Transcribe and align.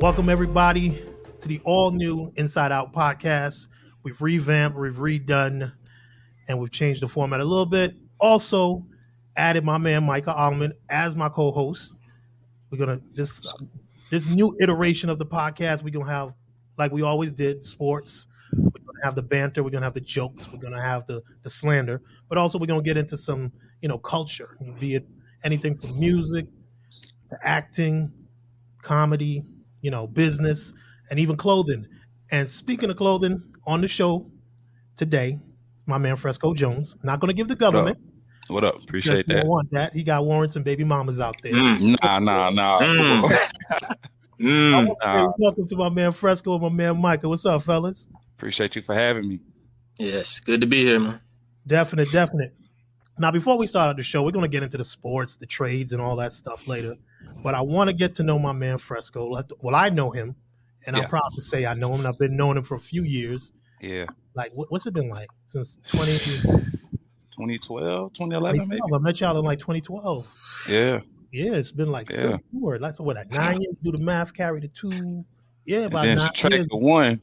Welcome, 0.00 0.30
everybody, 0.30 0.98
to 1.42 1.46
the 1.46 1.60
all 1.62 1.90
new 1.90 2.32
Inside 2.36 2.72
Out 2.72 2.94
podcast. 2.94 3.66
We've 4.02 4.18
revamped, 4.22 4.78
we've 4.78 4.94
redone, 4.94 5.74
and 6.48 6.58
we've 6.58 6.70
changed 6.70 7.02
the 7.02 7.06
format 7.06 7.40
a 7.40 7.44
little 7.44 7.66
bit. 7.66 7.96
Also, 8.18 8.86
added 9.36 9.62
my 9.62 9.76
man 9.76 10.04
Micah 10.04 10.32
Almond 10.34 10.72
as 10.88 11.14
my 11.14 11.28
co-host. 11.28 12.00
We're 12.70 12.78
gonna 12.78 13.02
this 13.12 13.52
this 14.10 14.26
new 14.26 14.56
iteration 14.58 15.10
of 15.10 15.18
the 15.18 15.26
podcast. 15.26 15.82
We're 15.82 15.90
gonna 15.90 16.10
have 16.10 16.32
like 16.78 16.92
we 16.92 17.02
always 17.02 17.30
did 17.30 17.62
sports. 17.62 18.26
We're 18.54 18.70
gonna 18.70 19.04
have 19.04 19.16
the 19.16 19.22
banter. 19.22 19.62
We're 19.62 19.68
gonna 19.68 19.84
have 19.84 19.92
the 19.92 20.00
jokes. 20.00 20.50
We're 20.50 20.60
gonna 20.60 20.80
have 20.80 21.06
the 21.08 21.22
the 21.42 21.50
slander. 21.50 22.00
But 22.26 22.38
also 22.38 22.58
we're 22.58 22.64
gonna 22.64 22.80
get 22.80 22.96
into 22.96 23.18
some 23.18 23.52
you 23.82 23.88
know 23.90 23.98
culture, 23.98 24.56
be 24.78 24.94
it 24.94 25.06
anything 25.44 25.74
from 25.74 26.00
music 26.00 26.46
to 27.28 27.38
acting, 27.46 28.10
comedy, 28.80 29.44
you 29.82 29.90
know, 29.90 30.06
business, 30.06 30.72
and 31.10 31.18
even 31.18 31.36
clothing. 31.36 31.86
And 32.30 32.48
speaking 32.48 32.90
of 32.90 32.96
clothing, 32.96 33.42
on 33.66 33.80
the 33.80 33.88
show 33.88 34.26
today, 34.96 35.38
my 35.86 35.98
man 35.98 36.16
Fresco 36.16 36.54
Jones. 36.54 36.96
Not 37.02 37.20
going 37.20 37.28
to 37.28 37.34
give 37.34 37.48
the 37.48 37.56
government. 37.56 37.98
What 38.48 38.64
up? 38.64 38.82
Appreciate 38.82 39.26
that. 39.28 39.46
Want 39.46 39.70
that? 39.72 39.92
He 39.92 40.02
got 40.02 40.24
warrants 40.24 40.56
and 40.56 40.64
baby 40.64 40.82
mamas 40.82 41.20
out 41.20 41.36
there. 41.42 41.52
Mm, 41.52 41.96
nah, 42.02 42.18
nah, 42.18 42.50
nah. 42.50 42.80
Mm. 42.80 43.38
mm, 44.40 44.94
nah. 45.02 45.32
Welcome 45.38 45.66
to 45.66 45.76
my 45.76 45.88
man 45.88 46.12
Fresco 46.12 46.54
and 46.54 46.62
my 46.62 46.68
man 46.68 47.00
Micah. 47.00 47.28
What's 47.28 47.46
up, 47.46 47.62
fellas? 47.62 48.08
Appreciate 48.36 48.74
you 48.74 48.82
for 48.82 48.94
having 48.94 49.28
me. 49.28 49.40
Yes, 49.98 50.40
good 50.40 50.60
to 50.62 50.66
be 50.66 50.84
here, 50.84 50.98
man. 50.98 51.20
Definite, 51.66 52.10
definite. 52.10 52.54
Now, 53.18 53.30
before 53.30 53.58
we 53.58 53.66
start 53.66 53.96
the 53.96 54.02
show, 54.02 54.22
we're 54.22 54.30
going 54.30 54.44
to 54.44 54.48
get 54.48 54.62
into 54.62 54.78
the 54.78 54.84
sports, 54.84 55.36
the 55.36 55.46
trades, 55.46 55.92
and 55.92 56.00
all 56.00 56.16
that 56.16 56.32
stuff 56.32 56.66
later. 56.66 56.96
But 57.42 57.54
I 57.54 57.60
want 57.60 57.88
to 57.88 57.94
get 57.94 58.14
to 58.16 58.22
know 58.22 58.38
my 58.38 58.52
man 58.52 58.78
Fresco. 58.78 59.42
Well, 59.60 59.74
I 59.74 59.88
know 59.88 60.10
him, 60.10 60.34
and 60.86 60.96
yeah. 60.96 61.02
I'm 61.02 61.08
proud 61.08 61.30
to 61.34 61.40
say 61.40 61.66
I 61.66 61.74
know 61.74 61.94
him. 61.94 62.06
I've 62.06 62.18
been 62.18 62.36
knowing 62.36 62.56
him 62.56 62.64
for 62.64 62.74
a 62.74 62.80
few 62.80 63.04
years. 63.04 63.52
Yeah. 63.80 64.06
Like, 64.34 64.52
what's 64.54 64.86
it 64.86 64.94
been 64.94 65.08
like 65.08 65.28
since 65.48 65.78
20, 65.92 66.12
2012, 66.12 68.12
2011, 68.14 68.68
maybe? 68.68 68.80
I 68.94 68.98
met 68.98 69.20
y'all 69.20 69.38
in 69.38 69.44
like 69.44 69.58
2012. 69.58 70.66
Yeah. 70.68 71.00
Yeah, 71.32 71.52
it's 71.52 71.70
been 71.70 71.90
like 71.90 72.10
yeah. 72.10 72.38
That's 72.80 72.98
what, 72.98 73.16
like 73.16 73.30
nine 73.30 73.60
years. 73.60 73.76
Do 73.82 73.92
the 73.92 73.98
math, 73.98 74.34
carry 74.34 74.60
the 74.60 74.68
two. 74.68 75.24
Yeah, 75.64 75.80
about 75.80 76.06
and 76.06 76.18
then 76.18 76.26
nine 76.26 76.52
years. 76.52 76.68
the 76.68 76.76
one. 76.76 77.22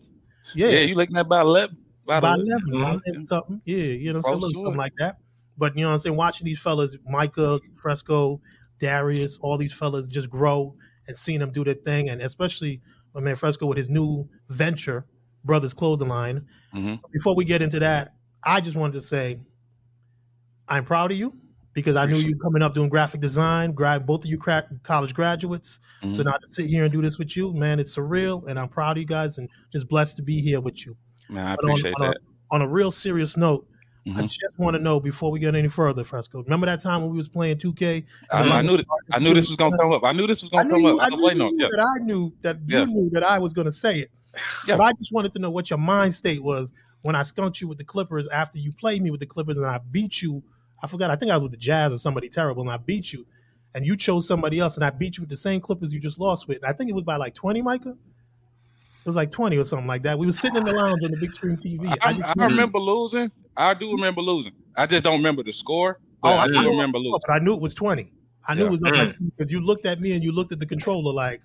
Yeah. 0.56 0.70
Yeah, 0.70 0.80
you 0.80 0.96
looking 0.96 1.18
at 1.18 1.26
about 1.26 1.46
11. 1.46 1.78
About, 2.06 2.18
about 2.20 2.40
11, 2.40 2.70
11, 2.70 2.70
mm-hmm. 2.70 3.10
11 3.10 3.28
something. 3.28 3.62
Yeah, 3.66 3.78
you 3.78 4.14
know 4.14 4.20
what 4.20 4.34
I'm 4.34 4.42
saying? 4.42 4.56
Something 4.56 4.76
like 4.76 4.94
that. 5.00 5.18
But 5.58 5.76
you 5.76 5.82
know 5.82 5.90
what 5.90 5.96
I'm 5.96 6.00
saying? 6.00 6.16
Watching 6.16 6.46
these 6.46 6.60
fellas, 6.60 6.96
Micah, 7.06 7.60
Fresco, 7.82 8.40
Darius, 8.80 9.38
all 9.42 9.58
these 9.58 9.74
fellas 9.74 10.08
just 10.08 10.30
grow 10.30 10.76
and 11.08 11.18
seeing 11.18 11.40
them 11.40 11.52
do 11.52 11.64
their 11.64 11.74
thing. 11.74 12.10
And 12.10 12.22
especially 12.22 12.82
my 13.14 13.22
man 13.22 13.36
Fresco 13.36 13.66
with 13.66 13.78
his 13.78 13.90
new 13.90 14.28
venture, 14.50 15.06
Brothers 15.44 15.74
Clothing 15.74 16.10
Line. 16.10 16.46
Mm-hmm. 16.74 16.96
Before 17.12 17.36
we 17.36 17.46
get 17.46 17.62
into 17.62 17.80
that, 17.80 18.14
I 18.44 18.62
just 18.62 18.76
wanted 18.78 18.94
to 18.94 19.02
say 19.02 19.40
I'm 20.68 20.86
proud 20.86 21.12
of 21.12 21.18
you 21.18 21.34
because 21.74 21.96
I 21.96 22.06
knew 22.06 22.18
you 22.18 22.36
coming 22.38 22.64
up 22.64 22.74
doing 22.74 22.90
graphic 22.90 23.22
design, 23.22 23.72
grad 23.72 24.06
both 24.06 24.24
of 24.24 24.30
you 24.30 24.38
cra- 24.38 24.68
college 24.84 25.14
graduates. 25.14 25.80
Mm-hmm. 26.04 26.14
So 26.14 26.24
now 26.24 26.32
to 26.32 26.52
sit 26.52 26.66
here 26.66 26.84
and 26.84 26.92
do 26.92 27.02
this 27.02 27.18
with 27.18 27.38
you, 27.38 27.54
man, 27.54 27.80
it's 27.80 27.96
surreal, 27.96 28.48
and 28.48 28.60
I'm 28.60 28.68
proud 28.68 28.98
of 28.98 29.02
you 29.02 29.06
guys 29.06 29.38
and 29.38 29.48
just 29.72 29.88
blessed 29.88 30.16
to 30.18 30.24
be 30.24 30.42
here 30.42 30.60
with 30.60 30.86
you. 30.86 30.98
Man, 31.30 31.46
I 31.46 31.54
appreciate 31.54 31.94
on, 32.00 32.04
on 32.04 32.10
that. 32.10 32.18
A, 32.18 32.56
on 32.56 32.62
a 32.62 32.68
real 32.68 32.90
serious 32.90 33.38
note, 33.38 33.68
Mm-hmm. 34.08 34.20
I 34.20 34.22
just 34.22 34.58
want 34.58 34.76
to 34.76 34.82
know 34.82 35.00
before 35.00 35.32
we 35.32 35.40
get 35.40 35.54
any 35.54 35.68
further, 35.68 36.04
Fresco. 36.04 36.42
Remember 36.44 36.66
that 36.66 36.80
time 36.80 37.02
when 37.02 37.12
we 37.12 37.18
was 37.18 37.28
playing 37.28 37.58
2K? 37.58 38.06
I, 38.32 38.42
I 38.42 38.62
knew 38.62 38.78
that, 38.78 38.86
I 39.12 39.20
knew 39.20 39.34
this 39.34 39.50
was 39.50 39.58
gonna 39.58 39.78
come 39.78 39.92
up. 39.92 40.04
I 40.06 40.14
knew 40.14 40.26
this 40.26 40.42
was 40.42 40.50
gonna 40.50 40.70
come 40.70 40.82
you, 40.82 40.98
up. 40.98 41.02
I, 41.02 41.06
I 41.08 41.34
knew, 41.34 41.46
you 41.46 41.58
yeah. 41.58 41.68
that 41.72 41.80
I 41.80 42.04
knew 42.04 42.34
that 42.42 42.58
you 42.66 42.78
yeah. 42.78 42.86
knew 42.86 43.10
that 43.12 43.24
I 43.24 43.38
was 43.38 43.52
gonna 43.52 43.72
say 43.72 44.00
it. 44.00 44.12
Yeah. 44.66 44.78
But 44.78 44.84
I 44.84 44.92
just 44.94 45.12
wanted 45.12 45.34
to 45.34 45.40
know 45.40 45.50
what 45.50 45.70
your 45.70 45.80
mind 45.80 46.14
state 46.14 46.42
was 46.42 46.74
when 47.02 47.16
I 47.16 47.24
skunked 47.24 47.60
you 47.60 47.68
with 47.68 47.78
the 47.78 47.84
Clippers 47.84 48.28
after 48.30 48.60
you 48.60 48.72
played 48.72 49.02
me 49.02 49.12
with 49.12 49.20
the 49.20 49.26
Clippers 49.26 49.58
and 49.58 49.66
I 49.66 49.80
beat 49.92 50.22
you. 50.22 50.42
I 50.82 50.88
forgot. 50.88 51.12
I 51.12 51.16
think 51.16 51.32
I 51.32 51.36
was 51.36 51.44
with 51.44 51.52
the 51.52 51.58
Jazz 51.58 51.92
or 51.92 51.98
somebody 51.98 52.30
terrible, 52.30 52.62
and 52.62 52.72
I 52.72 52.78
beat 52.78 53.12
you. 53.12 53.26
And 53.74 53.86
you 53.86 53.98
chose 53.98 54.26
somebody 54.28 54.60
else, 54.60 54.76
and 54.76 54.86
I 54.86 54.90
beat 54.90 55.18
you 55.18 55.22
with 55.24 55.30
the 55.30 55.38
same 55.38 55.60
Clippers 55.60 55.94
you 55.94 56.00
just 56.00 56.20
lost 56.20 56.48
with. 56.48 56.58
And 56.58 56.68
I 56.68 56.74
think 56.74 56.90
it 56.90 56.94
was 56.94 57.04
by 57.04 57.18
like 57.18 57.34
20, 57.34 57.62
Micah. 57.62 57.98
It 59.08 59.12
was 59.12 59.16
like 59.16 59.32
20 59.32 59.56
or 59.56 59.64
something 59.64 59.88
like 59.88 60.04
that. 60.04 60.20
We 60.20 60.26
were 60.26 60.34
sitting 60.34 60.58
in 60.58 60.66
the 60.66 60.74
lounge 60.74 61.02
on 61.02 61.12
the 61.12 61.16
big 61.16 61.32
screen 61.32 61.56
TV. 61.56 61.88
I, 62.02 62.12
I, 62.12 62.34
I 62.38 62.44
remember 62.44 62.78
losing. 62.78 63.32
I 63.56 63.74
do 63.74 63.90
remember 63.94 64.20
losing. 64.20 64.52
I 64.76 64.86
just 64.86 65.06
don't 65.06 65.16
remember 65.16 65.44
the 65.44 65.54
score. 65.54 66.02
oh, 66.24 66.34
I, 66.34 66.48
do 66.48 66.60
remember 66.60 66.98
losing. 66.98 67.22
But 67.26 67.34
I 67.34 67.40
knew 67.40 67.54
it 67.54 67.62
was 67.62 67.74
20. 67.74 68.12
I 68.50 68.54
knew 68.54 68.64
yeah. 68.64 68.68
it 68.68 68.70
was 68.70 68.82
like 68.82 69.14
because 69.18 69.50
you 69.50 69.62
looked 69.62 69.86
at 69.86 70.02
me 70.02 70.12
and 70.12 70.22
you 70.22 70.34
looked 70.34 70.52
at 70.52 70.60
the 70.60 70.66
controller 70.66 71.14
like. 71.14 71.40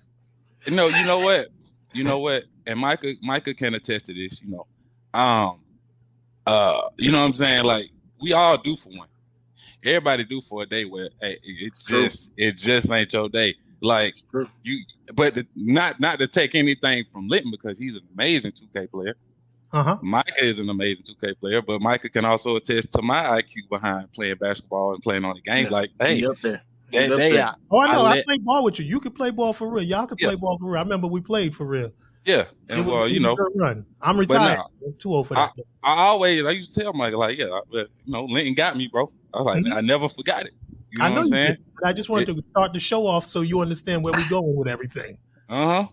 No, 0.67 0.87
you 0.89 1.05
know 1.05 1.19
what? 1.19 1.51
You 1.93 2.03
know 2.03 2.19
what? 2.19 2.43
And 2.67 2.77
Micah, 2.77 3.13
Micah 3.21 3.53
can 3.53 3.75
attest 3.75 4.07
to 4.07 4.13
this. 4.13 4.41
You 4.41 4.49
know, 4.49 4.67
um, 5.17 5.61
uh, 6.45 6.89
you 6.97 7.13
know 7.13 7.21
what 7.21 7.27
I'm 7.27 7.33
saying? 7.33 7.63
Like 7.63 7.91
we 8.21 8.33
all 8.33 8.57
do 8.57 8.75
for 8.75 8.89
one. 8.89 9.07
Everybody 9.85 10.25
do 10.25 10.41
for 10.41 10.63
a 10.63 10.65
day 10.65 10.83
where 10.83 11.07
hey, 11.21 11.39
it 11.41 11.71
just 11.79 12.33
it 12.35 12.57
just 12.57 12.91
ain't 12.91 13.13
your 13.13 13.29
day. 13.29 13.55
Like 13.83 14.15
you, 14.63 14.79
but 15.13 15.35
the, 15.35 15.45
not 15.57 15.99
not 15.99 16.17
to 16.19 16.27
take 16.27 16.55
anything 16.55 17.03
from 17.11 17.27
Lynton 17.27 17.51
because 17.51 17.77
he's 17.77 17.95
an 17.95 18.03
amazing 18.13 18.53
2K 18.53 18.89
player. 18.89 19.15
Uh-huh. 19.73 19.97
Micah 20.01 20.41
is 20.41 20.59
an 20.59 20.69
amazing 20.69 21.03
2K 21.03 21.37
player, 21.37 21.61
but 21.61 21.81
Micah 21.81 22.07
can 22.07 22.23
also 22.23 22.55
attest 22.55 22.93
to 22.93 23.01
my 23.01 23.41
IQ 23.41 23.67
behind 23.69 24.09
playing 24.13 24.37
basketball 24.37 24.93
and 24.93 25.03
playing 25.03 25.25
on 25.25 25.35
the 25.35 25.41
game. 25.41 25.65
Yeah. 25.65 25.71
Like, 25.71 25.89
hey, 25.99 26.15
He's 26.15 26.25
up 26.25 26.37
there. 26.41 26.61
He's 26.91 27.09
they, 27.09 27.13
up 27.13 27.19
they, 27.19 27.31
there. 27.33 27.55
oh, 27.71 27.79
I 27.81 27.91
know. 27.91 28.05
I, 28.05 28.09
let, 28.09 28.19
I 28.19 28.23
play 28.23 28.37
ball 28.37 28.63
with 28.63 28.79
you. 28.79 28.85
You 28.85 29.01
can 29.01 29.11
play 29.11 29.31
ball 29.31 29.51
for 29.51 29.67
real. 29.67 29.83
Y'all 29.83 30.07
can 30.07 30.17
yeah. 30.17 30.27
play 30.29 30.35
ball 30.35 30.57
for 30.57 30.67
real. 30.67 30.79
I 30.79 30.83
remember 30.83 31.07
we 31.07 31.19
played 31.19 31.53
for 31.53 31.65
real. 31.65 31.91
Yeah, 32.23 32.45
and 32.69 32.87
well, 32.87 33.05
you 33.05 33.19
know, 33.19 33.35
run. 33.55 33.85
I'm 34.01 34.17
retired. 34.17 34.61
I'm 34.85 34.93
too 34.97 35.13
old 35.13 35.27
for 35.27 35.33
that. 35.33 35.51
I, 35.83 35.93
I, 35.93 35.97
always, 36.03 36.45
I 36.45 36.51
used 36.51 36.73
to 36.73 36.79
tell 36.79 36.93
Mike, 36.93 37.13
like, 37.15 37.37
yeah, 37.37 37.59
you 37.73 37.87
know, 38.05 38.23
Lynton 38.23 38.53
got 38.53 38.77
me, 38.77 38.87
bro. 38.87 39.11
I 39.33 39.39
was 39.39 39.45
like, 39.45 39.65
mm-hmm. 39.65 39.73
I 39.73 39.81
never 39.81 40.07
forgot 40.07 40.45
it. 40.45 40.53
You 40.93 40.99
know 40.99 41.05
I 41.05 41.09
know 41.09 41.15
what 41.15 41.21
I'm 41.21 41.29
saying? 41.29 41.55
Did, 41.55 41.59
I 41.83 41.91
just 41.93 42.07
wanted 42.07 42.29
it, 42.29 42.35
to 42.35 42.41
start 42.43 42.71
the 42.71 42.79
show 42.79 43.07
off 43.07 43.25
so 43.25 43.41
you 43.41 43.61
understand 43.61 44.03
where 44.03 44.13
we're 44.13 44.29
going 44.29 44.55
with 44.55 44.67
everything. 44.67 45.17
Uh 45.49 45.65
huh. 45.65 45.87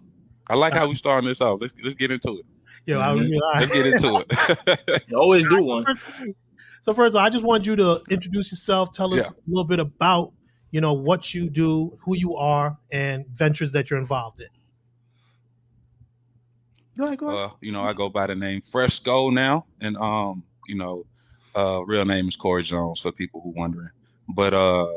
I 0.49 0.55
like 0.57 0.75
how 0.75 0.87
we 0.89 0.95
starting 0.95 1.27
this 1.27 1.41
off. 1.41 1.59
Let's 1.61 1.73
let's 1.83 1.97
get 1.97 2.11
into 2.11 2.39
it. 2.39 2.47
Yeah, 2.85 2.97
mm-hmm. 2.97 3.57
I, 3.57 3.61
let's 3.61 3.73
get 3.73 3.87
into 3.87 4.25
it. 4.29 5.03
you 5.09 5.19
always 5.19 5.49
do 5.49 5.63
one. 5.63 5.87
So 6.83 6.93
first, 6.93 7.17
all, 7.17 7.23
I 7.23 7.31
just 7.31 7.45
want 7.45 7.65
you 7.65 7.77
to 7.77 8.03
introduce 8.11 8.53
yourself. 8.53 8.93
Tell 8.93 9.15
us 9.15 9.25
yeah. 9.25 9.31
a 9.31 9.49
little 9.49 9.65
bit 9.65 9.81
about 9.81 10.33
you 10.71 10.83
know 10.83 10.93
what 10.93 11.33
you 11.33 11.49
do, 11.49 11.97
who 12.05 12.15
you 12.15 12.37
are, 12.37 12.77
and 12.93 13.27
ventures 13.29 13.73
that 13.73 13.89
you're 13.89 13.99
involved 13.99 14.41
in. 14.41 14.49
Go 16.99 17.07
ahead, 17.07 17.19
go 17.19 17.29
ahead. 17.29 17.51
Uh, 17.51 17.55
you 17.63 17.73
know, 17.73 17.83
I 17.83 17.95
go 17.95 18.11
by 18.11 18.27
the 18.27 18.35
name 18.35 18.61
Fresco 18.61 19.31
now, 19.31 19.65
and 19.81 19.97
um, 19.97 20.43
you 20.67 20.75
know, 20.75 21.07
uh, 21.57 21.83
real 21.87 22.05
name 22.05 22.29
is 22.29 22.37
Corey 22.37 22.63
Jones 22.63 23.01
for 23.01 23.13
people 23.13 23.41
who 23.41 23.51
wondering. 23.57 23.91
But 24.35 24.55
uh, 24.55 24.89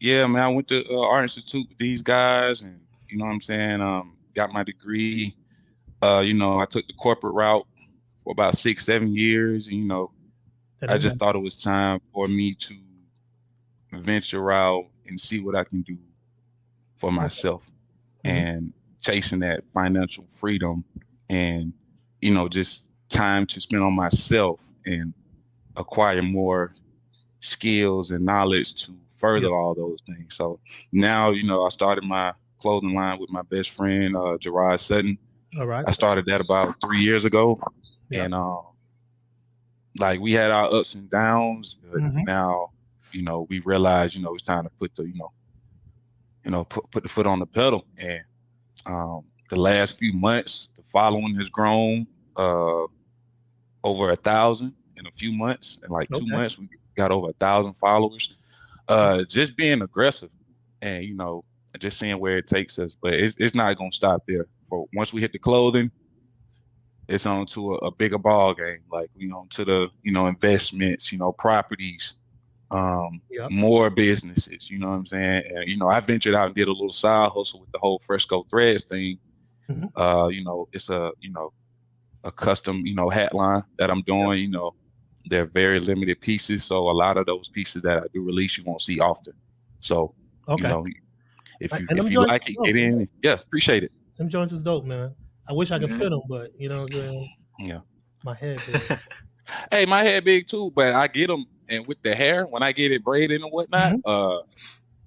yeah, 0.00 0.26
man, 0.26 0.42
I 0.42 0.48
went 0.48 0.68
to 0.68 0.84
uh, 0.88 1.00
Art 1.00 1.22
Institute 1.22 1.66
with 1.68 1.78
these 1.78 2.02
guys, 2.02 2.62
and 2.62 2.80
you 3.08 3.16
know 3.16 3.24
what 3.24 3.32
I'm 3.32 3.40
saying. 3.40 3.80
Um, 3.80 4.16
got 4.34 4.52
my 4.52 4.62
degree. 4.62 5.36
Uh, 6.02 6.20
you 6.20 6.34
know, 6.34 6.58
I 6.58 6.66
took 6.66 6.86
the 6.86 6.92
corporate 6.94 7.34
route 7.34 7.66
for 8.22 8.32
about 8.32 8.56
six, 8.56 8.84
seven 8.84 9.14
years, 9.14 9.68
and 9.68 9.76
you 9.76 9.84
know, 9.84 10.10
I 10.86 10.98
just 10.98 11.16
thought 11.16 11.36
it 11.36 11.40
was 11.40 11.62
time 11.62 12.00
for 12.12 12.28
me 12.28 12.54
to 12.54 12.76
venture 13.92 14.52
out 14.52 14.86
and 15.06 15.18
see 15.18 15.40
what 15.40 15.54
I 15.54 15.64
can 15.64 15.82
do 15.82 15.96
for 16.96 17.10
myself, 17.10 17.62
mm-hmm. 18.24 18.36
and 18.36 18.72
chasing 19.00 19.40
that 19.40 19.64
financial 19.72 20.24
freedom, 20.26 20.84
and 21.30 21.72
you 22.20 22.34
know, 22.34 22.48
just 22.48 22.90
time 23.08 23.46
to 23.46 23.60
spend 23.60 23.82
on 23.82 23.94
myself 23.94 24.60
and 24.84 25.14
acquire 25.76 26.22
more 26.22 26.72
skills 27.44 28.10
and 28.10 28.24
knowledge 28.24 28.74
to 28.84 28.92
further 29.10 29.48
yeah. 29.48 29.52
all 29.54 29.74
those 29.74 30.00
things. 30.06 30.34
So 30.34 30.58
now, 30.92 31.30
you 31.30 31.44
know, 31.44 31.64
I 31.64 31.68
started 31.68 32.04
my 32.04 32.32
clothing 32.58 32.94
line 32.94 33.18
with 33.20 33.30
my 33.30 33.42
best 33.42 33.70
friend, 33.70 34.16
uh, 34.16 34.38
Gerard 34.38 34.80
Sutton. 34.80 35.18
All 35.58 35.66
right. 35.66 35.84
I 35.86 35.92
started 35.92 36.26
that 36.26 36.40
about 36.40 36.80
three 36.80 37.02
years 37.02 37.24
ago. 37.24 37.60
Yeah. 38.10 38.24
And, 38.24 38.34
um, 38.34 38.62
like 39.98 40.20
we 40.20 40.32
had 40.32 40.50
our 40.50 40.72
ups 40.72 40.94
and 40.94 41.08
downs, 41.10 41.74
but 41.74 42.00
mm-hmm. 42.00 42.24
now, 42.24 42.70
you 43.12 43.22
know, 43.22 43.46
we 43.48 43.60
realize, 43.60 44.16
you 44.16 44.22
know, 44.22 44.34
it's 44.34 44.42
time 44.42 44.64
to 44.64 44.70
put 44.70 44.94
the, 44.96 45.04
you 45.04 45.14
know, 45.14 45.30
you 46.44 46.50
know, 46.50 46.64
put, 46.64 46.90
put 46.90 47.02
the 47.02 47.08
foot 47.08 47.26
on 47.26 47.38
the 47.38 47.46
pedal. 47.46 47.86
And, 47.96 48.22
um, 48.86 49.22
the 49.50 49.56
last 49.56 49.96
few 49.96 50.12
months, 50.12 50.70
the 50.76 50.82
following 50.82 51.36
has 51.36 51.48
grown, 51.48 52.06
uh, 52.36 52.86
over 53.84 54.10
a 54.10 54.16
thousand 54.16 54.74
in 54.96 55.06
a 55.06 55.10
few 55.12 55.30
months. 55.30 55.78
In 55.84 55.90
like 55.90 56.10
okay. 56.10 56.20
two 56.20 56.26
months, 56.26 56.58
we 56.58 56.66
got 56.94 57.10
over 57.10 57.30
a 57.30 57.34
thousand 57.34 57.74
followers. 57.74 58.34
Uh, 58.86 59.24
just 59.24 59.56
being 59.56 59.80
aggressive 59.80 60.30
and 60.82 61.04
you 61.04 61.14
know 61.14 61.42
just 61.78 61.98
seeing 61.98 62.20
where 62.20 62.38
it 62.38 62.46
takes 62.46 62.78
us. 62.78 62.96
But 63.00 63.14
it's 63.14 63.34
it's 63.38 63.54
not 63.54 63.76
gonna 63.76 63.92
stop 63.92 64.22
there. 64.26 64.46
For 64.68 64.86
once 64.94 65.12
we 65.12 65.20
hit 65.20 65.32
the 65.32 65.38
clothing, 65.38 65.90
it's 67.08 67.26
on 67.26 67.46
to 67.48 67.74
a, 67.74 67.78
a 67.78 67.90
bigger 67.90 68.18
ball 68.18 68.54
game. 68.54 68.80
Like 68.90 69.10
you 69.16 69.28
know 69.28 69.46
to 69.50 69.64
the 69.64 69.88
you 70.02 70.12
know 70.12 70.26
investments, 70.26 71.10
you 71.10 71.18
know 71.18 71.32
properties, 71.32 72.14
um, 72.70 73.20
yep. 73.30 73.50
more 73.50 73.90
businesses. 73.90 74.70
You 74.70 74.78
know 74.78 74.88
what 74.88 74.96
I'm 74.96 75.06
saying? 75.06 75.44
And 75.48 75.68
you 75.68 75.76
know 75.76 75.88
I 75.88 76.00
ventured 76.00 76.34
out 76.34 76.46
and 76.46 76.54
did 76.54 76.68
a 76.68 76.72
little 76.72 76.92
side 76.92 77.30
hustle 77.34 77.60
with 77.60 77.72
the 77.72 77.78
whole 77.78 77.98
Fresco 77.98 78.44
Threads 78.44 78.84
thing. 78.84 79.18
Mhm. 79.68 79.90
Uh, 79.96 80.28
you 80.28 80.44
know, 80.44 80.68
it's 80.72 80.90
a 80.90 81.12
you 81.20 81.30
know 81.30 81.52
a 82.22 82.30
custom 82.30 82.86
you 82.86 82.94
know 82.94 83.08
hat 83.08 83.34
line 83.34 83.62
that 83.78 83.90
I'm 83.90 84.02
doing. 84.02 84.42
You 84.42 84.50
know, 84.50 84.74
they're 85.26 85.46
very 85.46 85.78
limited 85.80 86.20
pieces, 86.20 86.64
so 86.64 86.90
a 86.90 86.92
lot 86.92 87.16
of 87.16 87.26
those 87.26 87.48
pieces 87.48 87.82
that 87.82 87.98
I 87.98 88.02
do 88.12 88.22
release 88.22 88.58
you 88.58 88.64
won't 88.64 88.82
see 88.82 89.00
often. 89.00 89.34
So 89.80 90.14
Okay. 90.48 90.62
you 90.62 90.68
know, 90.68 90.86
if 91.60 91.72
you 91.78 91.86
them 91.86 91.98
if 91.98 92.10
you 92.10 92.26
like 92.26 92.48
it, 92.48 92.56
dope, 92.56 92.66
get 92.66 92.76
in. 92.76 93.08
Yeah, 93.22 93.34
appreciate 93.34 93.84
it. 93.84 93.92
Them 94.18 94.28
joints 94.28 94.52
is 94.52 94.62
dope, 94.62 94.84
man. 94.84 95.14
I 95.48 95.52
wish 95.52 95.70
I 95.70 95.78
could 95.78 95.90
Mhm. 95.90 95.98
fit 95.98 96.10
them, 96.10 96.22
but 96.28 96.50
you 96.58 96.68
know, 96.68 96.82
what 96.82 96.90
I'm 96.90 96.92
saying? 97.10 97.28
Yeah. 97.60 97.80
my 98.22 98.34
head. 98.34 98.60
big. 98.66 98.76
Hey, 99.70 99.84
my 99.84 100.02
head 100.02 100.24
big 100.24 100.48
too, 100.48 100.70
but 100.74 100.94
I 100.94 101.06
get 101.06 101.26
them, 101.26 101.44
and 101.68 101.86
with 101.86 102.00
the 102.02 102.14
hair, 102.14 102.46
when 102.46 102.62
I 102.62 102.72
get 102.72 102.92
it 102.92 103.04
braided 103.04 103.42
and 103.42 103.52
whatnot, 103.52 103.92
uh, 104.04 104.38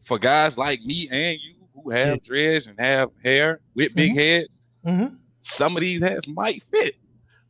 for 0.02 0.20
guys 0.20 0.58
like 0.58 0.80
me 0.82 1.10
and 1.10 1.40
you 1.42 1.56
who 1.74 1.90
have 1.90 2.10
Yeah. 2.10 2.16
dreads 2.24 2.68
and 2.68 2.80
have 2.80 3.10
hair 3.24 3.60
with 3.74 3.96
big 3.96 4.16
heads, 4.16 4.48
hmm 4.86 5.06
some 5.42 5.76
of 5.76 5.82
these 5.82 6.02
hats 6.04 6.28
might 6.28 6.62
fit. 6.64 6.96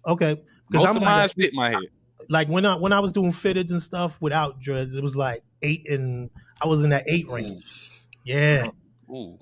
Okay, 0.06 0.36
because 0.70 0.84
Most 0.84 0.90
I'm 0.90 0.98
of 0.98 1.04
mine 1.04 1.30
fit 1.30 1.54
my 1.54 1.72
head. 1.72 1.88
Like 2.30 2.48
when 2.48 2.66
I 2.66 2.76
when 2.76 2.94
I 2.94 3.00
was 3.00 3.12
doing 3.12 3.32
fitteds 3.32 3.72
and 3.72 3.82
stuff 3.82 4.18
without 4.22 4.60
dreads, 4.62 4.96
it 4.96 5.04
was 5.04 5.16
like 5.16 5.44
eight 5.62 5.90
and 5.90 6.30
I 6.62 6.68
was 6.68 6.82
in 6.82 6.90
that 6.90 7.04
eight 7.08 7.30
range. 7.30 8.04
Yeah, 8.24 8.70
Ooh, 9.10 9.38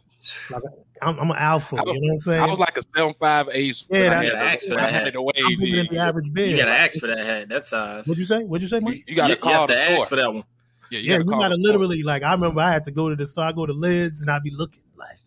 I'm, 1.01 1.19
I'm 1.19 1.31
an 1.31 1.37
alpha. 1.37 1.75
Was- 1.75 1.85
you 1.87 1.93
know 1.93 1.99
what 1.99 2.11
I'm 2.13 2.19
saying? 2.19 2.41
I 2.41 2.45
was 2.45 2.59
like 2.59 2.77
a 2.77 2.81
seven 2.95 3.13
five 3.15 3.49
ace. 3.51 3.85
Yeah, 3.89 3.99
when 3.99 4.13
I 4.13 4.23
had 4.23 4.31
gotta 4.31 4.45
ask 4.45 4.67
for 4.67 4.75
when 4.75 4.83
I 4.83 4.91
that 4.91 5.03
had 5.05 5.13
the 5.13 5.19
I'm 5.19 5.59
bigger 5.59 5.77
than 5.77 5.87
the 5.95 5.99
average 5.99 6.27
you 6.27 6.33
beard. 6.33 6.59
gotta 6.59 6.71
ask 6.71 6.99
for 6.99 7.07
that 7.07 7.25
hat. 7.25 7.49
That 7.49 7.65
size. 7.65 7.99
Uh, 7.99 8.03
What'd 8.05 8.17
you 8.19 8.25
say? 8.25 8.43
What'd 8.43 8.61
you 8.61 8.69
say, 8.69 8.79
Mike? 8.79 8.95
You, 8.95 9.03
you 9.07 9.15
gotta 9.15 9.29
you, 9.29 9.35
you 9.35 9.41
call 9.41 9.53
have 9.53 9.67
to 9.69 9.75
the 9.75 9.81
ask 9.81 10.07
for 10.09 10.15
that 10.17 10.33
one. 10.33 10.43
Yeah, 10.91 10.99
yeah, 10.99 11.17
you 11.17 11.23
call 11.25 11.39
gotta 11.39 11.55
the 11.57 11.63
store. 11.63 11.63
literally 11.73 12.03
like. 12.03 12.23
I 12.23 12.31
remember 12.33 12.61
I 12.61 12.71
had 12.71 12.85
to 12.85 12.91
go 12.91 13.09
to 13.09 13.15
the 13.15 13.25
store. 13.25 13.45
I 13.45 13.51
go 13.51 13.65
to 13.65 13.73
Lids 13.73 14.21
and 14.21 14.29
I'd 14.29 14.43
be 14.43 14.51
looking 14.51 14.83
like, 14.95 15.17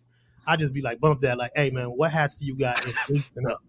I'd 0.47 0.59
just 0.59 0.73
be 0.73 0.81
like 0.81 0.99
bump 0.99 1.21
that 1.21 1.37
like, 1.37 1.51
hey 1.55 1.69
man, 1.69 1.87
what 1.89 2.11
hats 2.11 2.35
do 2.35 2.45
you 2.45 2.55
got 2.55 2.83
in 2.85 2.91
sleeves 2.93 3.29
and 3.35 3.47
up? 3.51 3.61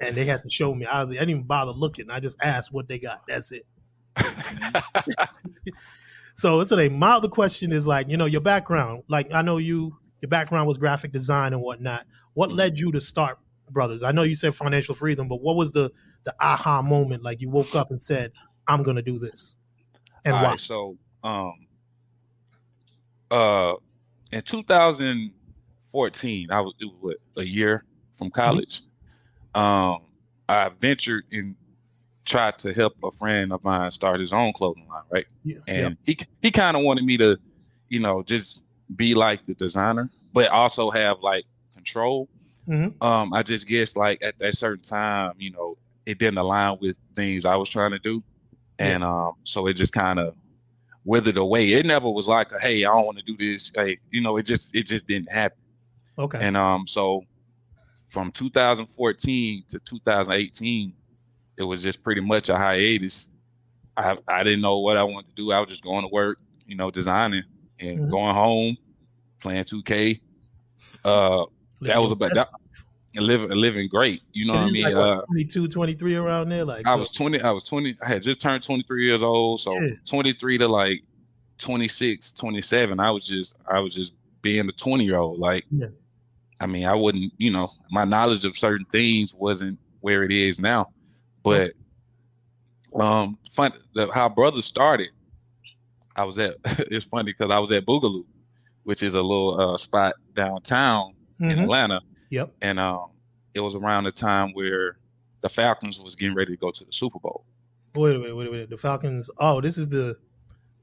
And 0.00 0.16
they 0.16 0.24
had 0.24 0.42
to 0.42 0.50
show 0.50 0.74
me. 0.74 0.86
I, 0.86 1.02
I 1.02 1.06
didn't 1.06 1.30
even 1.30 1.42
bother 1.42 1.72
looking. 1.72 2.10
I 2.10 2.20
just 2.20 2.38
asked 2.42 2.72
what 2.72 2.88
they 2.88 2.98
got. 2.98 3.22
That's 3.28 3.52
it. 3.52 3.66
So 6.40 6.64
so 6.64 6.74
they 6.74 6.88
my 6.88 7.12
other 7.12 7.28
question 7.28 7.70
is 7.70 7.86
like, 7.86 8.08
you 8.08 8.16
know, 8.16 8.24
your 8.24 8.40
background. 8.40 9.02
Like 9.08 9.30
I 9.30 9.42
know 9.42 9.58
you 9.58 9.94
your 10.22 10.30
background 10.30 10.66
was 10.66 10.78
graphic 10.78 11.12
design 11.12 11.52
and 11.52 11.60
whatnot. 11.60 12.06
What 12.32 12.50
led 12.50 12.78
you 12.78 12.90
to 12.92 13.00
start 13.00 13.38
Brothers? 13.68 14.02
I 14.02 14.12
know 14.12 14.22
you 14.22 14.34
said 14.34 14.54
financial 14.54 14.94
freedom, 14.94 15.28
but 15.28 15.42
what 15.42 15.56
was 15.56 15.72
the 15.72 15.92
the 16.24 16.34
aha 16.40 16.80
moment? 16.80 17.22
Like 17.22 17.42
you 17.42 17.50
woke 17.50 17.74
up 17.74 17.90
and 17.90 18.02
said, 18.02 18.32
I'm 18.66 18.82
gonna 18.82 19.02
do 19.02 19.18
this. 19.18 19.56
And 20.24 20.34
All 20.34 20.42
why? 20.42 20.50
right, 20.52 20.60
so 20.60 20.96
um 21.22 21.52
uh 23.30 23.74
in 24.32 24.40
2014, 24.40 26.50
I 26.50 26.60
was 26.62 26.72
it 26.80 26.86
was 26.86 26.96
what, 27.00 27.16
a 27.36 27.44
year 27.46 27.84
from 28.14 28.30
college. 28.30 28.80
Um 29.54 30.02
I 30.48 30.68
ventured 30.68 31.24
and 31.32 31.54
tried 32.24 32.58
to 32.60 32.72
help 32.72 32.94
a 33.02 33.10
friend 33.10 33.52
of 33.52 33.62
mine 33.64 33.90
start 33.90 34.20
his 34.20 34.32
own 34.32 34.52
clothing 34.52 34.86
line, 34.88 35.02
right? 35.10 35.26
Yeah, 35.44 35.58
And 35.66 35.96
he 36.04 36.18
he 36.42 36.50
kind 36.50 36.76
of 36.76 36.82
wanted 36.82 37.04
me 37.04 37.16
to, 37.18 37.38
you 37.88 38.00
know, 38.00 38.22
just 38.22 38.62
be 38.96 39.14
like 39.14 39.44
the 39.46 39.54
designer, 39.54 40.10
but 40.32 40.48
also 40.50 40.90
have 40.90 41.18
like 41.22 41.44
control. 41.74 42.28
Mhm. 42.68 43.02
Um, 43.02 43.32
I 43.32 43.42
just 43.42 43.66
guess 43.66 43.96
like 43.96 44.22
at 44.22 44.38
that 44.38 44.56
certain 44.56 44.82
time, 44.84 45.34
you 45.38 45.50
know, 45.50 45.76
it 46.06 46.18
didn't 46.18 46.38
align 46.38 46.78
with 46.80 46.96
things 47.14 47.44
I 47.44 47.56
was 47.56 47.68
trying 47.68 47.92
to 47.92 47.98
do, 47.98 48.22
and 48.78 49.02
um, 49.04 49.32
so 49.44 49.66
it 49.66 49.74
just 49.74 49.92
kind 49.92 50.18
of 50.18 50.34
withered 51.04 51.36
away. 51.36 51.72
It 51.72 51.86
never 51.86 52.10
was 52.10 52.28
like, 52.28 52.52
a, 52.52 52.60
hey, 52.60 52.84
I 52.84 52.88
don't 52.88 53.06
want 53.06 53.18
to 53.18 53.24
do 53.24 53.36
this. 53.36 53.72
Hey, 53.74 53.98
you 54.10 54.20
know, 54.20 54.36
it 54.36 54.44
just 54.44 54.74
it 54.74 54.84
just 54.84 55.06
didn't 55.06 55.30
happen. 55.32 55.58
okay. 56.18 56.38
And 56.40 56.56
um, 56.56 56.86
so 56.86 57.24
from 58.10 58.32
2014 58.32 59.64
to 59.68 59.78
2018, 59.78 60.92
it 61.56 61.62
was 61.62 61.82
just 61.82 62.02
pretty 62.02 62.20
much 62.20 62.48
a 62.48 62.56
hiatus. 62.56 63.28
I 63.96 64.16
I 64.28 64.42
didn't 64.44 64.60
know 64.60 64.78
what 64.80 64.96
I 64.96 65.02
wanted 65.04 65.28
to 65.28 65.34
do. 65.36 65.52
I 65.52 65.60
was 65.60 65.68
just 65.68 65.82
going 65.82 66.02
to 66.02 66.08
work, 66.12 66.38
you 66.66 66.76
know, 66.76 66.90
designing 66.90 67.44
and 67.78 68.00
Mhm. 68.00 68.10
going 68.10 68.34
home, 68.34 68.76
playing 69.40 69.64
2K. 69.64 70.20
Uh, 71.04 71.44
that 71.82 71.98
was 71.98 72.10
about 72.10 72.34
that. 72.34 72.48
And 73.14 73.26
living 73.26 73.50
living 73.50 73.88
great. 73.88 74.22
You 74.32 74.46
know 74.46 74.52
what 74.54 74.62
I 74.62 74.70
mean? 74.70 74.84
Like, 74.84 74.94
uh, 74.94 75.22
22, 75.26 75.66
23 75.68 76.14
around 76.14 76.48
there. 76.48 76.64
Like 76.64 76.86
I 76.86 76.94
was 76.94 77.10
20. 77.10 77.40
I 77.40 77.50
was 77.50 77.64
20. 77.64 77.96
I 78.04 78.08
had 78.08 78.22
just 78.22 78.40
turned 78.40 78.62
23 78.62 79.04
years 79.04 79.22
old. 79.22 79.60
So 79.60 79.74
Yeah. 79.80 79.90
23 80.08 80.58
to 80.58 80.68
like 80.68 81.02
26, 81.58 82.32
27. 82.32 83.00
I 83.00 83.10
was 83.10 83.26
just 83.26 83.54
I 83.68 83.80
was 83.80 83.94
just 83.94 84.12
being 84.42 84.68
a 84.68 84.72
20 84.72 85.04
year 85.04 85.18
old. 85.18 85.40
Like, 85.40 85.66
Yeah. 85.70 85.88
I 86.60 86.66
mean, 86.66 86.84
I 86.84 86.94
wouldn't. 86.94 87.32
You 87.38 87.50
know, 87.50 87.72
my 87.90 88.04
knowledge 88.04 88.44
of 88.44 88.56
certain 88.58 88.86
things 88.92 89.32
wasn't 89.34 89.78
where 90.00 90.22
it 90.22 90.32
is 90.32 90.58
now. 90.60 90.90
But 91.42 91.72
um, 92.98 93.38
fun. 93.52 93.72
The, 93.94 94.10
how 94.12 94.28
brothers 94.28 94.66
started. 94.66 95.08
I 96.16 96.24
was 96.24 96.38
at. 96.38 96.56
it's 96.64 97.04
funny 97.04 97.32
because 97.32 97.50
I 97.50 97.58
was 97.58 97.72
at 97.72 97.86
Boogaloo, 97.86 98.24
which 98.84 99.02
is 99.02 99.14
a 99.14 99.22
little 99.22 99.58
uh, 99.74 99.76
spot 99.78 100.14
downtown 100.34 101.14
in 101.40 101.48
Mhm. 101.48 101.62
Atlanta 101.62 102.00
Yep. 102.30 102.52
and 102.60 102.78
um, 102.78 103.06
it 103.54 103.60
was 103.60 103.74
around 103.74 104.04
the 104.04 104.12
time 104.12 104.50
where 104.52 104.98
the 105.40 105.48
Falcons 105.48 105.98
was 105.98 106.14
getting 106.14 106.34
ready 106.36 106.52
to 106.52 106.56
go 106.58 106.70
to 106.70 106.84
the 106.84 106.92
Super 106.92 107.18
Bowl. 107.18 107.44
Wait 107.94 108.14
a 108.14 108.18
minute, 108.18 108.36
wait 108.36 108.46
a 108.48 108.50
minute. 108.50 108.70
The 108.70 108.76
Falcons. 108.76 109.28
Oh, 109.38 109.60
this 109.60 109.78
is 109.78 109.88
the 109.88 110.16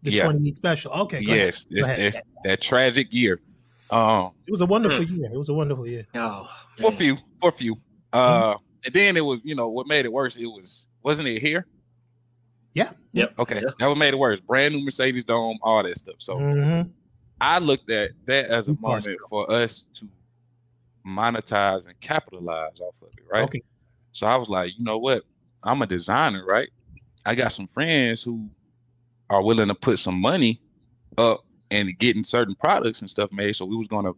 the 0.04 0.12
Yeah. 0.12 0.24
20 0.24 0.54
special. 0.56 0.92
Okay. 0.94 1.24
go 1.24 1.32
ahead. 1.32 1.46
yes, 1.48 1.66
it's, 1.70 1.90
it's 2.18 2.22
that 2.44 2.62
tragic 2.62 3.08
year. 3.14 3.40
Um, 3.92 4.32
It 4.46 4.52
was 4.52 4.62
a 4.62 4.66
wonderful 4.66 5.06
Hmm. 5.06 5.14
year. 5.16 5.30
It 5.34 5.38
was 5.38 5.50
a 5.50 5.54
wonderful 5.54 5.88
year. 5.88 6.06
Oh, 6.16 6.50
for 6.78 6.90
a 6.92 6.96
few, 6.96 7.18
for 7.42 7.50
a 7.50 7.52
few. 7.52 7.76
Uh, 8.14 8.54
Mm-hmm. 8.54 8.64
and 8.86 8.94
then 8.94 9.18
it 9.18 9.22
was, 9.26 9.42
you 9.44 9.56
know, 9.56 9.70
what 9.70 9.88
made 9.88 10.06
it 10.06 10.12
worse. 10.12 10.36
It 10.36 10.46
was, 10.46 10.88
wasn't 11.04 11.28
it 11.28 11.42
here? 11.42 11.66
Yeah. 12.74 12.92
Yep. 13.14 13.34
Okay, 13.40 13.56
Yeah. 13.56 13.72
that 13.80 13.88
what 13.88 13.98
made 13.98 14.14
it 14.14 14.18
worse. 14.18 14.40
Brand 14.42 14.76
new 14.76 14.84
Mercedes 14.84 15.26
Dome, 15.26 15.58
all 15.62 15.82
that 15.84 15.98
stuff. 15.98 16.16
So 16.20 16.38
Mhm. 16.38 16.92
I 17.42 17.60
looked 17.60 17.90
at 17.90 18.12
that 18.26 18.46
as 18.48 18.68
a 18.68 18.72
New 18.72 18.78
car 18.78 18.90
moment 19.00 19.20
for 19.30 19.50
us 19.52 19.88
to 19.96 20.10
monetize 21.06 21.88
and 21.88 22.00
capitalize 22.02 22.80
off 22.80 23.02
of 23.02 23.10
it, 23.18 23.24
right? 23.32 23.44
Okay. 23.44 23.62
So 24.12 24.28
I 24.28 24.36
was 24.36 24.50
like, 24.50 24.78
you 24.78 24.84
know 24.84 24.98
what? 24.98 25.24
I'm 25.64 25.82
a 25.82 25.88
designer, 25.88 26.46
right? 26.46 26.70
I 27.26 27.36
got 27.36 27.52
some 27.52 27.68
friends 27.68 28.22
who 28.24 28.50
are 29.30 29.42
willing 29.44 29.68
to 29.70 29.76
put 29.76 30.00
some 30.00 30.20
money 30.20 30.62
up 31.18 31.42
and 31.72 31.98
getting 32.00 32.24
certain 32.24 32.56
products 32.56 33.02
and 33.02 33.10
stuff 33.10 33.32
made. 33.32 33.56
So 33.56 33.66
we 33.66 33.76
was 33.76 33.88
gonna 33.88 34.14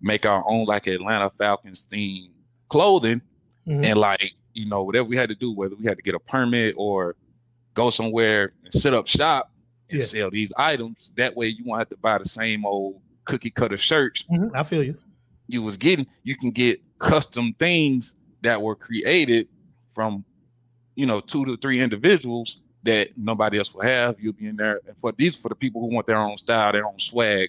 make 0.00 0.26
our 0.26 0.44
own 0.48 0.66
like 0.66 0.86
Atlanta 0.86 1.30
Falcons 1.30 1.82
theme 1.82 2.30
clothing 2.68 3.20
Mhm. 3.66 3.84
and 3.84 3.98
like, 3.98 4.32
you 4.54 4.66
know, 4.66 4.82
whatever 4.82 5.08
we 5.08 5.16
had 5.16 5.28
to 5.28 5.34
do, 5.34 5.52
whether 5.52 5.76
we 5.76 5.84
had 5.84 5.96
to 5.96 6.02
get 6.02 6.14
a 6.14 6.18
permit 6.18 6.74
or 6.76 7.16
go 7.74 7.90
somewhere 7.90 8.52
and 8.64 8.72
set 8.72 8.94
up 8.94 9.06
shop 9.06 9.52
and 9.90 10.00
Yeah. 10.00 10.06
sell 10.06 10.30
these 10.30 10.52
items. 10.56 11.12
That 11.16 11.36
way 11.36 11.48
you 11.48 11.64
won't 11.64 11.78
have 11.78 11.88
to 11.90 11.96
buy 11.96 12.18
the 12.18 12.24
same 12.24 12.66
old 12.66 13.00
cookie 13.24 13.50
cutter 13.50 13.76
shirts 13.76 14.24
Mhm. 14.30 14.50
I 14.54 14.64
feel 14.64 14.82
you. 14.82 14.96
you 15.46 15.62
was 15.62 15.76
getting 15.76 16.06
you 16.24 16.34
can 16.36 16.50
get 16.50 16.80
custom 16.98 17.52
things 17.58 18.16
that 18.42 18.60
were 18.60 18.74
created 18.74 19.46
from 19.88 20.24
you 20.96 21.06
know 21.06 21.20
two 21.20 21.44
to 21.44 21.56
three 21.58 21.80
individuals 21.80 22.61
that 22.84 23.10
nobody 23.16 23.58
else 23.58 23.72
will 23.72 23.82
have 23.82 24.18
you'll 24.20 24.32
be 24.32 24.46
in 24.46 24.56
there 24.56 24.80
and 24.86 24.96
for 24.96 25.12
these 25.12 25.36
for 25.36 25.48
the 25.48 25.54
people 25.54 25.80
who 25.80 25.94
want 25.94 26.06
their 26.06 26.16
own 26.16 26.36
style 26.36 26.72
their 26.72 26.86
own 26.86 26.98
swag 26.98 27.48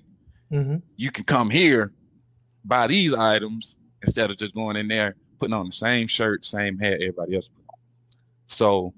hmm 0.50 0.75
you 0.96 1.10
can 1.12 1.24
come 1.24 1.50
here 1.50 1.92
buy 2.66 2.86
these 2.88 3.13
items 3.13 3.75
instead 4.04 4.30
of 4.30 4.38
just 4.38 4.54
going 4.54 4.75
in 4.75 4.88
there 4.88 5.16
putting 5.40 5.54
on 5.54 5.66
the 5.66 5.72
same 5.72 6.08
shirt 6.08 6.46
same 6.46 6.78
hat 6.78 6.94
everybody 6.94 7.36
else 7.36 7.48
put 7.50 7.63
on. 7.74 7.80
so 8.48 8.94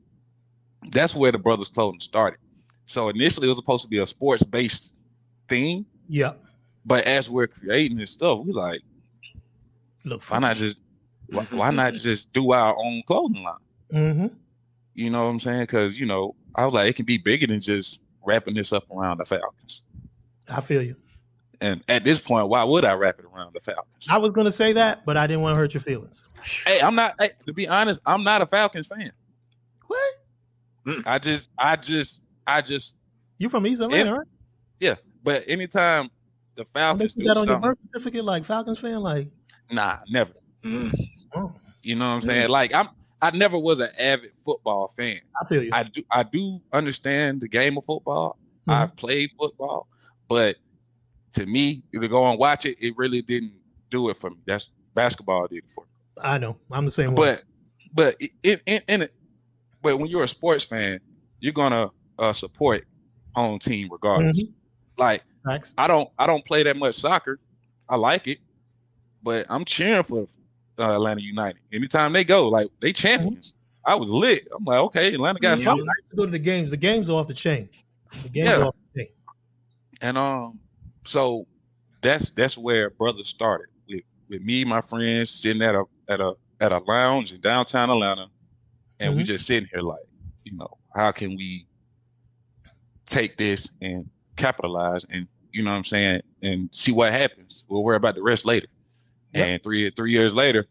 that's 0.91 1.15
where 1.15 1.31
the 1.31 1.37
brothers 1.37 1.69
clothing 1.69 1.99
started 1.99 2.37
so 2.85 3.09
initially 3.09 3.47
it 3.47 3.49
was 3.49 3.57
supposed 3.57 3.83
to 3.83 3.87
be 3.89 3.99
a 3.99 4.05
sports 4.05 4.43
based 4.43 4.93
thing 5.47 5.85
Yep. 6.09 6.43
but 6.85 7.05
as 7.05 7.29
we're 7.29 7.47
creating 7.47 7.97
this 7.97 8.11
stuff 8.11 8.39
we 8.45 8.51
like 8.51 8.81
Look. 10.03 10.23
why 10.25 10.39
not 10.39 10.57
just 10.57 10.77
why, 11.29 11.43
why 11.51 11.71
not 11.71 11.93
just 12.07 12.31
do 12.33 12.51
our 12.51 12.75
own 12.77 13.01
clothing 13.07 13.43
line? 13.43 13.55
hmm 13.91 14.27
You 14.95 15.09
know 15.09 15.25
what 15.25 15.29
I'm 15.29 15.39
saying? 15.39 15.61
Because 15.61 15.99
you 15.99 16.05
know, 16.05 16.35
I 16.55 16.65
was 16.65 16.73
like, 16.73 16.89
it 16.89 16.95
can 16.95 17.05
be 17.05 17.17
bigger 17.17 17.47
than 17.47 17.61
just 17.61 17.99
wrapping 18.25 18.55
this 18.55 18.73
up 18.73 18.89
around 18.89 19.19
the 19.19 19.25
Falcons. 19.25 19.83
I 20.49 20.61
feel 20.61 20.81
you. 20.81 20.95
And 21.61 21.83
at 21.87 22.03
this 22.03 22.19
point, 22.19 22.49
why 22.49 22.63
would 22.63 22.85
I 22.85 22.93
wrap 22.95 23.19
it 23.19 23.25
around 23.25 23.53
the 23.53 23.59
Falcons? 23.59 24.05
I 24.09 24.17
was 24.17 24.31
gonna 24.31 24.51
say 24.51 24.73
that, 24.73 25.05
but 25.05 25.17
I 25.17 25.27
didn't 25.27 25.41
want 25.41 25.53
to 25.55 25.57
hurt 25.57 25.73
your 25.73 25.81
feelings. 25.81 26.23
hey, 26.65 26.81
I'm 26.81 26.95
not. 26.95 27.15
Hey, 27.19 27.31
to 27.45 27.53
be 27.53 27.67
honest, 27.67 28.01
I'm 28.05 28.23
not 28.23 28.41
a 28.41 28.45
Falcons 28.45 28.87
fan. 28.87 29.11
What? 29.87 30.15
I 31.05 31.17
just, 31.19 31.49
I 31.57 31.75
just, 31.75 32.21
I 32.45 32.61
just. 32.61 32.95
You 33.37 33.49
from 33.49 33.65
East 33.67 33.81
Atlanta, 33.81 34.13
right? 34.19 34.27
Yeah, 34.79 34.95
but 35.23 35.43
anytime 35.47 36.09
the 36.55 36.65
Falcons 36.65 37.15
you 37.15 37.23
do 37.23 37.27
got 37.27 37.37
on 37.37 37.47
your 37.47 37.59
birth 37.59 37.77
certificate 37.91 38.25
like 38.25 38.45
Falcons 38.45 38.79
fan, 38.79 39.01
like. 39.01 39.29
nah, 39.71 39.97
never. 40.09 40.33
Mm. 40.63 40.93
Oh, 41.35 41.53
You 41.83 41.95
know 41.95 42.07
what 42.09 42.15
I'm 42.15 42.21
saying? 42.21 42.49
Like 42.49 42.73
I'm, 42.73 42.89
I 43.21 43.31
never 43.31 43.57
was 43.57 43.79
an 43.79 43.89
avid 43.99 44.31
football 44.43 44.87
fan. 44.89 45.21
I 45.41 45.45
feel 45.47 45.63
you. 45.63 45.69
I 45.73 45.83
do, 45.83 46.03
I 46.11 46.23
do 46.23 46.61
understand 46.73 47.41
the 47.41 47.47
game 47.47 47.77
of 47.77 47.85
football. 47.85 48.37
Mhm. 48.67 48.73
I've 48.73 48.95
played 48.95 49.31
football, 49.37 49.87
but 50.27 50.57
to 51.33 51.45
me, 51.45 51.83
to 51.93 52.07
go 52.07 52.25
and 52.29 52.39
watch 52.39 52.65
it, 52.65 52.77
it 52.79 52.93
really 52.97 53.21
didn't 53.21 53.53
do 53.89 54.09
it 54.09 54.17
for 54.17 54.29
me. 54.29 54.37
That's 54.45 54.69
Basketball 54.93 55.47
did 55.47 55.57
it 55.57 55.69
for 55.69 55.83
me. 55.83 55.89
I 56.21 56.37
know. 56.37 56.57
I'm 56.71 56.85
the 56.85 56.91
same 56.91 57.13
way. 57.13 57.15
But 57.15 57.43
but 57.93 58.15
it, 58.43 58.61
in, 58.65 58.81
in 58.87 59.01
it, 59.03 59.13
but 59.81 59.97
when 59.97 60.09
you're 60.09 60.23
a 60.23 60.27
sports 60.27 60.63
fan, 60.63 60.99
you're 61.39 61.53
gonna 61.53 61.91
uh, 62.17 62.33
support 62.33 62.85
home 63.35 63.59
team 63.59 63.89
regardless. 63.91 64.41
Mhm. 64.41 64.53
Like 64.97 65.23
Facts. 65.45 65.73
I 65.77 65.87
don't 65.87 66.09
I 66.17 66.25
don't 66.25 66.43
play 66.45 66.63
that 66.63 66.77
much 66.77 66.95
soccer. 66.95 67.39
I 67.87 67.97
like 67.97 68.27
it, 68.27 68.39
but 69.21 69.45
I'm 69.49 69.63
cheering 69.65 70.03
for 70.03 70.25
uh, 70.79 70.93
Atlanta 70.95 71.21
United. 71.21 71.59
Anytime 71.71 72.13
they 72.13 72.23
go, 72.23 72.47
like 72.49 72.67
they 72.81 72.93
champions. 72.93 73.53
I 73.87 73.93
was 73.95 74.09
lit. 74.09 74.47
I'm 74.55 74.63
like, 74.65 74.79
okay, 74.79 75.13
Atlanta 75.13 75.39
got 75.39 75.59
Yeah. 75.59 75.65
something. 75.65 75.85
I 75.87 75.93
used 76.01 76.09
to 76.11 76.15
go 76.17 76.25
to 76.25 76.31
the 76.31 76.39
games. 76.39 76.71
The 76.71 76.77
games 76.77 77.09
are 77.09 77.13
off 77.13 77.27
the 77.27 77.33
chain. 77.35 77.69
The 78.23 78.29
games 78.29 78.49
Yeah. 78.49 78.57
are 78.57 78.63
off 78.65 78.75
the 78.93 79.01
chain. 79.01 79.09
And 80.01 80.17
um, 80.17 80.59
so 81.05 81.45
that's 82.01 82.31
that's 82.31 82.57
where 82.57 82.89
brothers 82.89 83.27
started 83.29 83.67
with 83.87 84.01
with 84.29 84.41
me, 84.41 84.61
and 84.61 84.69
my 84.69 84.81
friends 84.81 85.29
sitting 85.29 85.61
at 85.61 85.75
a 85.75 85.83
at 86.09 86.19
a 86.19 86.33
at 86.59 86.71
a 86.71 86.79
lounge 86.79 87.31
in 87.33 87.41
downtown 87.41 87.89
Atlanta, 87.89 88.27
and 88.99 89.15
we 89.15 89.21
Mhm. 89.21 89.25
just 89.25 89.45
sitting 89.45 89.69
here 89.71 89.81
like, 89.81 89.99
you 90.43 90.57
know, 90.57 90.69
how 90.95 91.11
can 91.11 91.35
we 91.35 91.67
take 93.07 93.37
this 93.37 93.69
and 93.81 94.09
capitalize 94.35 95.05
and 95.11 95.27
you 95.51 95.63
know 95.63 95.71
what 95.71 95.77
I'm 95.77 95.83
saying 95.83 96.21
and 96.41 96.69
see 96.73 96.91
what 96.91 97.13
happens. 97.13 97.63
We'll 97.69 97.83
worry 97.83 97.95
about 97.97 98.15
the 98.15 98.23
rest 98.23 98.45
later. 98.45 98.67
Yep. 99.35 99.49
And 99.49 99.63
three 99.63 99.91
three 99.91 100.11
years 100.11 100.33
later, 100.33 100.67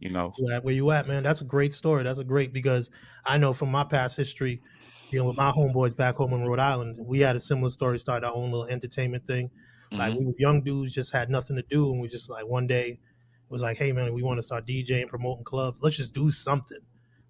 you 0.00 0.10
know, 0.10 0.36
where 0.62 0.74
you 0.74 0.90
at, 0.90 1.08
man. 1.08 1.22
That's 1.22 1.40
a 1.40 1.44
great 1.44 1.74
story. 1.74 2.04
That's 2.04 2.18
a 2.18 2.24
great 2.24 2.52
because 2.52 2.90
I 3.24 3.38
know 3.38 3.52
from 3.52 3.70
my 3.70 3.84
past 3.84 4.16
history, 4.16 4.62
you 5.10 5.18
know, 5.18 5.24
with 5.26 5.36
my 5.36 5.50
homeboys 5.50 5.96
back 5.96 6.16
home 6.16 6.32
in 6.32 6.44
Rhode 6.44 6.58
Island, 6.60 6.98
we 7.00 7.20
had 7.20 7.36
a 7.36 7.40
similar 7.40 7.70
story. 7.70 7.98
Started 7.98 8.26
our 8.26 8.34
own 8.34 8.50
little 8.50 8.66
entertainment 8.66 9.26
thing. 9.26 9.50
Like 9.96 10.14
mhm, 10.14 10.18
we 10.18 10.24
was 10.24 10.38
young 10.38 10.62
dudes, 10.62 10.94
just 10.94 11.12
had 11.12 11.30
nothing 11.30 11.56
to 11.56 11.62
do, 11.62 11.90
and 11.92 12.00
we 12.00 12.08
just 12.08 12.30
like 12.30 12.46
one 12.46 12.66
day 12.66 12.90
it 12.90 13.50
was 13.50 13.62
like, 13.62 13.76
hey 13.78 13.92
man, 13.92 14.12
we 14.14 14.22
want 14.22 14.38
to 14.38 14.42
start 14.42 14.66
DJing, 14.66 15.08
promoting 15.08 15.44
clubs. 15.44 15.80
Let's 15.82 15.96
just 15.96 16.14
do 16.14 16.30
something. 16.30 16.78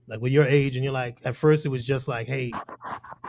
Like 0.09 0.21
with 0.21 0.33
your 0.33 0.45
age, 0.47 0.77
and 0.77 0.85
you're 0.85 0.93
like, 0.93 1.21
at 1.25 1.37
first 1.37 1.67
it 1.67 1.71
was 1.71 1.85
just 1.85 2.09
like, 2.09 2.27
hey, 2.27 2.53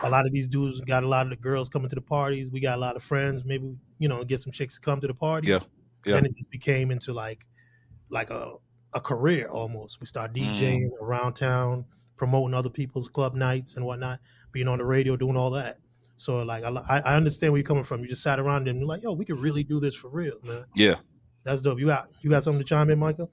a 0.02 0.10
lot 0.10 0.26
of 0.26 0.32
these 0.32 0.48
dudes 0.48 0.80
got 0.82 1.04
a 1.04 1.08
lot 1.08 1.26
of 1.26 1.30
the 1.30 1.36
girls 1.36 1.68
coming 1.68 1.88
to 1.88 1.94
the 1.94 2.00
parties. 2.02 2.50
We 2.50 2.60
got 2.60 2.78
a 2.78 2.80
lot 2.80 2.96
of 2.96 3.02
friends. 3.02 3.44
Maybe 3.44 3.76
you 3.98 4.08
know, 4.08 4.24
get 4.24 4.40
some 4.40 4.52
chicks 4.52 4.74
to 4.76 4.80
come 4.80 5.00
to 5.00 5.06
the 5.06 5.14
parties. 5.14 5.50
Yeah, 5.50 5.60
yeah. 6.04 6.14
Then 6.14 6.26
it 6.26 6.34
just 6.34 6.50
became 6.50 6.90
into 6.90 7.12
like, 7.12 7.46
like 8.08 8.30
a 8.30 8.54
a 8.92 9.00
career 9.00 9.46
almost. 9.48 10.00
We 10.00 10.06
start 10.06 10.32
Mm. 10.32 10.54
DJing 10.56 10.88
around 11.00 11.34
town, 11.34 11.84
promoting 12.16 12.54
other 12.54 12.70
people's 12.70 13.08
club 13.08 13.34
nights 13.34 13.76
and 13.76 13.84
whatnot, 13.86 14.18
being 14.52 14.66
on 14.68 14.78
the 14.78 14.84
radio, 14.84 15.16
doing 15.16 15.36
all 15.36 15.50
that. 15.50 15.78
So 16.16 16.42
like, 16.42 16.64
I, 16.64 16.70
I 17.04 17.16
understand 17.16 17.52
where 17.52 17.58
you're 17.60 17.66
coming 17.66 17.84
from. 17.84 18.02
You 18.02 18.08
just 18.08 18.22
sat 18.22 18.38
around 18.40 18.68
and 18.68 18.78
you're 18.78 18.88
like, 18.88 19.02
yo, 19.02 19.12
we 19.12 19.24
could 19.24 19.38
really 19.38 19.62
do 19.62 19.78
this 19.80 19.94
for 19.94 20.08
real, 20.08 20.34
man. 20.42 20.64
yeah, 20.74 20.96
That's 21.44 21.62
dope. 21.62 21.78
You 21.78 21.86
got 21.86 22.08
you 22.20 22.28
got 22.30 22.42
something 22.44 22.58
to 22.60 22.64
chime 22.68 22.90
in, 22.90 22.98
Michael? 22.98 23.30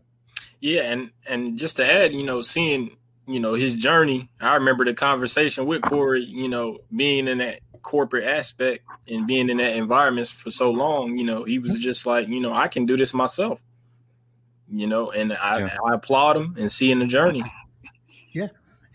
Yeah, 0.62 0.84
and 0.92 1.12
and 1.28 1.58
just 1.58 1.76
to 1.78 1.92
add, 1.92 2.14
you 2.14 2.24
know, 2.24 2.42
seeing 2.44 2.98
you 3.28 3.40
know 3.40 3.54
his 3.54 3.76
journey. 3.76 4.30
I 4.40 4.56
remember 4.56 4.86
the 4.86 4.94
conversation 4.94 5.66
with 5.66 5.82
Corey. 5.84 6.24
You 6.24 6.50
know, 6.50 6.80
being 6.96 7.28
in 7.28 7.40
that 7.40 7.60
corporate 7.82 8.26
aspect 8.26 8.84
and 9.08 9.28
being 9.28 9.50
in 9.50 9.58
that 9.58 9.76
environment 9.76 10.28
for 10.28 10.52
so 10.52 10.72
long. 10.72 11.18
You 11.18 11.26
know, 11.26 11.44
he 11.44 11.60
was 11.60 11.74
mm-hmm. 11.74 11.82
just 11.82 12.06
like, 12.06 12.28
you 12.28 12.40
know, 12.40 12.54
I 12.54 12.68
can 12.68 12.86
do 12.86 12.98
this 12.98 13.14
myself. 13.14 13.62
You 14.70 14.88
know, 14.88 15.12
and 15.12 15.32
I, 15.34 15.60
Yeah. 15.60 15.78
I 15.88 15.94
applaud 15.94 16.36
him 16.36 16.56
and 16.60 16.70
seeing 16.70 17.00
the 17.00 17.06
journey. 17.06 17.44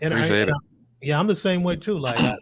And 0.03 0.13
I, 0.13 0.17
Appreciate 0.17 0.41
and 0.41 0.49
it. 0.49 0.55
I- 0.55 0.67
yeah, 1.01 1.19
I'm 1.19 1.27
the 1.27 1.35
same 1.35 1.63
way 1.63 1.75
too. 1.75 1.97
Like 1.97 2.19
I, 2.19 2.37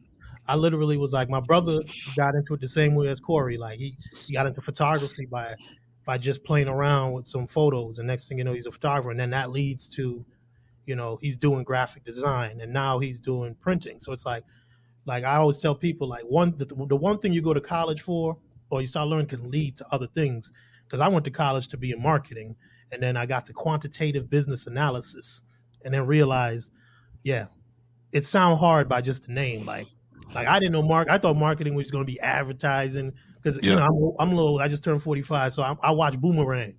I 0.48 0.56
literally 0.56 0.98
was 0.98 1.14
like 1.14 1.30
my 1.30 1.40
brother 1.40 1.80
got 2.16 2.36
into 2.36 2.54
it 2.56 2.62
the 2.62 2.68
same 2.68 2.96
way 2.96 3.08
as 3.08 3.20
Corey. 3.20 3.58
Like 3.58 3.80
he, 3.80 3.96
he 4.26 4.34
got 4.34 4.48
into 4.48 4.62
photography 4.62 5.26
by 5.26 5.56
by 6.06 6.18
just 6.18 6.44
playing 6.44 6.68
around 6.68 7.14
with 7.14 7.28
some 7.28 7.46
photos, 7.46 8.00
and 8.00 8.08
next 8.08 8.28
thing 8.28 8.40
you 8.40 8.44
know, 8.44 8.54
he's 8.54 8.66
a 8.66 8.72
photographer, 8.72 9.12
and 9.12 9.20
then 9.20 9.30
that 9.30 9.52
leads 9.52 9.88
to, 9.90 10.26
you 10.86 10.96
know, 10.96 11.18
he's 11.22 11.38
doing 11.38 11.64
graphic 11.64 12.04
design, 12.04 12.60
and 12.62 12.74
now 12.74 13.00
he's 13.00 13.20
doing 13.20 13.56
printing. 13.56 14.00
So 14.00 14.12
it's 14.12 14.26
like, 14.26 14.44
like 15.06 15.24
I 15.24 15.36
always 15.36 15.60
tell 15.60 15.76
people, 15.76 16.08
like 16.08 16.24
one 16.24 16.56
the, 16.58 16.66
the 16.66 16.96
one 16.96 17.20
thing 17.20 17.34
you 17.34 17.42
go 17.42 17.54
to 17.54 17.62
college 17.62 18.02
for 18.02 18.38
or 18.70 18.82
you 18.82 18.88
start 18.88 19.08
learning 19.08 19.28
can 19.28 19.50
lead 19.52 19.78
to 19.78 19.86
other 19.92 20.08
things. 20.08 20.52
Because 20.86 21.02
I 21.02 21.08
went 21.08 21.24
to 21.26 21.32
college 21.32 21.70
to 21.70 21.78
be 21.78 21.92
in 21.92 22.02
marketing, 22.02 22.56
and 22.92 23.02
then 23.02 23.16
I 23.16 23.26
got 23.26 23.46
to 23.46 23.54
quantitative 23.54 24.30
business 24.30 24.68
analysis, 24.68 25.42
and 25.86 25.94
then 25.94 26.06
realized, 26.06 26.72
yeah, 27.24 27.46
it 28.12 28.26
sound 28.26 28.60
hard 28.60 28.90
by 28.90 29.02
just 29.02 29.28
the 29.28 29.34
name. 29.34 29.66
Like, 29.66 29.88
like 30.36 30.48
I 30.48 30.60
didn't 30.60 30.74
know 30.74 30.82
mark. 30.82 31.10
I 31.10 31.18
thought 31.18 31.38
marketing 31.38 31.76
was 31.76 31.92
going 31.92 32.06
to 32.06 32.12
be 32.12 32.20
advertising 32.20 33.14
because 33.36 33.64
you 33.64 33.76
know 33.76 34.16
I'm 34.20 34.30
I'm 34.30 34.36
little. 34.36 34.60
I 34.60 34.68
just 34.68 34.84
turned 34.84 35.02
45, 35.02 35.54
so 35.54 35.64
I, 35.64 35.76
I 35.82 35.92
watch 35.92 36.20
Boomerang 36.20 36.76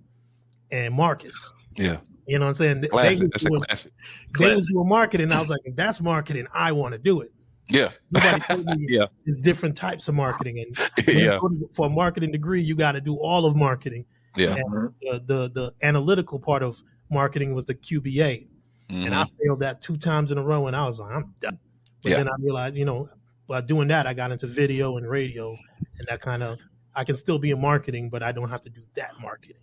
and 0.71 0.93
Marcus. 0.93 1.53
yeah. 1.75 1.97
You 2.27 2.39
know 2.39 2.45
what 2.45 2.49
I'm 2.49 2.55
saying? 2.55 2.81
They- 2.81 2.87
Classic. 2.87 3.19
They, 3.19 3.27
That's 3.27 3.45
a 3.45 3.49
classic. 3.49 3.93
they 4.39 4.53
was 4.53 4.65
doing 4.67 4.87
marketing. 4.87 5.31
I 5.31 5.39
was 5.39 5.49
like, 5.49 5.61
if 5.65 5.75
that's 5.75 5.99
marketing, 6.01 6.47
I 6.53 6.71
want 6.71 6.93
to 6.93 6.97
do 6.97 7.21
it. 7.21 7.31
Yeah, 7.69 7.91
Nobody 8.11 8.39
told 8.41 8.65
me 8.77 8.85
Yeah. 8.89 9.05
there's 9.25 9.37
different 9.39 9.77
types 9.77 10.07
of 10.09 10.15
marketing, 10.15 10.59
and 10.59 11.07
yeah, 11.07 11.39
for 11.73 11.85
a 11.87 11.89
marketing 11.89 12.31
degree, 12.31 12.61
you 12.61 12.75
got 12.75 12.91
to 12.93 13.01
do 13.01 13.15
all 13.15 13.45
of 13.45 13.55
marketing. 13.55 14.05
yeah. 14.35 14.55
And 14.55 14.93
the, 15.01 15.23
the 15.25 15.49
the 15.53 15.73
analytical 15.81 16.39
part 16.39 16.61
of 16.63 16.81
marketing 17.09 17.53
was 17.53 17.65
the 17.65 17.75
QBA, 17.75 18.47
and 18.89 19.15
I 19.15 19.23
Mhm. 19.23 19.31
failed 19.43 19.59
that 19.61 19.79
two 19.81 19.95
times 19.97 20.31
in 20.31 20.37
a 20.37 20.43
row, 20.43 20.67
and 20.67 20.75
I 20.75 20.85
was 20.87 20.99
like, 20.99 21.13
I'm 21.15 21.33
done. 21.39 21.57
But 22.01 22.09
Yeah. 22.11 22.17
then 22.17 22.27
I 22.27 22.33
realized, 22.39 22.75
you 22.75 22.83
know, 22.85 23.07
by 23.47 23.61
doing 23.61 23.87
that, 23.89 24.07
I 24.07 24.13
got 24.13 24.31
into 24.31 24.45
video 24.47 24.97
and 24.97 25.09
radio, 25.09 25.51
and 25.51 26.07
that 26.09 26.19
kind 26.19 26.43
of 26.43 26.59
I 26.95 27.03
can 27.05 27.15
still 27.15 27.39
be 27.39 27.51
in 27.51 27.61
marketing, 27.61 28.09
but 28.09 28.21
I 28.23 28.31
don't 28.33 28.49
have 28.49 28.61
to 28.63 28.69
do 28.69 28.81
that 28.95 29.11
marketing. 29.21 29.55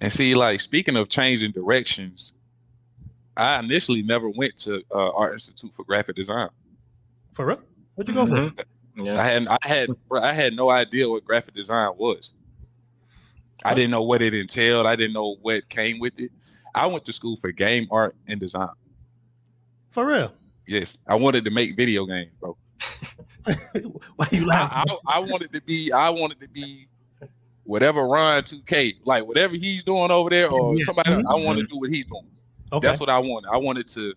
And 0.00 0.12
see, 0.12 0.34
like 0.34 0.60
speaking 0.60 0.96
of 0.96 1.08
changing 1.08 1.52
directions, 1.52 2.32
I 3.36 3.58
initially 3.58 4.02
never 4.02 4.28
went 4.30 4.56
to 4.58 4.82
uh, 4.94 5.10
Art 5.12 5.34
Institute 5.34 5.72
for 5.72 5.84
Graphic 5.84 6.16
Design. 6.16 6.48
For 7.34 7.46
real? 7.46 7.60
Where'd 7.94 8.08
you 8.08 8.14
go 8.14 8.26
for? 8.26 8.34
Mhm. 8.34 8.58
I 8.58 9.02
Yeah, 9.02 9.22
had 9.22 9.46
I 9.48 9.58
had 9.62 9.90
bro, 10.08 10.20
I 10.20 10.32
had 10.32 10.54
no 10.54 10.68
idea 10.70 11.08
what 11.08 11.24
graphic 11.24 11.54
design 11.54 11.90
was. 11.96 12.32
I 13.64 13.74
didn't 13.74 13.90
know 13.90 14.02
what 14.02 14.22
it 14.22 14.32
entailed. 14.32 14.86
I 14.86 14.96
didn't 14.96 15.12
know 15.12 15.36
what 15.42 15.68
came 15.68 15.98
with 16.00 16.18
it. 16.18 16.30
I 16.74 16.86
went 16.86 17.04
to 17.04 17.12
school 17.12 17.36
for 17.36 17.52
game 17.52 17.86
art 17.90 18.16
and 18.26 18.40
design. 18.40 18.70
For 19.90 20.06
real? 20.06 20.32
Yes, 20.66 20.96
I 21.06 21.14
wanted 21.16 21.44
to 21.44 21.50
make 21.50 21.76
video 21.76 22.06
games, 22.06 22.32
bro. 22.40 22.56
Why 24.16 24.26
you 24.32 24.46
laughing? 24.46 24.94
I, 25.06 25.12
I, 25.12 25.16
I 25.16 25.18
wanted 25.18 25.52
to 25.52 25.60
be 25.62 25.92
I 25.92 26.08
wanted 26.08 26.40
to 26.40 26.48
be 26.48 26.86
whatever 27.70 28.04
Ronnie 28.06 28.42
2K, 28.42 28.96
like 29.04 29.24
whatever 29.26 29.54
he's 29.54 29.82
doing 29.84 30.10
over 30.10 30.28
there, 30.30 30.50
or 30.50 30.76
Yeah. 30.76 30.84
somebody. 30.84 31.10
Mhm. 31.10 31.24
I 31.28 31.34
want 31.36 31.58
to 31.60 31.66
do 31.66 31.78
what 31.78 31.90
he's 31.90 32.04
doing. 32.06 32.26
okay. 32.72 32.86
That's 32.88 32.98
what 33.00 33.08
I 33.08 33.18
wanted. 33.18 33.48
I 33.50 33.56
wanted 33.56 33.86
to. 33.88 34.12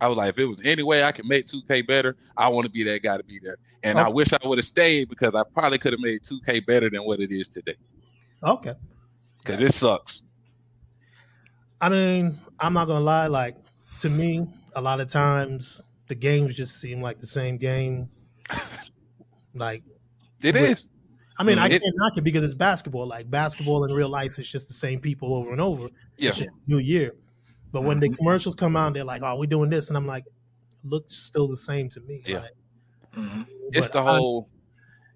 I 0.00 0.08
was 0.08 0.18
like, 0.18 0.30
if 0.30 0.38
it 0.38 0.46
was 0.46 0.60
any 0.64 0.82
way 0.82 1.04
I 1.04 1.12
could 1.12 1.26
make 1.26 1.46
2K 1.46 1.80
better, 1.86 2.16
I 2.36 2.48
want 2.48 2.64
to 2.66 2.70
be 2.70 2.82
that 2.84 3.02
guy 3.04 3.16
to 3.16 3.22
be 3.22 3.38
there. 3.40 3.58
And 3.84 4.00
I 4.00 4.08
wish 4.08 4.32
I 4.32 4.38
would 4.48 4.58
have 4.58 4.64
stayed 4.64 5.08
because 5.08 5.34
I 5.36 5.44
probably 5.54 5.78
could 5.78 5.92
have 5.92 6.00
made 6.00 6.22
2K 6.24 6.58
better 6.66 6.90
than 6.90 7.02
what 7.04 7.20
it 7.20 7.30
is 7.30 7.46
today. 7.48 7.76
okay. 8.42 8.74
Because 9.38 9.60
it 9.60 9.72
sucks. 9.74 10.22
I 11.80 11.88
mean, 11.88 12.38
I'm 12.60 12.72
not 12.74 12.86
gonna 12.86 13.04
lie. 13.04 13.26
Like 13.28 13.56
to 14.00 14.08
me, 14.10 14.46
a 14.74 14.80
lot 14.80 14.98
of 15.00 15.08
times 15.08 15.80
the 16.08 16.14
games 16.16 16.56
just 16.56 16.80
seem 16.80 17.00
like 17.00 17.20
the 17.20 17.26
same 17.28 17.56
game. 17.58 18.08
Like, 19.54 19.82
It 20.42 20.52
But- 20.54 20.62
is. 20.62 20.86
I 21.38 21.42
mean, 21.44 21.58
I 21.58 21.68
can't 21.68 21.82
knock 21.96 22.16
it 22.16 22.22
because 22.22 22.44
it's 22.44 22.54
basketball. 22.54 23.06
Like 23.06 23.30
basketball 23.30 23.84
in 23.84 23.92
real 23.92 24.08
life 24.08 24.38
is 24.38 24.46
just 24.48 24.68
the 24.68 24.74
same 24.74 25.00
people 25.00 25.34
over 25.34 25.50
and 25.52 25.60
over. 25.60 25.88
Yeah. 26.18 26.30
It's 26.30 26.42
New 26.66 26.78
Year. 26.78 27.14
But 27.72 27.84
when 27.84 28.00
the 28.00 28.10
commercials 28.10 28.54
come 28.54 28.76
out, 28.76 28.92
they're 28.94 29.04
like, 29.04 29.22
"Oh, 29.22 29.36
we're 29.38 29.46
doing 29.46 29.70
this," 29.70 29.88
and 29.88 29.96
I'm 29.96 30.06
like, 30.06 30.24
"Looks 30.84 31.16
still 31.16 31.48
the 31.48 31.56
same 31.56 31.88
to 31.90 32.00
me." 32.00 32.22
Yeah. 32.26 32.40
Like, 32.40 32.50
Mhm. 33.16 33.46
It's 33.72 33.86
but 33.88 33.92
the 33.92 33.98
I- 34.00 34.16
whole. 34.16 34.48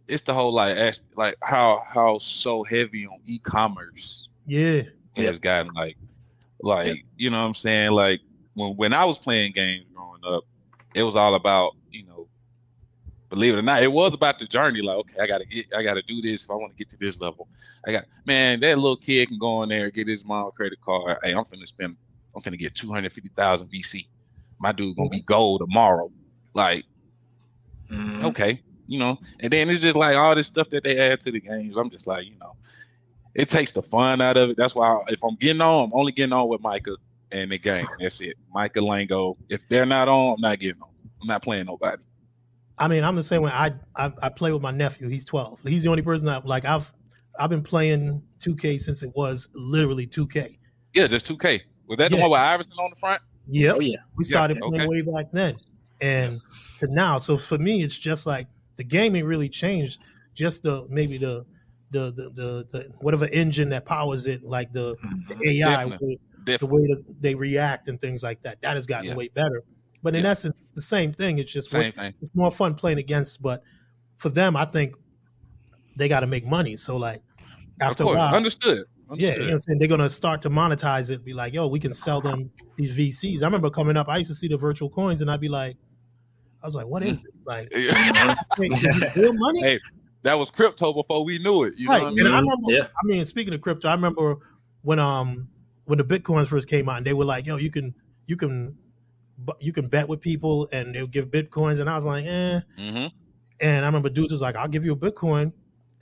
It's 0.09 0.23
the 0.23 0.33
whole 0.35 0.53
like 0.55 0.77
as- 0.77 1.01
like 1.17 1.35
how 1.43 1.83
how 1.87 2.19
so 2.19 2.63
heavy 2.63 3.07
on 3.07 3.19
e-commerce 3.25 4.29
yeah, 4.47 4.83
Yeah. 5.17 5.25
has 5.25 5.39
gotten 5.41 5.73
like 5.75 5.97
like 6.63 7.05
you 7.17 7.29
know 7.31 7.41
what 7.41 7.47
I'm 7.49 7.55
saying 7.55 7.91
like 7.91 8.21
when 8.55 8.77
when 8.77 8.93
I 8.93 9.05
was 9.05 9.19
playing 9.19 9.53
games 9.53 9.85
growing 9.93 10.21
up, 10.25 10.45
it 10.95 11.03
was 11.03 11.17
all 11.17 11.35
about 11.35 11.73
you 11.73 11.75
know. 11.86 11.86
Believe 13.29 13.55
it 13.55 13.59
or 13.59 13.63
not, 13.63 13.83
it 13.83 13.91
was 13.91 14.15
about 14.15 14.39
the 14.39 14.47
journey. 14.47 14.81
Like, 14.83 14.97
okay, 14.99 15.21
I 15.21 15.27
gotta 15.27 15.45
get, 15.45 15.67
I 15.75 15.83
gotta 15.83 16.03
do 16.03 16.23
this 16.23 16.45
if 16.45 16.51
I 16.51 16.55
want 16.55 16.73
to 16.73 16.77
get 16.77 16.91
to 16.91 16.97
this 16.97 17.19
level. 17.19 17.49
I 17.87 17.93
got, 17.93 18.05
man, 18.25 18.61
that 18.61 18.77
little 18.79 18.97
kid 18.97 19.29
can 19.29 19.39
go 19.39 19.63
in 19.63 19.69
there 19.69 19.91
get 19.91 20.07
his 20.07 20.25
mom 20.25 20.47
a 20.47 20.51
credit 20.53 20.81
card. 20.81 21.19
Hey, 21.23 21.33
I'm 21.33 21.45
finna 21.45 21.67
spend, 21.67 21.97
I'm 22.35 22.43
finna 22.43 22.59
get 22.59 22.75
two 22.75 22.93
hundred 22.93 23.13
fifty 23.13 23.31
thousand 23.31 23.69
VC. 23.69 24.07
My 24.61 24.73
dude 24.73 24.97
gonna 24.97 25.09
be 25.11 25.23
gold 25.23 25.61
tomorrow. 25.61 26.11
Like, 26.55 26.85
Mhm. 27.91 28.23
okay, 28.25 28.63
you 28.87 28.99
know, 28.99 29.19
and 29.41 29.53
then 29.53 29.71
it's 29.71 29.81
just 29.81 29.97
like 29.97 30.17
all 30.17 30.35
this 30.35 30.47
stuff 30.47 30.71
that 30.71 30.85
they 30.85 30.99
add 30.99 31.21
to 31.21 31.33
the 31.33 31.41
games. 31.41 31.77
I'm 31.77 31.91
just 31.91 32.07
like, 32.07 32.27
you 32.27 32.37
know, 32.39 32.55
it 33.35 33.49
takes 33.49 33.73
the 33.73 33.83
fun 33.83 34.21
out 34.21 34.37
of 34.37 34.51
it. 34.51 34.57
That's 34.57 34.75
why 34.75 35.03
if 35.09 35.23
I'm 35.25 35.35
getting 35.37 35.61
on, 35.61 35.85
I'm 35.87 35.95
only 35.95 36.13
getting 36.13 36.33
on 36.33 36.49
with 36.49 36.63
Micah 36.63 36.97
and 37.33 37.51
the 37.51 37.59
game. 37.59 37.89
That's 37.99 38.21
it. 38.21 38.37
Micah 38.53 38.81
Lango. 38.81 39.37
If 39.49 39.69
they're 39.69 39.85
not 39.87 40.09
on, 40.09 40.35
I'm 40.35 40.41
not 40.41 40.59
getting 40.59 40.81
on. 40.81 40.89
I'm 41.21 41.29
not 41.29 41.43
playing 41.43 41.67
nobody. 41.67 42.03
I 42.79 42.89
mean, 42.89 43.05
I'm 43.05 43.17
the 43.17 43.25
same 43.25 43.43
way. 43.43 43.51
I, 43.51 43.73
I 43.97 44.13
I 44.23 44.29
play 44.29 44.53
with 44.53 44.63
my 44.63 44.71
nephew. 44.71 45.09
He's 45.09 45.25
12. 45.25 45.61
He's 45.65 45.83
the 45.83 45.89
only 45.89 46.03
person 46.03 46.27
that 46.27 46.47
like 46.47 46.65
I've 46.65 46.93
I've 47.39 47.51
been 47.51 47.63
playing 47.63 48.23
2K 48.41 48.81
since 48.81 49.03
it 49.03 49.13
was 49.15 49.49
literally 49.55 50.07
2K. 50.07 50.59
Yeah, 50.95 51.07
just 51.07 51.27
2K. 51.27 51.61
Was 51.87 51.99
that 51.99 52.11
the 52.11 52.17
one 52.17 52.31
with 52.31 52.41
Iverson 52.41 52.75
on 52.79 52.91
the 52.91 52.97
front? 52.97 53.23
Yep. 53.49 53.77
Oh 53.77 53.81
yeah. 53.81 53.97
We 54.17 54.25
Yeah, 54.25 54.29
started 54.29 54.59
okay. 54.59 54.69
playing 54.69 54.91
way 54.91 55.03
back 55.03 55.27
then, 55.33 55.57
and 56.01 56.41
to 56.79 56.87
now. 56.89 57.19
So 57.19 57.37
for 57.37 57.59
me, 57.59 57.83
it's 57.83 57.97
just 57.97 58.27
like 58.27 58.49
the 58.77 58.85
gaming 58.85 59.25
really 59.25 59.49
changed. 59.49 59.99
Just 60.35 60.63
the 60.63 60.87
maybe 60.91 61.17
the 61.19 61.47
the 61.93 62.11
the 62.11 62.31
the, 62.35 62.67
the 62.73 62.93
whatever 63.01 63.27
engine 63.27 63.71
that 63.71 63.85
powers 63.87 64.27
it, 64.27 64.43
like 64.43 64.73
the, 64.73 64.97
the 65.29 65.35
mm-hmm. 65.35 65.43
AI, 65.45 65.77
Definitely. 65.85 66.21
the, 66.45 66.59
the 66.59 66.67
way 66.67 66.81
that 66.89 67.05
they 67.21 67.35
react 67.35 67.89
and 67.89 68.01
things 68.01 68.23
like 68.23 68.43
that. 68.43 68.61
That 68.63 68.77
has 68.77 68.87
gotten 68.87 69.07
Yeah. 69.07 69.17
way 69.17 69.29
better. 69.29 69.63
But 70.03 70.15
in 70.15 70.25
Yeah. 70.25 70.31
essence, 70.31 70.61
it's 70.63 70.73
the 70.73 70.83
same 70.83 71.13
thing. 71.13 71.39
It's 71.39 71.51
just 71.53 71.73
what- 71.75 71.95
thing. 71.95 72.15
it's 72.21 72.35
more 72.35 72.51
fun 72.51 72.75
playing 72.75 72.99
against. 72.99 73.43
But 73.43 73.63
for 74.19 74.29
them, 74.29 74.57
I 74.57 74.65
think 74.65 74.95
they 75.97 76.09
got 76.09 76.21
to 76.21 76.27
make 76.27 76.47
money. 76.47 76.77
So 76.77 76.97
like 76.97 77.23
after 77.81 78.05
of 78.05 78.11
a 78.11 78.13
while, 78.15 78.35
Understood. 78.35 78.85
yeah, 79.15 79.33
you 79.33 79.39
know 79.41 79.45
what 79.47 79.53
I'm 79.55 79.61
saying? 79.61 79.79
They're 79.79 79.89
gonna 79.89 80.11
start 80.11 80.43
to 80.43 80.51
monetize 80.51 81.11
it, 81.11 81.25
be 81.25 81.33
like, 81.33 81.55
yo, 81.55 81.67
we 81.69 81.81
can 81.81 81.93
sell 81.95 82.21
them 82.21 82.51
these 82.77 82.97
VCs. 82.97 83.43
I 83.43 83.47
remember 83.47 83.71
coming 83.71 83.97
up, 83.97 84.09
I 84.09 84.19
used 84.19 84.31
to 84.31 84.35
see 84.35 84.49
the 84.49 84.57
virtual 84.59 84.91
coins 84.91 85.21
and 85.23 85.31
I'd 85.31 85.41
be 85.41 85.49
like, 85.49 85.77
I 86.63 86.67
was 86.67 86.75
like, 86.75 86.87
what 86.87 87.03
is 87.03 87.21
this? 87.21 87.31
Like 87.45 87.71
wait, 88.59 88.73
is 88.73 89.05
real 89.17 89.33
money? 89.35 89.63
Hey, 89.63 89.81
that 90.23 90.39
was 90.39 90.51
crypto 90.51 90.93
before 90.93 91.25
we 91.25 91.39
knew 91.39 91.63
it. 91.65 91.75
You 91.77 91.89
right. 91.89 91.99
know 91.99 92.05
what 92.05 92.13
I 92.13 92.15
mean? 92.15 92.27
I 92.27 92.39
remember 92.41 92.73
Yeah. 92.73 92.83
I 92.85 93.07
mean, 93.07 93.25
speaking 93.27 93.55
of 93.55 93.61
crypto, 93.61 93.89
I 93.89 93.95
remember 93.95 94.37
when 94.83 94.99
um 94.99 95.49
when 95.85 95.99
the 95.99 96.05
bitcoins 96.05 96.49
first 96.49 96.69
came 96.69 96.89
out 96.89 96.99
and 96.99 97.07
they 97.07 97.13
were 97.15 97.25
like, 97.25 97.47
yo, 97.47 97.57
you 97.57 97.71
can 97.71 97.95
you 98.27 98.37
can 98.37 98.71
bu- 98.71 98.75
you 99.61 99.73
can 99.73 99.87
bet 99.87 100.09
with 100.09 100.21
people 100.21 100.69
and 100.73 100.95
they'll 100.95 101.07
give 101.07 101.27
bitcoins 101.29 101.81
and 101.81 101.89
I 101.91 101.97
was 101.97 102.05
like, 102.05 102.25
eh. 102.27 102.61
hmm 102.79 103.07
And 103.61 103.85
I 103.85 103.87
remember 103.89 104.09
dudes 104.09 104.33
was 104.33 104.41
like, 104.41 104.57
I'll 104.57 104.69
give 104.69 104.85
you 104.85 104.93
a 104.93 104.97
Bitcoin. 104.97 105.53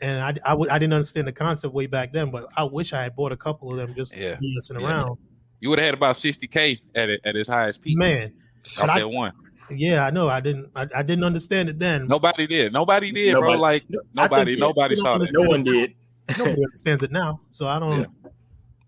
And 0.01 0.21
I, 0.21 0.29
I, 0.45 0.51
w- 0.51 0.71
I 0.71 0.79
didn't 0.79 0.93
understand 0.93 1.27
the 1.29 1.33
concept 1.33 1.73
way 1.73 1.87
back 1.87 2.13
then, 2.13 2.31
but 2.31 2.47
I 2.57 2.65
wish 2.65 2.93
I 2.93 3.03
had 3.05 3.15
bought 3.17 3.33
a 3.33 3.37
couple 3.37 3.71
of 3.71 3.77
them 3.77 3.95
just 3.95 4.15
Yeah. 4.17 4.37
messing 4.41 4.79
Yeah. 4.81 4.87
around. 4.87 5.19
You 5.61 5.71
would 5.71 5.79
have 5.79 5.87
had 5.87 5.95
about 5.95 6.17
60K 6.17 6.79
at 6.95 7.09
it, 7.09 7.21
at 7.25 7.37
its 7.37 7.49
highest 7.49 7.81
peak. 7.81 7.97
Man, 7.97 8.33
off 8.81 8.89
I- 8.91 8.99
that 9.01 9.09
one. 9.11 9.33
Yeah, 9.71 10.05
I 10.05 10.11
know. 10.11 10.29
I 10.29 10.41
didn't. 10.41 10.71
I, 10.77 10.87
I 10.95 11.03
didn't 11.03 11.25
understand 11.25 11.71
it 11.71 11.79
then. 11.79 12.07
Nobody 12.07 12.47
did. 12.47 12.71
Nobody 12.75 13.11
did, 13.13 13.35
bro. 13.35 13.53
Like 13.53 13.85
nobody, 14.13 14.53
think- 14.53 14.61
nobody 14.61 14.95
you 14.95 15.01
saw 15.01 15.17
know, 15.17 15.25
that. 15.25 15.33
No 15.33 15.49
one 15.49 15.65
did. 15.65 15.95
Nobody 16.39 16.63
understands 16.65 17.03
it 17.03 17.11
now. 17.11 17.41
So 17.53 17.67
I 17.67 17.79
don't. 17.79 18.01
Yeah. 18.01 18.31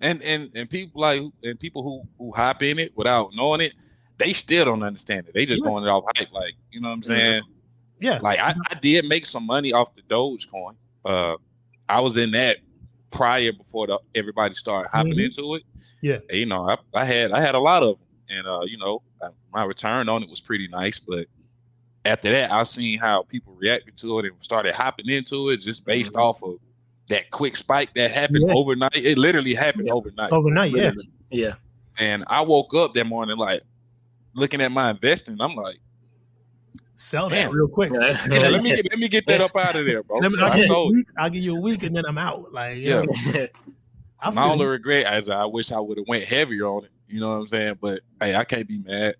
And 0.02 0.22
and 0.22 0.50
and 0.54 0.68
people 0.68 1.00
like 1.00 1.22
and 1.42 1.58
people 1.58 1.82
who 1.82 2.02
who 2.18 2.30
hop 2.30 2.62
in 2.62 2.78
it 2.78 2.92
without 2.94 3.30
knowing 3.34 3.62
it, 3.62 3.72
they 4.18 4.32
still 4.32 4.64
don't 4.64 4.82
understand 4.82 5.26
it. 5.28 5.34
They 5.34 5.46
just 5.46 5.62
Yeah. 5.62 5.68
going 5.68 5.84
it 5.84 5.88
off 5.88 6.04
hype. 6.16 6.32
Like 6.32 6.54
you 6.70 6.80
know 6.80 6.88
what 6.88 6.94
I'm 6.94 7.02
saying? 7.02 7.42
Yeah, 8.00 8.18
Like 8.22 8.40
I, 8.40 8.54
I 8.70 8.74
did 8.74 9.06
make 9.06 9.24
some 9.24 9.46
money 9.46 9.72
off 9.72 9.94
the 9.94 10.02
Dogecoin. 10.02 10.74
Uh, 11.04 11.36
I 11.88 12.00
was 12.00 12.16
in 12.18 12.30
that 12.32 12.58
prior 13.10 13.52
before 13.52 13.86
the, 13.86 13.98
everybody 14.14 14.54
started 14.54 14.90
hopping 14.90 15.14
Mhm. 15.14 15.24
into 15.26 15.54
it. 15.54 15.62
Yeah. 16.02 16.18
And, 16.28 16.38
you 16.38 16.44
know, 16.46 16.68
I, 16.68 16.76
I 16.94 17.04
had 17.06 17.32
I 17.32 17.40
had 17.40 17.54
a 17.54 17.58
lot 17.58 17.82
of 17.82 17.98
them, 17.98 18.06
and 18.38 18.46
uh, 18.46 18.60
you 18.66 18.76
know, 18.76 19.02
I- 19.22 19.28
my 19.52 19.64
return 19.64 20.08
on 20.10 20.22
it 20.22 20.28
was 20.28 20.40
pretty 20.42 20.68
nice. 20.68 20.98
But 20.98 21.26
after 22.04 22.30
that, 22.30 22.50
I 22.52 22.62
seen 22.64 22.98
how 22.98 23.22
people 23.22 23.54
reacted 23.54 23.96
to 23.98 24.18
it 24.18 24.26
and 24.26 24.34
started 24.42 24.74
hopping 24.74 25.08
into 25.08 25.48
it 25.50 25.58
just 25.62 25.86
based 25.86 26.12
Mhm. 26.12 26.20
off 26.20 26.42
of 26.42 26.56
that 27.08 27.30
quick 27.30 27.56
spike 27.56 27.94
that 27.94 28.10
happened 28.10 28.44
Yeah. 28.46 28.54
overnight. 28.54 28.94
It 28.96 29.16
literally 29.16 29.54
happened 29.54 29.86
Yeah. 29.86 29.94
overnight. 29.94 30.32
overnight. 30.32 30.72
Yeah, 30.72 30.90
Yeah. 31.30 31.54
And 31.98 32.24
I 32.26 32.42
woke 32.42 32.74
up 32.74 32.92
that 32.94 33.06
morning 33.06 33.38
like 33.38 33.62
looking 34.36 34.60
at 34.60 34.70
my 34.70 34.90
investing. 34.90 35.36
I'm 35.40 35.54
like, 35.56 35.78
sell 36.94 37.28
that 37.28 37.34
Damn. 37.34 37.52
real 37.52 37.68
quick. 37.68 37.90
yeah, 37.94 38.16
let 38.48 38.62
me 38.62 38.70
get 38.76 38.90
let 38.90 38.98
me 38.98 39.08
get 39.08 39.26
that 39.26 39.40
up 39.40 39.56
out 39.56 39.74
of 39.78 39.84
there, 39.86 40.02
bro. 40.02 40.18
Let 40.18 40.30
me, 40.32 40.38
I'll, 40.40 40.46
I 40.52 40.56
give 40.56 40.58
you 40.58 40.64
a 40.64 40.68
sold. 40.68 40.92
week, 40.94 41.06
I'll 41.18 41.30
give 41.30 41.42
you 41.42 41.56
a 41.56 41.60
week, 41.60 41.82
and 41.82 41.96
then 41.96 42.04
I'm 42.06 42.18
out. 42.18 42.52
Like, 42.52 42.76
Yeah. 42.78 43.04
yeah, 43.32 43.46
I 44.20 44.30
My 44.30 44.44
only 44.44 44.66
regret 44.66 45.12
is 45.18 45.28
I 45.28 45.44
wish 45.44 45.72
I 45.72 45.80
would 45.80 45.98
have 45.98 46.06
went 46.08 46.24
heavier 46.24 46.66
on 46.66 46.84
it. 46.84 46.90
You 47.08 47.20
know 47.20 47.30
what 47.30 47.36
I'm 47.36 47.46
saying? 47.48 47.78
But 47.80 48.00
hey, 48.20 48.34
I 48.34 48.44
can't 48.44 48.66
be 48.68 48.78
mad. 48.78 49.16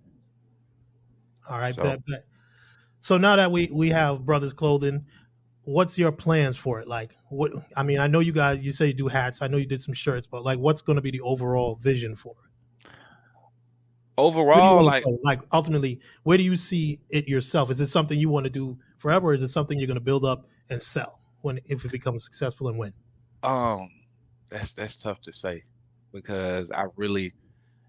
All 1.49 1.59
right, 1.59 1.75
So- 1.75 1.83
bet, 1.83 2.07
bet. 2.07 2.25
So 3.01 3.17
now 3.19 3.37
that 3.37 3.53
we 3.53 3.69
we 3.73 3.91
have 3.91 4.27
brothers 4.27 4.53
clothing, 4.53 5.07
what's 5.63 5.97
your 5.97 6.11
plans 6.11 6.57
for 6.57 6.81
it? 6.81 6.89
Like, 6.89 7.13
what? 7.29 7.53
I 7.77 7.85
mean, 7.85 8.01
I 8.01 8.09
know 8.09 8.19
you 8.19 8.33
guys. 8.33 8.59
You 8.61 8.73
say 8.73 8.89
you 8.89 8.95
do 8.95 9.07
hats. 9.07 9.43
I 9.43 9.47
know 9.47 9.59
you 9.59 9.67
did 9.67 9.81
some 9.81 9.95
shirts, 9.95 10.27
but 10.27 10.43
like, 10.43 10.59
what's 10.59 10.83
going 10.83 10.97
to 10.97 11.03
be 11.03 11.13
the 11.13 11.21
overall 11.21 11.77
vision 11.77 12.17
for 12.17 12.35
it? 12.45 12.46
Where 14.51 14.63
do 14.63 14.69
you 14.69 14.75
Overall, 14.75 14.85
like 14.85 15.05
go? 15.05 15.19
like 15.23 15.43
ultimately, 15.53 16.01
where 16.23 16.39
do 16.39 16.45
you 16.45 16.57
see 16.57 17.01
it 17.11 17.29
yourself? 17.29 17.71
Is 17.71 17.81
it 17.81 17.89
something 17.89 18.19
you 18.19 18.29
want 18.31 18.45
to 18.45 18.51
do 18.51 18.79
forever? 18.99 19.29
Or 19.29 19.35
is 19.35 19.43
it 19.43 19.49
something 19.49 19.79
you're 19.79 19.87
going 19.89 19.97
to 19.97 20.01
build 20.01 20.25
up 20.25 20.49
and 20.71 20.83
sell 20.83 21.21
when 21.43 21.61
if 21.67 21.85
it 21.85 21.91
becomes 21.93 22.25
successful 22.25 22.69
and 22.69 22.79
when? 22.79 22.93
um, 23.43 23.89
that's 24.51 24.73
that's 24.73 24.97
tough 24.97 25.21
to 25.23 25.33
say 25.33 25.65
because 26.13 26.71
I 26.71 26.87
really 26.97 27.35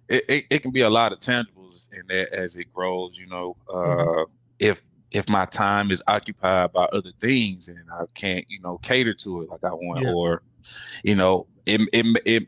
it, 0.09 0.23
it, 0.29 0.45
it 0.51 0.59
can 0.63 0.71
be 0.71 0.81
a 0.81 0.89
lot 0.89 1.13
of 1.13 1.19
tangibles 1.19 1.89
in 1.93 2.03
that 2.09 2.33
as 2.33 2.55
it 2.57 2.73
grows. 2.73 3.17
You 3.17 3.27
know, 3.27 3.57
uh, 3.73 4.25
Mhm. 4.25 4.27
if 4.59 4.83
if 5.11 5.29
my 5.29 5.45
time 5.45 5.91
is 5.91 6.03
occupied 6.07 6.73
by 6.73 6.85
other 6.93 7.11
things 7.21 7.67
and 7.69 7.89
I 7.91 8.03
can't, 8.15 8.45
you 8.49 8.59
know, 8.61 8.77
cater 8.79 9.13
to 9.15 9.43
it 9.43 9.49
like 9.49 9.63
I 9.63 9.73
want, 9.73 10.01
Yeah. 10.01 10.05
or 10.05 10.43
you 11.03 11.15
know, 11.15 11.47
it 11.65 11.81
it 11.93 12.05
it 12.25 12.43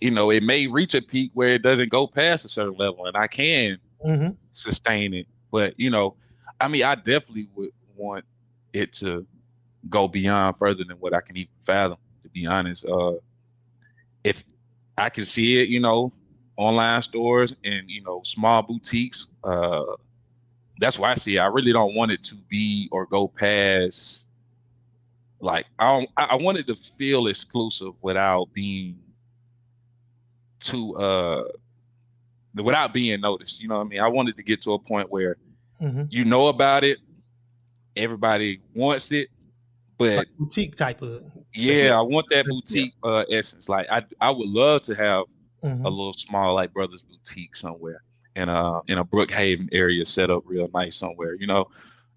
you 0.00 0.10
know, 0.10 0.30
it 0.30 0.42
may 0.42 0.66
reach 0.66 0.94
a 0.94 1.02
peak 1.02 1.30
where 1.34 1.48
it 1.48 1.62
doesn't 1.62 1.90
go 1.90 2.06
past 2.06 2.44
a 2.44 2.48
certain 2.48 2.76
level, 2.76 3.06
and 3.06 3.16
I 3.16 3.26
can 3.26 3.78
Mm-hmm. 4.04 4.34
sustain 4.50 5.14
it. 5.14 5.26
But 5.50 5.74
you 5.78 5.90
know, 5.90 6.16
I 6.60 6.68
mean, 6.68 6.84
I 6.84 6.94
definitely 6.94 7.48
would 7.54 7.70
want 7.96 8.24
it 8.72 8.92
to 8.94 9.26
go 9.88 10.08
beyond 10.08 10.58
further 10.58 10.84
than 10.84 10.96
what 10.98 11.14
I 11.14 11.20
can 11.20 11.36
even 11.36 11.50
fathom. 11.60 11.98
To 12.22 12.28
be 12.30 12.46
honest, 12.46 12.84
uh, 12.84 13.14
if 14.24 14.44
I 14.96 15.08
can 15.10 15.24
see 15.24 15.60
it, 15.62 15.68
you 15.68 15.80
know, 15.80 16.12
online 16.56 17.02
stores 17.02 17.54
and 17.64 17.88
you 17.88 18.02
know, 18.02 18.22
small 18.24 18.62
boutiques, 18.62 19.26
uh, 19.44 19.82
that's 20.78 20.98
why 20.98 21.12
I 21.12 21.14
see 21.14 21.36
it. 21.36 21.40
I 21.40 21.46
really 21.46 21.72
don't 21.72 21.94
want 21.94 22.12
it 22.12 22.22
to 22.24 22.34
be 22.48 22.88
or 22.92 23.06
go 23.06 23.28
past. 23.28 24.26
Like 25.40 25.66
I 25.78 25.84
don't, 25.98 26.10
I 26.16 26.24
I 26.24 26.34
want 26.36 26.58
it 26.58 26.66
to 26.68 26.76
feel 26.76 27.26
exclusive 27.28 27.92
without 28.02 28.52
being 28.52 28.98
too 30.60 30.96
uh 30.96 31.44
without 32.54 32.92
being 32.92 33.20
noticed. 33.20 33.60
You 33.60 33.68
know 33.68 33.76
what 33.78 33.86
I 33.86 33.88
mean? 33.88 34.00
I 34.00 34.08
wanted 34.08 34.36
to 34.36 34.42
get 34.42 34.62
to 34.62 34.72
a 34.72 34.78
point 34.78 35.10
where 35.10 35.36
Mm-hmm. 35.80 36.02
you 36.10 36.24
know 36.24 36.48
about 36.48 36.82
it, 36.82 36.98
everybody 37.96 38.60
wants 38.74 39.12
it, 39.12 39.28
but 39.96 40.16
Like 40.18 40.28
boutique 40.38 40.74
type 40.76 41.02
of. 41.02 41.22
yeah, 41.54 41.96
I 41.96 42.02
want 42.02 42.26
that 42.30 42.44
Yeah. 42.46 42.50
boutique 42.50 42.94
uh 43.02 43.24
essence. 43.30 43.68
Like 43.68 43.86
I 43.90 44.02
I 44.20 44.30
would 44.30 44.48
love 44.48 44.82
to 44.82 44.94
have 44.94 45.24
Mhm. 45.64 45.84
a 45.84 45.90
little 45.90 46.12
small 46.12 46.54
like 46.54 46.72
brothers 46.72 47.02
boutique 47.02 47.54
somewhere 47.56 48.02
in 48.36 48.48
a 48.48 48.80
in 48.88 48.98
a 48.98 49.04
Brookhaven 49.04 49.68
area 49.72 50.04
set 50.04 50.30
up 50.30 50.42
real 50.46 50.68
nice 50.74 50.96
somewhere, 50.96 51.34
you 51.34 51.46
know, 51.46 51.66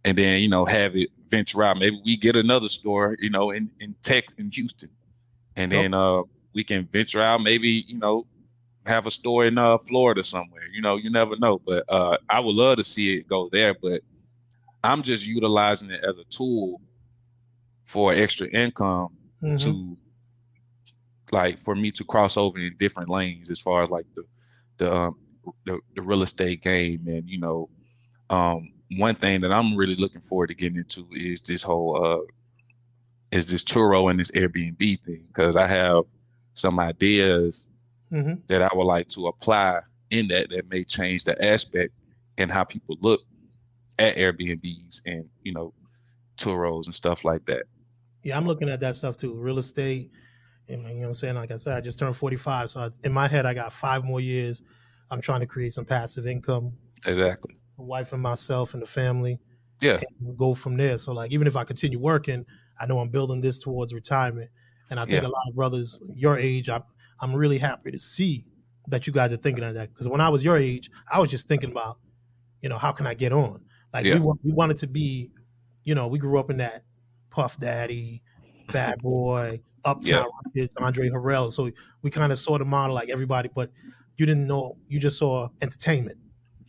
and 0.05 0.17
then 0.17 0.41
you 0.41 0.49
know 0.49 0.65
have 0.65 0.95
it 0.95 1.09
venture 1.29 1.63
out. 1.63 1.77
Maybe 1.77 2.01
we 2.03 2.17
get 2.17 2.35
another 2.35 2.69
store, 2.69 3.15
you 3.19 3.29
know, 3.29 3.51
in 3.51 3.69
in 3.79 3.95
Texas 4.03 4.39
in 4.39 4.49
Houston, 4.51 4.89
and 5.55 5.71
then 5.71 5.93
uh 5.93 6.23
we 6.53 6.63
can 6.63 6.87
venture 6.91 7.21
out. 7.21 7.41
Maybe 7.41 7.85
you 7.87 7.97
know 7.97 8.25
have 8.85 9.05
a 9.07 9.11
store 9.11 9.45
in 9.45 9.57
uh 9.57 9.77
Florida 9.77 10.23
somewhere. 10.23 10.63
You 10.71 10.81
know, 10.81 10.97
you 10.97 11.09
never 11.11 11.37
know. 11.37 11.59
But 11.65 11.83
uh 11.89 12.17
I 12.29 12.39
would 12.39 12.55
love 12.55 12.77
to 12.77 12.83
see 12.83 13.15
it 13.17 13.27
go 13.27 13.49
there. 13.51 13.73
But 13.81 14.01
I'm 14.83 15.03
just 15.03 15.25
utilizing 15.25 15.89
it 15.91 16.03
as 16.07 16.17
a 16.17 16.23
tool 16.25 16.81
for 17.83 18.13
extra 18.13 18.47
income 18.47 19.09
Mhm. 19.41 19.57
to 19.57 19.97
like 21.31 21.59
for 21.59 21.75
me 21.75 21.91
to 21.91 22.03
cross 22.03 22.37
over 22.37 22.59
in 22.59 22.75
different 22.79 23.09
lanes 23.09 23.49
as 23.49 23.59
far 23.59 23.81
as 23.83 23.89
like 23.89 24.05
the 24.15 24.23
the 24.77 24.93
um, 24.93 25.15
the, 25.65 25.79
the 25.95 26.01
real 26.01 26.21
estate 26.23 26.61
game 26.61 27.01
and 27.07 27.29
you 27.29 27.39
know 27.39 27.69
um 28.29 28.69
one 28.97 29.15
thing 29.15 29.41
that 29.41 29.51
I'm 29.51 29.75
really 29.75 29.95
looking 29.95 30.21
forward 30.21 30.47
to 30.47 30.55
getting 30.55 30.77
into 30.77 31.07
is 31.13 31.41
this 31.41 31.63
whole 31.63 32.03
uh 32.03 32.25
is 33.31 33.45
this 33.45 33.63
Turo 33.63 34.09
and 34.09 34.19
this 34.19 34.31
Airbnb 34.31 34.99
thing 35.01 35.23
because 35.27 35.55
I 35.55 35.67
have 35.67 36.03
some 36.53 36.79
ideas 36.79 37.67
Mhm. 38.11 38.41
that 38.47 38.61
I 38.61 38.69
would 38.75 38.85
like 38.85 39.07
to 39.09 39.27
apply 39.27 39.79
in 40.09 40.27
that 40.29 40.49
that 40.49 40.69
may 40.69 40.83
change 40.83 41.23
the 41.23 41.41
aspect 41.43 41.93
and 42.37 42.51
how 42.51 42.63
people 42.63 42.97
look 43.01 43.21
at 43.99 44.15
Airbnbs 44.17 45.01
and 45.05 45.29
you 45.43 45.53
know 45.53 45.73
Turos 46.37 46.85
and 46.85 46.95
stuff 46.95 47.23
like 47.23 47.45
that. 47.45 47.63
Yeah, 48.23 48.37
I'm 48.37 48.45
looking 48.45 48.69
at 48.69 48.79
that 48.81 48.95
stuff 48.95 49.15
too. 49.17 49.33
Real 49.33 49.59
estate. 49.59 50.11
And, 50.67 50.83
you 50.83 50.93
know 50.95 50.99
what 51.01 51.07
I'm 51.07 51.15
saying? 51.15 51.35
Like 51.35 51.51
I 51.51 51.57
said, 51.57 51.75
I 51.75 51.81
just 51.81 51.99
turned 51.99 52.15
45. 52.15 52.69
So 52.69 52.79
I, 52.81 52.89
in 53.03 53.11
my 53.11 53.27
head, 53.27 53.45
I 53.45 53.53
got 53.53 53.73
five 53.73 54.05
more 54.05 54.21
years. 54.21 54.61
I'm 55.09 55.19
trying 55.19 55.41
to 55.41 55.45
create 55.45 55.73
some 55.73 55.83
passive 55.85 56.25
income, 56.27 56.71
Exactly. 57.05 57.55
my 57.77 57.83
wife 57.83 58.13
and 58.13 58.21
myself 58.21 58.73
and 58.73 58.81
the 58.81 58.87
family. 58.87 59.39
Yeah. 59.81 59.95
And 59.95 60.05
we'll 60.21 60.35
go 60.35 60.53
from 60.53 60.77
there. 60.77 60.97
So, 60.97 61.11
like, 61.13 61.31
even 61.31 61.45
if 61.47 61.55
I 61.57 61.63
continue 61.65 61.99
working, 61.99 62.45
I 62.79 62.85
know 62.85 62.99
I'm 62.99 63.09
building 63.09 63.41
this 63.41 63.59
towards 63.59 63.93
retirement. 63.93 64.49
And 64.91 64.99
I 64.99 65.05
think 65.05 65.23
Yeah. 65.23 65.29
a 65.29 65.31
lot 65.31 65.41
of 65.47 65.55
brothers 65.55 65.99
your 66.13 66.37
age, 66.37 66.69
I'm, 66.69 66.83
I'm 67.19 67.33
really 67.33 67.57
happy 67.57 67.89
to 67.91 67.99
see 67.99 68.45
that 68.87 69.07
you 69.07 69.13
guys 69.13 69.31
are 69.31 69.37
thinking 69.37 69.63
of 69.63 69.73
that. 69.73 69.89
Because 69.91 70.07
when 70.07 70.21
I 70.21 70.29
was 70.29 70.43
your 70.43 70.57
age, 70.57 70.91
I 71.11 71.19
was 71.19 71.31
just 71.31 71.47
thinking 71.47 71.71
about, 71.71 71.97
you 72.61 72.69
know, 72.69 72.77
how 72.77 72.91
can 72.91 73.07
I 73.07 73.13
get 73.15 73.31
on? 73.31 73.61
Like, 73.93 74.05
Yeah. 74.05 74.15
we, 74.15 74.19
want, 74.19 74.39
we 74.43 74.51
wanted 74.51 74.77
to 74.77 74.87
be, 74.87 75.31
you 75.85 75.95
know, 75.95 76.07
we 76.07 76.19
grew 76.19 76.37
up 76.37 76.49
in 76.51 76.57
that 76.57 76.83
Puff 77.31 77.59
Daddy, 77.59 78.21
Bad 78.71 79.01
Boy, 79.01 79.61
Uptown 79.85 80.27
Records, 80.53 80.75
Andre 80.77 81.09
Harrell. 81.09 81.51
So 81.51 81.71
we 82.01 82.11
kind 82.11 82.31
of 82.31 82.37
saw 82.37 82.57
the 82.57 82.65
model 82.65 82.93
like 82.93 83.09
everybody, 83.09 83.49
but 83.55 83.71
you 84.17 84.25
didn't 84.25 84.45
know. 84.45 84.77
You 84.89 84.99
just 84.99 85.17
saw 85.17 85.47
entertainment. 85.61 86.17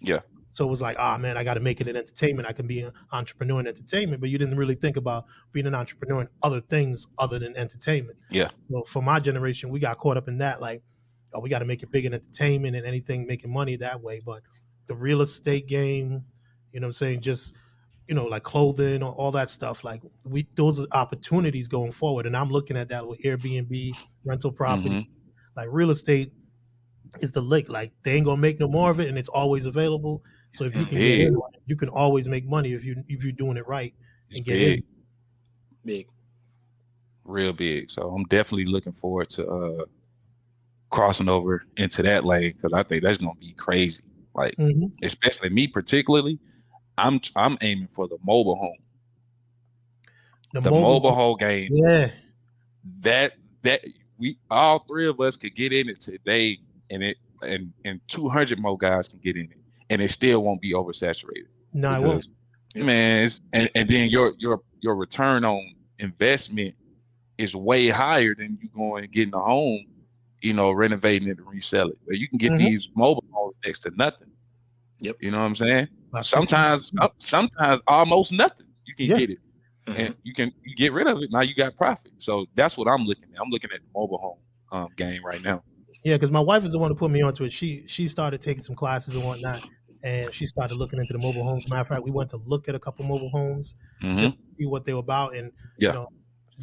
Yeah. 0.01 0.21
So 0.53 0.67
it 0.67 0.71
was 0.71 0.83
like, 0.83 0.97
ah, 0.99 1.17
man, 1.17 1.37
I 1.38 1.45
got 1.45 1.55
to 1.55 1.61
make 1.61 1.81
it 1.81 1.88
in 1.88 1.97
entertainment. 1.97 2.47
I 2.49 2.53
can 2.53 2.67
be 2.67 2.81
an 2.81 2.93
entrepreneur 3.11 3.61
in 3.61 3.67
entertainment, 3.67 4.21
but 4.21 4.29
you 4.29 4.37
didn't 4.38 4.57
really 4.57 4.75
think 4.75 4.97
about 4.97 5.25
being 5.53 5.67
an 5.67 5.75
entrepreneur 5.75 6.21
in 6.23 6.29
other 6.43 6.61
things 6.61 7.07
other 7.19 7.38
than 7.38 7.57
entertainment. 7.57 8.19
Yeah. 8.31 8.51
Well, 8.69 8.85
for 8.85 9.03
my 9.03 9.19
generation, 9.19 9.71
we 9.71 9.81
got 9.81 9.99
caught 9.99 10.17
up 10.19 10.29
in 10.29 10.38
that, 10.38 10.61
like, 10.61 10.83
oh, 11.33 11.41
we 11.41 11.49
got 11.49 11.61
to 11.61 11.65
make 11.65 11.83
it 11.83 11.91
big 11.91 12.05
in 12.05 12.12
entertainment 12.12 12.77
and 12.77 12.85
anything 12.87 13.27
making 13.27 13.51
money 13.51 13.77
that 13.77 14.03
way. 14.03 14.21
But 14.25 14.43
the 14.88 14.95
real 14.95 15.23
estate 15.23 15.67
game, 15.69 16.23
you 16.73 16.81
know, 16.81 16.87
what 16.87 16.88
I'm 16.88 16.93
saying, 16.95 17.21
just 17.23 17.55
you 18.09 18.17
know, 18.17 18.27
like 18.27 18.43
clothing 18.43 19.03
or 19.03 19.12
all 19.12 19.31
that 19.31 19.49
stuff. 19.49 19.85
Like 19.85 20.03
we, 20.25 20.47
those 20.57 20.81
are 20.81 20.87
opportunities 20.93 21.69
going 21.69 21.93
forward, 21.93 22.27
and 22.27 22.37
I'm 22.37 22.51
looking 22.51 22.77
at 22.77 22.88
that 22.88 23.07
with 23.07 23.21
Airbnb, 23.23 23.93
rental 24.25 24.51
property, 24.53 24.91
Mhm. 24.91 25.07
like 25.57 25.69
real 25.71 25.91
estate 25.91 26.33
is 27.21 27.31
the 27.31 27.41
lick. 27.41 27.69
Like 27.69 27.93
they 28.03 28.12
ain't 28.15 28.27
gonna 28.27 28.41
make 28.41 28.59
no 28.59 28.69
more 28.69 28.91
of 28.91 29.01
it, 29.01 29.09
and 29.09 29.17
it's 29.17 29.29
always 29.29 29.67
available. 29.67 30.23
So 30.53 30.65
if 30.65 30.77
you 30.77 30.85
can, 30.85 30.99
get 30.99 31.21
in 31.21 31.35
on 31.35 31.51
it, 31.55 31.62
you 31.67 31.77
can 31.77 31.88
always 31.88 32.29
make 32.29 32.47
money 32.47 32.73
if 32.73 32.85
you 32.85 33.03
if 33.09 33.25
you're 33.25 33.33
doing 33.33 33.57
it 33.57 33.67
right. 33.67 33.95
It's 34.29 34.38
And 34.38 34.47
get 34.47 34.61
in. 34.61 34.75
big, 34.75 34.85
Big. 35.85 36.07
real 37.25 37.53
big. 37.53 37.91
So 37.91 38.11
I'm 38.11 38.25
definitely 38.25 38.67
looking 38.67 38.93
forward 38.93 39.31
to 39.31 39.47
uh 39.49 39.85
crossing 40.91 41.29
over 41.29 41.65
into 41.79 42.03
that 42.03 42.25
lane 42.25 42.53
because 42.53 42.73
I 42.75 42.83
think 42.83 43.03
that's 43.03 43.19
gonna 43.19 43.35
be 43.41 43.53
crazy. 43.55 44.05
Like 44.35 44.57
Mhm. 44.59 44.93
especially 45.03 45.49
me 45.49 45.67
particularly, 45.67 46.38
I'm 46.99 47.21
I'm 47.35 47.57
aiming 47.62 47.88
for 47.88 48.07
the 48.07 48.19
mobile 48.25 48.57
home. 48.57 48.77
The 50.53 50.71
mobile, 50.71 51.15
home 51.15 51.38
game 51.38 51.71
yeah, 51.73 52.11
that 53.01 53.33
that 53.62 53.81
we 54.19 54.37
all 54.51 54.81
three 54.81 55.07
of 55.07 55.19
us 55.19 55.35
could 55.37 55.55
get 55.55 55.73
in 55.73 55.88
it 55.88 55.99
today, 55.99 56.59
and 56.91 57.03
it 57.03 57.17
and 57.41 57.73
and 57.87 58.01
two 58.07 58.29
hundred 58.29 58.59
more 58.59 58.77
guys 58.77 59.09
can 59.09 59.19
get 59.21 59.37
in 59.37 59.45
it, 59.45 59.62
and 59.93 60.01
it 60.01 60.11
still 60.11 60.43
won't 60.43 60.61
be 60.63 60.73
oversaturated. 60.73 61.49
no, 61.75 61.95
it 61.95 62.03
won't. 62.03 62.27
Man, 62.75 63.27
it's, 63.27 63.43
and 63.53 63.69
and 63.75 63.87
then 63.89 64.09
your 64.09 64.33
your 64.39 64.61
your 64.81 64.97
return 64.97 65.45
on 65.45 65.61
investment 65.99 66.75
is 67.37 67.55
way 67.55 67.89
higher 67.91 68.35
than 68.35 68.59
you 68.63 68.69
going 68.71 69.05
and 69.05 69.13
getting 69.13 69.35
a 69.35 69.39
home, 69.41 69.85
you 70.41 70.55
know, 70.55 70.71
renovating 70.73 71.29
it 71.29 71.37
and 71.39 71.47
resell 71.47 71.89
it. 71.91 71.99
But 72.07 72.17
you 72.19 72.29
can 72.29 72.39
get 72.39 72.53
Mhm. 72.53 72.59
these 72.59 72.89
mobile 72.97 73.25
homes 73.31 73.55
next 73.67 73.81
to 73.81 73.93
nothing. 73.97 74.31
Yep. 75.01 75.17
You 75.21 75.31
know 75.31 75.41
what 75.41 75.45
I'm 75.47 75.57
saying? 75.57 75.89
About 76.11 76.25
Sometimes, 76.25 76.91
60%. 76.93 77.11
sometimes 77.19 77.81
almost 77.87 78.33
nothing. 78.33 78.69
You 78.87 78.95
can 78.95 79.07
Yeah. 79.11 79.19
get 79.19 79.31
it, 79.31 79.39
Mhm. 79.89 79.99
and 79.99 80.15
you 80.23 80.33
can 80.33 80.51
you 80.65 80.75
get 80.75 80.95
rid 80.95 81.07
of 81.09 81.19
it. 81.19 81.31
Now 81.31 81.41
you 81.41 81.55
got 81.55 81.77
profit. 81.77 82.13
So 82.19 82.47
that's 82.55 82.79
what 82.79 82.89
I'm 82.89 83.05
looking 83.05 83.29
at. 83.35 83.41
I'm 83.41 83.51
looking 83.51 83.71
at 83.75 83.81
the 83.81 83.89
mobile 83.95 84.19
home 84.19 84.39
um, 84.73 84.89
game 84.97 85.23
right 85.23 85.43
now. 85.43 85.63
Yeah, 86.05 86.15
because 86.17 86.31
my 86.31 86.41
wife 86.41 86.65
is 86.65 86.73
the 86.73 86.79
one 86.79 86.91
who 86.91 86.97
put 86.97 87.11
me 87.11 87.21
onto 87.21 87.45
it. 87.45 87.53
She 87.53 87.85
she 87.87 88.09
started 88.09 88.41
taking 88.41 88.63
some 88.63 88.75
classes 88.75 89.15
and 89.15 89.23
whatnot, 89.23 89.63
and 90.03 90.33
she 90.35 90.47
started 90.47 90.75
looking 90.77 90.99
into 91.01 91.12
the 91.12 91.19
mobile 91.19 91.45
homes. 91.45 91.69
Matter 91.69 91.81
of 91.83 91.88
fact, 91.88 92.03
we 92.05 92.11
went 92.11 92.31
to 92.31 92.38
look 92.38 92.69
at 92.69 92.75
a 92.75 92.81
couple 92.81 93.05
mobile 93.07 93.31
homes 93.31 93.75
Mhm. 94.01 94.17
just 94.17 94.37
to 94.37 94.43
see 94.59 94.67
what 94.67 94.85
they 94.85 94.95
were 94.95 95.01
about. 95.01 95.37
And 95.37 95.53
Yeah. 95.79 95.93
you 95.93 95.99
know, 95.99 96.09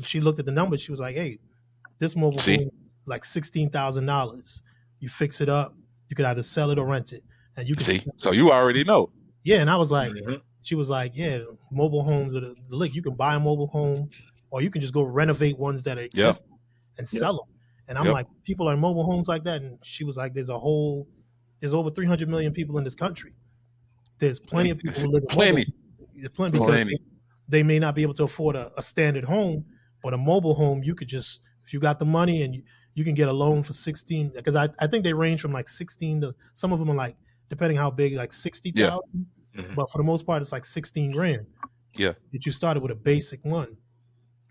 she 0.03 0.21
looked 0.21 0.39
at 0.39 0.45
the 0.45 0.51
numbers. 0.51 0.81
She 0.81 0.91
was 0.91 0.99
like, 1.01 1.15
"Hey, 1.15 1.39
this 1.99 2.15
mobile 2.15 2.41
See? 2.41 2.59
home 2.59 2.69
is 2.83 2.91
like 3.05 3.25
sixteen 3.25 3.69
thousand 3.71 4.05
dollars. 4.07 4.63
You 4.99 5.09
fix 5.09 5.41
it 5.41 5.49
up, 5.49 5.75
you 6.09 6.15
could 6.15 6.25
either 6.25 6.43
sell 6.43 6.71
it 6.71 6.79
or 6.79 6.87
rent 6.87 7.13
it, 7.13 7.23
and 7.57 7.67
you 7.69 7.75
can 7.75 7.87
See, 7.87 8.05
so 8.17 8.31
you 8.31 8.49
already 8.51 8.83
know. 8.83 9.11
yeah." 9.43 9.57
And 9.61 9.69
I 9.69 9.75
was 9.77 9.91
like, 9.91 10.15
Mhm. 10.15 10.41
she 10.61 10.75
was 10.75 10.89
like, 10.89 11.13
"Yeah, 11.15 11.39
mobile 11.71 12.03
homes 12.03 12.35
are 12.35 12.41
the, 12.41 12.55
the 12.69 12.75
lick. 12.75 12.93
You 12.93 13.01
can 13.01 13.15
buy 13.15 13.35
a 13.35 13.39
mobile 13.39 13.67
home, 13.67 14.11
or 14.49 14.61
you 14.61 14.69
can 14.69 14.81
just 14.81 14.93
go 14.93 15.03
renovate 15.03 15.57
ones 15.57 15.83
that 15.83 15.97
exist 15.97 16.43
and 16.97 17.07
Yep. 17.11 17.23
sell 17.23 17.33
them." 17.33 17.45
And 17.87 17.97
I'm 17.97 18.09
Yep. 18.09 18.09
like, 18.09 18.27
"People 18.43 18.67
are 18.69 18.73
in 18.73 18.79
mobile 18.79 19.03
homes 19.05 19.27
like 19.27 19.43
that?" 19.45 19.61
And 19.61 19.79
she 19.83 20.03
was 20.03 20.17
like, 20.17 20.33
"There's 20.33 20.49
a 20.49 20.59
whole, 20.59 21.07
there's 21.59 21.73
over 21.73 21.89
300 21.89 22.27
million 22.29 22.53
people 22.53 22.77
in 22.77 22.83
this 22.83 22.95
country. 22.95 23.33
There's 24.19 24.39
plenty 24.39 24.69
of 24.69 24.77
people 24.83 25.01
who 25.01 25.07
live 25.07 25.23
in 25.23 25.27
mobile 25.29 25.35
Plenty. 25.35 25.73
There's 26.15 26.29
plenty 26.29 26.51
because 26.53 26.71
Plenty. 26.71 26.97
they 27.47 27.63
may 27.63 27.79
not 27.79 27.95
be 27.95 28.01
able 28.03 28.13
to 28.15 28.23
afford 28.23 28.55
a, 28.55 28.71
a 28.77 28.83
standard 28.83 29.23
home, 29.23 29.65
but 30.03 30.13
a 30.13 30.17
mobile 30.17 30.53
home 30.55 30.83
you 30.83 30.95
could 30.95 31.07
just 31.07 31.39
if 31.65 31.73
you 31.73 31.79
got 31.79 31.99
the 31.99 32.05
money 32.05 32.41
and 32.43 32.55
you, 32.55 32.63
you 32.95 33.03
can 33.03 33.13
get 33.13 33.27
a 33.29 33.33
loan 33.33 33.61
for 33.63 33.73
16 33.73 34.31
because 34.35 34.55
I, 34.55 34.69
I 34.79 34.87
think 34.87 35.03
they 35.03 35.13
range 35.13 35.39
from 35.41 35.51
like 35.53 35.69
16 35.69 36.21
to 36.21 36.35
some 36.55 36.73
of 36.73 36.79
them 36.79 36.89
are 36.89 36.95
like 36.95 37.15
depending 37.49 37.77
how 37.77 37.89
big 37.91 38.13
like 38.15 38.33
60,000 38.33 38.99
Mhm. 39.55 39.73
but 39.75 39.89
for 39.89 39.97
the 39.97 40.03
most 40.03 40.25
part 40.27 40.41
it's 40.43 40.51
like 40.51 40.63
16 40.65 41.11
grand 41.11 41.45
Yeah. 41.95 42.13
that 42.33 42.45
you 42.45 42.51
started 42.51 42.81
with 42.83 42.91
a 42.91 42.95
basic 42.95 43.43
one 43.43 43.77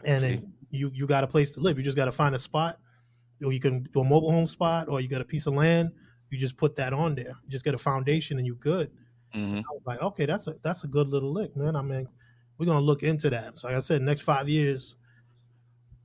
and 0.05 0.21
See. 0.23 0.29
then 0.29 0.53
you 0.71 0.90
you 0.94 1.07
got 1.07 1.23
a 1.25 1.27
place 1.27 1.53
to 1.55 1.61
live 1.61 1.77
you 1.79 1.85
just 1.85 1.97
got 1.97 2.07
to 2.07 2.12
find 2.12 2.35
a 2.35 2.38
spot 2.38 2.79
or 3.44 3.53
you 3.53 3.61
can 3.61 3.85
do 3.94 4.01
a 4.01 4.05
mobile 4.05 4.33
home 4.33 4.49
spot 4.49 4.88
or 4.88 5.01
you 5.01 5.09
got 5.09 5.21
a 5.21 5.25
piece 5.25 5.47
of 5.47 5.55
land 5.55 5.92
you 6.31 6.38
just 6.38 6.57
put 6.57 6.77
that 6.77 6.93
on 6.93 7.14
there 7.14 7.37
you 7.45 7.51
just 7.51 7.64
get 7.64 7.75
a 7.75 7.79
foundation 7.79 8.38
and 8.38 8.47
you're 8.47 8.57
good 8.57 8.91
Mhm. 9.35 9.64
I 9.71 9.73
was 9.75 9.83
like, 9.87 10.03
okay, 10.03 10.27
that's 10.27 10.47
a 10.47 10.55
that's 10.62 10.85
a 10.85 10.88
good 10.88 11.09
little 11.09 11.33
lick, 11.33 11.55
man. 11.57 11.77
I 11.77 11.83
mean, 11.83 12.09
we're 12.59 12.67
gonna 12.67 12.81
look 12.81 13.03
into 13.03 13.31
that. 13.31 13.59
So 13.59 13.69
like 13.69 13.77
I 13.77 13.81
said, 13.81 14.03
next 14.03 14.23
five 14.23 14.49
years, 14.49 14.97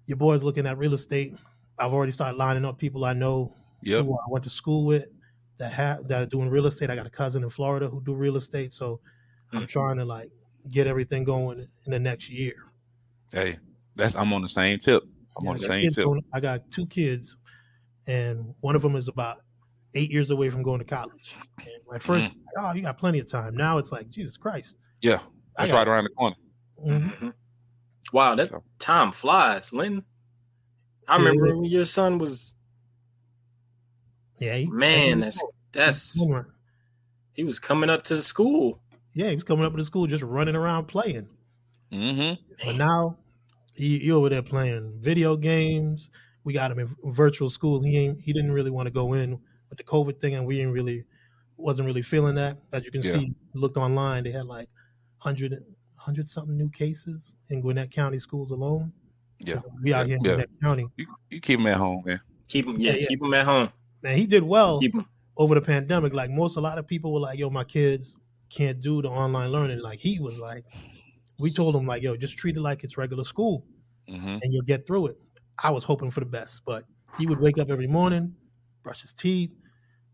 your 0.05 0.17
boy's 0.17 0.43
looking 0.43 0.65
at 0.65 0.77
real 0.77 0.93
estate. 0.93 1.35
I've 1.79 1.93
already 1.93 2.11
started 2.11 2.37
lining 2.37 2.65
up 2.65 2.77
people 2.77 3.05
I 3.05 3.13
know 3.13 3.55
Yep. 3.81 4.05
who 4.05 4.13
I 4.13 4.23
went 4.29 4.43
to 4.43 4.49
school 4.49 4.85
with 4.85 5.07
that 5.57 5.71
have 5.71 6.07
that 6.07 6.21
are 6.21 6.25
doing 6.25 6.49
real 6.49 6.67
estate. 6.67 6.89
I 6.89 6.95
got 6.95 7.05
a 7.07 7.11
cousin 7.11 7.43
in 7.43 7.49
Florida 7.49 7.87
who 7.89 8.01
do 8.01 8.13
real 8.13 8.35
estate, 8.35 8.73
so 8.73 8.99
I'm 9.55 9.63
Mhm. 9.63 9.67
trying 9.67 9.97
to 9.97 10.05
like 10.05 10.31
get 10.69 10.87
everything 10.87 11.23
going 11.23 11.67
in 11.85 11.91
the 11.91 11.99
next 11.99 12.29
year. 12.29 12.55
Hey, 13.31 13.57
that's 13.95 14.15
I'm 14.15 14.31
on 14.33 14.41
the 14.41 14.49
same 14.49 14.79
tip. 14.79 15.03
I'm 15.37 15.45
Yeah, 15.45 15.51
on 15.51 15.57
the 15.57 15.63
same 15.63 15.89
tip. 15.89 16.07
I 16.33 16.39
got 16.39 16.69
two 16.71 16.85
kids, 16.87 17.37
and 18.07 18.55
one 18.61 18.75
of 18.75 18.81
them 18.81 18.95
is 18.95 19.07
about 19.07 19.41
eight 19.95 20.11
years 20.11 20.29
away 20.31 20.49
from 20.49 20.63
going 20.63 20.79
to 20.79 20.85
college. 20.85 21.35
And 21.59 21.67
at 21.95 22.01
first, 22.01 22.31
Mm-hmm. 22.31 22.65
oh, 22.65 22.73
you 22.73 22.81
got 22.81 22.97
plenty 22.97 23.19
of 23.19 23.27
time. 23.27 23.55
Now 23.55 23.77
it's 23.77 23.91
like, 23.91 24.09
Jesus 24.09 24.37
Christ. 24.37 24.77
Yeah, 25.01 25.19
I 25.57 25.63
that's 25.63 25.71
got- 25.71 25.77
right 25.79 25.87
around 25.87 26.03
the 26.05 26.09
corner. 26.11 26.35
Mhm. 26.85 27.17
Mhm. 27.19 27.33
Wow, 28.11 28.35
that 28.35 28.49
So- 28.49 28.63
time 28.79 29.11
flies, 29.11 29.71
Lynn. 29.73 30.03
I 31.07 31.13
Yeah, 31.17 31.19
remember 31.25 31.47
yeah. 31.47 31.53
when 31.53 31.63
your 31.65 31.85
son 31.85 32.17
was 32.17 32.53
Yeah, 34.39 34.57
he, 34.57 34.65
man. 34.67 35.19
That's 35.21 35.41
that's 35.71 36.19
he 37.33 37.43
was 37.43 37.59
coming 37.59 37.89
up 37.89 38.03
to 38.05 38.15
the 38.15 38.21
school. 38.21 38.79
yeah, 39.13 39.29
he 39.29 39.35
was 39.35 39.43
coming 39.43 39.65
up 39.65 39.73
to 39.73 39.77
the 39.77 39.83
school 39.83 40.05
just 40.07 40.23
running 40.23 40.55
around 40.55 40.87
playing. 40.87 41.27
Mm-hmm. 41.91 42.41
But 42.65 42.75
now 42.75 43.17
he, 43.73 43.99
he 43.99 44.11
over 44.11 44.29
there 44.29 44.41
playing 44.41 44.93
video 44.99 45.35
games. 45.37 46.09
We 46.43 46.53
got 46.53 46.71
him 46.71 46.79
in 46.79 46.95
virtual 47.05 47.49
school. 47.49 47.81
He 47.83 47.97
ain't 47.97 48.19
he 48.21 48.33
didn't 48.33 48.51
really 48.51 48.71
want 48.71 48.87
to 48.87 48.91
go 48.91 49.13
in 49.13 49.39
with 49.73 49.77
the 49.85 49.91
COVID 49.91 50.21
thing, 50.21 50.35
and 50.35 50.45
we 50.45 50.57
didn't 50.57 50.71
really 50.73 51.03
wasn't 51.57 51.85
really 51.85 52.01
feeling 52.01 52.35
that. 52.35 52.57
As 52.71 52.83
you 52.85 52.91
can 52.91 53.01
Yeah. 53.01 53.11
see, 53.13 53.33
looked 53.53 53.77
online, 53.77 54.23
they 54.23 54.31
had 54.31 54.45
like 54.45 54.69
100, 55.19 55.51
100 55.95 56.27
something 56.27 56.55
new 56.57 56.69
cases 56.69 57.35
in 57.49 57.61
Gwinnett 57.61 57.91
County 57.91 58.19
schools 58.19 58.51
alone. 58.51 58.91
Yeah, 59.39 59.61
we 59.81 59.93
out 59.93 60.01
Yeah, 60.01 60.05
here 60.05 60.15
in 60.17 60.23
yeah. 60.23 60.31
Gwinnett 60.33 60.49
County. 60.61 60.87
you, 60.97 61.07
you 61.29 61.41
keep 61.41 61.59
them 61.59 61.67
at 61.67 61.77
home, 61.77 62.03
man. 62.05 62.19
Keep 62.47 62.67
him, 62.67 62.79
yeah, 62.79 62.91
Yeah, 62.91 62.97
yeah. 63.01 63.07
keep 63.07 63.19
them 63.19 63.33
at 63.33 63.45
home. 63.45 63.69
Man, 64.01 64.17
he 64.17 64.25
did 64.25 64.43
well. 64.43 64.79
Keep 64.79 64.95
over 65.37 65.55
the 65.55 65.61
pandemic, 65.61 66.13
like 66.13 66.29
most, 66.29 66.57
a 66.57 66.61
lot 66.61 66.77
of 66.77 66.85
people 66.87 67.11
were 67.13 67.19
like, 67.19 67.39
"Yo, 67.39 67.49
my 67.49 67.63
kids 67.63 68.15
can't 68.49 68.79
do 68.81 69.01
the 69.01 69.09
online 69.09 69.49
learning." 69.51 69.79
Like 69.79 69.99
he 69.99 70.19
was 70.19 70.37
like, 70.37 70.65
we 71.39 71.51
told 71.51 71.75
him 71.75 71.87
like, 71.87 72.03
"Yo, 72.03 72.15
just 72.15 72.37
treat 72.37 72.55
it 72.57 72.61
like 72.61 72.83
it's 72.83 72.97
regular 72.97 73.23
school, 73.23 73.65
Mm-hmm. 74.09 74.37
and 74.41 74.53
you'll 74.53 74.61
get 74.63 74.85
through 74.85 75.07
it." 75.07 75.17
I 75.63 75.69
was 75.71 75.83
hoping 75.83 76.11
for 76.11 76.19
the 76.19 76.25
best, 76.27 76.61
but 76.65 76.83
he 77.17 77.25
would 77.27 77.39
wake 77.39 77.57
up 77.57 77.69
every 77.69 77.87
morning, 77.87 78.35
brush 78.83 79.01
his 79.01 79.13
teeth, 79.13 79.51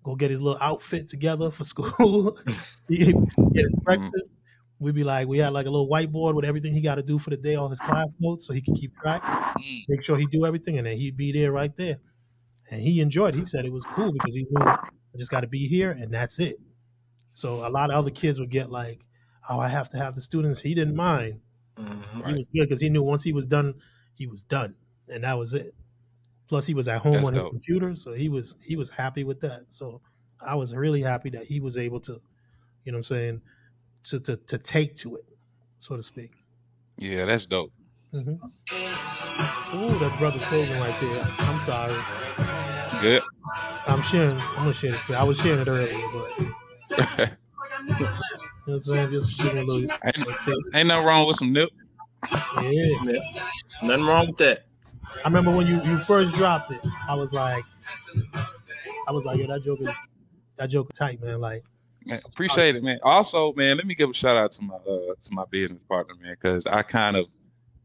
go 0.04 0.16
get 0.16 0.32
his 0.32 0.42
little 0.42 0.62
outfit 0.62 1.10
together 1.10 1.52
for 1.52 1.64
school, 1.64 2.38
get 2.90 3.16
his 3.54 3.76
breakfast. 3.84 4.32
We'd 4.80 4.96
be 4.96 5.04
like, 5.04 5.28
we 5.28 5.40
had 5.40 5.50
like 5.52 5.66
a 5.66 5.70
little 5.70 5.90
whiteboard 5.90 6.36
with 6.36 6.46
everything 6.46 6.74
he 6.74 6.80
got 6.82 6.96
to 6.96 7.04
do 7.04 7.20
for 7.20 7.32
the 7.32 7.38
day, 7.38 7.56
all 7.56 7.68
his 7.68 7.80
class 7.82 8.16
notes, 8.20 8.46
so 8.48 8.54
he 8.54 8.62
could 8.62 8.76
keep 8.76 8.96
track, 8.98 9.22
Mm. 9.58 9.84
make 9.90 10.02
sure 10.02 10.18
he 10.18 10.26
do 10.28 10.46
everything, 10.46 10.78
and 10.78 10.88
then 10.88 10.96
he'd 10.98 11.18
be 11.18 11.32
there 11.34 11.52
right 11.52 11.76
there. 11.76 11.98
And 12.72 12.82
he 12.82 13.02
enjoyed. 13.02 13.36
it. 13.36 13.40
He 13.40 13.46
said 13.46 13.66
it 13.66 13.74
was 13.74 13.84
cool 13.94 14.14
because 14.14 14.34
he 14.36 14.44
knew 14.50 14.62
I 14.66 14.78
just 15.18 15.32
got 15.32 15.42
to 15.42 15.48
be 15.48 15.68
here, 15.68 15.92
and 15.92 16.14
that's 16.14 16.40
it. 16.40 16.62
So 17.34 17.66
a 17.66 17.70
lot 17.70 17.90
of 17.90 17.96
other 17.98 18.12
kids 18.12 18.40
would 18.40 18.52
get 18.52 18.70
like, 18.72 19.02
"Oh, 19.50 19.60
I 19.60 19.68
have 19.68 19.90
to 19.90 19.98
have 19.98 20.16
the 20.16 20.22
students." 20.22 20.62
He 20.62 20.74
didn't 20.76 20.96
mind. 20.96 21.42
Mhm. 21.78 22.04
He 22.16 22.22
Right. 22.22 22.36
was 22.38 22.48
good 22.48 22.70
because 22.70 22.80
he 22.82 22.90
knew 22.90 23.04
once 23.04 23.24
he 23.24 23.34
was 23.34 23.46
done, 23.46 23.74
he 24.14 24.28
was 24.28 24.44
done, 24.44 24.76
and 25.10 25.24
that 25.26 25.38
was 25.38 25.54
it. 25.54 25.74
Plus, 26.50 26.66
he 26.66 26.74
was 26.74 26.88
at 26.88 27.00
home 27.02 27.14
That's 27.14 27.28
on 27.28 27.34
his 27.36 27.46
computer, 27.46 27.94
so 27.96 28.12
he 28.12 28.28
was 28.28 28.56
he 28.66 28.76
was 28.76 28.90
happy 28.90 29.24
with 29.24 29.40
that. 29.42 29.66
So 29.70 30.02
I 30.46 30.56
was 30.56 30.74
really 30.76 31.02
happy 31.04 31.30
that 31.30 31.46
he 31.46 31.60
was 31.60 31.78
able 31.78 32.00
to, 32.02 32.20
you 32.84 32.92
know, 32.92 32.98
what 32.98 33.12
I'm 33.12 33.18
saying, 33.18 33.42
to 34.06 34.20
to 34.22 34.36
to 34.36 34.58
take 34.58 34.98
to 34.98 35.18
it, 35.18 35.26
so 35.78 35.96
to 35.96 36.02
speak. 36.02 36.32
Yeah, 36.98 37.26
that's 37.26 37.46
dope. 37.46 37.72
hmm 38.12 38.20
Ooh, 39.76 40.00
that's 40.00 40.18
brother's 40.18 40.44
clothing 40.46 40.80
right 40.80 40.96
there. 41.00 41.24
I'm 41.38 41.60
sorry. 41.62 41.94
Good. 43.00 43.24
I'm 43.86 44.02
sharing. 44.02 44.38
I'm 44.40 44.56
gonna 44.56 44.74
share 44.74 44.92
this. 44.92 45.12
I 45.12 45.24
was 45.24 45.38
sharing 45.38 45.60
it 45.62 45.68
earlier, 45.68 46.08
but 46.12 46.40
you 46.40 46.46
know 47.06 48.10
what 48.66 48.74
I'm 48.74 48.82
saying. 48.82 49.12
Just 49.12 49.40
giving 49.40 49.60
a 49.60 49.64
little. 49.64 49.90
ain't, 50.04 50.28
ain't 50.74 50.88
nothing 50.88 51.06
wrong 51.06 51.28
with 51.28 51.38
some 51.38 51.54
nip. 51.54 51.70
Yeah. 52.60 53.04
man. 53.04 53.20
Nothing 53.84 54.06
wrong 54.08 54.28
with 54.28 54.38
that. 54.38 54.66
I 55.24 55.28
remember 55.28 55.52
when 55.56 55.68
you 55.68 55.76
you 55.84 55.98
first 55.98 56.34
dropped 56.36 56.72
it. 56.72 56.86
I 57.08 57.16
was 57.16 57.34
like, 57.34 57.64
I 59.08 59.12
was 59.12 59.26
like, 59.26 59.40
yo, 59.40 59.48
that 59.48 59.64
joke 59.64 59.82
is 59.82 59.90
that 60.58 60.68
joke 60.68 60.88
is 60.94 60.98
tight, 60.98 61.22
man. 61.22 61.40
Like, 61.40 61.64
Man, 62.06 62.22
appreciate 62.26 62.76
it, 62.76 62.84
man. 62.84 63.00
Also, 63.04 63.54
man, 63.54 63.76
let 63.78 63.86
me 63.86 63.94
give 63.96 64.10
a 64.10 64.14
shout 64.14 64.38
out 64.38 64.52
to 64.54 64.62
my 64.62 64.76
uh, 64.76 65.14
to 65.22 65.32
my 65.32 65.44
business 65.50 65.82
partner, 65.88 66.16
man, 66.22 66.32
because 66.32 66.66
I 66.66 66.82
kind 66.82 67.18
of 67.18 67.28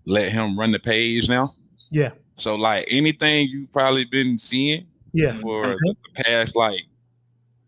let 0.07 0.31
him 0.31 0.59
run 0.59 0.71
the 0.71 0.79
page 0.79 1.29
now. 1.29 1.55
yeah, 1.91 2.11
So 2.37 2.55
like 2.55 2.87
anything 2.91 3.49
you've 3.49 3.73
probably 3.73 4.05
been 4.05 4.39
seeing 4.39 4.87
yeah, 5.13 5.35
for 5.41 5.67
Okay. 5.75 5.79
the 6.15 6.23
past 6.23 6.55
like 6.57 6.81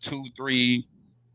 two, 0.01 0.25
three, 0.37 0.87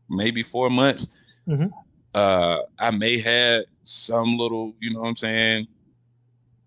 maybe 0.08 0.42
four 0.42 0.70
months, 0.70 1.08
Mhm. 1.48 1.70
uh, 2.14 2.58
I 2.78 2.90
may 2.90 3.18
have 3.20 3.64
some 3.84 4.38
little, 4.38 4.74
you 4.80 4.92
know 4.94 5.00
what 5.00 5.08
I'm 5.08 5.16
saying, 5.16 5.66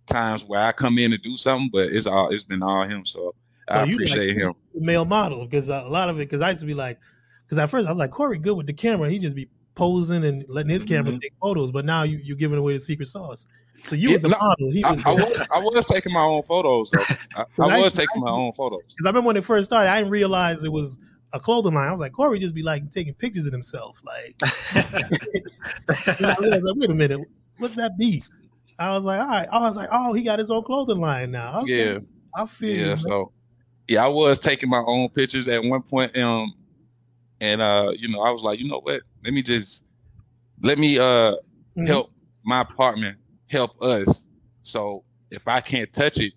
times 0.07 0.43
where 0.43 0.61
I 0.61 0.71
come 0.71 0.97
in 0.97 1.11
to 1.11 1.17
do 1.17 1.37
something, 1.37 1.69
but 1.71 1.87
it's 1.89 2.05
all 2.07 2.33
it's 2.33 2.43
been 2.43 2.63
all 2.63 2.83
him. 2.83 3.05
So 3.05 3.33
I 3.67 3.77
Well, 3.77 3.85
like- 3.85 3.93
appreciate 3.93 4.37
him. 4.37 4.53
male 4.73 5.05
model 5.05 5.45
because 5.45 5.69
a 5.69 5.81
lot 5.83 6.09
of 6.09 6.17
it. 6.17 6.29
Because 6.29 6.41
I 6.41 6.49
used 6.51 6.61
to 6.61 6.67
be 6.67 6.73
like, 6.73 6.99
because 7.45 7.57
at 7.57 7.69
first 7.69 7.87
I 7.87 7.91
was 7.91 7.97
like, 7.97 8.11
Corey, 8.11 8.37
good 8.39 8.55
with 8.55 8.67
the 8.67 8.73
camera. 8.73 9.09
He 9.09 9.19
just 9.19 9.35
be 9.35 9.47
posing 9.75 10.23
and 10.23 10.45
letting 10.47 10.69
his 10.71 10.83
camera 10.83 11.11
Mhm. 11.13 11.19
take 11.21 11.33
photos. 11.41 11.71
But 11.71 11.85
now 11.85 12.03
you 12.03 12.17
you're 12.23 12.37
giving 12.37 12.57
away 12.59 12.73
the 12.73 12.79
secret 12.79 13.07
sauce. 13.07 13.47
So 13.85 13.95
you 13.95 14.09
Yeah, 14.09 14.13
was 14.15 14.21
the 14.23 14.29
no, 14.29 14.37
model. 14.39 14.71
He 14.71 14.83
was. 14.83 15.05
I 15.05 15.13
was 15.13 15.41
I 15.51 15.59
was 15.59 15.85
taking 15.85 16.13
my 16.13 16.21
own 16.23 16.41
photos. 16.43 16.89
Though. 16.91 17.03
I, 17.35 17.45
I 17.71 17.77
I- 17.77 17.81
was 17.81 17.93
taking 17.93 18.21
my 18.21 18.31
own 18.31 18.51
photos. 18.53 18.81
Because 18.87 19.05
I 19.05 19.09
remember 19.09 19.27
when 19.27 19.37
it 19.37 19.43
first 19.45 19.65
started, 19.67 19.89
I 19.91 19.97
didn't 19.99 20.11
realize 20.11 20.63
it 20.63 20.71
was 20.71 20.97
a 21.33 21.39
clothing 21.39 21.73
line. 21.73 21.89
I 21.89 21.91
was 21.91 21.99
like, 21.99 22.13
Corey 22.13 22.39
just 22.39 22.53
be 22.55 22.63
like 22.63 22.89
taking 22.91 23.13
pictures 23.13 23.45
of 23.45 23.51
himself. 23.51 23.99
Like, 24.05 24.35
I 25.89 26.35
realized, 26.39 26.63
like, 26.63 26.75
wait 26.77 26.89
a 26.89 26.93
minute, 26.93 27.19
what's 27.57 27.75
that 27.75 27.97
beef? 27.97 28.29
I 28.79 28.95
was 28.95 29.03
like, 29.03 29.19
all 29.19 29.27
right. 29.27 29.47
I 29.51 29.59
was 29.61 29.77
like, 29.77 29.89
oh, 29.91 30.13
he 30.13 30.23
got 30.23 30.39
his 30.39 30.51
own 30.51 30.63
clothing 30.63 30.99
line 30.99 31.31
now. 31.31 31.61
Okay. 31.63 31.95
Yeah. 31.95 31.99
I 32.35 32.45
feel 32.45 32.75
Yeah, 32.75 32.95
you. 32.95 32.95
so 32.95 33.31
yeah, 33.87 34.05
I 34.05 34.07
was 34.07 34.39
taking 34.39 34.69
my 34.69 34.83
own 34.85 35.09
pictures 35.09 35.47
at 35.47 35.63
one 35.63 35.81
point, 35.83 36.17
um, 36.17 36.53
and 37.39 37.61
uh, 37.61 37.91
you 37.97 38.07
know, 38.09 38.21
I 38.21 38.31
was 38.31 38.41
like, 38.41 38.59
you 38.59 38.67
know 38.67 38.79
what? 38.81 39.01
Let 39.23 39.33
me 39.33 39.41
just 39.41 39.85
let 40.61 40.77
me 40.77 40.97
uh 40.99 41.33
Mhm. 41.75 41.85
help 41.85 42.11
my 42.43 42.61
apartment 42.61 43.17
help 43.49 43.81
us. 43.81 44.27
So 44.63 45.03
if 45.31 45.47
I 45.47 45.61
can't 45.61 45.91
touch 45.93 46.19
it, 46.19 46.33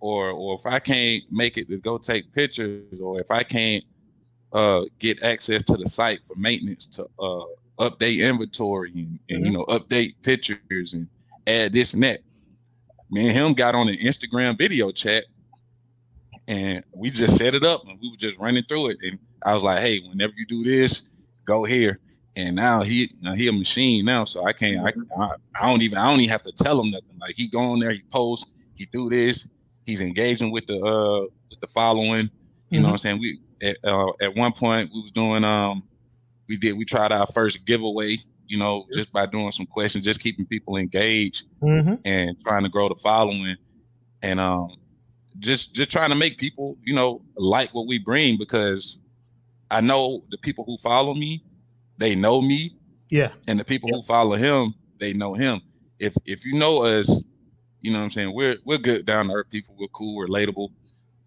or 0.00 0.30
or 0.30 0.56
if 0.58 0.66
I 0.66 0.78
can't 0.80 1.22
make 1.30 1.56
it 1.58 1.68
to 1.70 1.78
go 1.78 1.98
take 1.98 2.32
pictures, 2.32 2.82
or 3.00 3.20
if 3.20 3.30
I 3.30 3.42
can't 3.42 3.84
uh 4.32 4.82
get 4.98 5.22
access 5.22 5.62
to 5.64 5.76
the 5.76 5.88
site 5.88 6.20
for 6.24 6.34
maintenance 6.36 6.86
to 6.86 7.04
uh 7.18 7.44
update 7.80 8.18
inventory 8.20 8.92
and, 8.94 9.18
and 9.30 9.46
you 9.46 9.52
know 9.52 9.64
update 9.66 10.14
pictures 10.22 10.72
and 10.94 11.08
add 11.46 11.72
this 11.72 11.94
and 11.94 12.02
that. 12.02 12.20
Me 13.10 13.28
and 13.28 13.36
him 13.36 13.54
got 13.54 13.74
on 13.74 13.88
an 13.88 13.96
Instagram 13.96 14.56
video 14.58 14.90
chat 14.90 15.24
and 16.46 16.84
we 16.92 17.10
just 17.10 17.36
set 17.36 17.54
it 17.54 17.64
up 17.64 17.82
and 17.86 17.98
we 18.00 18.10
were 18.10 18.16
just 18.16 18.38
running 18.38 18.64
through 18.68 18.88
it. 18.88 18.98
And 19.02 19.18
I 19.44 19.54
was 19.54 19.62
like, 19.62 19.80
hey, 19.80 20.00
whenever 20.00 20.32
you 20.36 20.46
do 20.46 20.64
this, 20.64 21.02
go 21.46 21.64
here. 21.64 22.00
And 22.36 22.56
now 22.56 22.82
he 22.82 23.12
now 23.20 23.34
he 23.34 23.46
a 23.46 23.52
machine 23.52 24.04
now, 24.04 24.24
so 24.24 24.44
I 24.44 24.52
can't 24.52 24.84
I, 24.84 25.30
I 25.60 25.68
don't 25.68 25.82
even 25.82 25.98
I 25.98 26.06
don't 26.06 26.18
even 26.18 26.30
have 26.30 26.42
to 26.42 26.52
tell 26.52 26.80
him 26.80 26.90
nothing. 26.90 27.16
Like 27.20 27.36
he 27.36 27.46
go 27.46 27.60
on 27.60 27.78
there, 27.78 27.92
he 27.92 28.02
posts, 28.10 28.50
he 28.74 28.86
do 28.86 29.08
this, 29.08 29.48
he's 29.86 30.00
engaging 30.00 30.50
with 30.50 30.66
the 30.66 30.80
uh 30.80 31.20
with 31.48 31.60
the 31.60 31.68
following. 31.68 32.28
You 32.70 32.80
know 32.80 32.86
what 32.88 32.92
I'm 32.92 32.98
saying? 32.98 33.20
We 33.20 33.38
at 33.62 33.76
uh, 33.84 34.10
at 34.20 34.34
one 34.34 34.52
point 34.52 34.90
we 34.92 35.02
was 35.02 35.12
doing 35.12 35.44
um 35.44 35.84
we 36.48 36.56
did 36.56 36.72
we 36.72 36.84
tried 36.84 37.12
our 37.12 37.28
first 37.28 37.64
giveaway, 37.64 38.18
you 38.46 38.58
know, 38.58 38.86
just 38.92 39.12
by 39.12 39.26
doing 39.26 39.50
some 39.52 39.66
questions, 39.66 40.04
just 40.04 40.20
keeping 40.20 40.46
people 40.46 40.76
engaged 40.76 41.44
Mhm. 41.62 42.00
and 42.04 42.36
trying 42.44 42.62
to 42.62 42.68
grow 42.68 42.88
the 42.88 42.94
following. 42.96 43.56
And 44.22 44.40
um 44.40 44.68
just 45.40 45.74
just 45.74 45.90
trying 45.90 46.10
to 46.10 46.14
make 46.16 46.38
people 46.38 46.78
you 46.84 46.94
know 46.94 47.20
like 47.36 47.74
what 47.74 47.88
we 47.88 47.98
bring 47.98 48.38
because 48.38 48.98
i 49.70 49.80
know 49.80 50.22
the 50.30 50.38
people 50.38 50.62
who 50.64 50.78
follow 50.78 51.12
me 51.12 51.42
they 51.98 52.14
know 52.14 52.40
me. 52.40 52.76
Yeah. 53.10 53.32
and 53.48 53.58
the 53.58 53.64
people 53.64 53.90
who 53.92 54.02
follow 54.02 54.36
him 54.36 54.74
they 55.00 55.12
know 55.12 55.34
him. 55.34 55.60
If 55.98 56.14
if 56.24 56.44
you 56.44 56.54
know 56.54 56.84
us 56.84 57.24
you 57.82 57.92
know 57.92 57.98
what 57.98 58.04
i'm 58.04 58.10
saying? 58.12 58.32
We're 58.34 58.56
we're 58.64 58.78
good 58.78 59.04
down 59.06 59.26
to 59.28 59.34
earth 59.34 59.50
people. 59.50 59.74
We're 59.78 59.88
cool. 59.88 60.14
We're 60.16 60.26
relatable. 60.28 60.68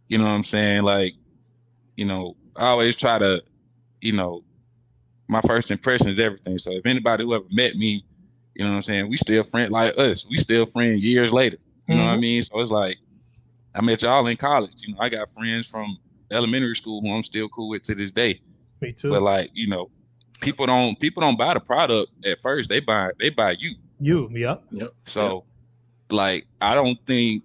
You 0.07 0.17
know 0.17 0.23
what 0.23 0.31
i'm 0.31 0.43
saying? 0.45 0.83
Like 0.83 1.13
you 1.97 2.05
know 2.05 2.35
i 2.55 2.67
always 2.67 2.95
try 2.95 3.19
to 3.19 3.43
you 4.01 4.13
know 4.13 4.43
my 5.27 5.41
first 5.41 5.71
impression 5.71 6.07
is 6.07 6.19
everything 6.19 6.57
so 6.57 6.71
if 6.71 6.85
anybody 6.85 7.23
who 7.23 7.33
ever 7.35 7.45
met 7.51 7.75
me 7.75 8.03
you 8.55 8.63
know 8.63 8.71
what 8.71 8.77
i'm 8.77 8.81
saying 8.83 9.09
we 9.09 9.17
still 9.17 9.43
friend 9.43 9.71
like 9.71 9.97
us 9.97 10.25
we 10.29 10.37
still 10.37 10.65
friend 10.65 10.99
years 10.99 11.31
later 11.33 11.57
you 11.87 11.95
know 11.95 12.03
what 12.05 12.11
i 12.11 12.15
Mhm. 12.17 12.21
mean 12.21 12.43
so 12.43 12.59
it's 12.61 12.71
like 12.71 12.97
i 13.75 13.81
met 13.81 14.01
y'all 14.01 14.25
in 14.27 14.37
college 14.37 14.71
you 14.77 14.93
know 14.93 14.99
i 15.01 15.09
got 15.09 15.31
friends 15.31 15.65
from 15.67 15.97
elementary 16.31 16.75
school 16.75 17.01
who 17.01 17.11
i'm 17.13 17.23
still 17.23 17.47
cool 17.49 17.69
with 17.69 17.83
to 17.83 17.95
this 17.95 18.11
day 18.11 18.39
Me 18.81 18.91
too. 18.93 19.09
but 19.11 19.21
like 19.21 19.49
you 19.53 19.67
know 19.67 19.89
people 20.41 20.65
don't 20.65 20.99
people 20.99 21.21
don't 21.21 21.37
buy 21.37 21.53
the 21.53 21.59
product 21.59 22.11
at 22.25 22.39
first 22.41 22.69
they 22.69 22.79
buy 22.79 23.11
they 23.19 23.29
buy 23.29 23.51
you 23.59 23.75
you. 23.99 24.29
Me 24.29 24.43
up. 24.43 24.63
Yep. 24.71 24.93
so 25.05 25.43
like 26.09 26.45
i 26.61 26.73
don't 26.75 26.97
think 27.05 27.43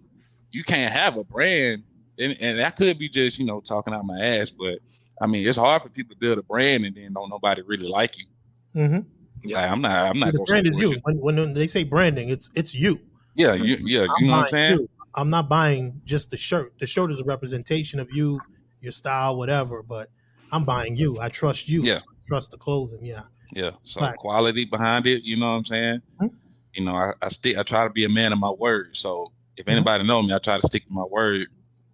you 0.51 0.63
can't 0.63 0.93
have 0.93 1.17
a 1.17 1.25
brand 1.25 1.83
and, 2.19 2.37
and 2.41 2.59
that 2.61 2.77
could 2.77 2.99
be 2.99 3.09
just 3.09 3.39
you 3.39 3.45
know 3.47 3.61
talking 3.61 3.93
out 3.95 4.05
my 4.05 4.21
ass 4.21 4.51
but 4.51 4.79
i 5.21 5.27
mean 5.27 5.47
it's 5.47 5.59
hard 5.59 5.83
for 5.83 5.89
people 5.89 6.15
to 6.15 6.19
build 6.21 6.39
a 6.39 6.43
brand 6.43 6.85
and 6.85 6.97
then 6.97 7.13
don't 7.13 7.31
nobody 7.31 7.63
really 7.63 7.89
like 7.89 8.19
you 8.19 8.27
hmm 8.73 8.99
Yeah. 9.43 9.61
like, 9.61 9.71
i'm 9.71 9.81
not 9.83 10.11
i'm 10.11 10.19
not 10.19 10.33
The 10.33 10.41
brand 10.41 10.67
is 10.67 10.81
you. 10.81 10.99
When, 11.03 11.17
when 11.21 11.53
they 11.55 11.67
say 11.67 11.85
branding, 11.85 12.29
it's 12.31 12.51
it's 12.55 12.75
you. 12.75 13.01
yeah 13.35 13.55
you, 13.55 13.77
yeah 13.81 14.03
I'm 14.03 14.09
you 14.21 14.27
know 14.27 14.37
what 14.39 14.45
i'm 14.45 14.51
saying 14.51 14.79
you. 14.79 14.89
I'm 15.15 15.31
not 15.31 15.49
buying 15.49 16.01
just 16.07 16.31
the 16.31 16.37
shirt. 16.37 16.73
The 16.81 16.87
shirt 16.87 17.11
is 17.13 17.21
a 17.21 17.25
representation 17.25 18.01
of 18.01 18.11
you, 18.11 18.41
your 18.81 18.93
style, 18.93 19.37
whatever. 19.37 19.83
But 19.83 20.09
I'm 20.51 20.65
buying 20.65 20.97
you. 20.97 21.21
I 21.21 21.29
trust 21.29 21.69
you. 21.69 21.85
Yeah. 21.85 21.99
I 21.99 22.29
trust 22.29 22.51
the 22.51 22.57
clothing. 22.57 23.05
Yeah. 23.05 23.25
Yeah. 23.55 23.73
So 23.83 24.01
Right. 24.01 24.17
quality 24.17 24.65
behind 24.65 25.07
it, 25.07 25.23
you 25.23 25.37
know 25.37 25.51
what 25.51 25.59
I'm 25.59 25.65
saying? 25.67 26.03
Mhm. 26.21 26.31
You 26.75 26.85
know, 26.85 26.95
I, 26.95 27.13
I 27.21 27.29
stick 27.29 27.59
I 27.59 27.63
try 27.63 27.85
to 27.85 27.91
be 27.91 28.05
a 28.05 28.09
man 28.09 28.33
of 28.33 28.39
my 28.39 28.49
word. 28.51 28.97
So 28.97 29.33
if 29.59 29.67
Mhm. 29.67 29.73
anybody 29.73 30.05
know 30.05 30.23
me, 30.23 30.33
I 30.33 30.39
try 30.39 30.59
to 30.59 30.67
stick 30.67 30.87
to 30.87 30.93
my 30.93 31.05
word, 31.05 31.49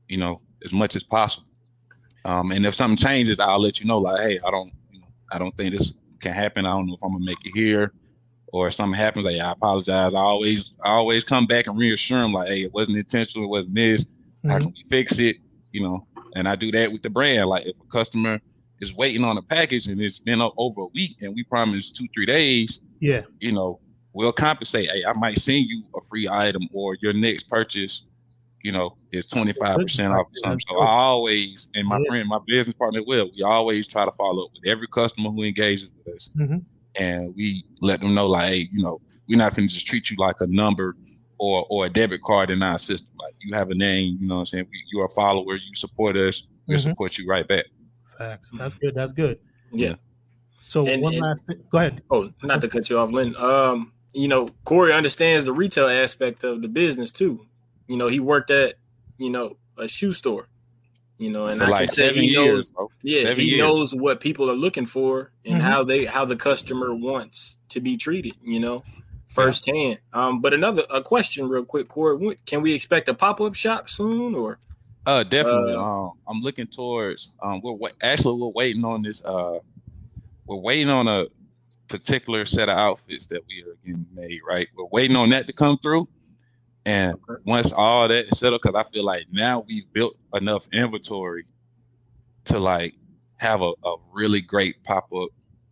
you 0.06 0.16
know, 0.18 0.40
as 0.64 0.72
much 0.72 0.94
as 0.94 1.02
possible. 1.02 1.47
Um, 2.24 2.52
and 2.52 2.66
if 2.66 2.74
something 2.74 2.96
changes, 2.96 3.38
I'll 3.40 3.60
let 3.60 3.80
you 3.80 3.86
know, 3.86 3.98
like, 3.98 4.20
hey, 4.20 4.40
I 4.44 4.50
don't 4.50 4.72
you 4.90 5.00
know, 5.00 5.06
I 5.32 5.38
don't 5.38 5.56
think 5.56 5.76
this 5.76 5.92
can 6.20 6.32
happen. 6.32 6.66
I 6.66 6.70
don't 6.70 6.86
know 6.86 6.94
if 6.94 7.02
I'm 7.02 7.12
gonna 7.12 7.24
make 7.24 7.44
it 7.44 7.52
here. 7.54 7.92
Or 8.50 8.68
if 8.68 8.74
something 8.74 8.96
happens, 8.98 9.26
like 9.26 9.40
I 9.40 9.52
apologize. 9.52 10.14
I 10.14 10.18
always 10.18 10.72
I 10.82 10.90
always 10.90 11.22
come 11.24 11.46
back 11.46 11.66
and 11.66 11.78
reassure 11.78 12.20
them, 12.20 12.32
like, 12.32 12.48
hey, 12.48 12.62
it 12.62 12.72
wasn't 12.72 12.96
intentional, 12.96 13.44
it 13.44 13.50
wasn't 13.50 13.74
this. 13.74 14.06
How 14.46 14.56
Mhm. 14.56 14.60
can 14.60 14.68
we 14.68 14.84
fix 14.88 15.18
it? 15.18 15.36
You 15.72 15.82
know, 15.82 16.06
and 16.34 16.48
I 16.48 16.54
do 16.56 16.72
that 16.72 16.90
with 16.90 17.02
the 17.02 17.10
brand. 17.10 17.48
Like 17.48 17.66
if 17.66 17.76
a 17.78 17.84
customer 17.92 18.40
is 18.80 18.94
waiting 18.94 19.22
on 19.24 19.36
a 19.36 19.42
package 19.42 19.86
and 19.86 20.00
it's 20.00 20.18
been 20.18 20.40
up 20.40 20.54
over 20.56 20.82
a 20.82 20.86
week 20.94 21.16
and 21.20 21.34
we 21.34 21.42
promised 21.44 21.96
two, 21.96 22.06
three 22.14 22.24
days, 22.26 22.80
Yeah. 23.00 23.22
you 23.40 23.52
know, 23.52 23.80
we'll 24.14 24.32
compensate. 24.32 24.88
Hey, 24.90 25.04
I 25.04 25.12
might 25.12 25.36
send 25.38 25.66
you 25.66 25.82
a 25.94 26.00
free 26.08 26.26
item 26.28 26.68
or 26.72 26.96
your 27.02 27.12
next 27.12 27.50
purchase, 27.50 28.04
you 28.62 28.72
know, 28.72 28.96
is 29.12 29.26
25% 29.26 30.10
off 30.10 30.26
or 30.26 30.30
something. 30.36 30.60
So 30.68 30.78
I 30.80 30.86
always, 30.88 31.68
and 31.74 31.86
my 31.86 31.98
Yeah. 31.98 32.04
friend, 32.08 32.28
my 32.28 32.40
business 32.46 32.74
partner, 32.74 33.02
will, 33.04 33.30
we 33.36 33.42
always 33.42 33.86
try 33.86 34.04
to 34.04 34.12
follow 34.12 34.44
up 34.46 34.50
with 34.52 34.68
every 34.70 34.88
customer 34.88 35.30
who 35.30 35.42
engages 35.44 35.88
with 36.04 36.14
us. 36.16 36.30
Mhm. 36.36 36.64
And 36.96 37.34
we 37.36 37.64
let 37.80 38.00
them 38.00 38.14
know, 38.14 38.26
like, 38.26 38.48
hey, 38.48 38.68
you 38.72 38.82
know, 38.82 39.00
we're 39.28 39.38
not 39.38 39.54
going 39.54 39.68
to 39.68 39.74
just 39.74 39.86
treat 39.86 40.10
you 40.10 40.16
like 40.18 40.40
a 40.40 40.46
number 40.46 40.96
or 41.38 41.64
or 41.70 41.86
a 41.86 41.88
debit 41.90 42.20
card 42.22 42.50
in 42.50 42.62
our 42.62 42.78
system. 42.78 43.10
Like, 43.20 43.34
you 43.40 43.54
have 43.54 43.70
a 43.70 43.74
name, 43.74 44.18
you 44.20 44.26
know 44.26 44.34
what 44.36 44.40
I'm 44.40 44.46
saying? 44.46 44.66
We, 44.72 44.82
you're 44.92 45.06
a 45.06 45.10
follower, 45.10 45.54
you 45.54 45.74
support 45.76 46.16
us, 46.16 46.42
we'll 46.66 46.78
Mhm. 46.78 46.82
support 46.82 47.16
you 47.16 47.26
right 47.28 47.46
back. 47.46 47.66
Facts. 48.18 48.50
That's 48.58 48.74
good. 48.74 48.94
That's 48.96 49.12
good. 49.12 49.38
Yeah. 49.72 49.94
So 50.62 50.86
And- 50.88 51.00
one 51.02 51.12
and- 51.14 51.22
last 51.22 51.46
thing. 51.46 51.62
Go 51.70 51.78
ahead. 51.78 52.02
Oh, 52.10 52.30
not 52.42 52.60
to 52.62 52.68
cut 52.68 52.90
you 52.90 52.98
off, 52.98 53.12
Lynn. 53.12 53.36
Um, 53.36 53.92
you 54.12 54.26
know, 54.26 54.48
Corey 54.64 54.92
understands 54.92 55.44
the 55.44 55.52
retail 55.52 55.86
aspect 55.86 56.42
of 56.42 56.60
the 56.62 56.68
business 56.68 57.12
too. 57.12 57.46
You 57.88 57.96
know, 57.96 58.06
he 58.08 58.20
worked 58.20 58.50
at, 58.50 58.74
you 59.18 59.30
know, 59.30 59.56
a 59.76 59.88
shoe 59.88 60.12
store. 60.12 60.46
You 61.18 61.30
know, 61.30 61.46
and 61.46 61.58
For 61.60 61.66
I 61.66 61.70
like 61.70 61.78
can 61.88 61.96
say 61.96 62.14
he 62.14 62.26
years, 62.30 62.36
knows 62.36 62.70
bro. 62.70 62.90
Yeah, 63.02 63.22
Seven 63.22 63.38
he 63.44 63.50
years. 63.50 63.58
knows 63.58 63.92
what 63.94 64.20
people 64.20 64.48
are 64.48 64.54
looking 64.54 64.86
for 64.86 65.32
and 65.44 65.60
Mhm. 65.60 65.64
how 65.64 65.82
they 65.82 66.04
how 66.04 66.24
the 66.24 66.36
customer 66.36 66.94
wants 66.94 67.58
to 67.70 67.80
be 67.80 67.96
treated. 67.96 68.34
You 68.44 68.60
know, 68.60 68.84
firsthand. 69.26 69.98
Um, 70.12 70.40
but 70.40 70.54
another 70.54 70.84
a 70.90 71.02
question, 71.02 71.48
real 71.48 71.64
quick, 71.64 71.88
Corey. 71.88 72.38
Can 72.46 72.62
we 72.62 72.72
expect 72.72 73.08
a 73.08 73.14
pop 73.14 73.40
up 73.40 73.56
shop 73.56 73.88
soon, 73.90 74.36
or 74.36 74.60
Uh, 75.06 75.24
definitely. 75.24 75.72
Uh, 75.74 75.80
um, 75.82 76.12
I'm 76.28 76.40
looking 76.40 76.68
towards. 76.68 77.32
Um, 77.42 77.62
we're 77.62 77.72
wa- 77.72 77.90
actually 78.00 78.40
we're 78.40 78.48
waiting 78.52 78.84
on 78.84 79.02
this. 79.02 79.24
Uh, 79.24 79.58
we're 80.46 80.56
waiting 80.56 80.88
on 80.88 81.08
a 81.08 81.26
particular 81.88 82.44
set 82.44 82.68
of 82.68 82.76
outfits 82.78 83.26
that 83.28 83.42
we 83.48 83.62
are 83.62 83.74
getting 83.84 84.06
made. 84.14 84.40
Right, 84.46 84.68
we're 84.76 84.86
waiting 84.92 85.16
on 85.16 85.30
that 85.30 85.48
to 85.48 85.52
come 85.52 85.78
through, 85.78 86.06
and 86.84 87.14
Okay. 87.14 87.42
once 87.44 87.72
all 87.72 88.08
that 88.08 88.26
is 88.32 88.38
settled, 88.38 88.62
because 88.62 88.76
I 88.76 88.88
feel 88.90 89.04
like 89.04 89.26
now 89.30 89.64
we've 89.66 89.90
built 89.92 90.16
enough 90.34 90.66
inventory 90.72 91.44
to 92.46 92.58
like 92.58 92.94
have 93.36 93.62
a, 93.62 93.72
a 93.84 93.96
really 94.12 94.40
great 94.40 94.82
pop 94.84 95.12
up 95.12 95.28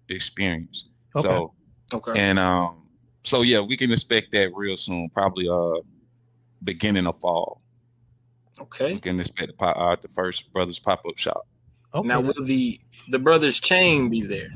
experience. 0.08 0.88
Okay. 1.14 1.26
So 1.26 1.54
okay? 1.92 2.12
and 2.16 2.38
um, 2.38 2.82
so 3.24 3.42
yeah, 3.42 3.60
we 3.60 3.76
can 3.76 3.92
expect 3.92 4.32
that 4.32 4.54
real 4.54 4.76
soon, 4.76 5.08
probably 5.10 5.48
uh, 5.48 5.80
beginning 6.64 7.06
of 7.06 7.18
fall. 7.20 7.60
Okay. 8.60 8.94
We 8.94 9.00
can 9.00 9.20
expect 9.20 9.50
to 9.50 9.56
pop 9.56 9.76
out 9.76 10.02
the 10.02 10.08
first 10.08 10.52
brothers 10.52 10.78
pop 10.78 11.04
up 11.06 11.18
shop. 11.18 11.46
Okay. 11.94 12.06
Now 12.06 12.20
will 12.20 12.44
the 12.44 12.80
the 13.08 13.18
brothers 13.18 13.60
chain 13.60 14.08
be 14.08 14.22
there? 14.22 14.48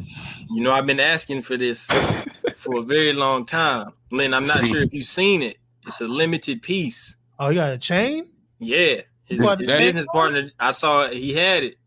You 0.51 0.63
know, 0.63 0.73
I've 0.73 0.87
been 0.87 1.01
asking 1.01 1.43
for 1.43 1.57
this 1.57 1.87
for 2.57 2.79
a 2.79 2.83
very 2.83 3.13
long 3.13 3.47
time. 3.47 3.93
Lynn, 4.11 4.35
I'm 4.35 4.45
not 4.45 4.59
See. 4.59 4.71
sure 4.71 4.83
if 4.83 4.93
you've 4.93 5.05
seen 5.07 5.43
it. 5.43 5.59
It's 5.90 6.00
a 6.00 6.07
limited 6.09 6.62
piece. 6.62 7.16
oh, 7.38 7.48
you 7.48 7.57
got 7.57 7.72
a 7.72 7.79
chain? 7.79 8.29
Yeah. 8.59 9.03
His, 9.24 9.40
What, 9.40 9.59
his 9.59 9.66
that- 9.68 9.79
business 9.79 10.07
partner, 10.12 10.50
I 10.59 10.70
saw 10.72 11.03
it, 11.05 11.14
he 11.14 11.35
had 11.35 11.64
it. 11.64 11.79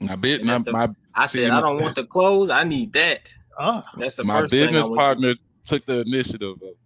My 0.00 0.14
bit, 0.16 0.44
my, 0.44 0.58
the- 0.58 0.70
my, 0.72 0.88
I 1.14 1.26
said, 1.26 1.50
I 1.50 1.60
don't 1.60 1.80
want 1.82 1.96
the 1.96 2.04
clothes. 2.04 2.50
I 2.50 2.62
need 2.64 2.92
that. 2.92 3.32
Oh, 3.58 3.82
That's 3.96 4.14
the 4.14 4.22
my 4.24 4.40
first 4.42 4.52
thing 4.52 4.62
I 4.62 4.66
business 4.66 4.82
went 4.84 4.92
to. 4.94 4.96
partner 5.04 5.34
took 5.64 5.84
the 5.86 6.00
initiative. 6.02 6.50
Of, 6.62 6.76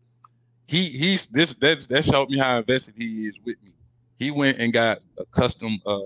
he 0.66 0.85
he's 0.88 1.26
this 1.26 1.52
that 1.54 1.80
that 1.90 2.04
showed 2.06 2.30
me 2.30 2.38
how 2.38 2.56
invested 2.56 2.94
he 2.96 3.26
is 3.26 3.35
with 3.44 3.62
me. 3.62 3.72
He 4.16 4.30
went 4.30 4.58
and 4.58 4.72
got 4.72 5.00
a 5.18 5.26
custom 5.26 5.78
uh 5.85 5.98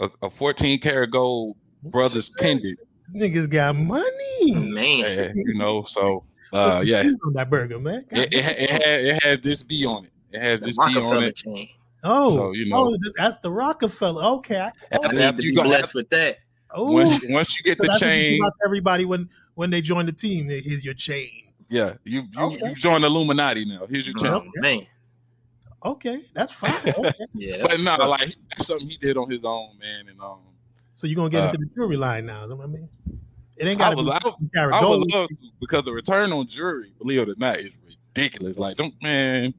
a, 0.00 0.08
a 0.22 0.30
14 0.30 0.80
karat 0.80 1.10
gold 1.12 1.56
brothers 1.84 2.28
pendant. 2.30 2.78
niggas 3.14 3.48
got 3.48 3.76
money. 3.76 4.54
Man. 4.54 5.04
And, 5.04 5.34
you 5.36 5.54
know, 5.54 5.82
so 5.82 6.24
Put 6.24 6.29
uh 6.52 6.80
yeah, 6.84 7.10
on 7.24 7.32
that 7.34 7.48
burger, 7.50 7.78
man. 7.78 8.04
God 8.10 8.18
it, 8.20 8.34
it, 8.34 8.44
it, 8.58 8.70
had, 8.70 8.82
it 8.82 9.22
has 9.22 9.40
this 9.40 9.62
V 9.62 9.86
on 9.86 10.04
it. 10.04 10.10
It 10.32 10.40
has 10.40 10.60
The 10.60 10.66
this 10.66 10.76
V 10.76 10.98
on 11.00 11.22
it. 11.22 11.36
chain. 11.36 11.68
Oh, 12.02 12.34
So, 12.34 12.52
you 12.52 12.66
know- 12.68 12.94
oh, 12.94 12.96
that's 13.16 13.38
the 13.38 13.50
Rockefeller. 13.50 14.22
Okay. 14.38 14.58
I- 14.58 14.66
I 14.66 14.72
After, 14.92 15.08
need 15.12 15.20
after 15.22 15.36
to 15.42 15.44
you 15.44 15.50
be 15.52 15.56
go, 15.56 15.62
blessed 15.64 15.94
with 15.94 16.08
that. 16.10 16.38
Oh, 16.72 16.92
once, 16.92 17.20
once 17.28 17.58
you 17.58 17.64
get 17.64 17.78
the 17.78 17.88
that's 17.88 18.00
you 18.00 18.06
chain, 18.06 18.38
give 18.40 18.46
out 18.46 18.52
to 18.60 18.66
everybody 18.66 19.04
when 19.04 19.28
when 19.54 19.70
they 19.70 19.80
join 19.82 20.06
the 20.06 20.12
team. 20.12 20.46
they- 20.46 20.60
Here's 20.60 20.84
your 20.84 20.94
chain. 20.94 21.28
yeah, 21.68 21.94
you 22.04 22.22
you, 22.32 22.40
Okay. 22.40 22.68
you 22.68 22.74
join 22.74 23.00
the 23.02 23.08
Illuminati 23.08 23.64
now. 23.64 23.86
Here's 23.88 24.06
your 24.06 24.16
chain. 24.16 24.28
Oh, 24.32 24.44
man. 24.56 24.86
Okay, 25.84 26.22
that's 26.34 26.52
fine. 26.52 26.74
Okay. 26.86 27.12
Yeah, 27.34 27.56
that's 27.58 27.72
But 27.72 27.80
no, 27.80 27.96
what's 28.06 28.22
like 28.22 28.34
that's 28.50 28.66
something 28.66 28.88
he 28.88 28.96
did 28.96 29.16
on 29.16 29.30
his 29.30 29.40
own, 29.44 29.78
man. 29.80 30.08
And 30.08 30.20
um, 30.20 30.40
so 30.94 31.06
you're 31.06 31.16
gonna 31.16 31.30
get 31.30 31.42
Uh, 31.42 31.46
into 31.46 31.58
the 31.58 31.66
jewelry 31.74 31.96
line 31.96 32.26
now? 32.26 32.44
Is 32.44 32.50
that 32.50 32.56
what 32.56 32.64
I 32.64 32.68
mean? 32.68 32.88
It 33.60 33.68
ain't 33.68 33.80
I 33.80 33.84
got 33.84 33.90
to 33.90 33.96
would, 33.96 34.06
be 34.06 34.10
I, 34.12 34.64
would- 34.64 34.72
I 34.74 34.86
would 34.86 35.12
love 35.12 35.28
to 35.28 35.36
because 35.60 35.84
the 35.84 35.92
return 35.92 36.32
on 36.32 36.46
jury, 36.46 36.92
believe 36.98 37.20
it 37.20 37.28
or 37.28 37.34
not, 37.36 37.58
is 37.58 37.74
ridiculous. 37.86 38.58
Like, 38.58 38.76
don't 38.76 38.94
man, 39.02 39.52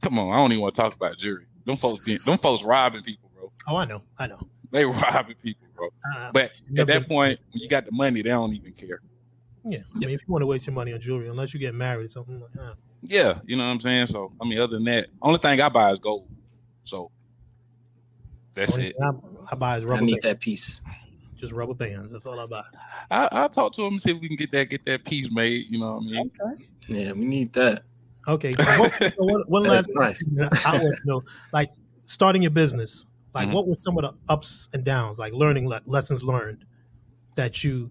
come 0.00 0.18
on, 0.18 0.32
I 0.32 0.36
don't 0.36 0.50
even 0.52 0.62
want 0.62 0.74
to 0.74 0.80
talk 0.80 0.94
about 0.94 1.18
jury. 1.18 1.44
Them 1.66 1.76
folks, 1.76 2.04
being, 2.04 2.18
them 2.24 2.38
folks 2.38 2.64
robbing 2.64 3.02
people, 3.02 3.30
bro. 3.36 3.52
Oh, 3.68 3.76
I 3.76 3.84
know, 3.84 4.02
I 4.18 4.26
know. 4.26 4.40
They 4.70 4.84
robbing 4.86 5.36
people, 5.42 5.66
bro. 5.76 5.88
Uh, 6.16 6.32
But 6.32 6.44
at 6.46 6.50
never- 6.70 6.92
that 6.92 7.06
point, 7.08 7.38
when 7.52 7.62
you 7.62 7.68
got 7.68 7.84
the 7.84 7.92
money, 7.92 8.22
they 8.22 8.30
don't 8.30 8.54
even 8.54 8.72
care. 8.72 9.00
yeah, 9.64 9.80
I 9.94 9.98
mean, 9.98 10.10
if 10.10 10.22
you 10.26 10.32
want 10.32 10.42
to 10.42 10.46
waste 10.46 10.66
your 10.66 10.74
money 10.74 10.92
on 10.94 11.00
jewelry, 11.00 11.28
unless 11.28 11.52
you 11.52 11.60
get 11.60 11.74
married 11.74 12.06
or 12.06 12.08
something 12.08 12.40
like 12.40 12.52
that. 12.54 12.74
Yeah, 13.02 13.40
you 13.44 13.56
know 13.56 13.64
what 13.64 13.70
I'm 13.72 13.80
saying. 13.80 14.06
So, 14.06 14.32
I 14.40 14.44
mean, 14.48 14.58
other 14.58 14.74
than 14.76 14.84
that, 14.84 15.08
only 15.20 15.38
thing 15.38 15.60
I 15.60 15.68
buy 15.68 15.92
is 15.92 15.98
gold. 16.00 16.28
So 16.84 17.10
that's 18.54 18.72
Only 18.74 18.88
it. 18.88 18.96
I, 19.02 19.10
I 19.52 19.54
buy 19.56 19.76
is 19.78 19.84
I 19.84 20.00
need 20.00 20.12
bands. 20.14 20.22
that 20.24 20.40
piece. 20.40 20.80
Just 21.42 21.52
rubber 21.52 21.74
bands. 21.74 22.12
That's 22.12 22.24
all 22.24 22.38
I 22.38 22.46
buy. 22.46 22.62
I, 23.10 23.28
I'll 23.32 23.48
talk 23.48 23.74
to 23.74 23.82
him 23.84 23.94
and 23.94 24.02
see 24.02 24.12
if 24.12 24.20
we 24.20 24.28
can 24.28 24.36
get 24.36 24.52
that 24.52 24.70
get 24.70 24.84
that 24.86 25.04
piece 25.04 25.28
made. 25.32 25.66
You 25.68 25.80
know 25.80 25.94
what 25.96 26.02
I 26.02 26.06
mean? 26.06 26.30
Okay. 26.40 26.64
Yeah, 26.86 27.12
we 27.12 27.24
need 27.24 27.52
that. 27.54 27.82
Okay. 28.28 28.54
so 28.54 28.78
one, 28.80 28.90
so 29.00 29.24
one, 29.24 29.42
one 29.48 29.62
last 29.64 29.88
is 29.90 29.94
nice. 29.96 30.22
question 30.22 30.48
I 30.64 30.74
want 30.80 30.96
to 30.96 31.02
know, 31.04 31.22
like 31.52 31.70
starting 32.06 32.42
your 32.42 32.52
business, 32.52 33.06
like 33.34 33.48
Mhm. 33.48 33.54
what 33.54 33.66
were 33.66 33.74
some 33.74 33.98
of 33.98 34.04
the 34.04 34.14
ups 34.32 34.68
and 34.72 34.84
downs, 34.84 35.18
like 35.18 35.32
learning 35.32 35.68
le- 35.68 35.82
lessons 35.86 36.22
learned 36.22 36.64
that 37.34 37.64
you 37.64 37.90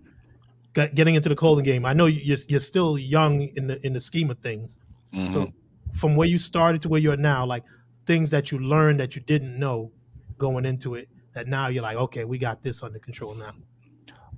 got 0.71 0.95
getting 0.95 1.15
into 1.15 1.27
the 1.27 1.35
clothing 1.35 1.65
game? 1.65 1.85
I 1.85 1.91
know 1.91 2.05
you- 2.05 2.21
you're, 2.23 2.37
you're 2.47 2.59
still 2.61 2.97
young 2.97 3.41
in 3.57 3.67
the 3.67 3.85
in 3.85 3.91
the 3.91 3.99
scheme 3.99 4.29
of 4.31 4.39
things. 4.39 4.77
Mhm. 5.13 5.33
So 5.33 5.51
from 5.93 6.15
where 6.15 6.27
you 6.29 6.39
started 6.39 6.81
to 6.83 6.87
where 6.89 7.01
you're 7.01 7.17
now, 7.17 7.45
like 7.45 7.63
things 8.05 8.29
that 8.29 8.49
you 8.49 8.59
learned 8.59 8.97
that 9.01 9.13
you 9.17 9.21
didn't 9.23 9.59
know 9.59 9.91
going 10.37 10.63
into 10.65 10.95
it, 10.95 11.09
that 11.33 11.47
now 11.47 11.67
you're 11.67 11.83
like, 11.83 11.97
okay, 11.97 12.23
we 12.25 12.37
got 12.37 12.61
this 12.61 12.83
under 12.83 12.99
control 12.99 13.35
now. 13.35 13.53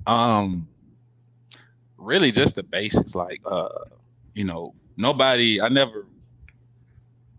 Um, 0.05 0.67
really 1.97 2.31
just 2.31 2.55
the 2.55 2.63
basics. 2.63 3.15
Like, 3.15 3.41
uh, 3.45 3.69
you 4.33 4.43
know, 4.43 4.73
nobody. 4.97 5.61
I 5.61 5.69
never, 5.69 6.07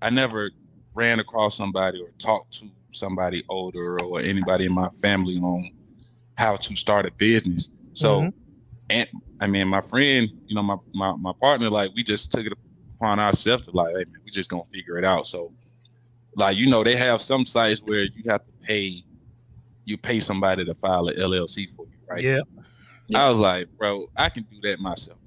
I 0.02 0.10
never 0.10 0.50
ran 0.94 1.20
across 1.20 1.56
somebody 1.56 2.00
or 2.00 2.08
talked 2.18 2.58
to 2.60 2.70
somebody 2.92 3.44
older 3.48 4.00
or 4.02 4.20
anybody 4.20 4.66
in 4.66 4.72
my 4.72 4.88
family 4.90 5.36
on 5.38 5.70
how 6.36 6.56
to 6.56 6.76
start 6.76 7.06
a 7.06 7.12
business. 7.12 7.70
So, 7.94 8.22
Mhm. 8.22 8.32
and 8.90 9.08
I 9.40 9.46
mean, 9.46 9.68
my 9.68 9.80
friend, 9.80 10.28
you 10.46 10.54
know, 10.54 10.62
my 10.62 10.76
my 10.94 11.12
my 11.16 11.32
partner, 11.40 11.70
like, 11.70 11.92
we 11.94 12.02
just 12.02 12.32
took 12.32 12.46
it 12.46 12.52
upon 12.98 13.18
ourselves 13.20 13.66
to 13.66 13.72
like, 13.72 13.90
hey 13.90 14.04
man, 14.04 14.20
we 14.24 14.30
just 14.30 14.50
gonna 14.50 14.64
figure 14.72 14.98
it 14.98 15.04
out. 15.04 15.26
So, 15.26 15.52
like, 16.36 16.56
you 16.56 16.68
know, 16.68 16.82
they 16.84 16.96
have 16.96 17.22
some 17.22 17.44
sites 17.46 17.80
where 17.84 18.02
you 18.02 18.22
have 18.28 18.44
to 18.44 18.52
pay, 18.62 19.02
you 19.84 19.96
pay 19.96 20.20
somebody 20.20 20.64
to 20.64 20.74
file 20.74 21.08
an 21.08 21.16
LLC 21.16 21.68
for 21.74 21.86
you, 21.86 21.96
right? 22.08 22.22
Yeah. 22.22 22.40
I 23.14 23.28
was 23.28 23.38
like, 23.38 23.68
bro, 23.76 24.06
I 24.16 24.28
can 24.28 24.44
do 24.44 24.56
that 24.62 24.80
myself. 24.80 25.18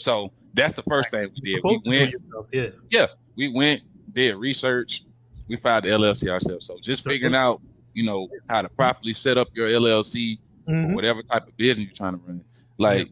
So 0.00 0.32
that's 0.54 0.74
the 0.74 0.82
first 0.82 1.10
thing 1.10 1.30
we 1.42 1.52
did. 1.54 1.60
We 1.64 1.78
Supposed 1.78 1.84
to 1.84 1.90
do 1.90 1.96
it 1.96 2.00
went, 2.00 2.12
yourself, 2.12 2.80
Yeah. 2.90 3.06
we 3.36 3.48
went, 3.48 3.82
did 4.12 4.36
research, 4.36 5.04
we 5.48 5.56
filed 5.56 5.84
the 5.84 5.88
LLC 5.90 6.28
ourselves. 6.30 6.66
So 6.66 6.78
just 6.80 7.04
figuring 7.04 7.34
out, 7.34 7.60
you 7.92 8.04
know, 8.04 8.28
how 8.48 8.62
to 8.62 8.68
properly 8.68 9.12
set 9.14 9.38
up 9.38 9.48
your 9.54 9.68
LLC 9.68 10.38
or 10.66 10.74
Mhm. 10.74 10.94
whatever 10.94 11.22
type 11.22 11.46
of 11.46 11.56
business 11.56 11.86
you're 11.86 11.94
trying 11.94 12.14
to 12.18 12.20
run. 12.26 12.42
Like, 12.78 13.08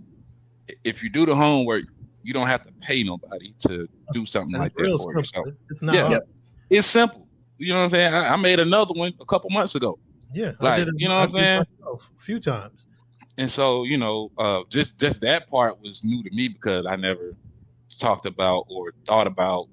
if 0.84 1.02
you 1.02 1.10
do 1.10 1.24
the 1.26 1.36
homework, 1.36 1.84
you 2.24 2.32
don't 2.32 2.46
have 2.46 2.64
to 2.66 2.72
pay 2.80 3.02
nobody 3.04 3.54
to 3.60 3.88
do 4.12 4.24
something 4.26 4.52
That's 4.52 4.62
like 4.62 4.74
that 4.74 4.82
real 4.82 4.98
for 4.98 5.02
simple. 5.04 5.20
yourself. 5.20 5.46
It's, 5.48 5.62
it's 5.70 5.82
not 5.82 5.94
Yeah. 5.94 6.06
hard. 6.08 6.22
It's 6.70 6.86
simple. 6.86 7.28
You 7.58 7.72
know 7.74 7.80
what 7.80 7.84
I'm 7.86 7.90
saying? 7.90 8.14
I, 8.14 8.28
I 8.32 8.36
made 8.36 8.58
another 8.58 8.94
one 8.94 9.12
a 9.20 9.24
couple 9.24 9.50
months 9.50 9.74
ago. 9.76 9.98
Yeah. 10.34 10.52
I 10.60 10.64
Like, 10.64 10.76
did 10.76 10.88
it, 10.88 10.94
you 10.96 11.08
know 11.08 11.18
I 11.18 11.26
what 11.26 11.30
I'm 11.30 11.34
saying? 11.36 11.64
myself 11.82 12.10
A 12.18 12.20
few 12.22 12.40
times. 12.40 12.86
and 13.38 13.50
so 13.50 13.84
you 13.84 13.96
know 13.96 14.30
uh 14.38 14.60
just 14.68 14.98
just 14.98 15.20
that 15.20 15.48
part 15.48 15.80
was 15.80 16.04
new 16.04 16.22
to 16.22 16.30
me 16.34 16.48
because 16.48 16.86
i 16.86 16.96
never 16.96 17.34
talked 17.98 18.26
about 18.26 18.64
or 18.68 18.92
thought 19.06 19.26
about 19.26 19.68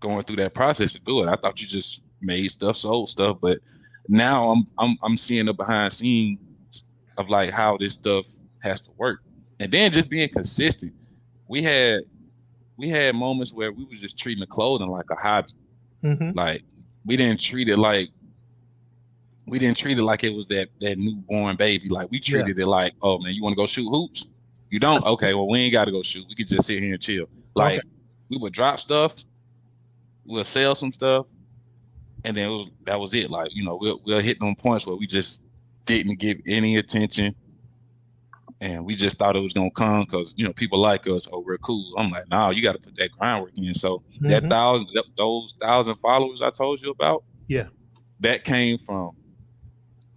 going 0.00 0.22
through 0.24 0.36
that 0.36 0.54
process 0.54 0.92
to 0.92 1.00
do 1.00 1.22
it 1.22 1.28
i 1.28 1.34
thought 1.34 1.60
you 1.60 1.66
just 1.66 2.02
made 2.20 2.48
stuff 2.50 2.76
sold 2.76 3.08
stuff 3.08 3.36
but 3.40 3.58
now 4.08 4.50
i'm 4.50 4.64
i'm, 4.78 4.96
I'm 5.02 5.16
seeing 5.16 5.46
the 5.46 5.54
behind 5.54 5.92
scenes 5.92 6.38
of 7.16 7.28
like 7.28 7.50
how 7.50 7.76
this 7.78 7.94
stuff 7.94 8.24
has 8.62 8.80
to 8.82 8.90
work 8.96 9.20
and 9.60 9.70
then 9.72 9.92
just 9.92 10.08
being 10.08 10.28
consistent 10.28 10.92
we 11.48 11.62
had 11.62 12.00
we 12.76 12.88
had 12.88 13.14
moments 13.14 13.52
where 13.52 13.72
we 13.72 13.84
was 13.84 14.00
just 14.00 14.18
treating 14.18 14.40
the 14.40 14.46
clothing 14.46 14.88
like 14.88 15.06
a 15.10 15.14
hobby 15.16 15.48
hmm 16.02 16.30
like 16.32 16.62
we 17.04 17.16
didn't 17.16 17.40
treat 17.40 17.68
it 17.68 17.78
like 17.78 18.08
we 19.48 19.58
didn't 19.58 19.76
treat 19.76 19.98
it 19.98 20.02
like 20.02 20.24
it 20.24 20.30
was 20.30 20.46
that 20.48 20.68
that 20.80 20.98
newborn 20.98 21.56
baby. 21.56 21.88
Like 21.88 22.10
we 22.10 22.18
Yeah. 22.18 22.42
treated 22.42 22.58
it 22.58 22.66
like, 22.66 22.94
oh 23.02 23.18
man, 23.18 23.34
you 23.34 23.42
want 23.42 23.52
to 23.52 23.56
go 23.56 23.66
shoot 23.66 23.88
hoops? 23.90 24.26
You 24.70 24.78
don't? 24.78 25.04
Okay, 25.04 25.34
well 25.34 25.48
we 25.48 25.60
ain't 25.60 25.72
got 25.72 25.86
to 25.86 25.90
go 25.92 26.02
shoot. 26.02 26.24
We 26.28 26.34
could 26.34 26.48
just 26.48 26.66
sit 26.66 26.82
here 26.82 26.92
and 26.92 27.02
chill. 27.02 27.26
Like 27.54 27.82
we 28.30 28.36
would 28.36 28.52
drop 28.52 28.78
stuff, 28.80 29.14
we'll 30.24 30.44
sell 30.44 30.74
some 30.74 30.92
stuff, 30.92 31.26
and 32.24 32.36
then 32.36 32.46
it 32.46 32.54
was 32.56 32.70
that 32.86 33.00
was 33.00 33.14
it. 33.14 33.30
Like 33.30 33.48
you 33.54 33.64
know 33.64 33.76
we'll 33.80 34.00
we'll 34.04 34.20
hit 34.20 34.38
them 34.38 34.54
points 34.56 34.86
where 34.86 34.96
we 34.96 35.06
just 35.06 35.42
didn't 35.86 36.18
give 36.18 36.36
any 36.46 36.76
attention, 36.76 37.34
and 38.60 38.84
we 38.84 38.94
just 38.94 39.16
thought 39.16 39.36
it 39.36 39.40
was 39.40 39.52
gonna 39.54 39.70
come 39.70 40.00
because 40.02 40.34
you 40.36 40.44
know 40.44 40.52
people 40.52 40.78
like 40.80 41.06
us. 41.06 41.26
Oh, 41.32 41.40
we're 41.46 41.58
cool. 41.58 41.94
I'm 41.96 42.10
like, 42.10 42.28
nah, 42.28 42.50
you 42.50 42.62
got 42.62 42.72
to 42.72 42.78
put 42.78 42.96
that 42.96 43.10
groundwork 43.18 43.52
in. 43.56 43.72
So 43.74 44.02
that 44.20 44.44
Mhm. 44.44 44.50
thousand 44.50 44.88
those 45.16 45.54
thousand 45.60 45.96
followers 45.96 46.42
I 46.42 46.50
told 46.50 46.82
you 46.82 46.90
about, 46.90 47.24
Yeah. 47.46 47.68
that 48.20 48.44
came 48.44 48.76
from 48.78 49.12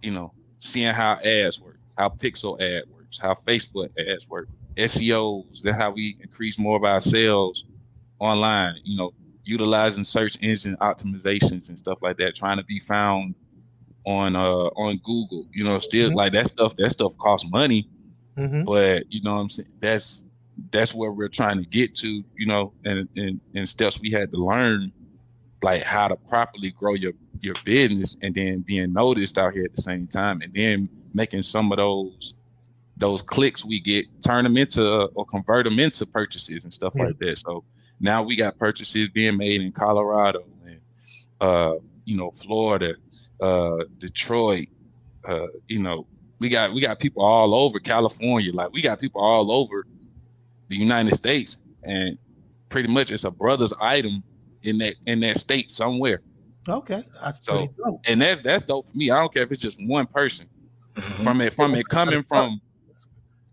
you 0.02 0.12
know 0.12 0.32
seeing 0.60 0.94
how 0.94 1.14
ads 1.24 1.60
work, 1.60 1.78
how 1.96 2.08
Pixel 2.10 2.60
ad 2.60 2.84
works, 2.90 3.18
how 3.18 3.34
Facebook 3.46 3.88
ads 3.98 4.28
work, 4.28 4.48
SEOs. 4.76 5.60
That's 5.62 5.76
how 5.78 5.90
we 5.92 6.16
increase 6.20 6.58
more 6.58 6.76
of 6.76 6.84
our 6.84 7.00
sales 7.00 7.64
online. 8.18 8.74
You 8.84 8.96
know, 8.98 9.10
utilizing 9.44 10.04
search 10.04 10.38
engine 10.42 10.76
optimizations 10.80 11.68
and 11.68 11.78
stuff 11.78 11.98
like 12.02 12.16
that, 12.18 12.36
trying 12.36 12.58
to 12.58 12.64
be 12.64 12.80
found 12.80 13.34
on 14.06 14.36
uh 14.36 14.68
on 14.76 14.98
Google. 15.04 15.46
You 15.54 15.64
know, 15.64 15.78
still 15.78 16.10
Mhm. 16.10 16.14
like 16.14 16.32
that 16.32 16.48
stuff. 16.48 16.74
That 16.76 16.90
stuff 16.92 17.16
costs 17.18 17.48
money, 17.50 17.88
hmm 18.36 18.64
but 18.64 19.04
you 19.10 19.22
know 19.22 19.34
what 19.34 19.40
I'm 19.40 19.50
saying 19.50 19.68
that's 19.80 20.24
that's 20.70 20.94
where 20.94 21.12
we're 21.12 21.28
trying 21.28 21.58
to 21.58 21.66
get 21.66 21.94
to 21.96 22.22
you 22.36 22.46
know 22.46 22.74
and 22.84 23.08
and, 23.16 23.40
and 23.54 23.68
steps 23.68 24.00
we 24.00 24.10
had 24.10 24.30
to 24.32 24.38
learn 24.44 24.92
like 25.62 25.82
how 25.82 26.08
to 26.08 26.16
properly 26.16 26.70
grow 26.70 26.94
your 26.94 27.12
your 27.40 27.54
business 27.64 28.16
and 28.22 28.34
then 28.34 28.60
being 28.60 28.92
noticed 28.92 29.38
out 29.38 29.52
here 29.52 29.64
at 29.64 29.74
the 29.74 29.82
same 29.82 30.06
time 30.06 30.40
and 30.42 30.52
then 30.54 30.88
making 31.14 31.42
some 31.42 31.72
of 31.72 31.78
those 31.78 32.34
those 32.96 33.22
clicks 33.22 33.64
we 33.64 33.80
get 33.80 34.06
turn 34.22 34.44
them 34.44 34.56
into 34.56 34.86
uh, 34.86 35.06
or 35.14 35.26
convert 35.26 35.64
them 35.64 35.78
into 35.78 36.06
purchases 36.06 36.64
and 36.64 36.72
stuff 36.72 36.92
like 36.94 37.18
that 37.18 37.36
so 37.38 37.64
now 38.00 38.22
we 38.22 38.36
got 38.36 38.56
purchases 38.58 39.08
being 39.08 39.36
made 39.36 39.60
in 39.60 39.72
colorado 39.72 40.44
and 40.64 40.80
uh 41.40 41.74
you 42.04 42.16
know 42.16 42.30
florida 42.30 42.94
uh 43.40 43.78
detroit 43.98 44.68
uh 45.26 45.46
you 45.66 45.80
know 45.80 46.06
we 46.42 46.48
got 46.48 46.74
we 46.74 46.80
got 46.80 46.98
people 46.98 47.22
all 47.22 47.54
over 47.54 47.78
California. 47.78 48.52
Like 48.52 48.72
we 48.72 48.82
got 48.82 49.00
people 49.00 49.20
all 49.22 49.52
over 49.52 49.86
the 50.68 50.76
United 50.76 51.14
States, 51.14 51.56
and 51.84 52.18
pretty 52.68 52.88
much 52.88 53.12
it's 53.12 53.22
a 53.22 53.30
brother's 53.30 53.72
item 53.80 54.24
in 54.62 54.78
that 54.78 54.94
in 55.06 55.20
that 55.20 55.38
state 55.38 55.70
somewhere. 55.70 56.20
Okay, 56.68 57.02
that's 57.22 57.40
So- 57.42 57.52
pretty 57.58 57.72
dope. 57.84 58.00
and 58.06 58.20
that's 58.22 58.40
that's 58.42 58.62
dope 58.64 58.86
for 58.86 58.96
me. 58.96 59.10
I 59.10 59.18
don't 59.18 59.32
care 59.32 59.42
if 59.42 59.52
it's 59.52 59.62
just 59.62 59.78
one 59.84 60.06
person 60.06 60.46
Mhm. 60.94 61.24
from 61.24 61.40
it 61.40 61.52
from 61.54 61.74
it 61.74 61.88
coming 61.88 62.22
from 62.22 62.60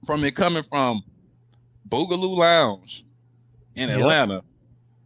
from 0.06 0.24
it 0.24 0.32
coming 0.36 0.64
from 0.64 1.04
Boogaloo 1.90 2.38
Lounge 2.38 3.06
in 3.76 3.90
Yeah. 3.90 3.98
Atlanta 4.00 4.44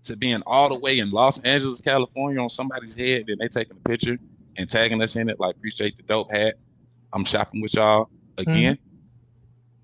to 0.06 0.16
being 0.18 0.42
all 0.46 0.70
the 0.70 0.76
way 0.76 1.00
in 1.00 1.12
Los 1.12 1.40
Angeles, 1.40 1.80
California 1.80 2.42
on 2.42 2.50
somebody's 2.50 2.94
head, 2.96 3.26
then 3.28 3.38
they 3.40 3.48
taking 3.48 3.78
a 3.78 3.90
picture 3.90 4.18
and 4.58 4.70
tagging 4.70 5.02
us 5.02 5.16
in 5.16 5.30
it. 5.30 5.40
Like 5.40 5.56
appreciate 5.56 5.96
the 5.98 6.04
dope 6.04 6.32
hat. 6.32 6.56
I'm 7.14 7.24
shopping 7.26 7.62
with 7.62 7.74
y'all 7.76 8.10
again. 8.38 8.78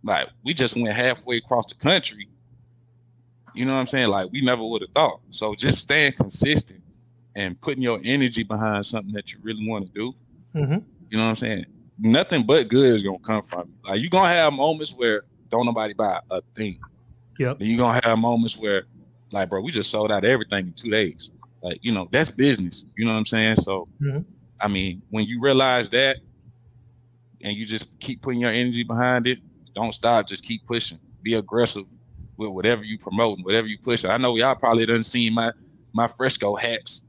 Like 0.04 0.30
we 0.44 0.54
just 0.54 0.76
went 0.76 0.90
halfway 0.90 1.38
across 1.38 1.68
the 1.68 1.76
country. 1.76 2.29
You 3.54 3.66
know 3.66 3.74
what 3.74 3.80
I'm 3.82 3.88
saying? 3.88 4.10
Like 4.10 4.32
we 4.32 4.42
never 4.42 4.64
would 4.64 4.82
have 4.82 4.92
thought. 4.92 5.22
So 5.32 5.56
just 5.56 5.80
staying 5.80 6.14
consistent 6.14 6.82
and 7.36 7.60
putting 7.62 7.82
your 7.84 8.00
energy 8.04 8.44
behind 8.44 8.86
something 8.86 9.14
that 9.14 9.32
you 9.32 9.40
really 9.42 9.68
want 9.68 9.88
to 9.88 9.92
do. 9.94 10.14
Mhm. 10.56 10.84
You 11.10 11.18
know 11.18 11.24
what 11.26 11.30
I'm 11.32 11.36
saying? 11.36 11.66
Nothing 11.98 12.44
but 12.46 12.68
good 12.68 12.96
is 12.96 13.04
gonna 13.04 13.20
come 13.20 13.44
from 13.44 13.62
it. 13.62 13.88
Like 13.88 14.02
you're 14.02 14.10
gonna 14.10 14.34
have 14.34 14.54
moments 14.54 14.92
where 14.94 15.24
don't 15.50 15.66
nobody 15.66 15.94
buy 15.94 16.20
a 16.30 16.42
thing. 16.56 16.80
Yep. 17.40 17.60
Then 17.60 17.68
you're 17.70 17.78
gonna 17.78 18.02
have 18.04 18.20
moments 18.20 18.58
where, 18.58 18.84
like, 19.32 19.50
bro, 19.50 19.62
we 19.62 19.72
just 19.72 19.90
sold 19.90 20.12
out 20.12 20.26
everything 20.26 20.68
in 20.68 20.74
two 20.74 20.90
days. 20.90 21.32
Like, 21.64 21.80
you 21.82 21.92
know, 21.92 22.08
that's 22.12 22.30
business. 22.30 22.86
You 22.98 23.06
know 23.06 23.12
what 23.12 23.18
I'm 23.18 23.26
saying? 23.26 23.56
So, 23.58 23.88
Mhm. 24.02 24.26
I 24.60 24.68
mean, 24.68 25.02
when 25.10 25.26
you 25.26 25.40
realize 25.42 25.90
that, 25.90 26.18
and 27.42 27.56
you 27.56 27.66
just 27.66 27.86
keep 28.00 28.22
putting 28.22 28.42
your 28.42 28.52
energy 28.52 28.84
behind 28.84 29.26
it, 29.26 29.40
don't 29.74 29.94
stop. 29.94 30.28
Just 30.28 30.44
keep 30.44 30.66
pushing. 30.66 31.00
Be 31.24 31.36
aggressive 31.36 31.86
with 32.40 32.50
whatever 32.50 32.84
you 32.84 32.98
promote, 32.98 33.38
whatever 33.44 33.68
you 33.68 33.78
push. 33.78 34.06
I 34.06 34.18
know 34.18 34.36
y'all 34.38 34.56
probably 34.56 34.86
done 34.86 35.04
seen 35.04 35.34
my 35.34 35.52
my 35.94 36.08
Fresco 36.08 36.56
hats. 36.56 37.06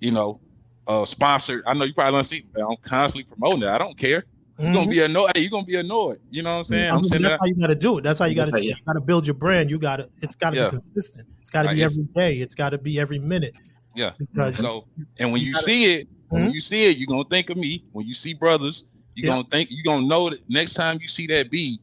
You 0.00 0.12
know, 0.12 0.40
uh, 0.86 1.04
sponsored. 1.04 1.62
I 1.66 1.74
know 1.74 1.84
you 1.84 1.92
probably 1.94 2.12
don't 2.18 2.24
see. 2.24 2.46
I'm 2.56 2.76
constantly 2.82 3.24
promoting 3.24 3.62
it. 3.64 3.68
I 3.68 3.78
don't 3.78 3.98
care. 3.98 4.24
You're 4.58 4.72
gonna 4.72 4.88
be 4.90 5.00
annoyed. 5.00 5.32
You're 5.36 5.50
gonna 5.50 5.66
be 5.66 5.76
annoyed. 5.76 6.20
You 6.30 6.42
know 6.42 6.52
what 6.54 6.58
I'm 6.60 6.64
saying? 6.66 6.90
I 6.90 6.94
I'm 6.94 7.04
saying 7.04 7.22
that's 7.22 7.32
that. 7.32 7.38
how 7.40 7.46
you 7.46 7.54
got 7.56 7.66
to 7.68 7.74
do 7.74 7.98
it. 7.98 8.02
That's 8.04 8.18
how 8.20 8.26
you 8.26 8.34
got 8.36 8.50
That's 8.50 8.62
to. 8.62 8.72
how- 8.72 8.78
You 8.78 8.84
got 8.86 8.92
to 8.94 9.00
build 9.00 9.26
your 9.26 9.34
brand. 9.34 9.70
You 9.70 9.78
got 9.78 9.96
to. 9.96 10.08
It's 10.22 10.34
got 10.36 10.50
to 10.50 10.56
Yeah. 10.60 10.70
be 10.70 10.78
consistent. 10.78 11.26
It's 11.40 11.50
got 11.50 11.62
to 11.62 11.68
Like, 11.68 11.76
be 11.76 11.82
every 11.82 12.04
day. 12.14 12.36
It's 12.36 12.54
got 12.54 12.70
to 12.70 12.78
be 12.78 13.00
every 13.00 13.18
minute. 13.18 13.54
Yeah. 13.96 14.12
Because 14.18 14.56
So, 14.58 14.86
and 15.18 15.32
when 15.32 15.40
You 15.40 15.48
you 15.48 15.52
gotta- 15.54 15.64
see 15.64 15.84
it, 15.94 16.08
when 16.28 16.44
Mhm. 16.48 16.54
you 16.54 16.60
see 16.60 16.84
it, 16.84 16.96
you're 16.98 17.06
gonna 17.08 17.24
think 17.28 17.50
of 17.50 17.56
me. 17.56 17.84
When 17.92 18.06
you 18.06 18.14
see 18.14 18.34
brothers, 18.34 18.84
you're 19.14 19.26
Yeah. 19.26 19.36
gonna 19.36 19.48
think 19.50 19.68
you're 19.72 19.84
gonna 19.84 20.06
know 20.06 20.30
that 20.30 20.38
next 20.48 20.74
time 20.74 20.98
you 21.00 21.08
see 21.08 21.26
that 21.28 21.50
B, 21.50 21.80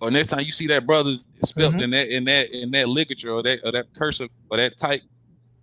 or 0.00 0.10
next 0.10 0.28
time 0.28 0.40
you 0.40 0.52
see 0.52 0.66
that 0.68 0.86
brothers 0.86 1.26
spelled 1.44 1.74
Mhm. 1.74 1.82
in 1.82 1.90
that 1.90 2.08
in 2.08 2.24
that 2.24 2.50
in 2.50 2.70
that 2.72 2.88
ligature 2.88 3.32
or 3.32 3.42
that 3.42 3.60
or 3.64 3.72
that 3.72 3.86
cursive 3.94 4.28
or 4.50 4.56
that 4.58 4.78
type, 4.78 5.02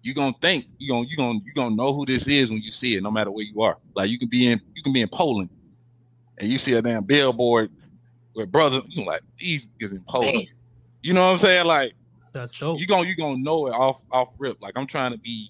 you're 0.02 0.16
gonna 0.16 0.36
think 0.42 0.66
you 0.78 0.92
gonna 0.92 1.08
you 1.08 1.16
gonna 1.18 1.40
you 1.46 1.54
gonna 1.54 1.76
know 1.76 1.94
who 1.94 2.06
this 2.06 2.28
is 2.28 2.50
when 2.50 2.62
you 2.62 2.72
see 2.72 2.96
it, 2.96 3.04
no 3.04 3.12
matter 3.12 3.32
where 3.32 3.46
you 3.46 3.62
are. 3.62 3.78
Like 3.96 4.10
you 4.10 4.20
can 4.20 4.30
be 4.30 4.48
in 4.48 4.62
you 4.76 4.84
can 4.84 4.94
be 4.94 5.02
in 5.02 5.10
Poland, 5.10 5.50
and 6.40 6.52
you 6.52 6.58
see 6.58 6.74
a 6.74 6.82
damn 6.82 7.04
billboard 7.04 7.70
with 8.36 8.52
brother, 8.52 8.82
You 8.90 9.06
like 9.06 9.22
these 9.40 9.68
is 9.80 9.92
in 9.94 10.04
Poland. 10.08 10.34
Man. 10.36 10.46
You 11.02 11.14
know 11.14 11.26
what 11.26 11.32
I'm 11.34 11.38
saying? 11.40 11.66
Like 11.66 11.94
that's 12.34 12.58
dope. 12.60 12.80
you 12.80 12.88
gonna 12.88 13.08
you 13.08 13.16
gonna 13.16 13.38
know 13.38 13.68
it 13.68 13.72
off 13.72 14.02
off 14.12 14.30
rip. 14.38 14.58
Like 14.62 14.74
I'm 14.76 14.88
trying 14.88 15.12
to 15.14 15.18
be 15.20 15.50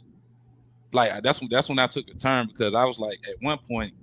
like 0.93 1.23
that's 1.23 1.39
when 1.41 1.49
that's 1.49 1.67
when 1.69 1.79
I 1.79 1.87
took 1.87 2.05
a 2.09 2.13
turn 2.13 2.47
because 2.47 2.73
I 2.75 2.85
was 2.85 2.99
like 2.99 3.19
at 3.27 3.35
one 3.41 3.57
point 3.69 3.93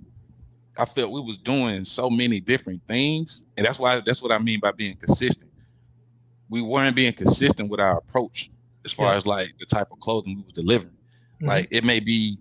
I 0.77 0.85
felt 0.85 1.11
we 1.11 1.21
was 1.21 1.37
doing 1.37 1.85
so 1.85 2.09
many 2.09 2.39
different 2.39 2.81
things, 2.87 3.42
and 3.57 3.65
that's 3.65 3.79
why 3.79 4.01
that's 4.05 4.21
what 4.21 4.31
I 4.31 4.37
mean 4.39 4.59
by 4.59 4.71
being 4.71 4.95
consistent. 4.97 5.49
We 6.49 6.61
weren't 6.61 6.95
being 6.95 7.13
consistent 7.13 7.69
with 7.69 7.79
our 7.79 7.97
approach 7.97 8.51
as 8.85 8.91
far 8.91 9.11
Yeah. 9.11 9.17
as 9.17 9.25
like 9.25 9.53
the 9.59 9.65
type 9.65 9.87
of 9.91 9.99
clothing 9.99 10.37
we 10.37 10.43
was 10.43 10.53
delivering. 10.53 10.93
Mhm. 11.41 11.47
Like 11.47 11.67
it 11.71 11.83
may 11.83 11.99
be 11.99 12.37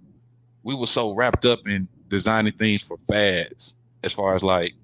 we 0.62 0.74
were 0.74 0.86
so 0.86 1.12
wrapped 1.14 1.44
up 1.44 1.66
in 1.66 1.88
designing 2.08 2.52
things 2.52 2.82
for 2.82 2.98
fads 3.08 3.74
as 4.02 4.12
far 4.12 4.34
as 4.34 4.42
like 4.42 4.74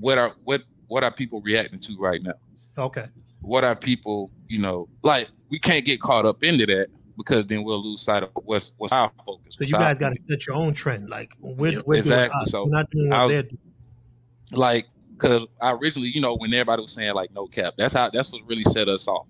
what 0.00 0.18
are 0.18 0.34
what 0.44 0.62
what 0.88 1.02
are 1.04 1.10
people 1.10 1.40
reacting 1.40 1.80
to 1.80 1.96
right 1.98 2.22
now? 2.22 2.34
okay. 2.76 3.06
what 3.40 3.62
are 3.64 3.76
people, 3.76 4.30
you 4.48 4.58
know, 4.58 4.88
like 5.02 5.28
we 5.50 5.58
can't 5.58 5.84
get 5.84 6.00
caught 6.00 6.26
up 6.26 6.42
into 6.42 6.66
that 6.66 6.88
because 7.16 7.46
then 7.46 7.62
we'll 7.62 7.82
lose 7.82 8.02
sight 8.02 8.22
of 8.22 8.30
what's 8.44 8.72
what's 8.78 8.92
our 8.92 9.10
focus. 9.24 9.54
So 9.58 9.64
you 9.64 9.72
guys 9.72 9.98
got 9.98 10.10
to 10.10 10.22
set 10.28 10.46
your 10.46 10.56
own 10.56 10.74
trend. 10.74 11.08
Like 11.08 11.34
we're, 11.40 11.72
Yep, 11.72 11.86
we're 11.86 11.94
exactly. 11.98 12.36
doing. 12.40 12.46
So 12.50 12.64
we're 12.64 12.70
not 12.70 12.90
doing 12.90 13.10
what 13.10 13.28
they're 13.28 13.42
doing. 13.44 13.58
like 14.52 14.86
because 15.14 15.46
I 15.60 15.72
originally, 15.72 16.08
you 16.08 16.20
know, 16.20 16.36
when 16.36 16.52
everybody 16.52 16.82
was 16.82 16.92
saying 16.92 17.14
like 17.14 17.32
no 17.32 17.46
cap, 17.46 17.74
that's 17.76 17.94
how 17.94 18.10
that's 18.10 18.32
what 18.32 18.42
really 18.46 18.64
set 18.64 18.88
us 18.88 19.08
off. 19.08 19.26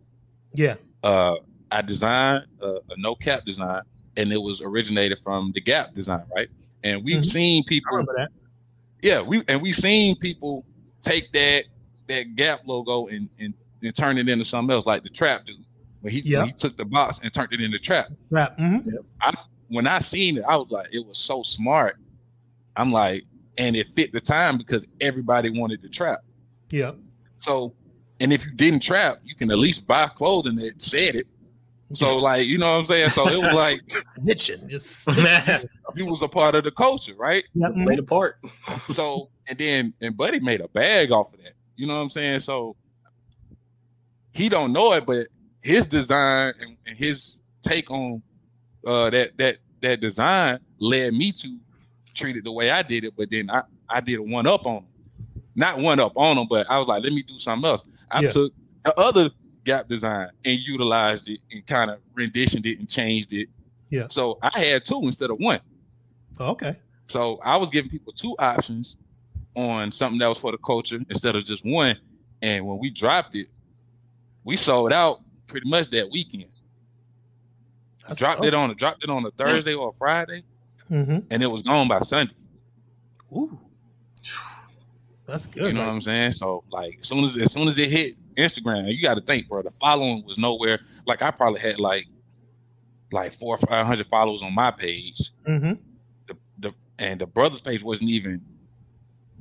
Yeah. 0.54 0.74
Uh, 1.02 1.36
I 1.70 1.82
designed 1.82 2.46
a, 2.60 2.76
a 2.90 2.96
no 2.96 3.14
cap 3.14 3.44
design, 3.44 3.82
and 4.16 4.32
it 4.32 4.38
was 4.38 4.60
originated 4.60 5.18
from 5.22 5.52
the 5.54 5.60
Gap 5.60 5.94
design, 5.94 6.22
right? 6.34 6.48
And 6.82 7.04
we've 7.04 7.22
Mhm. 7.22 7.26
seen 7.26 7.64
I 7.66 7.68
people, 7.68 8.06
yeah, 9.02 9.20
we 9.20 9.42
and 9.48 9.60
we've 9.60 9.74
seen 9.74 10.16
people 10.16 10.64
take 11.02 11.30
that 11.32 11.64
that 12.08 12.36
Gap 12.36 12.60
logo 12.66 13.06
and 13.08 13.28
and, 13.38 13.54
and 13.82 13.96
turn 13.96 14.18
it 14.18 14.28
into 14.28 14.44
something 14.44 14.72
else, 14.74 14.86
like 14.86 15.02
the 15.02 15.08
Trap 15.10 15.46
dude. 15.46 15.56
When 16.00 16.12
he, 16.12 16.20
Yeah. 16.20 16.38
when 16.40 16.46
he 16.48 16.52
took 16.52 16.76
the 16.76 16.84
box 16.84 17.20
and 17.22 17.32
turned 17.32 17.52
it 17.52 17.60
into 17.60 17.78
Trap. 17.78 18.08
Rap. 18.30 18.56
hmm 18.58 18.78
when 19.68 19.86
I 19.86 19.98
seen 19.98 20.36
it, 20.36 20.44
I 20.46 20.56
was 20.56 20.70
like, 20.70 20.88
it 20.92 21.04
was 21.04 21.16
so 21.16 21.42
smart. 21.42 21.96
I'm 22.76 22.92
like, 22.92 23.24
and 23.58 23.76
it 23.76 23.88
fit 23.88 24.12
the 24.12 24.20
time 24.20 24.58
because 24.58 24.86
everybody 25.00 25.50
wanted 25.50 25.82
to 25.82 25.88
trap. 25.88 26.20
Yeah. 26.70 26.92
So, 27.40 27.74
and 28.20 28.32
if 28.32 28.44
you 28.44 28.52
didn't 28.52 28.80
trap, 28.80 29.20
you 29.24 29.34
can 29.34 29.50
at 29.50 29.58
least 29.58 29.86
buy 29.86 30.08
clothing 30.08 30.56
that 30.56 30.80
said 30.80 31.14
it. 31.14 31.26
So, 31.92 32.16
like, 32.28 32.46
you 32.46 32.58
know 32.58 32.72
what 32.72 32.78
I'm 32.80 32.86
saying? 32.86 33.08
So 33.10 33.28
it 33.28 33.40
was 33.40 33.52
like 33.54 33.80
Snitching. 34.18 34.68
Just. 34.68 35.06
you 35.94 36.06
was 36.06 36.22
a 36.22 36.28
part 36.28 36.54
of 36.54 36.64
the 36.64 36.70
culture, 36.70 37.14
right? 37.16 37.44
Yeah, 37.54 37.68
mhm. 37.68 37.84
Played 37.84 37.98
a 37.98 38.02
part. 38.02 38.38
So, 38.92 39.30
and 39.48 39.58
then 39.58 39.94
and 40.00 40.16
Buddy 40.16 40.40
made 40.40 40.60
a 40.60 40.68
bag 40.68 41.12
off 41.12 41.32
of 41.34 41.42
that. 41.42 41.52
You 41.76 41.86
know 41.86 41.96
what 41.96 42.02
I'm 42.02 42.10
saying? 42.10 42.40
So 42.40 42.76
he 44.32 44.48
don't 44.48 44.72
know 44.72 44.92
it, 44.92 45.06
but 45.06 45.28
his 45.60 45.86
design 45.86 46.52
and, 46.60 46.76
and 46.86 46.96
his 46.96 47.38
take 47.62 47.90
on 47.90 48.22
uh 48.86 49.08
that 49.08 49.36
that 49.38 49.56
that 49.80 50.00
design 50.00 50.58
led 50.78 51.14
me 51.14 51.32
to 51.32 51.58
treat 52.14 52.36
it 52.36 52.44
the 52.44 52.52
way 52.52 52.70
I 52.70 52.82
did 52.82 53.04
it. 53.04 53.14
But 53.16 53.30
then 53.30 53.50
I 53.50 53.62
I 53.88 54.00
did 54.00 54.18
a 54.18 54.22
one 54.22 54.46
up 54.46 54.66
on 54.66 54.76
him, 54.78 54.84
not 55.54 55.78
one 55.78 56.00
up 56.00 56.12
on 56.16 56.36
them, 56.36 56.46
but 56.48 56.68
I 56.70 56.78
was 56.78 56.88
like, 56.88 57.02
let 57.02 57.12
me 57.12 57.22
do 57.22 57.38
something 57.38 57.68
else. 57.68 57.84
I 58.10 58.20
Yeah. 58.22 58.30
took 58.30 58.52
the 58.84 58.98
other 58.98 59.30
Gap 59.64 59.88
design 59.88 60.28
and 60.44 60.58
utilized 60.58 61.26
it 61.28 61.40
and 61.50 61.66
kind 61.66 61.90
of 61.90 61.98
renditioned 62.14 62.66
it 62.66 62.78
and 62.78 62.86
changed 62.88 63.32
it. 63.32 63.48
Yeah. 63.88 64.08
So 64.10 64.38
I 64.42 64.58
had 64.60 64.84
two 64.84 65.00
instead 65.04 65.30
of 65.30 65.38
one. 65.38 65.60
Okay. 66.38 66.76
So 67.08 67.38
I 67.42 67.56
was 67.56 67.70
giving 67.70 67.90
people 67.90 68.12
two 68.12 68.36
options 68.38 68.96
on 69.56 69.90
something 69.90 70.18
that 70.18 70.28
was 70.28 70.36
for 70.36 70.52
the 70.52 70.58
culture 70.58 70.98
instead 71.08 71.34
of 71.34 71.44
just 71.44 71.64
one. 71.64 71.96
And 72.42 72.66
when 72.66 72.78
we 72.78 72.90
dropped 72.90 73.34
it, 73.36 73.48
we 74.44 74.56
sold 74.58 74.92
out 74.92 75.22
pretty 75.46 75.66
much 75.68 75.88
that 75.90 76.10
weekend. 76.10 76.50
That's 78.06 78.18
dropped 78.18 78.44
it 78.44 78.52
on 78.52 78.70
a 78.70 78.74
dropped 78.74 79.02
it 79.02 79.08
on 79.10 79.24
a 79.24 79.30
Thursday 79.30 79.72
or 79.74 79.90
a 79.90 79.92
Friday, 79.94 80.42
Mm-hmm. 80.90 81.18
and 81.30 81.42
it 81.42 81.46
was 81.46 81.62
gone 81.62 81.88
by 81.88 82.00
Sunday. 82.00 82.34
Ooh. 83.32 83.58
That's 85.26 85.46
good. 85.46 85.64
You 85.68 85.72
know 85.72 85.80
like- 85.80 85.88
what 85.88 85.94
I'm 85.94 86.00
saying? 86.02 86.32
So 86.32 86.64
like 86.70 86.98
as 87.00 87.08
soon 87.08 87.24
as 87.24 87.36
as 87.38 87.52
soon 87.52 87.68
as 87.68 87.78
it 87.78 87.90
hit 87.90 88.16
Instagram, 88.36 88.92
you 88.94 89.00
got 89.02 89.14
to 89.14 89.20
think, 89.22 89.48
bro. 89.48 89.62
The 89.62 89.70
following 89.80 90.24
was 90.26 90.38
nowhere. 90.38 90.80
Like 91.06 91.22
I 91.22 91.30
probably 91.30 91.60
had 91.60 91.80
like 91.80 92.06
like 93.12 93.32
four 93.32 93.54
or 93.56 93.58
five 93.66 93.86
hundred 93.86 94.06
followers 94.08 94.42
on 94.42 94.54
my 94.54 94.70
page. 94.70 95.30
Mhm. 95.48 95.78
The 96.28 96.36
the 96.58 96.72
and 96.98 97.20
the 97.20 97.26
brothers 97.26 97.60
page 97.60 97.82
wasn't 97.82 98.10
even 98.10 98.40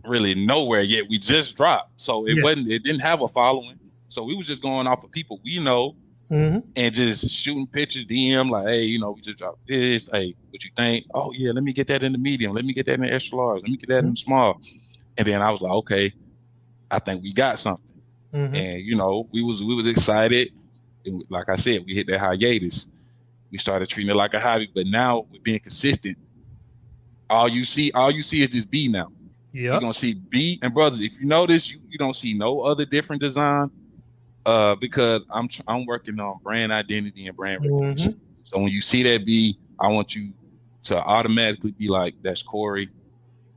really 0.05 0.35
nowhere 0.35 0.81
yet. 0.81 1.07
We 1.09 1.17
just 1.19 1.55
dropped, 1.55 1.99
so 2.01 2.25
it 2.27 2.35
Yeah. 2.37 2.43
wasn't. 2.43 2.69
It 2.69 2.83
didn't 2.83 3.01
have 3.01 3.21
a 3.21 3.27
following. 3.27 3.79
So 4.09 4.23
we 4.23 4.35
was 4.35 4.47
just 4.47 4.61
going 4.61 4.85
off 4.87 5.03
of 5.03 5.11
people 5.11 5.39
we 5.43 5.59
know 5.59 5.95
Mhm. 6.33 6.63
and 6.75 6.95
just 6.95 7.29
shooting 7.29 7.67
pictures, 7.67 8.05
DM 8.05 8.49
like, 8.49 8.65
hey, 8.67 8.83
you 8.83 8.99
know, 8.99 9.11
we 9.11 9.21
just 9.21 9.37
dropped 9.37 9.67
this. 9.67 10.09
Hey, 10.11 10.33
what 10.49 10.63
you 10.63 10.71
think? 10.75 11.05
Oh 11.13 11.31
yeah, 11.37 11.51
let 11.51 11.63
me 11.63 11.73
get 11.73 11.87
that 11.87 12.01
in 12.03 12.11
the 12.11 12.17
medium. 12.17 12.53
Let 12.53 12.65
me 12.65 12.73
get 12.73 12.85
that 12.87 12.95
in 12.95 13.01
the 13.01 13.13
extra 13.13 13.37
large. 13.37 13.61
Let 13.61 13.69
me 13.69 13.77
get 13.77 13.89
that 13.89 13.99
in 14.03 14.11
the 14.11 14.15
small. 14.17 14.59
And 15.17 15.27
then 15.27 15.41
I 15.41 15.51
was 15.51 15.61
like, 15.61 15.71
okay, 15.73 16.13
I 16.89 16.99
think 16.99 17.21
we 17.21 17.33
got 17.33 17.59
something. 17.59 17.85
Mhm. 18.33 18.55
And 18.55 18.81
you 18.85 18.95
know, 18.95 19.27
we 19.31 19.43
was 19.43 19.61
we 19.61 19.75
was 19.75 19.85
excited. 19.85 20.49
And 21.05 21.23
like 21.29 21.49
I 21.49 21.55
said, 21.55 21.83
we 21.85 21.93
hit 21.93 22.07
that 22.07 22.19
hiatus. 22.19 22.87
We 23.51 23.57
started 23.59 23.87
treating 23.89 24.09
it 24.09 24.15
like 24.15 24.33
a 24.33 24.39
hobby, 24.39 24.69
but 24.73 24.87
now 24.87 25.27
we're 25.31 25.41
being 25.41 25.59
consistent. 25.59 26.17
All 27.29 27.47
you 27.47 27.65
see, 27.65 27.91
all 27.91 28.09
you 28.11 28.23
see 28.23 28.41
is 28.41 28.49
this 28.49 28.65
B 28.65 28.87
now. 28.87 29.11
Yeah, 29.51 29.73
you're 29.73 29.79
gonna 29.81 29.93
see 29.93 30.15
B 30.15 30.57
and 30.63 30.73
brothers. 30.73 30.99
If 30.99 31.19
you 31.19 31.27
notice, 31.27 31.71
you, 31.71 31.79
you 31.89 31.97
don't 31.99 32.15
see 32.15 32.33
no 32.33 32.61
other 32.61 32.85
different 32.85 33.21
design. 33.21 33.69
Uh, 34.45 34.75
because 34.75 35.21
I'm 35.29 35.47
tr- 35.47 35.61
I'm 35.67 35.85
working 35.85 36.19
on 36.19 36.39
brand 36.43 36.73
identity 36.73 37.27
and 37.27 37.35
brand 37.35 37.61
recognition. 37.61 38.19
So 38.43 38.59
when 38.59 38.67
you 38.71 38.81
see 38.81 39.03
that 39.03 39.25
B, 39.25 39.57
I 39.79 39.87
want 39.87 40.15
you 40.15 40.33
to 40.83 40.97
automatically 41.01 41.71
be 41.71 41.87
like, 41.87 42.15
"That's 42.21 42.41
Corey, 42.43 42.89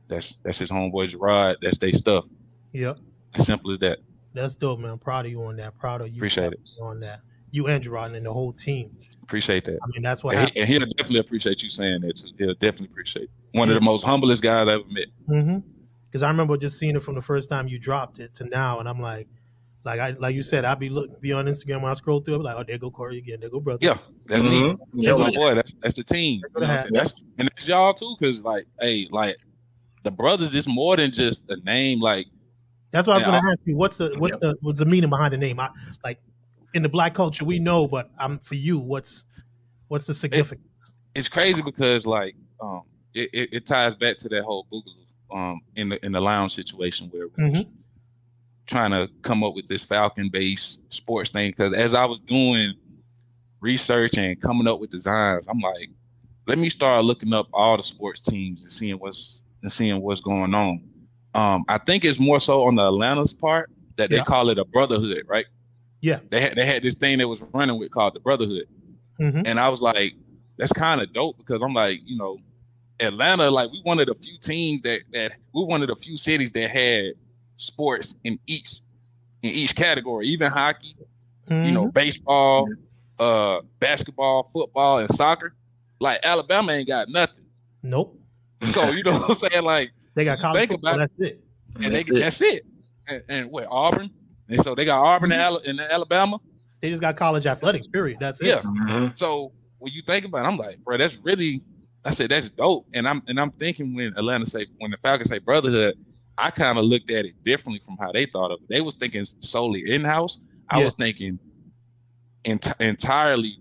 that's 0.07 0.35
that's 0.43 0.59
his 0.59 0.69
homeboy 0.69 1.09
Gerard, 1.09 1.57
that's 1.61 1.77
their 1.77 1.91
stuff." 1.91 2.25
Yep. 2.71 2.99
As 3.35 3.45
simple 3.45 3.71
as 3.71 3.79
that. 3.79 3.99
That's 4.33 4.55
dope, 4.55 4.79
man. 4.79 4.91
I'm 4.91 4.99
proud 4.99 5.25
of 5.25 5.31
you 5.31 5.43
on 5.43 5.57
that. 5.57 5.77
Proud 5.77 6.01
of 6.01 6.09
you 6.09 6.17
Appreciate 6.17 6.53
it. 6.53 6.69
on 6.81 6.99
that. 7.01 7.21
You 7.51 7.67
and 7.67 7.83
Gerard 7.83 8.13
and 8.13 8.25
the 8.25 8.31
whole 8.31 8.53
team. 8.53 8.95
Appreciate 9.23 9.65
that. 9.65 9.79
I 9.83 9.87
mean, 9.87 10.03
that's 10.03 10.23
what 10.23 10.35
And, 10.35 10.49
he, 10.51 10.59
and 10.61 10.69
he'll 10.69 10.79
definitely 10.85 11.19
appreciate 11.19 11.61
you 11.61 11.69
saying 11.69 12.01
that 12.01 12.17
too. 12.17 12.27
He'll 12.37 12.53
definitely 12.53 12.87
appreciate 12.91 13.23
it. 13.23 13.29
One 13.51 13.67
of 13.69 13.75
the 13.75 13.81
most 13.81 14.03
humblest 14.03 14.41
guys 14.43 14.63
I've 14.63 14.67
ever 14.69 14.83
met. 14.89 15.07
Mm-hmm 15.27 15.57
Because 16.09 16.23
I 16.23 16.29
remember 16.29 16.55
just 16.55 16.77
seeing 16.79 16.95
it 16.95 17.03
from 17.03 17.15
the 17.15 17.21
first 17.21 17.49
time 17.49 17.67
you 17.67 17.77
dropped 17.79 18.19
it 18.19 18.33
to 18.35 18.45
now, 18.45 18.79
and 18.79 18.87
I'm 18.87 19.01
like, 19.01 19.27
like 19.87 19.99
I 20.01 20.09
like 20.19 20.35
you 20.35 20.43
said, 20.43 20.65
I'd 20.65 20.79
be 20.79 20.89
look 20.89 21.19
be 21.21 21.31
on 21.31 21.45
Instagram 21.45 21.81
when 21.81 21.89
I 21.91 21.93
scroll 21.95 22.19
through, 22.19 22.35
I'm 22.35 22.43
like, 22.43 22.57
oh, 22.57 22.63
there 22.67 22.77
go 22.77 22.91
Corey 22.91 23.17
again, 23.17 23.39
there 23.39 23.49
go 23.49 23.61
brother. 23.61 23.79
Yeah, 23.81 23.97
that's 24.25 24.43
me. 24.43 24.61
Mhm. 24.61 24.77
That's 24.77 25.07
Yeah, 25.07 25.13
my 25.15 25.31
boy. 25.31 25.55
That's 25.55 25.73
that's 25.81 25.95
the 25.95 26.03
team. 26.03 26.41
You 26.55 26.61
know 26.61 26.67
what 26.67 26.69
I'm 26.69 26.83
saying? 26.83 26.93
That's 26.93 27.13
and 27.39 27.49
that's 27.49 27.67
y'all 27.67 27.93
too, 27.93 28.15
because 28.19 28.41
like, 28.41 28.67
hey, 28.81 29.07
like 29.09 29.37
the 30.03 30.11
brothers 30.11 30.53
is 30.53 30.67
more 30.67 30.97
than 30.97 31.11
just 31.11 31.49
a 31.49 31.55
name. 31.63 32.01
Like, 32.01 32.27
That's 32.91 33.07
what 33.07 33.13
I 33.13 33.17
was 33.17 33.23
going 33.25 33.41
to 33.41 33.47
ask 33.49 33.61
you. 33.65 33.77
What's 33.77 33.97
the 33.97 34.13
what's 34.17 34.37
the 34.39 34.57
what's 34.61 34.79
the 34.79 34.85
meaning 34.85 35.09
behind 35.09 35.33
the 35.33 35.37
name? 35.37 35.59
I 35.59 35.69
like 36.03 36.19
in 36.73 36.83
the 36.83 36.89
black 36.89 37.13
culture 37.13 37.45
we 37.45 37.57
know, 37.57 37.87
but 37.87 38.11
I'm 38.19 38.39
for 38.39 38.55
you. 38.55 38.77
What's 38.79 39.25
what's 39.87 40.05
the 40.05 40.13
significance? 40.13 40.67
it's 41.15 41.29
crazy 41.29 41.61
because 41.61 42.05
like 42.05 42.35
um 42.61 42.83
it, 43.13 43.29
it, 43.33 43.49
it 43.53 43.65
ties 43.65 43.95
back 43.95 44.17
to 44.19 44.29
that 44.29 44.43
whole 44.43 44.67
Boogaloo 44.71 45.35
um 45.35 45.61
in 45.75 45.89
the 45.89 46.05
in 46.05 46.11
the 46.11 46.21
lounge 46.21 46.53
situation 46.53 47.07
where 47.11 47.27
we 47.37 47.43
was 47.51 47.63
Mhm. 47.63 47.71
Trying 48.67 48.91
to 48.91 49.09
come 49.21 49.43
up 49.43 49.55
with 49.55 49.67
this 49.67 49.83
Falcon 49.83 50.29
based 50.29 50.81
sports 50.93 51.29
thing 51.29 51.49
because 51.49 51.73
as 51.73 51.93
I 51.93 52.05
was 52.05 52.19
doing 52.27 52.73
research 53.61 54.17
and 54.17 54.39
coming 54.41 54.67
up 54.67 54.79
with 54.79 54.91
designs, 54.91 55.47
I'm 55.47 55.59
like, 55.59 55.89
let 56.45 56.57
me 56.57 56.69
start 56.69 57.03
looking 57.05 57.33
up 57.33 57.47
all 57.53 57.77
the 57.77 57.83
sports 57.83 58.21
teams 58.21 58.61
and 58.63 58.71
seeing 58.71 58.95
what's 58.95 59.41
and 59.61 59.71
seeing 59.71 60.01
what's 60.01 60.21
going 60.21 60.53
on. 60.53 60.81
Um, 61.33 61.65
I 61.67 61.77
think 61.77 62.05
it's 62.05 62.19
more 62.19 62.39
so 62.39 62.63
on 62.65 62.75
the 62.75 62.87
Atlanta's 62.87 63.33
part 63.33 63.69
that 63.97 64.09
they 64.09 64.19
call 64.19 64.49
it 64.49 64.57
a 64.59 64.65
brotherhood, 64.65 65.23
right? 65.27 65.45
Yeah. 66.01 66.19
They 66.29 66.41
had 66.41 66.55
they 66.55 66.65
had 66.65 66.83
this 66.83 66.95
thing 66.95 67.17
that 67.17 67.27
was 67.27 67.41
running 67.53 67.79
with 67.79 67.91
called 67.91 68.15
the 68.15 68.19
brotherhood. 68.19 68.67
hmm 69.17 69.41
And 69.45 69.59
I 69.59 69.69
was 69.69 69.81
like, 69.81 70.13
that's 70.57 70.73
kind 70.73 71.01
of 71.01 71.11
dope 71.13 71.37
because 71.37 71.61
I'm 71.61 71.73
like, 71.73 72.01
you 72.05 72.17
know, 72.17 72.37
Atlanta, 72.99 73.49
like 73.49 73.71
we 73.71 73.81
one 73.83 73.99
of 73.99 74.07
the 74.07 74.15
few 74.15 74.37
teams 74.39 74.81
that 74.83 75.01
that 75.13 75.33
we 75.53 75.63
one 75.63 75.81
of 75.81 75.87
the 75.87 75.95
few 75.95 76.17
cities 76.17 76.51
that 76.53 76.69
had 76.69 77.13
sports 77.57 78.15
in 78.23 78.39
each 78.47 78.81
in 79.43 79.51
each 79.51 79.75
category, 79.75 80.27
even 80.27 80.51
hockey, 80.51 80.95
you 81.49 81.71
know, 81.71 81.87
baseball, 81.91 82.67
uh, 83.19 83.61
basketball, 83.79 84.49
football, 84.51 84.97
and 84.99 85.13
soccer. 85.15 85.53
Like 85.99 86.19
Alabama 86.23 86.71
ain't 86.73 86.87
got 86.87 87.09
nothing. 87.09 87.45
nope. 87.83 88.17
So 88.71 88.89
you 88.89 89.03
know 89.03 89.19
what 89.19 89.29
I'm 89.43 89.49
saying? 89.51 89.63
Like, 89.63 89.91
They 90.15 90.25
got 90.25 90.39
college 90.39 90.59
Think 90.61 90.71
football. 90.71 90.95
about 90.95 91.09
That's 91.17 91.31
it. 91.31 91.43
and 91.75 91.93
That's 91.93 92.09
they, 92.09 92.15
it. 92.15 92.19
that's 92.19 92.41
it. 92.41 92.65
And, 93.07 93.23
and 93.29 93.51
what 93.51 93.67
Auburn? 93.69 94.09
And 94.49 94.63
so 94.63 94.73
they 94.75 94.83
got 94.85 94.99
Auburn 95.03 95.31
in, 95.31 95.39
Ala- 95.39 95.61
in 95.63 95.79
Alabama. 95.79 96.39
They 96.81 96.89
just 96.89 97.01
got 97.01 97.15
college 97.17 97.45
athletics. 97.45 97.85
Period. 97.87 98.17
That's 98.19 98.41
it. 98.41 98.47
Yeah. 98.47 98.61
Mhm. 98.61 99.17
So 99.17 99.51
when 99.79 99.93
you 99.93 100.01
think 100.07 100.25
about 100.25 100.45
it, 100.45 100.47
I'm 100.47 100.57
like, 100.57 100.79
bro, 100.83 100.97
that's 100.97 101.15
really 101.17 101.61
I 102.05 102.11
said 102.11 102.31
that's 102.31 102.49
dope. 102.49 102.87
And 102.93 103.07
I'm 103.07 103.21
and 103.27 103.39
I'm 103.39 103.51
thinking 103.51 103.93
when 103.95 104.13
Atlanta 104.17 104.45
say 104.47 104.65
when 104.79 104.91
the 104.91 104.97
Falcons 105.03 105.29
say 105.29 105.37
brotherhood, 105.39 105.95
I 106.37 106.51
kind 106.51 106.77
of 106.77 106.85
looked 106.85 107.09
at 107.11 107.25
it 107.25 107.35
differently 107.43 107.81
from 107.85 107.97
how 107.99 108.11
they 108.11 108.25
thought 108.25 108.51
of 108.51 108.59
it. 108.61 108.67
They 108.69 108.81
was 108.81 108.95
thinking 108.95 109.25
solely 109.41 109.83
in 109.91 110.03
house. 110.03 110.39
I 110.69 110.79
Yeah. 110.79 110.85
was 110.85 110.93
thinking 110.93 111.39
ent- 112.45 112.73
entirely 112.79 113.59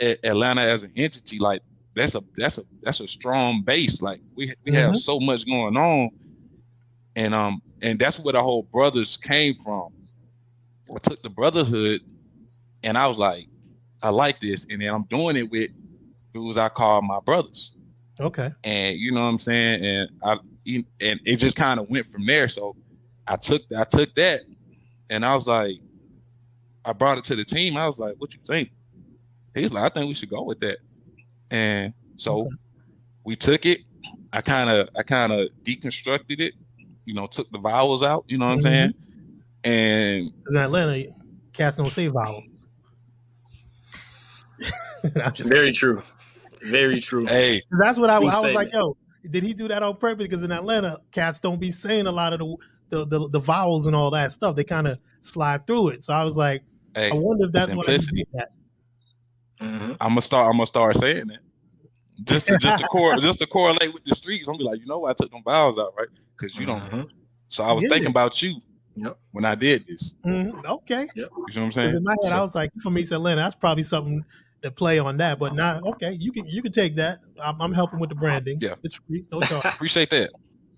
Atlanta 0.00 0.62
as 0.62 0.82
an 0.82 0.92
entity. 0.96 1.38
Like 1.38 1.62
that's 1.94 2.14
a 2.14 2.22
that's 2.36 2.58
a 2.58 2.64
that's 2.82 3.00
a 3.00 3.08
strong 3.08 3.62
base. 3.64 4.00
Like 4.02 4.20
we 4.36 4.52
we 4.64 4.72
have 4.74 4.94
Mhm. 4.94 4.96
so 4.96 5.20
much 5.20 5.46
going 5.46 5.76
on, 5.76 6.10
and 7.14 7.34
um 7.34 7.60
and 7.82 7.98
that's 7.98 8.18
where 8.18 8.32
the 8.32 8.42
whole 8.42 8.68
brothers 8.72 9.16
came 9.16 9.54
from. 9.62 9.88
I 10.94 10.98
took 11.02 11.22
the 11.22 11.30
brotherhood, 11.30 12.00
and 12.82 12.98
I 12.98 13.06
was 13.06 13.18
like, 13.18 13.48
I 14.02 14.10
like 14.10 14.40
this, 14.40 14.66
and 14.70 14.80
then 14.82 14.92
I'm 14.92 15.04
doing 15.10 15.36
it 15.36 15.50
with 15.50 15.70
dudes 16.34 16.58
I 16.58 16.68
call 16.68 17.02
my 17.02 17.20
brothers 17.24 17.72
Okay. 18.20 18.50
and 18.64 18.96
you 18.98 19.12
know 19.12 19.22
what 19.22 19.28
I'm 19.28 19.38
saying, 19.38 19.84
and 19.84 20.10
I 20.22 20.38
you- 20.66 20.84
and 21.00 21.20
it 21.24 21.36
just 21.36 21.56
kind 21.56 21.78
of 21.80 21.88
went 21.88 22.06
from 22.06 22.26
there. 22.26 22.48
So 22.48 22.76
I 23.26 23.36
took 23.36 23.62
I 23.76 23.84
took 23.84 24.14
that, 24.16 24.42
and 25.10 25.24
I 25.24 25.34
was 25.34 25.46
like, 25.46 25.76
I 26.84 26.92
brought 26.92 27.18
it 27.18 27.24
to 27.24 27.36
the 27.36 27.44
team. 27.44 27.76
I 27.76 27.86
was 27.86 27.98
like, 27.98 28.14
"What 28.18 28.34
you 28.34 28.40
think?" 28.46 28.70
He's 29.54 29.72
like, 29.72 29.90
"I 29.90 29.94
think 29.94 30.08
we 30.08 30.14
should 30.14 30.30
go 30.30 30.42
with 30.42 30.60
that," 30.60 30.78
and 31.50 31.94
so 32.16 32.40
Okay. 32.42 32.50
we 33.24 33.36
took 33.36 33.64
it. 33.66 33.80
I 34.32 34.40
kind 34.42 34.68
of 34.68 34.88
I 34.96 35.02
kind 35.02 35.32
of 35.32 35.48
deconstructed 35.64 36.40
it, 36.40 36.54
you 37.04 37.14
know, 37.14 37.26
took 37.26 37.50
the 37.50 37.58
vowels 37.58 38.02
out. 38.02 38.24
You 38.28 38.38
know 38.38 38.48
what 38.48 38.58
Mhm. 38.58 38.66
I'm 38.66 38.72
saying, 38.72 38.94
and 39.64 40.32
Because 40.44 40.54
in 40.54 40.60
Atlanta, 40.60 41.04
cats 41.52 41.76
don't 41.76 41.92
say 41.92 42.08
vowels. 42.08 42.44
I'm 45.24 45.32
just 45.32 45.48
Very 45.48 45.72
true. 45.72 46.02
Very 46.62 47.00
true. 47.00 47.26
Hey, 47.26 47.62
that's 47.78 47.98
what 47.98 48.10
I, 48.10 48.16
I 48.16 48.18
was 48.18 48.54
like, 48.54 48.72
yo, 48.72 48.96
did 49.30 49.42
he 49.42 49.52
do 49.54 49.68
that 49.68 49.82
on 49.82 49.96
purpose? 49.96 50.24
Because 50.26 50.42
in 50.42 50.52
Atlanta, 50.52 51.00
cats 51.12 51.40
don't 51.40 51.60
be 51.60 51.70
saying 51.70 52.06
a 52.06 52.12
lot 52.12 52.32
of 52.32 52.38
the 52.40 52.56
the, 52.90 53.04
the, 53.06 53.28
the 53.30 53.38
vowels 53.40 53.86
and 53.86 53.96
all 53.96 54.10
that 54.12 54.30
stuff. 54.32 54.54
They 54.56 54.62
kind 54.64 54.86
of 54.86 54.98
slide 55.20 55.66
through 55.66 55.88
it. 55.88 56.04
So 56.04 56.12
I 56.12 56.22
was 56.24 56.36
like, 56.36 56.62
hey, 56.94 57.10
I 57.10 57.14
wonder 57.14 57.44
if 57.46 57.52
that's 57.52 57.74
what 57.74 57.86
he 57.88 57.98
Simplicity. 57.98 58.16
did 58.24 58.28
that. 58.34 58.48
Mhm. 59.60 59.96
I'm 60.00 60.08
gonna 60.10 60.22
start. 60.22 60.46
I'm 60.46 60.52
gonna 60.52 60.66
start 60.66 60.96
saying 60.96 61.26
that. 61.28 61.38
Just 62.24 62.46
to 62.48 62.58
just 62.58 62.78
to 62.78 62.86
cor- 62.90 63.16
just 63.18 63.38
to 63.40 63.46
correlate 63.46 63.92
with 63.92 64.04
the 64.04 64.14
streets. 64.14 64.46
I'm 64.48 64.54
gonna 64.54 64.58
be 64.58 64.64
like, 64.64 64.80
you 64.80 64.86
know, 64.86 64.98
what? 65.00 65.10
I 65.10 65.14
took 65.22 65.30
them 65.32 65.42
vowels 65.44 65.78
out, 65.78 65.94
right? 65.98 66.08
Because 66.36 66.56
you 66.56 66.66
don't. 66.66 66.80
Mhm. 66.90 67.08
So 67.48 67.64
I 67.64 67.72
was 67.72 67.82
Yeah. 67.84 67.90
thinking 67.90 68.10
about 68.10 68.40
you 68.42 68.60
Yep. 68.96 69.18
when 69.32 69.44
I 69.44 69.54
did 69.54 69.86
this. 69.86 70.12
Mhm. 70.24 70.64
Okay. 70.64 71.08
You 71.14 71.22
know 71.22 71.28
what 71.44 71.56
I'm 71.56 71.72
saying? 71.72 71.96
in 71.96 72.04
my 72.04 72.14
head, 72.24 72.32
I 72.32 72.40
was 72.40 72.54
like, 72.54 72.70
from 72.82 72.96
East 72.98 73.12
Atlanta, 73.12 73.40
that's 73.42 73.54
probably 73.54 73.82
something 73.82 74.24
to 74.62 74.70
play 74.70 74.98
on 74.98 75.16
that. 75.18 75.38
But 75.38 75.54
not 75.54 75.82
okay. 75.84 76.16
You 76.18 76.32
can 76.32 76.46
you 76.46 76.62
can 76.62 76.72
take 76.72 76.96
that. 76.96 77.20
I'm, 77.42 77.60
I'm 77.60 77.72
helping 77.72 77.98
with 77.98 78.10
the 78.10 78.16
branding. 78.16 78.58
Yeah. 78.60 78.74
it's 78.82 78.94
free. 79.08 79.24
No 79.32 79.40
charge. 79.40 79.64
appreciate 79.74 80.10
that. 80.10 80.30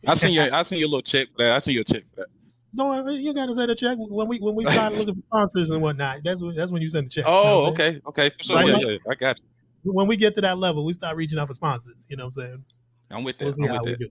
I 0.07 0.15
seen 0.15 0.33
your 0.33 0.53
I 0.55 0.63
seen 0.63 0.79
your 0.79 0.89
little 0.89 1.03
check 1.03 1.29
for 1.31 1.39
that. 1.45 1.53
I 1.55 1.59
seen 1.59 1.75
your 1.75 1.85
check 1.85 2.05
for 2.15 2.21
that. 2.23 2.27
no, 2.73 3.09
you 3.09 3.33
got 3.35 3.47
to 3.47 3.55
send 3.55 3.71
a 3.71 3.75
check 3.75 3.97
when 3.99 4.29
we 4.29 4.39
when 4.39 4.55
we 4.55 4.65
start 4.67 4.95
looking 4.95 5.15
for 5.15 5.23
sponsors 5.29 5.71
and 5.71 5.83
whatnot. 5.83 6.21
That's 6.25 6.41
when 6.43 6.55
that's 6.55 6.71
when 6.71 6.83
you 6.83 6.91
send 6.91 7.07
the 7.07 7.11
check. 7.11 7.25
you 7.25 7.31
know 7.31 7.37
Oh, 7.37 7.63
what 7.63 7.69
I'm 7.69 7.73
oh, 7.73 7.77
saying? 7.77 8.01
okay, 8.07 8.27
okay, 8.27 8.37
for 8.37 8.43
sure. 8.45 8.57
Right 8.57 8.67
yeah, 8.69 8.89
yeah, 8.91 8.97
I 9.11 9.15
got 9.15 9.39
you. 9.85 9.93
When 9.93 10.07
we 10.07 10.17
get 10.17 10.35
to 10.35 10.41
that 10.43 10.59
level, 10.59 10.85
we 10.85 10.93
start 10.93 11.17
reaching 11.17 11.39
out 11.39 11.49
for 11.49 11.55
sponsors. 11.55 12.07
You 12.11 12.17
know 12.17 12.27
what 12.27 12.43
I'm 12.45 12.47
saying? 12.49 12.65
I'm 13.11 13.25
with 13.25 13.39
that. 13.39 13.45
We'll 13.45 13.53
see 13.55 13.65
I'm 13.65 13.75
how 13.77 13.83
we 13.85 13.93
that. 13.93 14.01
do. 14.01 14.09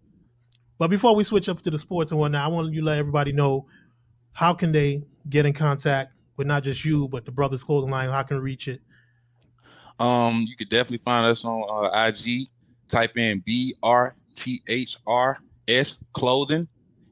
But 0.80 0.90
before 0.90 1.16
we 1.16 1.24
switch 1.24 1.50
up 1.50 1.62
to 1.64 1.72
the 1.72 1.78
sports 1.80 2.12
and 2.12 2.20
whatnot, 2.20 2.44
I 2.46 2.48
want 2.48 2.74
you 2.74 2.82
to 2.82 2.86
let 2.86 2.98
everybody 3.00 3.32
know 3.32 3.68
how 4.32 4.54
can 4.54 4.72
they 4.72 5.04
get 5.30 5.46
in 5.46 5.54
contact 5.54 6.12
with 6.36 6.48
not 6.48 6.64
just 6.64 6.84
you, 6.86 7.08
but 7.08 7.26
the 7.26 7.32
Brothers 7.32 7.64
Clothing 7.64 7.90
Line. 7.92 8.10
How 8.10 8.24
can 8.24 8.40
reach 8.40 8.68
it? 8.68 8.82
Um, 10.00 10.46
you 10.48 10.56
could 10.56 10.70
definitely 10.70 11.00
find 11.00 11.26
us 11.26 11.44
on 11.44 11.64
uh, 11.70 12.08
IG. 12.08 12.50
Type 12.88 13.18
in 13.18 13.44
B 13.46 13.76
R 13.84 14.16
T 14.36 14.62
H 14.68 14.98
R 15.06 15.38
S 15.68 15.98
clothing, 16.14 16.68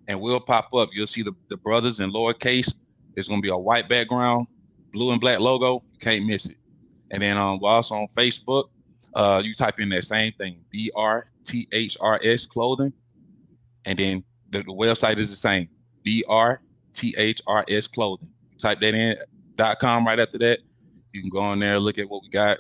and 0.08 0.22
we'll 0.22 0.40
pop 0.40 0.74
up. 0.74 0.90
You'll 0.94 1.08
see 1.08 1.22
the, 1.22 1.34
the 1.50 1.58
brothers 1.58 2.00
in 2.00 2.12
lowercase. 2.12 2.74
It's 3.16 3.28
gonna 3.28 3.42
be 3.42 3.50
a 3.50 3.58
white 3.58 3.90
background, 3.90 4.48
blue 4.94 5.12
and 5.12 5.20
black 5.20 5.40
logo. 5.40 5.84
You 5.94 6.00
can't 6.00 6.26
miss 6.26 6.46
it. 6.46 6.58
And 7.12 7.22
then 7.22 7.38
um, 7.38 7.60
we're 7.62 7.70
also 7.70 7.96
on 7.96 8.08
Facebook. 8.16 8.70
Uh, 9.14 9.42
you 9.44 9.54
type 9.54 9.80
in 9.80 9.90
that 9.90 10.04
same 10.06 10.32
thing, 10.34 10.60
B 10.70 10.92
R 10.96 11.28
T 11.46 11.68
H 11.74 11.98
R 12.00 12.20
S 12.24 12.46
clothing, 12.46 12.94
and 13.86 14.00
then 14.00 14.24
the, 14.52 14.60
the 14.60 14.74
website 14.74 15.18
is 15.18 15.30
the 15.30 15.36
same, 15.36 15.68
B 16.04 16.24
R 16.30 16.62
T 16.94 17.14
H 17.18 17.42
R 17.48 17.66
S 17.68 17.88
clothing. 17.88 18.30
Type 18.60 18.80
that 18.80 18.94
in 18.94 19.18
dot 19.56 19.80
com 19.80 20.06
right 20.08 20.20
after 20.20 20.38
that. 20.38 20.60
You 21.12 21.22
can 21.22 21.30
go 21.30 21.40
on 21.40 21.60
there, 21.60 21.80
look 21.80 21.98
at 21.98 22.10
what 22.10 22.24
we 22.24 22.30
got, 22.30 22.60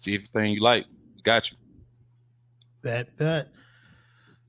see 0.00 0.14
everything 0.14 0.52
you 0.54 0.60
like. 0.60 0.86
We 1.16 1.22
got 1.22 1.50
you. 1.50 1.56
Bet, 2.82 3.16
bet. 3.16 3.48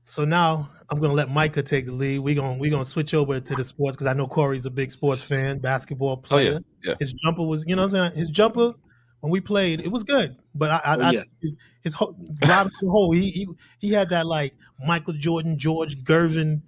So 0.04 0.24
now 0.24 0.70
I'm 0.90 1.00
gonna 1.00 1.12
let 1.14 1.30
Micah 1.30 1.62
take 1.62 1.86
the 1.86 1.92
lead. 1.92 2.20
We're 2.20 2.34
gonna 2.34 2.58
we're 2.58 2.70
gonna 2.70 2.84
switch 2.84 3.14
over 3.14 3.38
to 3.40 3.54
the 3.54 3.64
sports 3.64 3.96
because 3.96 4.08
I 4.08 4.14
know 4.14 4.26
Corey's 4.26 4.66
a 4.66 4.70
big 4.70 4.90
sports 4.90 5.22
fan, 5.22 5.58
basketball 5.58 6.24
Oh 6.30 6.38
yeah, 6.38 6.50
player. 6.50 6.60
yeah. 6.84 6.94
His 6.98 7.12
jumper 7.12 7.44
was, 7.46 7.64
you 7.66 7.76
know, 7.76 7.82
what 7.82 7.94
I'm 7.94 8.10
saying 8.12 8.18
his 8.18 8.30
jumper 8.30 8.74
when 9.20 9.30
we 9.30 9.40
played, 9.40 9.80
it 9.80 9.88
was 9.92 10.02
good. 10.02 10.36
But 10.54 10.70
I, 10.72 10.76
I, 10.84 10.96
Oh, 10.96 11.02
I 11.20 11.24
his 11.40 11.56
his 11.82 11.94
whole, 11.94 12.16
driving 12.40 12.72
the 12.80 12.90
hole, 12.90 13.12
he, 13.12 13.30
he 13.30 13.48
he 13.78 13.92
had 13.92 14.10
that 14.10 14.26
like 14.26 14.54
Michael 14.84 15.14
Jordan, 15.14 15.58
George 15.58 16.02
Gervin, 16.04 16.62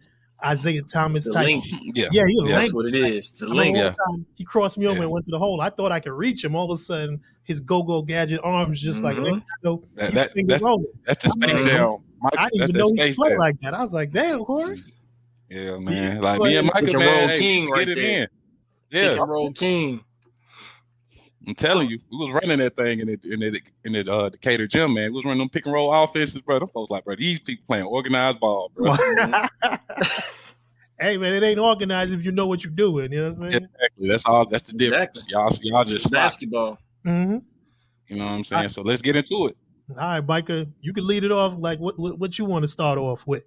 Isaiah 0.45 0.83
Thomas 0.83 1.25
The 1.25 1.33
type. 1.33 1.47
link. 1.47 1.65
Yeah. 1.95 2.09
Yeah, 2.13 2.25
he 2.27 2.39
Yeah. 2.45 2.53
That's 2.53 2.63
link. 2.65 2.75
what 2.75 2.87
it 2.87 2.95
is. 2.95 3.33
The 3.33 3.47
I 3.47 3.51
link. 3.51 3.77
one 3.77 3.85
Yeah. 3.87 3.91
time 4.07 4.27
he 4.35 4.45
crossed 4.45 4.79
me 4.79 4.87
over 4.87 4.97
Yeah. 4.99 5.03
and 5.05 5.11
went 5.11 5.25
to 5.27 5.31
the 5.31 5.39
hole. 5.39 5.61
I 5.61 5.71
thought 5.71 5.93
I 5.93 6.01
could 6.01 6.13
reach 6.13 6.45
him. 6.45 6.55
All 6.57 6.71
of 6.71 6.75
a 6.75 6.77
sudden, 6.81 7.21
his 7.45 7.61
go-go 7.61 8.03
gadget 8.03 8.41
arms 8.43 8.81
just 8.81 9.03
like 9.03 9.17
Mhm. 9.17 9.27
you 9.37 9.43
know, 9.63 9.83
That- 9.97 10.15
that- 10.15 10.31
that's- 10.35 10.63
rolling. 10.63 10.87
That's 11.07 11.25
the 11.25 11.31
space 11.31 11.51
Mhm. 11.61 11.67
jam. 11.67 11.97
Mike, 12.23 12.33
I 12.39 12.45
didn't 12.49 12.59
that's 12.61 12.71
even 12.71 12.79
know 12.81 12.89
he 12.89 12.97
space 12.97 13.17
played 13.17 13.31
jam. 13.31 13.39
like 13.39 13.61
that. 13.61 13.75
I 13.75 13.83
was 13.83 13.93
like, 13.93 14.11
damn, 14.13 14.39
Corey. 14.45 14.75
Yeah, 15.51 15.79
man. 15.79 16.17
He- 16.17 16.23
Like 16.23 16.41
me 16.41 16.57
and 16.57 16.67
Pick 16.69 16.75
Michael, 16.75 16.89
and 16.97 16.99
man, 17.05 17.19
roll 17.21 17.29
hey, 17.29 17.39
king 17.39 17.65
get 17.67 17.73
right 17.73 17.89
it 17.89 17.95
there. 17.97 18.23
in. 18.23 18.27
Pick 18.91 19.03
Yeah, 19.17 19.23
and 19.23 19.31
roll 19.31 19.53
king. 19.53 20.01
I'm 21.47 21.55
telling 21.55 21.89
you, 21.89 21.99
we 22.11 22.19
was 22.19 22.31
running 22.31 22.59
that 22.59 22.77
thing 22.77 23.01
in 23.01 23.09
it 23.09 23.25
in 23.25 23.43
it 23.43 23.63
in 23.85 23.93
the 23.93 24.11
uh, 24.11 24.29
Decatur 24.29 24.67
gym, 24.67 24.95
man. 24.95 25.11
We 25.11 25.17
was 25.17 25.25
running 25.25 25.41
them 25.41 25.49
pick 25.49 25.67
and 25.67 25.75
roll 25.75 25.93
offenses, 25.93 26.41
bro. 26.41 26.59
Them 26.59 26.69
folks 26.69 26.91
like, 26.91 27.05
bro, 27.05 27.17
these 27.17 27.39
people 27.39 27.65
playing 27.67 27.85
organized 27.85 28.41
ball, 28.41 28.71
bro. 28.75 28.95
hey 30.99 31.19
man, 31.19 31.35
it 31.35 31.43
ain't 31.43 31.59
organized 31.59 32.13
if 32.13 32.25
you 32.25 32.33
know 32.33 32.47
what 32.47 32.65
you're 32.65 32.73
doing. 32.73 33.13
You 33.13 33.21
know 33.21 33.31
what 33.31 33.39
I'm 33.39 33.51
saying? 33.51 33.65
exactly. 33.65 34.09
That's 34.09 34.25
all. 34.25 34.47
That's 34.47 34.71
the 34.71 34.73
difference. 34.73 35.27
Exactly. 35.29 35.29
Y'all, 35.29 35.59
y'all 35.63 35.85
just. 35.85 36.11
Basketball. 36.11 36.79
Mm-hmm. 37.05 37.39
You 38.09 38.17
know 38.17 38.25
what 38.25 38.33
I'm 38.33 38.45
saying? 38.45 38.71
So 38.71 38.83
let's 38.83 39.03
get 39.03 39.17
into 39.17 39.49
it. 39.49 39.57
All 39.91 39.97
right, 39.97 40.27
Micah, 40.27 40.67
you 40.81 40.95
can 40.95 41.07
lead 41.07 41.25
it 41.25 41.33
off. 41.33 41.55
Like, 41.59 41.79
what 41.79 41.99
what, 41.99 42.19
what 42.19 42.39
you 42.39 42.47
want 42.47 42.63
to 42.63 42.69
start 42.69 42.99
off 42.99 43.27
with? 43.27 43.43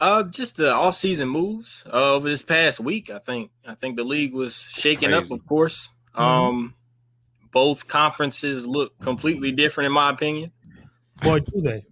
Uh, 0.00 0.22
just 0.22 0.56
the 0.56 0.72
off-season 0.72 1.28
moves 1.28 1.84
uh, 1.92 2.14
over 2.14 2.28
this 2.28 2.42
past 2.42 2.78
week. 2.78 3.10
I 3.10 3.18
think 3.18 3.50
I 3.66 3.74
think 3.74 3.96
the 3.96 4.04
league 4.04 4.32
was 4.32 4.54
shaking 4.54 5.12
up. 5.12 5.28
Of 5.32 5.44
course, 5.46 5.90
mm-hmm. 6.14 6.22
um, 6.22 6.74
both 7.58 7.88
conferences 7.88 8.68
look 8.68 8.96
completely 9.00 9.50
different, 9.50 9.86
in 9.86 9.92
my 9.92 10.10
opinion. 10.10 10.52
Boy, 11.20 11.40
do 11.40 11.60
they? 11.60 11.84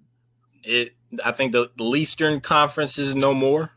It. 0.63 0.95
I 1.25 1.33
think 1.33 1.51
the, 1.51 1.73
the 1.77 1.85
Eastern 1.97 2.41
Conference 2.41 2.99
is 2.99 3.17
no 3.17 3.35
more. 3.35 3.73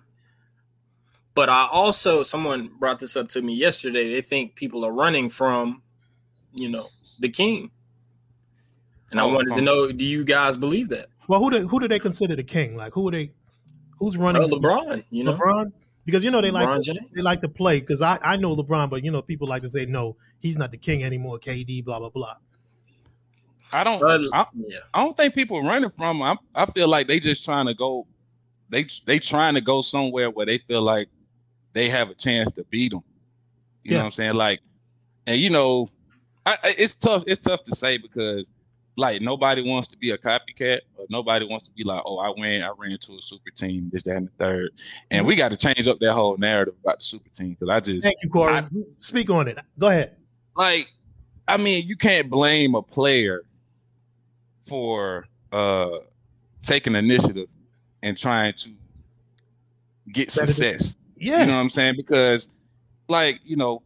But 1.33 1.49
I 1.49 1.67
also, 1.71 2.21
someone 2.21 2.69
brought 2.79 2.99
this 2.99 3.15
up 3.15 3.27
to 3.29 3.41
me 3.41 3.55
yesterday. 3.55 4.07
They 4.07 4.21
think 4.21 4.53
people 4.53 4.85
are 4.85 4.93
running 4.93 5.31
from, 5.31 5.81
you 6.53 6.69
know, 6.69 6.89
the 7.19 7.29
king. 7.29 7.71
And 9.09 9.19
oh, 9.19 9.27
I 9.27 9.33
wanted 9.33 9.55
to 9.55 9.61
know, 9.61 9.91
do 9.91 10.05
you 10.05 10.23
guys 10.23 10.57
believe 10.57 10.89
that? 10.89 11.07
Well, 11.27 11.39
who 11.39 11.49
do 11.49 11.67
who 11.67 11.79
do 11.79 11.87
they 11.87 11.97
consider 11.97 12.35
the 12.35 12.43
king? 12.43 12.75
Like, 12.75 12.93
who 12.93 13.07
are 13.07 13.11
they? 13.11 13.31
Who's 13.97 14.15
running? 14.15 14.43
Uh, 14.43 14.47
LeBron. 14.47 15.05
You 15.09 15.23
know, 15.23 15.33
LeBron. 15.33 15.71
Because 16.09 16.23
you 16.23 16.31
know 16.31 16.41
they 16.41 16.49
LeBron 16.49 16.77
like 16.77 16.81
to, 16.83 16.99
they 17.13 17.21
like 17.21 17.41
to 17.41 17.49
play. 17.49 17.79
Because 17.79 18.01
I 18.01 18.17
I 18.23 18.35
know 18.35 18.55
LeBron, 18.55 18.89
but 18.89 19.03
you 19.03 19.11
know 19.11 19.21
people 19.21 19.47
like 19.47 19.61
to 19.61 19.69
say 19.69 19.85
no, 19.85 20.15
he's 20.39 20.57
not 20.57 20.71
the 20.71 20.77
king 20.77 21.03
anymore. 21.03 21.37
KD, 21.37 21.85
blah 21.85 21.99
blah 21.99 22.09
blah. 22.09 22.35
I 23.71 23.83
don't. 23.83 24.01
Uh, 24.01 24.29
I, 24.33 24.45
yeah. 24.55 24.79
I 24.93 25.03
don't 25.03 25.15
think 25.15 25.35
people 25.35 25.61
running 25.61 25.91
from. 25.91 26.21
I 26.21 26.35
I 26.55 26.65
feel 26.71 26.87
like 26.87 27.07
they 27.07 27.19
just 27.19 27.45
trying 27.45 27.67
to 27.67 27.73
go. 27.73 28.07
They 28.69 28.87
they 29.05 29.19
trying 29.19 29.53
to 29.53 29.61
go 29.61 29.81
somewhere 29.81 30.29
where 30.31 30.45
they 30.45 30.57
feel 30.57 30.81
like 30.81 31.09
they 31.73 31.89
have 31.89 32.09
a 32.09 32.15
chance 32.15 32.51
to 32.53 32.63
beat 32.65 32.91
them. 32.91 33.03
You 33.83 33.91
yeah. 33.91 33.97
know 33.97 34.03
what 34.03 34.05
I'm 34.07 34.11
saying? 34.13 34.33
Like, 34.33 34.61
and 35.27 35.39
you 35.39 35.51
know, 35.51 35.89
I, 36.45 36.57
it's 36.63 36.95
tough. 36.95 37.23
It's 37.27 37.41
tough 37.41 37.63
to 37.65 37.75
say 37.75 37.97
because 37.97 38.47
like 38.99 39.21
nobody 39.21 39.67
wants 39.67 39.87
to 39.87 39.97
be 39.97 40.11
a 40.11 40.17
copycat 40.17 40.81
nobody 41.09 41.45
wants 41.45 41.65
to 41.65 41.71
be 41.71 41.83
like, 41.83 42.01
oh, 42.05 42.17
I 42.17 42.31
went, 42.37 42.63
I 42.63 42.69
ran 42.77 42.91
into 42.91 43.13
a 43.17 43.21
super 43.21 43.49
team, 43.49 43.89
this, 43.91 44.03
that, 44.03 44.15
and 44.15 44.27
the 44.27 44.31
third. 44.37 44.71
And 45.11 45.25
we 45.25 45.35
got 45.35 45.49
to 45.49 45.57
change 45.57 45.87
up 45.87 45.99
that 45.99 46.13
whole 46.13 46.37
narrative 46.37 46.75
about 46.81 46.99
the 46.99 47.05
super 47.05 47.29
team 47.29 47.51
because 47.51 47.69
I 47.69 47.79
just 47.79 48.03
thank 48.03 48.17
you, 48.21 48.29
Corey. 48.29 48.53
I, 48.53 48.67
Speak 48.99 49.29
on 49.29 49.47
it. 49.47 49.59
Go 49.77 49.87
ahead. 49.87 50.15
Like, 50.55 50.91
I 51.47 51.57
mean, 51.57 51.87
you 51.87 51.95
can't 51.95 52.29
blame 52.29 52.75
a 52.75 52.81
player 52.81 53.43
for 54.61 55.25
uh 55.51 55.89
taking 56.61 56.95
initiative 56.95 57.47
and 58.03 58.15
trying 58.15 58.53
to 58.53 58.69
get 60.11 60.29
success. 60.29 60.95
Yeah. 61.17 61.41
You 61.41 61.47
know 61.47 61.53
what 61.53 61.59
I'm 61.59 61.69
saying? 61.71 61.95
Because 61.97 62.49
like, 63.07 63.39
you 63.43 63.55
know, 63.55 63.81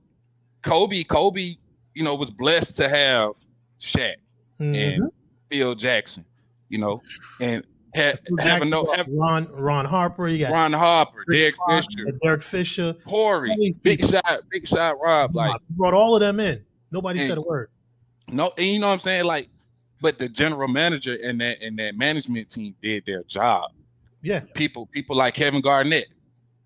Kobe, 0.62 1.04
Kobe, 1.04 1.56
you 1.94 2.04
know, 2.04 2.16
was 2.16 2.30
blessed 2.30 2.76
to 2.78 2.90
have 2.90 3.32
Shaq 3.80 4.16
mm-hmm. 4.64 5.04
and 5.04 5.12
Phil 5.50 5.76
Jackson, 5.76 6.26
you 6.70 6.78
know, 6.78 7.02
and 7.40 7.64
have, 7.94 8.20
having 8.40 8.70
no 8.70 8.92
have, 8.96 9.08
Ron 9.10 9.48
Ron 9.52 9.86
Harper, 9.86 10.28
you 10.28 10.40
got 10.40 10.52
Ron 10.52 10.74
Harper, 10.74 11.24
Derek 11.30 11.56
Fisher, 11.70 12.12
Derek 12.22 12.42
Fisher, 12.42 12.96
Horry, 13.06 13.56
Big 13.84 14.06
Shot, 14.06 14.42
Big 14.50 14.68
Shot 14.68 14.98
Rob, 15.02 15.36
like 15.36 15.60
brought 15.72 15.94
all 15.94 16.16
of 16.16 16.22
them 16.22 16.40
in. 16.40 16.64
Nobody 16.92 17.20
and, 17.20 17.28
said 17.28 17.38
a 17.38 17.42
word. 17.42 17.70
No, 18.28 18.52
and 18.58 18.68
you 18.68 18.80
know 18.80 18.88
what 18.88 18.94
I'm 18.94 19.00
saying? 19.00 19.26
Like, 19.26 19.50
but 20.02 20.18
the 20.18 20.30
general 20.30 20.68
manager 20.68 21.18
and 21.24 21.40
that 21.42 21.62
and 21.62 21.78
that 21.80 21.98
management 21.98 22.50
team 22.50 22.76
did 22.82 23.04
their 23.06 23.24
job. 23.24 23.72
Yeah. 24.24 24.42
People, 24.54 24.88
people 24.88 25.16
like 25.16 25.36
Kevin 25.36 25.62
Garnett 25.62 26.08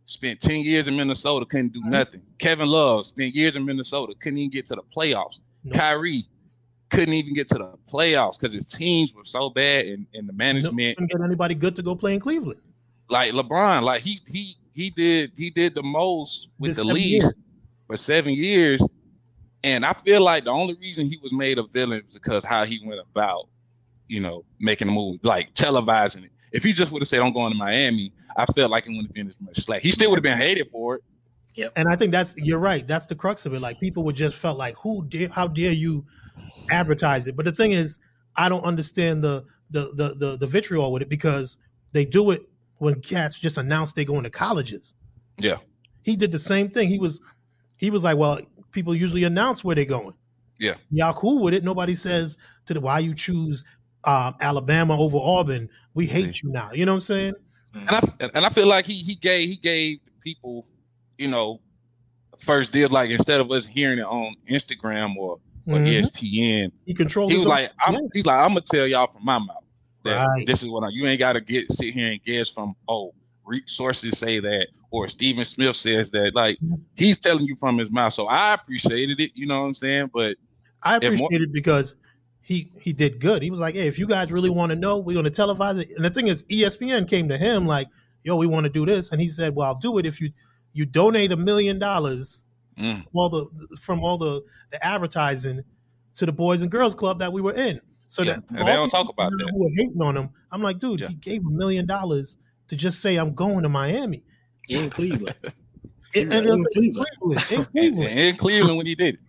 spent 0.05 0.39
10 0.39 0.61
years 0.61 0.87
in 0.87 0.95
Minnesota, 0.95 1.45
couldn't 1.45 1.73
do 1.73 1.81
nothing. 1.83 2.21
Kevin 2.37 2.67
Love 2.67 3.07
spent 3.07 3.35
years 3.35 3.55
in 3.55 3.65
Minnesota, 3.65 4.13
couldn't 4.19 4.37
even 4.37 4.51
get 4.51 4.67
to 4.67 4.75
the 4.75 4.83
playoffs. 4.95 5.39
Nope. 5.63 5.77
Kyrie 5.77 6.25
couldn't 6.89 7.13
even 7.13 7.33
get 7.33 7.47
to 7.49 7.55
the 7.55 7.73
playoffs 7.91 8.39
because 8.39 8.53
his 8.53 8.67
teams 8.67 9.13
were 9.13 9.25
so 9.25 9.49
bad 9.49 9.85
and, 9.85 10.05
and 10.13 10.27
the 10.27 10.33
management 10.33 10.97
couldn't 10.97 11.11
get 11.11 11.21
anybody 11.21 11.55
good 11.55 11.75
to 11.75 11.83
go 11.83 11.95
play 11.95 12.13
in 12.13 12.19
Cleveland. 12.19 12.61
Like 13.09 13.33
LeBron, 13.33 13.83
like 13.83 14.01
he 14.01 14.19
he 14.27 14.55
he 14.73 14.89
did 14.89 15.31
he 15.37 15.49
did 15.49 15.75
the 15.75 15.83
most 15.83 16.47
with 16.59 16.75
this 16.75 16.77
the 16.77 16.85
least 16.85 17.33
for 17.87 17.97
seven 17.97 18.33
years. 18.33 18.81
And 19.63 19.85
I 19.85 19.93
feel 19.93 20.21
like 20.21 20.45
the 20.45 20.51
only 20.51 20.75
reason 20.75 21.07
he 21.07 21.17
was 21.21 21.33
made 21.33 21.57
a 21.57 21.63
villain 21.63 22.03
was 22.05 22.13
because 22.13 22.43
how 22.43 22.63
he 22.63 22.79
went 22.85 23.01
about, 23.01 23.47
you 24.07 24.19
know, 24.19 24.45
making 24.59 24.87
a 24.87 24.91
move, 24.91 25.19
like 25.23 25.53
televising 25.55 26.25
it. 26.25 26.31
If 26.51 26.63
he 26.63 26.73
just 26.73 26.91
would 26.91 27.01
have 27.01 27.09
said, 27.09 27.19
I'm 27.19 27.33
going 27.33 27.51
to 27.51 27.57
Miami, 27.57 28.13
I 28.37 28.45
felt 28.45 28.71
like 28.71 28.85
it 28.85 28.89
wouldn't 28.89 29.07
have 29.07 29.13
been 29.13 29.27
as 29.27 29.41
much 29.41 29.57
slack. 29.65 29.81
He 29.81 29.91
still 29.91 30.09
would 30.11 30.17
have 30.17 30.23
been 30.23 30.37
hated 30.37 30.67
for 30.69 30.95
it. 30.95 31.03
Yep. 31.55 31.73
And 31.75 31.89
I 31.89 31.95
think 31.95 32.11
that's 32.11 32.35
you're 32.37 32.59
right. 32.59 32.87
That's 32.87 33.07
the 33.07 33.15
crux 33.15 33.45
of 33.45 33.53
it. 33.53 33.59
Like 33.59 33.79
people 33.79 34.03
would 34.03 34.15
just 34.15 34.37
felt 34.37 34.57
like, 34.57 34.75
who 34.77 35.03
dare 35.05 35.27
how 35.29 35.47
dare 35.47 35.71
you 35.71 36.05
advertise 36.69 37.27
it. 37.27 37.35
But 37.35 37.45
the 37.45 37.51
thing 37.51 37.71
is, 37.71 37.99
I 38.35 38.49
don't 38.49 38.63
understand 38.63 39.23
the 39.23 39.45
the 39.69 39.91
the 39.93 40.15
the, 40.15 40.37
the 40.37 40.47
vitriol 40.47 40.91
with 40.91 41.01
it 41.01 41.09
because 41.09 41.57
they 41.91 42.05
do 42.05 42.31
it 42.31 42.47
when 42.77 43.01
cats 43.01 43.39
just 43.39 43.57
announce 43.57 43.93
they're 43.93 44.05
going 44.05 44.23
to 44.23 44.29
colleges. 44.29 44.93
Yeah. 45.37 45.57
He 46.03 46.15
did 46.15 46.31
the 46.31 46.39
same 46.39 46.69
thing. 46.69 46.89
He 46.89 46.99
was 46.99 47.19
he 47.77 47.89
was 47.89 48.03
like, 48.03 48.17
well, 48.17 48.39
people 48.71 48.95
usually 48.95 49.23
announce 49.23 49.63
where 49.63 49.75
they're 49.75 49.85
going. 49.85 50.13
Yeah. 50.59 50.75
Y'all 50.89 51.13
cool 51.13 51.43
with 51.43 51.53
it. 51.53 51.63
Nobody 51.63 51.95
says 51.95 52.37
to 52.65 52.73
the 52.73 52.81
why 52.81 52.99
you 52.99 53.13
choose 53.13 53.63
uh, 54.03 54.33
Alabama 54.39 54.99
over 54.99 55.17
Auburn. 55.19 55.69
We 55.93 56.07
hate 56.07 56.41
you 56.41 56.51
now. 56.51 56.71
You 56.71 56.85
know 56.85 56.93
what 56.93 56.97
I'm 56.97 57.01
saying? 57.01 57.33
And 57.73 57.89
I 57.89 58.01
and 58.19 58.45
I 58.45 58.49
feel 58.49 58.67
like 58.67 58.85
he 58.85 58.93
he 58.93 59.15
gave 59.15 59.49
he 59.49 59.57
gave 59.57 59.99
people, 60.23 60.65
you 61.17 61.27
know, 61.27 61.59
first 62.39 62.71
did 62.71 62.91
like 62.91 63.09
instead 63.11 63.41
of 63.41 63.51
us 63.51 63.65
hearing 63.65 63.99
it 63.99 64.05
on 64.05 64.35
Instagram 64.49 65.15
or 65.17 65.39
or 65.67 65.77
mm-hmm. 65.77 65.85
ESPN. 65.85 66.71
He 66.85 66.93
controls. 66.93 67.31
He 67.31 67.37
was 67.37 67.47
like, 67.47 67.71
I'm, 67.85 67.93
yeah. 67.93 67.99
he's 68.13 68.25
like, 68.25 68.39
I'm 68.39 68.49
gonna 68.49 68.61
tell 68.61 68.87
y'all 68.87 69.07
from 69.07 69.25
my 69.25 69.37
mouth 69.37 69.63
that 70.03 70.25
right. 70.25 70.47
this 70.47 70.63
is 70.63 70.69
what 70.69 70.83
I, 70.83 70.89
you 70.89 71.05
ain't 71.05 71.19
got 71.19 71.33
to 71.33 71.41
get 71.41 71.71
sit 71.71 71.93
here 71.93 72.11
and 72.11 72.23
guess 72.23 72.49
from 72.49 72.75
oh 72.87 73.13
resources 73.45 74.17
say 74.17 74.39
that 74.39 74.67
or 74.91 75.07
Stephen 75.07 75.43
Smith 75.45 75.75
says 75.75 76.09
that. 76.11 76.33
Like 76.33 76.57
mm-hmm. 76.59 76.75
he's 76.95 77.19
telling 77.19 77.45
you 77.45 77.55
from 77.55 77.77
his 77.77 77.91
mouth. 77.91 78.13
So 78.13 78.27
I 78.27 78.53
appreciated 78.53 79.19
it. 79.19 79.31
You 79.35 79.45
know 79.45 79.61
what 79.61 79.67
I'm 79.67 79.73
saying? 79.73 80.11
But 80.13 80.37
I 80.83 80.95
appreciate 80.95 81.31
more- 81.31 81.41
it 81.41 81.51
because 81.51 81.95
he 82.41 82.71
he 82.79 82.93
did 82.93 83.19
good. 83.19 83.41
He 83.41 83.51
was 83.51 83.59
like, 83.59 83.75
hey, 83.75 83.87
if 83.87 83.99
you 83.99 84.07
guys 84.07 84.31
really 84.31 84.49
want 84.49 84.69
to 84.69 84.75
know, 84.77 84.97
we're 84.97 85.15
gonna 85.15 85.29
televise 85.29 85.81
it. 85.81 85.89
And 85.95 86.05
the 86.05 86.09
thing 86.09 86.27
is, 86.27 86.43
ESPN 86.45 87.09
came 87.09 87.27
to 87.27 87.37
him 87.37 87.67
like, 87.67 87.87
yo, 88.23 88.37
we 88.37 88.47
want 88.47 88.63
to 88.63 88.69
do 88.69 88.85
this, 88.85 89.11
and 89.11 89.19
he 89.19 89.27
said, 89.27 89.53
well, 89.53 89.67
I'll 89.67 89.75
do 89.75 89.97
it 89.97 90.05
if 90.05 90.21
you 90.21 90.31
you 90.71 90.85
donate 90.85 91.33
a 91.33 91.37
million 91.37 91.77
dollars 91.77 92.45
mm. 92.79 93.03
all 93.13 93.29
the 93.29 93.77
from 93.81 94.03
all 94.03 94.17
the, 94.17 94.43
the 94.71 94.85
advertising 94.85 95.63
to 96.15 96.25
the 96.25 96.31
Boys 96.31 96.61
and 96.61 96.71
Girls 96.71 96.95
Club 96.95 97.19
that 97.19 97.31
we 97.31 97.41
were 97.41 97.53
in. 97.53 97.79
So 98.07 98.23
yeah. 98.23 98.33
that 98.35 98.43
and 98.49 98.67
they 98.67 98.73
don't 98.73 98.89
talk 98.89 99.09
about 99.09 99.31
that. 99.31 99.49
Who 99.51 99.63
were 99.63 99.69
hating 99.75 100.01
on 100.01 100.15
him? 100.15 100.29
I'm 100.51 100.61
like, 100.61 100.79
dude, 100.79 101.01
yeah. 101.01 101.07
he 101.07 101.15
gave 101.15 101.45
a 101.45 101.49
million 101.49 101.85
dollars 101.85 102.37
to 102.69 102.75
just 102.75 103.01
say 103.01 103.17
I'm 103.17 103.33
going 103.33 103.63
to 103.63 103.69
Miami 103.69 104.23
in 104.69 104.89
Cleveland. 104.89 105.35
in, 106.13 106.31
in, 106.31 106.47
in, 106.47 106.65
Cleveland. 106.73 107.07
in 107.51 107.65
Cleveland, 107.71 108.19
in 108.19 108.35
Cleveland 108.37 108.77
when 108.77 108.85
he 108.85 108.95
did 108.95 109.15
it. 109.15 109.19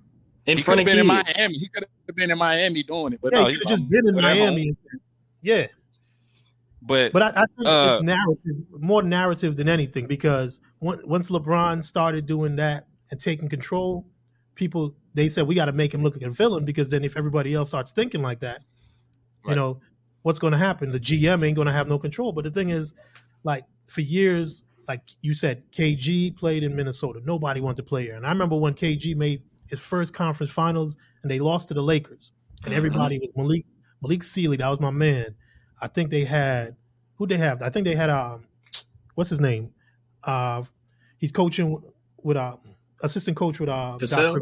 In 0.46 0.56
he 0.56 0.62
front 0.62 0.80
of 0.80 0.86
been 0.86 0.94
kids. 0.94 1.02
in 1.02 1.06
Miami. 1.06 1.58
He 1.58 1.68
could 1.68 1.84
have 2.06 2.16
been 2.16 2.30
in 2.30 2.38
Miami 2.38 2.82
doing 2.82 3.12
it, 3.12 3.20
but 3.20 3.32
yeah, 3.32 3.40
no, 3.40 3.48
he 3.48 3.56
could 3.56 3.68
have 3.68 3.78
just 3.78 3.88
been 3.90 4.08
in 4.08 4.14
Miami. 4.14 4.74
Yeah, 5.42 5.66
but 6.80 7.12
but 7.12 7.22
I, 7.22 7.28
I 7.28 7.44
think 7.54 7.68
uh, 7.68 7.90
it's 7.92 8.02
narrative, 8.02 8.56
more 8.80 9.02
narrative 9.02 9.56
than 9.56 9.68
anything, 9.68 10.06
because 10.06 10.60
once 10.80 11.30
LeBron 11.30 11.84
started 11.84 12.26
doing 12.26 12.56
that, 12.56 12.87
and 13.10 13.20
taking 13.20 13.48
control, 13.48 14.06
people 14.54 14.94
they 15.14 15.28
said 15.28 15.46
we 15.46 15.54
got 15.54 15.66
to 15.66 15.72
make 15.72 15.92
him 15.92 16.02
look 16.02 16.14
like 16.14 16.24
a 16.24 16.30
villain 16.30 16.64
because 16.64 16.88
then 16.88 17.04
if 17.04 17.16
everybody 17.16 17.54
else 17.54 17.68
starts 17.68 17.92
thinking 17.92 18.22
like 18.22 18.40
that, 18.40 18.62
right. 19.44 19.50
you 19.50 19.56
know, 19.56 19.80
what's 20.22 20.38
going 20.38 20.52
to 20.52 20.58
happen? 20.58 20.92
The 20.92 21.00
GM 21.00 21.44
ain't 21.46 21.56
going 21.56 21.66
to 21.66 21.72
have 21.72 21.88
no 21.88 21.98
control. 21.98 22.32
But 22.32 22.44
the 22.44 22.50
thing 22.50 22.70
is, 22.70 22.94
like 23.44 23.64
for 23.86 24.00
years, 24.00 24.62
like 24.86 25.02
you 25.22 25.34
said, 25.34 25.62
KG 25.72 26.36
played 26.36 26.62
in 26.62 26.74
Minnesota. 26.74 27.20
Nobody 27.24 27.60
wanted 27.60 27.76
to 27.76 27.82
play 27.82 28.04
here. 28.04 28.16
And 28.16 28.26
I 28.26 28.30
remember 28.30 28.56
when 28.56 28.74
KG 28.74 29.16
made 29.16 29.42
his 29.66 29.80
first 29.80 30.14
conference 30.14 30.50
finals 30.50 30.96
and 31.22 31.30
they 31.30 31.38
lost 31.38 31.68
to 31.68 31.74
the 31.74 31.82
Lakers, 31.82 32.32
and 32.64 32.66
mm-hmm. 32.66 32.76
everybody 32.76 33.18
was 33.18 33.30
Malik 33.36 33.66
Malik 34.02 34.22
Sealy. 34.22 34.56
That 34.56 34.68
was 34.68 34.80
my 34.80 34.90
man. 34.90 35.34
I 35.80 35.88
think 35.88 36.10
they 36.10 36.24
had 36.24 36.76
who 37.16 37.26
they 37.26 37.36
have. 37.36 37.62
I 37.62 37.70
think 37.70 37.86
they 37.86 37.94
had 37.94 38.10
um, 38.10 38.46
what's 39.14 39.30
his 39.30 39.40
name? 39.40 39.72
Uh, 40.24 40.62
he's 41.18 41.32
coaching 41.32 41.82
with 42.22 42.36
uh, 42.36 42.56
assistant 43.02 43.36
coach 43.36 43.60
with 43.60 43.68
uh, 43.68 43.96
Cassell? 43.98 44.38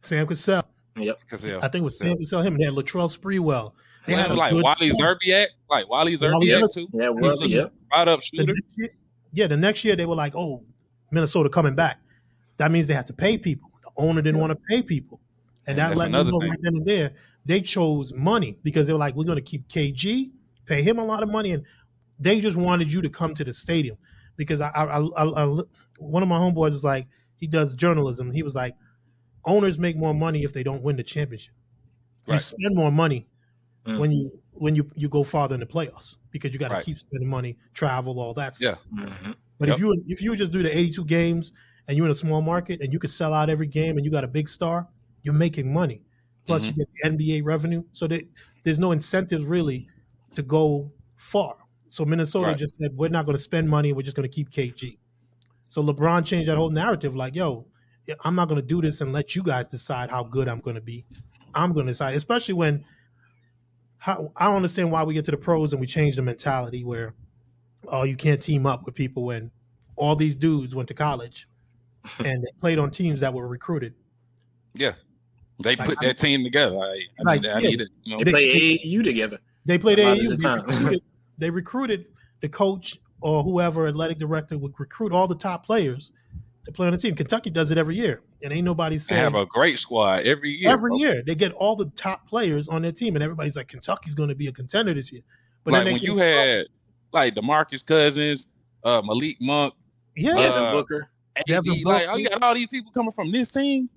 Sam 0.00 0.26
Cassell. 0.26 0.64
Yep. 0.96 1.20
Cassell. 1.28 1.58
I 1.62 1.68
think 1.68 1.82
it 1.82 1.84
was 1.84 1.98
Sam 1.98 2.16
Cassell. 2.16 2.42
Him. 2.42 2.54
And 2.54 2.60
they 2.60 2.66
had 2.66 2.74
Latrell 2.74 3.14
Sprewell. 3.16 3.72
They 4.06 4.14
had 4.14 4.32
like 4.32 4.52
Wally 4.52 4.90
Szczerbiak, 4.90 5.46
like 5.70 5.88
Wally 5.88 6.16
Szczerbiak 6.16 6.72
too. 6.72 6.88
Yeah, 6.92 7.10
well, 7.10 7.36
yeah. 7.46 7.66
Right 7.92 8.08
up 8.08 8.22
shooter. 8.22 8.52
The 8.52 8.62
year, 8.76 8.90
yeah, 9.32 9.46
the 9.46 9.56
next 9.56 9.84
year 9.84 9.94
they 9.94 10.06
were 10.06 10.16
like, 10.16 10.34
"Oh, 10.34 10.64
Minnesota 11.10 11.48
coming 11.48 11.74
back." 11.74 12.00
That 12.56 12.70
means 12.70 12.88
they 12.88 12.94
have 12.94 13.06
to 13.06 13.12
pay 13.12 13.38
people. 13.38 13.70
The 13.82 13.90
owner 13.96 14.20
didn't 14.20 14.36
yeah. 14.36 14.40
want 14.40 14.50
to 14.52 14.58
pay 14.68 14.82
people, 14.82 15.20
and, 15.66 15.78
and 15.78 15.92
that 15.92 15.96
let 15.96 16.10
them 16.10 16.28
know 16.28 16.38
right 16.38 16.58
then 16.62 16.76
and 16.76 16.86
there. 16.86 17.12
They 17.44 17.60
chose 17.60 18.12
money 18.12 18.58
because 18.62 18.86
they 18.86 18.92
were 18.92 18.98
like, 18.98 19.14
"We're 19.14 19.24
going 19.24 19.36
to 19.36 19.42
keep 19.42 19.68
KG, 19.68 20.32
pay 20.66 20.82
him 20.82 20.98
a 20.98 21.04
lot 21.04 21.22
of 21.22 21.28
money," 21.28 21.52
and 21.52 21.64
they 22.18 22.40
just 22.40 22.56
wanted 22.56 22.92
you 22.92 23.02
to 23.02 23.08
come 23.08 23.34
to 23.36 23.44
the 23.44 23.54
stadium 23.54 23.96
because 24.36 24.60
I, 24.60 24.68
I, 24.68 24.98
I, 24.98 25.44
I 25.44 25.62
one 25.98 26.22
of 26.22 26.28
my 26.28 26.38
homeboys 26.38 26.70
was 26.70 26.84
like, 26.84 27.06
he 27.42 27.46
does 27.48 27.74
journalism. 27.74 28.30
He 28.30 28.42
was 28.44 28.54
like, 28.54 28.74
owners 29.44 29.76
make 29.86 29.96
more 29.96 30.14
money 30.14 30.44
if 30.44 30.52
they 30.52 30.62
don't 30.62 30.82
win 30.86 30.96
the 30.96 31.02
championship. 31.02 31.54
You 32.28 32.38
spend 32.38 32.74
more 32.82 32.92
money 32.92 33.26
Mm. 33.84 33.98
when 33.98 34.12
you 34.12 34.24
when 34.64 34.76
you 34.76 34.84
you 34.94 35.08
go 35.08 35.24
farther 35.24 35.54
in 35.56 35.60
the 35.60 35.66
playoffs 35.66 36.14
because 36.30 36.52
you 36.52 36.58
got 36.64 36.68
to 36.68 36.74
Right. 36.74 36.84
keep 36.84 36.98
spending 37.00 37.28
money, 37.28 37.56
travel, 37.74 38.20
all 38.20 38.32
that 38.34 38.54
stuff. 38.54 38.78
Yeah. 38.96 39.06
Mhm. 39.06 39.34
But 39.58 39.66
Yep. 39.68 39.74
if 39.76 39.80
you 39.82 40.04
if 40.14 40.22
you 40.22 40.36
just 40.36 40.52
do 40.52 40.62
the 40.62 40.72
82 40.78 41.04
games 41.04 41.52
and 41.88 41.96
you're 41.96 42.06
in 42.06 42.12
a 42.12 42.22
small 42.26 42.42
market 42.42 42.80
and 42.80 42.92
you 42.92 43.00
can 43.00 43.10
sell 43.10 43.32
out 43.34 43.50
every 43.50 43.66
game 43.66 43.96
and 43.96 44.04
you 44.06 44.10
got 44.18 44.22
a 44.22 44.28
big 44.38 44.48
star, 44.48 44.86
you're 45.24 45.34
making 45.34 45.72
money. 45.72 45.98
Plus 46.46 46.62
Mhm. 46.62 46.66
you 46.68 46.72
get 46.74 46.88
the 46.94 47.08
NBA 47.10 47.40
revenue, 47.42 47.82
so 47.92 48.06
that 48.06 48.22
there's 48.62 48.78
no 48.78 48.92
incentive 48.92 49.50
really 49.50 49.88
to 50.36 50.42
go 50.44 50.92
far. 51.16 51.56
So 51.88 52.04
Minnesota 52.04 52.46
Right. 52.48 52.56
just 52.64 52.76
said 52.76 52.96
we're 52.96 53.08
not 53.18 53.26
going 53.26 53.36
to 53.36 53.42
spend 53.50 53.68
money. 53.68 53.92
We're 53.92 54.02
just 54.10 54.16
going 54.16 54.30
to 54.30 54.34
keep 54.38 54.50
KG. 54.52 54.96
So 55.72 55.82
LeBron 55.82 56.26
changed 56.26 56.50
that 56.50 56.58
whole 56.58 56.68
narrative. 56.68 57.16
Like, 57.16 57.34
yo, 57.34 57.64
I'm 58.26 58.34
not 58.34 58.46
going 58.46 58.60
to 58.60 58.66
do 58.66 58.82
this 58.82 59.00
and 59.00 59.10
let 59.10 59.34
you 59.34 59.42
guys 59.42 59.66
decide 59.68 60.10
how 60.10 60.22
good 60.22 60.46
I'm 60.46 60.60
going 60.60 60.74
to 60.76 60.82
be. 60.82 61.06
I'm 61.54 61.72
going 61.72 61.86
to 61.86 61.92
decide, 61.92 62.14
especially 62.14 62.52
when 62.52 62.84
how 63.96 64.30
I 64.36 64.44
don't 64.48 64.56
understand 64.56 64.92
why 64.92 65.02
we 65.02 65.14
get 65.14 65.24
to 65.24 65.30
the 65.30 65.38
pros 65.38 65.72
and 65.72 65.80
we 65.80 65.86
change 65.86 66.16
the 66.16 66.22
mentality 66.22 66.84
where 66.84 67.14
oh 67.88 68.02
you 68.02 68.16
can't 68.16 68.42
team 68.42 68.66
up 68.66 68.84
with 68.84 68.94
people 68.94 69.24
when 69.24 69.50
all 69.96 70.14
these 70.14 70.36
dudes 70.36 70.74
went 70.74 70.88
to 70.88 70.94
college 70.94 71.48
and 72.18 72.42
they 72.42 72.50
played 72.60 72.78
on 72.78 72.90
teams 72.90 73.20
that 73.20 73.32
were 73.32 73.48
recruited. 73.48 73.94
Yeah. 74.74 74.92
They 75.62 75.74
Like, 75.76 75.88
put 75.88 75.98
I- 76.02 76.08
that 76.08 76.18
team 76.18 76.44
together. 76.44 76.76
I, 76.76 76.82
I, 76.82 77.22
Like, 77.24 77.40
need, 77.40 77.48
I 77.50 77.58
yeah. 77.60 77.68
need 77.70 77.80
it. 77.80 77.88
You 78.02 78.12
know, 78.12 78.18
They 78.18 78.24
They- 78.24 78.30
play 78.30 78.78
AAU 78.84 79.02
together. 79.04 79.38
They 79.64 79.78
played 79.78 79.98
A 80.00 80.04
AAU. 80.04 80.28
the 80.28 80.36
They 80.36 80.50
recruited, 80.68 81.02
they 81.38 81.50
recruited 81.50 82.06
the 82.42 82.48
coach 82.50 82.98
or 83.22 83.42
whoever 83.42 83.86
athletic 83.88 84.18
director 84.18 84.58
would 84.58 84.72
recruit 84.78 85.12
all 85.12 85.26
the 85.26 85.34
top 85.34 85.64
players 85.64 86.12
to 86.64 86.72
play 86.72 86.86
on 86.86 86.92
the 86.92 86.98
team. 86.98 87.14
Kentucky 87.14 87.50
does 87.50 87.70
it 87.70 87.78
every 87.78 87.96
year, 87.96 88.20
and 88.42 88.52
ain't 88.52 88.64
nobody 88.64 88.98
saying 88.98 89.18
they 89.18 89.22
have 89.22 89.34
a 89.34 89.46
great 89.46 89.78
squad 89.78 90.22
every 90.26 90.50
year. 90.50 90.70
every 90.70 90.90
bro. 90.90 90.98
year 90.98 91.22
they 91.26 91.34
get 91.34 91.52
all 91.54 91.74
the 91.76 91.86
top 91.96 92.26
players 92.28 92.68
on 92.68 92.82
their 92.82 92.92
team, 92.92 93.16
and 93.16 93.22
everybody's 93.22 93.56
like 93.56 93.68
Kentucky's 93.68 94.14
going 94.14 94.28
to 94.28 94.34
be 94.34 94.46
a 94.48 94.52
contender 94.52 94.92
this 94.94 95.10
year. 95.12 95.22
But 95.64 95.72
like 95.72 95.84
then 95.84 95.94
when 95.94 96.02
you 96.02 96.16
get- 96.16 96.34
had 96.34 96.66
like 97.12 97.34
Demarcus 97.34 97.84
Cousins, 97.84 98.48
uh, 98.84 99.02
Malik 99.04 99.36
Monk, 99.40 99.74
yeah, 100.16 100.32
Uh, 100.32 100.36
Devin 100.36 100.72
Booker. 100.72 101.08
AD, 101.36 101.44
Devin 101.46 101.72
like 101.84 102.02
Booker. 102.04 102.12
oh, 102.12 102.16
you 102.16 102.28
got 102.28 102.42
all 102.42 102.54
these 102.54 102.66
people 102.68 102.92
coming 102.92 103.12
from 103.12 103.30
this 103.32 103.50
team. 103.50 103.88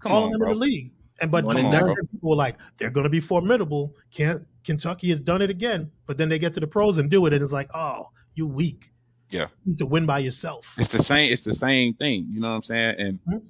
Come 0.00 0.12
all 0.12 0.24
on, 0.24 0.30
them 0.30 0.38
bro. 0.40 0.52
in 0.52 0.58
the 0.58 0.64
league. 0.64 0.92
And 1.20 1.30
but 1.30 1.44
One 1.44 1.58
and 1.58 1.66
on, 1.68 1.94
people 2.10 2.30
were 2.30 2.36
like, 2.36 2.56
they're 2.78 2.90
going 2.90 3.04
to 3.04 3.10
be 3.10 3.20
formidable. 3.20 3.94
Can't 4.10 4.46
Kentucky 4.64 5.10
has 5.10 5.20
done 5.20 5.42
it 5.42 5.50
again? 5.50 5.90
But 6.06 6.16
then 6.18 6.28
they 6.30 6.38
get 6.38 6.54
to 6.54 6.60
the 6.60 6.66
pros 6.66 6.96
and 6.98 7.10
do 7.10 7.26
it, 7.26 7.32
and 7.34 7.42
it's 7.42 7.52
like, 7.52 7.68
oh, 7.74 8.08
you 8.34 8.46
weak. 8.46 8.92
Yeah. 9.30 9.46
you 9.64 9.70
need 9.72 9.78
to 9.78 9.86
win 9.86 10.06
by 10.06 10.18
yourself. 10.18 10.74
It's 10.78 10.88
the 10.88 11.02
same. 11.02 11.32
It's 11.32 11.44
the 11.44 11.54
same 11.54 11.94
thing. 11.94 12.26
You 12.32 12.40
know 12.40 12.48
what 12.50 12.56
I'm 12.56 12.62
saying? 12.64 12.94
And 12.98 13.18
Mhm. 13.28 13.42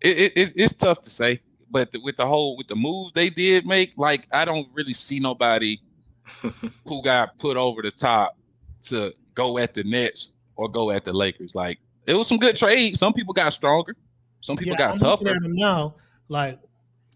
it, 0.00 0.18
it, 0.18 0.32
it 0.36 0.52
it's 0.54 0.74
tough 0.76 1.02
to 1.02 1.10
say, 1.10 1.40
but 1.70 1.90
the, 1.90 1.98
with 2.00 2.16
the 2.16 2.26
whole 2.26 2.56
with 2.56 2.68
the 2.68 2.76
move 2.76 3.12
they 3.14 3.30
did 3.30 3.66
make, 3.66 3.92
like 3.96 4.28
I 4.32 4.44
don't 4.44 4.68
really 4.72 4.94
see 4.94 5.18
nobody 5.18 5.78
who 6.86 7.02
got 7.02 7.36
put 7.38 7.56
over 7.56 7.82
the 7.82 7.90
top 7.90 8.36
to 8.84 9.12
go 9.34 9.58
at 9.58 9.74
the 9.74 9.82
Nets 9.84 10.30
or 10.56 10.68
go 10.68 10.90
at 10.92 11.04
the 11.04 11.12
Lakers. 11.12 11.54
Like 11.54 11.80
it 12.06 12.14
was 12.14 12.28
some 12.28 12.38
good 12.38 12.56
trades. 12.56 12.98
Some 13.00 13.12
people 13.12 13.34
got 13.34 13.52
stronger. 13.52 13.96
Some 14.40 14.56
people 14.56 14.72
Yeah, 14.78 14.86
got 14.86 14.92
I'm 14.92 14.98
tougher. 14.98 15.24
looking 15.24 15.36
at 15.36 15.42
them 15.42 15.54
now. 15.56 15.94
Like 16.28 16.60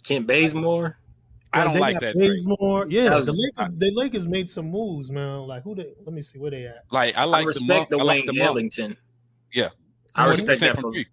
Kent 0.05 0.27
Bazemore. 0.27 0.98
I 1.53 1.65
don't 1.65 1.79
like 1.79 1.99
that 2.01 2.15
trade. 2.15 2.29
Bazemore. 2.29 2.87
Yeah, 2.89 3.05
That 3.11 3.17
was- 3.17 3.27
the 3.27 3.33
Lakers, 3.33 3.75
the 3.79 3.91
Lakers 3.93 4.27
made 4.27 4.51
some 4.51 4.71
moves, 4.71 5.11
man. 5.11 5.41
Like 5.41 5.63
who 5.63 5.75
they? 5.75 5.95
Let 6.05 6.13
me 6.15 6.23
see 6.23 6.39
where 6.39 6.51
they 6.51 6.67
at. 6.67 6.85
Like 6.91 7.17
I 7.17 7.23
I 7.23 7.25
like 7.25 7.43
the 7.45 7.47
respect 7.49 7.69
monk. 7.69 7.89
the 7.91 7.99
I 7.99 8.03
like 8.03 8.17
Wayne 8.19 8.27
the 8.27 8.33
monk. 8.35 8.47
Ellington. 8.49 8.97
Yeah. 9.53 9.69
I 10.15 10.29
respect 10.29 10.61
that 10.61 10.75
from 10.75 10.83
from 10.83 10.93
three. 10.93 11.07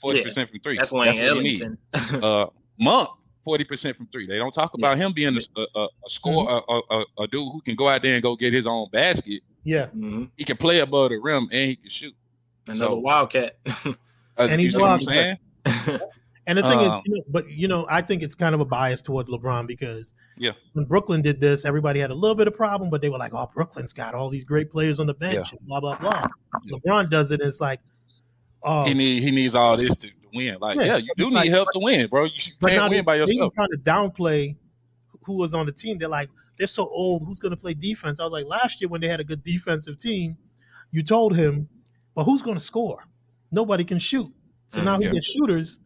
Forty 0.00 0.22
percent 0.22 0.48
from 0.50 0.60
three. 0.60 0.76
that's 0.78 0.90
Wayne 0.92 1.06
what 1.06 1.16
you 1.16 1.42
need. 1.42 1.62
Ellington. 1.62 1.78
uh, 2.24 2.46
Monk, 2.78 3.10
forty 3.44 3.64
percent 3.64 3.96
from 3.96 4.06
three. 4.06 4.26
They 4.26 4.38
don't 4.38 4.52
talk 4.54 4.72
about 4.74 4.96
him 4.96 5.12
being 5.12 5.36
a, 5.36 5.60
a, 5.60 5.66
a, 5.80 5.84
a 5.84 6.08
score, 6.08 6.46
Mm-hmm. 6.46 6.94
a, 6.94 6.98
a, 7.00 7.24
a 7.24 7.26
dude 7.28 7.52
who 7.52 7.60
can 7.60 7.74
go 7.76 7.88
out 7.88 8.00
there 8.02 8.14
and 8.14 8.22
go 8.22 8.34
get 8.34 8.52
his 8.54 8.66
own 8.66 8.88
basket. 8.90 9.42
Yeah, 9.64 9.86
Mhm. 9.94 10.30
He 10.36 10.44
can 10.44 10.56
play 10.56 10.78
above 10.80 11.10
the 11.10 11.18
rim 11.18 11.48
and 11.52 11.68
he 11.70 11.76
can 11.76 11.90
shoot. 11.90 12.14
Another 12.68 12.86
So- 12.86 12.98
Wildcat. 12.98 13.56
Uh, 14.34 14.48
And 14.50 14.62
you 14.62 14.68
he's 14.68 14.74
see 14.76 14.80
what 14.80 14.90
I'm 14.92 15.02
saying? 15.02 15.36
and 16.46 16.58
the 16.58 16.62
thing 16.62 16.80
is, 16.80 16.88
Um, 16.88 17.02
you 17.06 17.14
know, 17.16 17.22
but 17.28 17.48
you 17.50 17.68
know, 17.68 17.86
I 17.88 18.02
think 18.02 18.22
it's 18.22 18.34
kind 18.34 18.54
of 18.54 18.60
a 18.60 18.64
bias 18.64 19.00
towards 19.02 19.28
LeBron 19.28 19.66
because 19.66 20.12
Yeah. 20.36 20.52
when 20.72 20.84
Brooklyn 20.86 21.22
did 21.22 21.40
this, 21.40 21.64
everybody 21.64 22.00
had 22.00 22.10
a 22.10 22.14
little 22.14 22.34
bit 22.34 22.48
of 22.48 22.54
problem, 22.54 22.90
but 22.90 23.00
they 23.00 23.08
were 23.08 23.18
like, 23.18 23.32
"Oh, 23.34 23.48
Brooklyn's 23.54 23.92
got 23.92 24.14
all 24.14 24.28
these 24.30 24.44
great 24.44 24.70
players 24.70 24.98
on 25.00 25.06
the 25.06 25.14
bench," 25.14 25.52
and 25.52 25.60
blah 25.66 25.80
blah 25.80 25.96
blah. 25.98 26.26
Yeah. 26.64 26.76
LeBron 26.78 27.10
does 27.10 27.30
it, 27.30 27.40
and 27.40 27.48
it's 27.48 27.60
like, 27.60 27.80
oh, 28.62 28.84
He 28.84 28.94
need 28.94 29.22
he 29.22 29.30
needs 29.30 29.54
all 29.54 29.76
this 29.76 29.96
to, 29.98 30.10
win. 30.34 30.56
Like, 30.60 30.78
Yeah. 30.78 30.84
yeah, 30.84 30.96
you 30.96 31.10
do 31.16 31.30
Like- 31.30 31.44
need 31.44 31.50
help 31.50 31.68
to 31.74 31.78
win, 31.78 32.08
bro. 32.08 32.24
You 32.24 32.30
can't 32.64 32.90
win 32.90 33.04
by 33.04 33.14
they 33.18 33.20
yourself. 33.20 33.52
trying 33.54 33.68
to 33.70 33.78
downplay 33.78 34.56
who 35.24 35.34
was 35.34 35.52
on 35.54 35.66
the 35.66 35.72
team. 35.72 35.98
They're 35.98 36.08
like, 36.08 36.30
they're 36.58 36.66
so 36.66 36.88
old. 36.88 37.24
Who's 37.24 37.38
going 37.38 37.50
to 37.50 37.56
play 37.56 37.74
defense? 37.74 38.18
I 38.18 38.24
was 38.24 38.32
like, 38.32 38.46
last 38.46 38.80
year 38.80 38.88
when 38.88 39.00
they 39.00 39.08
had 39.08 39.20
a 39.20 39.24
good 39.24 39.44
defensive 39.44 39.98
team, 39.98 40.36
you 40.90 41.02
told 41.02 41.36
him, 41.36 41.68
but 42.14 42.24
who's 42.24 42.42
going 42.42 42.56
to 42.56 42.64
score? 42.64 43.06
Nobody 43.50 43.84
can 43.84 43.98
shoot. 43.98 44.32
So 44.68 44.80
Mm, 44.80 44.84
now 44.84 44.98
he 44.98 45.04
yeah. 45.04 45.10
gets 45.12 45.30
shooters, 45.30 45.78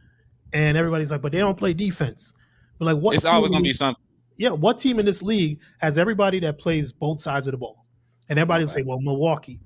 and 0.53 0.77
everybody's 0.77 1.11
like, 1.11 1.23
but 1.23 1.33
they 1.33 1.39
don't 1.39 1.57
play 1.59 1.73
defense. 1.75 2.33
But 2.79 2.87
like, 2.87 2.97
what? 3.03 3.15
It's 3.17 3.25
always 3.25 3.51
gonna 3.51 3.63
be 3.63 3.73
something. 3.73 4.03
yeah. 4.37 4.51
What 4.51 4.79
team 4.79 4.99
in 4.99 5.07
this 5.07 5.23
league 5.23 5.61
has 5.79 5.99
everybody 5.99 6.41
that 6.41 6.59
plays 6.59 6.93
both 6.93 7.21
sides 7.21 7.47
of 7.47 7.53
the 7.53 7.59
ball? 7.59 7.85
And 8.29 8.39
everybody 8.39 8.65
will 8.65 8.69
say, 8.69 8.83
well, 8.83 9.01
Milwaukee. 9.01 9.61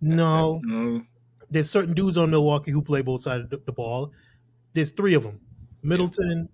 No, 0.00 0.60
there's 1.50 1.68
certain 1.68 1.92
dudes 1.94 2.16
on 2.16 2.30
Milwaukee 2.30 2.70
who 2.70 2.80
play 2.80 3.02
both 3.02 3.22
sides 3.22 3.44
of 3.44 3.50
the- 3.50 3.62
the 3.66 3.72
ball. 3.72 4.12
There's 4.72 4.90
three 4.90 5.14
of 5.14 5.22
them: 5.22 5.38
Middleton, 5.82 6.48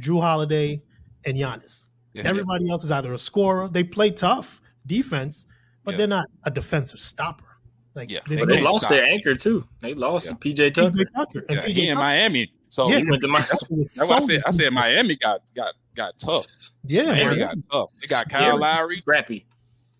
Jrue 0.00 0.20
Holiday, 0.20 0.82
and 1.24 1.36
Giannis. 1.36 1.84
Yes, 2.12 2.26
Everybody 2.26 2.68
else 2.70 2.84
is 2.84 2.90
either 2.90 3.12
a 3.12 3.18
scorer. 3.18 3.68
They 3.68 3.84
play 3.84 4.10
tough 4.10 4.60
defense, 4.86 5.46
but 5.84 5.92
Yeah. 5.92 5.98
they're 5.98 6.06
not 6.08 6.26
a 6.44 6.50
defensive 6.50 7.00
stopper. 7.00 7.44
Like 7.94 8.10
Yeah. 8.10 8.20
they, 8.26 8.36
But 8.36 8.48
They 8.48 8.56
they 8.56 8.62
lost 8.62 8.88
their 8.88 9.04
anchor 9.04 9.34
too. 9.34 9.66
They 9.80 9.94
lost 9.94 10.26
Yeah. 10.26 10.32
PJ 10.34 10.74
Tucker. 10.74 10.90
PJ 10.90 11.04
Tucker 11.14 11.44
and 11.48 11.56
yeah, 11.58 11.64
PJ 11.64 11.68
he 11.74 11.88
in 11.88 11.94
Tucker 11.94 12.04
Miami. 12.04 12.52
So 12.70 12.90
Yeah. 12.90 12.98
He 12.98 13.04
went 13.10 13.22
to 13.22 13.28
my 13.28 13.40
that's, 13.40 13.68
was 13.70 13.94
that's 13.94 14.10
why 14.10 14.16
I 14.16 14.26
said 14.26 14.42
I 14.46 14.50
said. 14.50 14.72
Miami 14.72 15.16
got 15.16 15.40
got 15.54 15.74
got 15.94 16.18
tough. 16.18 16.46
Yeah, 16.86 17.04
Miami 17.12 17.24
man. 17.24 17.38
got 17.38 17.56
tough. 17.70 17.90
They 18.00 18.06
got 18.08 18.28
Scary. 18.28 18.44
Kyle 18.44 18.58
Lowry. 18.58 18.96
scrappy. 18.96 19.46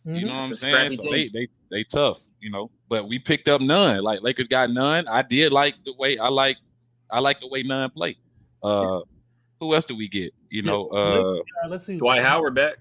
Mhm. 0.07 0.19
You 0.21 0.27
know 0.27 0.33
what 0.35 0.39
I'm 0.41 0.55
saying? 0.55 1.01
So 1.01 1.11
they, 1.11 1.29
they 1.29 1.49
they 1.71 1.85
tough, 1.85 2.19
you 2.41 2.51
know. 2.51 2.71
But 2.89 3.09
we 3.09 3.19
picked 3.19 3.49
up 3.49 3.61
Nunn. 3.61 4.03
Like 4.03 4.23
Lakers 4.23 4.49
got 4.49 4.71
Nunn. 4.71 5.07
I 5.09 5.23
did 5.23 5.53
like 5.53 5.75
the 5.85 5.95
way 5.99 6.19
I 6.19 6.29
like 6.29 6.57
I 7.11 7.21
like 7.21 7.41
the 7.41 7.49
way 7.49 7.63
Nunn 7.63 7.91
play. 7.91 8.17
Uh 8.63 9.01
who 9.61 9.73
else 9.75 9.85
do 9.85 9.95
we 9.97 10.09
get? 10.09 10.35
You 10.51 10.63
know, 10.63 10.89
uh 10.89 11.39
Uh, 11.65 11.69
let's 11.69 11.87
see. 11.87 11.97
Dwight 11.97 12.23
Howard 12.23 12.55
back. 12.57 12.79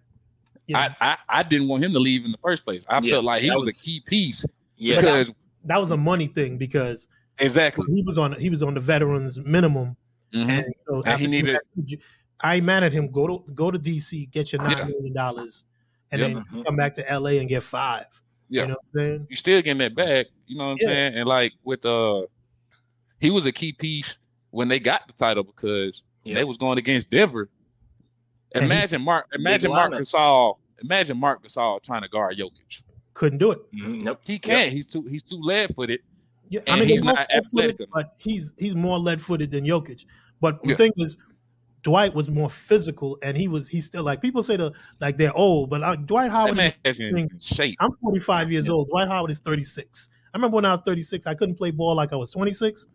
Yeah, 0.66 0.94
I, 1.00 1.12
I 1.12 1.18
I 1.30 1.44
didn't 1.44 1.68
want 1.68 1.84
him 1.84 1.92
to 1.94 2.00
leave 2.00 2.26
in 2.26 2.32
the 2.32 2.38
first 2.40 2.64
place. 2.66 2.84
I 2.90 3.00
Yeah, 3.00 3.14
felt 3.14 3.26
like 3.26 3.42
he 3.44 3.52
was, 3.52 3.66
was- 3.66 3.80
a 3.80 3.84
key 3.84 4.02
piece 4.06 4.44
Yeah. 4.78 4.98
because 5.02 5.32
that 5.66 5.78
was 5.80 5.92
a 5.92 5.98
money 5.98 6.28
thing 6.28 6.58
because 6.58 7.08
exactly. 7.40 7.86
he 7.94 8.02
was 8.04 8.18
on 8.18 8.34
he 8.40 8.50
was 8.50 8.64
on 8.64 8.74
the 8.74 8.80
veterans 8.80 9.40
minimum, 9.40 9.96
Mhm. 10.34 10.50
and, 10.50 10.66
you 10.68 10.74
know, 10.94 11.04
And 11.04 11.22
he 11.22 11.28
needed- 11.28 11.56
that, 11.76 11.98
I 12.42 12.56
ain't 12.56 12.66
mad 12.66 12.84
at 12.84 12.92
him. 12.92 13.10
Go 13.12 13.28
to 13.28 13.52
go 13.54 13.72
to 13.72 13.80
DC, 13.80 14.26
get 14.32 14.52
your 14.52 14.62
nine 14.62 14.78
Yeah. 14.78 14.84
million 14.86 15.14
dollars, 15.14 15.66
and 16.12 16.20
Yeah. 16.22 16.28
then 16.28 16.44
Mhm. 16.46 16.66
come 16.66 16.76
back 16.76 16.94
to 16.96 17.10
LA 17.10 17.40
and 17.40 17.48
get 17.48 17.64
five. 17.64 18.06
Yeah. 18.50 18.64
You 18.64 18.68
know 18.70 18.74
what 18.74 18.80
I'm 18.94 19.00
saying? 19.00 19.28
You 19.30 19.36
still 19.36 19.62
getting 19.62 19.78
that 19.80 19.96
back, 19.96 20.28
you 20.48 20.58
know 20.58 20.66
what 20.66 20.72
I'm 20.72 20.78
Yeah. 20.82 20.88
saying? 20.88 21.14
And 21.16 21.28
like 21.28 21.54
with 21.64 21.86
uh 21.86 22.24
he 23.20 23.32
was 23.32 23.46
a 23.46 23.52
key 23.52 23.72
piece 23.72 24.20
when 24.52 24.68
they 24.68 24.80
got 24.80 25.08
the 25.08 25.14
title 25.14 25.44
because 25.44 26.04
Yeah. 26.24 26.36
they 26.36 26.44
was 26.44 26.58
going 26.58 26.78
against 26.78 27.10
Denver. 27.10 27.50
And 28.54 28.64
he- 28.64 28.70
Imagine 28.70 29.02
Marc 29.02 29.28
imagine 29.34 29.72
Marc 29.72 29.94
lineup. 29.94 30.00
Gasol. 30.02 30.58
Imagine 30.84 31.18
Marc 31.18 31.42
Gasol 31.44 31.82
trying 31.82 32.02
to 32.02 32.10
guard 32.10 32.38
Jokic. 32.38 32.82
Couldn't 33.14 33.40
do 33.40 33.52
it. 33.52 33.60
Mhm. 33.74 34.04
Nope. 34.04 34.20
He 34.24 34.40
can't. 34.40 34.72
He's 34.72 34.88
too 34.88 35.04
he's 35.04 35.24
too 35.24 35.40
lead 35.40 35.76
footed. 35.76 36.00
Yeah, 36.50 36.62
And 36.68 36.76
I 36.76 36.80
mean, 36.80 36.90
he's 36.90 37.02
they're 37.02 37.14
not 37.14 37.32
athletic 37.32 37.78
but 37.94 38.14
he's 38.18 38.54
he's 38.58 38.76
more 38.76 39.00
lead 39.00 39.22
footed 39.22 39.52
than 39.52 39.66
Jokic. 39.66 40.06
But 40.42 40.62
the 40.64 40.70
Yeah. 40.70 40.76
thing 40.76 40.92
is, 40.98 41.18
Dwight 41.84 42.14
was 42.14 42.30
more 42.30 42.50
physical, 42.50 43.18
and 43.22 43.36
he 43.38 43.48
was 43.48 43.68
he's 43.68 43.86
still 43.86 44.04
like 44.04 44.22
people 44.22 44.42
say 44.44 44.56
the 44.58 44.72
like 45.00 45.18
they're 45.18 45.36
old, 45.36 45.70
but 45.70 45.82
like, 45.82 46.06
Dwight 46.06 46.32
Howard. 46.32 46.58
is- 46.60 46.80
is 46.84 47.00
in, 47.00 47.18
in 47.18 47.30
shape. 47.40 47.76
I'm 47.80 47.92
45 48.02 48.52
years 48.52 48.70
old. 48.70 48.90
Dwight 48.90 49.08
Howard 49.08 49.32
is 49.32 49.40
36. 49.40 50.10
I 50.34 50.38
remember 50.38 50.56
when 50.56 50.66
I 50.66 50.72
was 50.72 50.82
36, 50.82 51.28
I 51.28 51.36
couldn't 51.36 51.56
play 51.56 51.72
ball 51.72 51.96
like 51.96 52.14
I 52.14 52.16
was 52.16 52.32
26. 52.32 52.86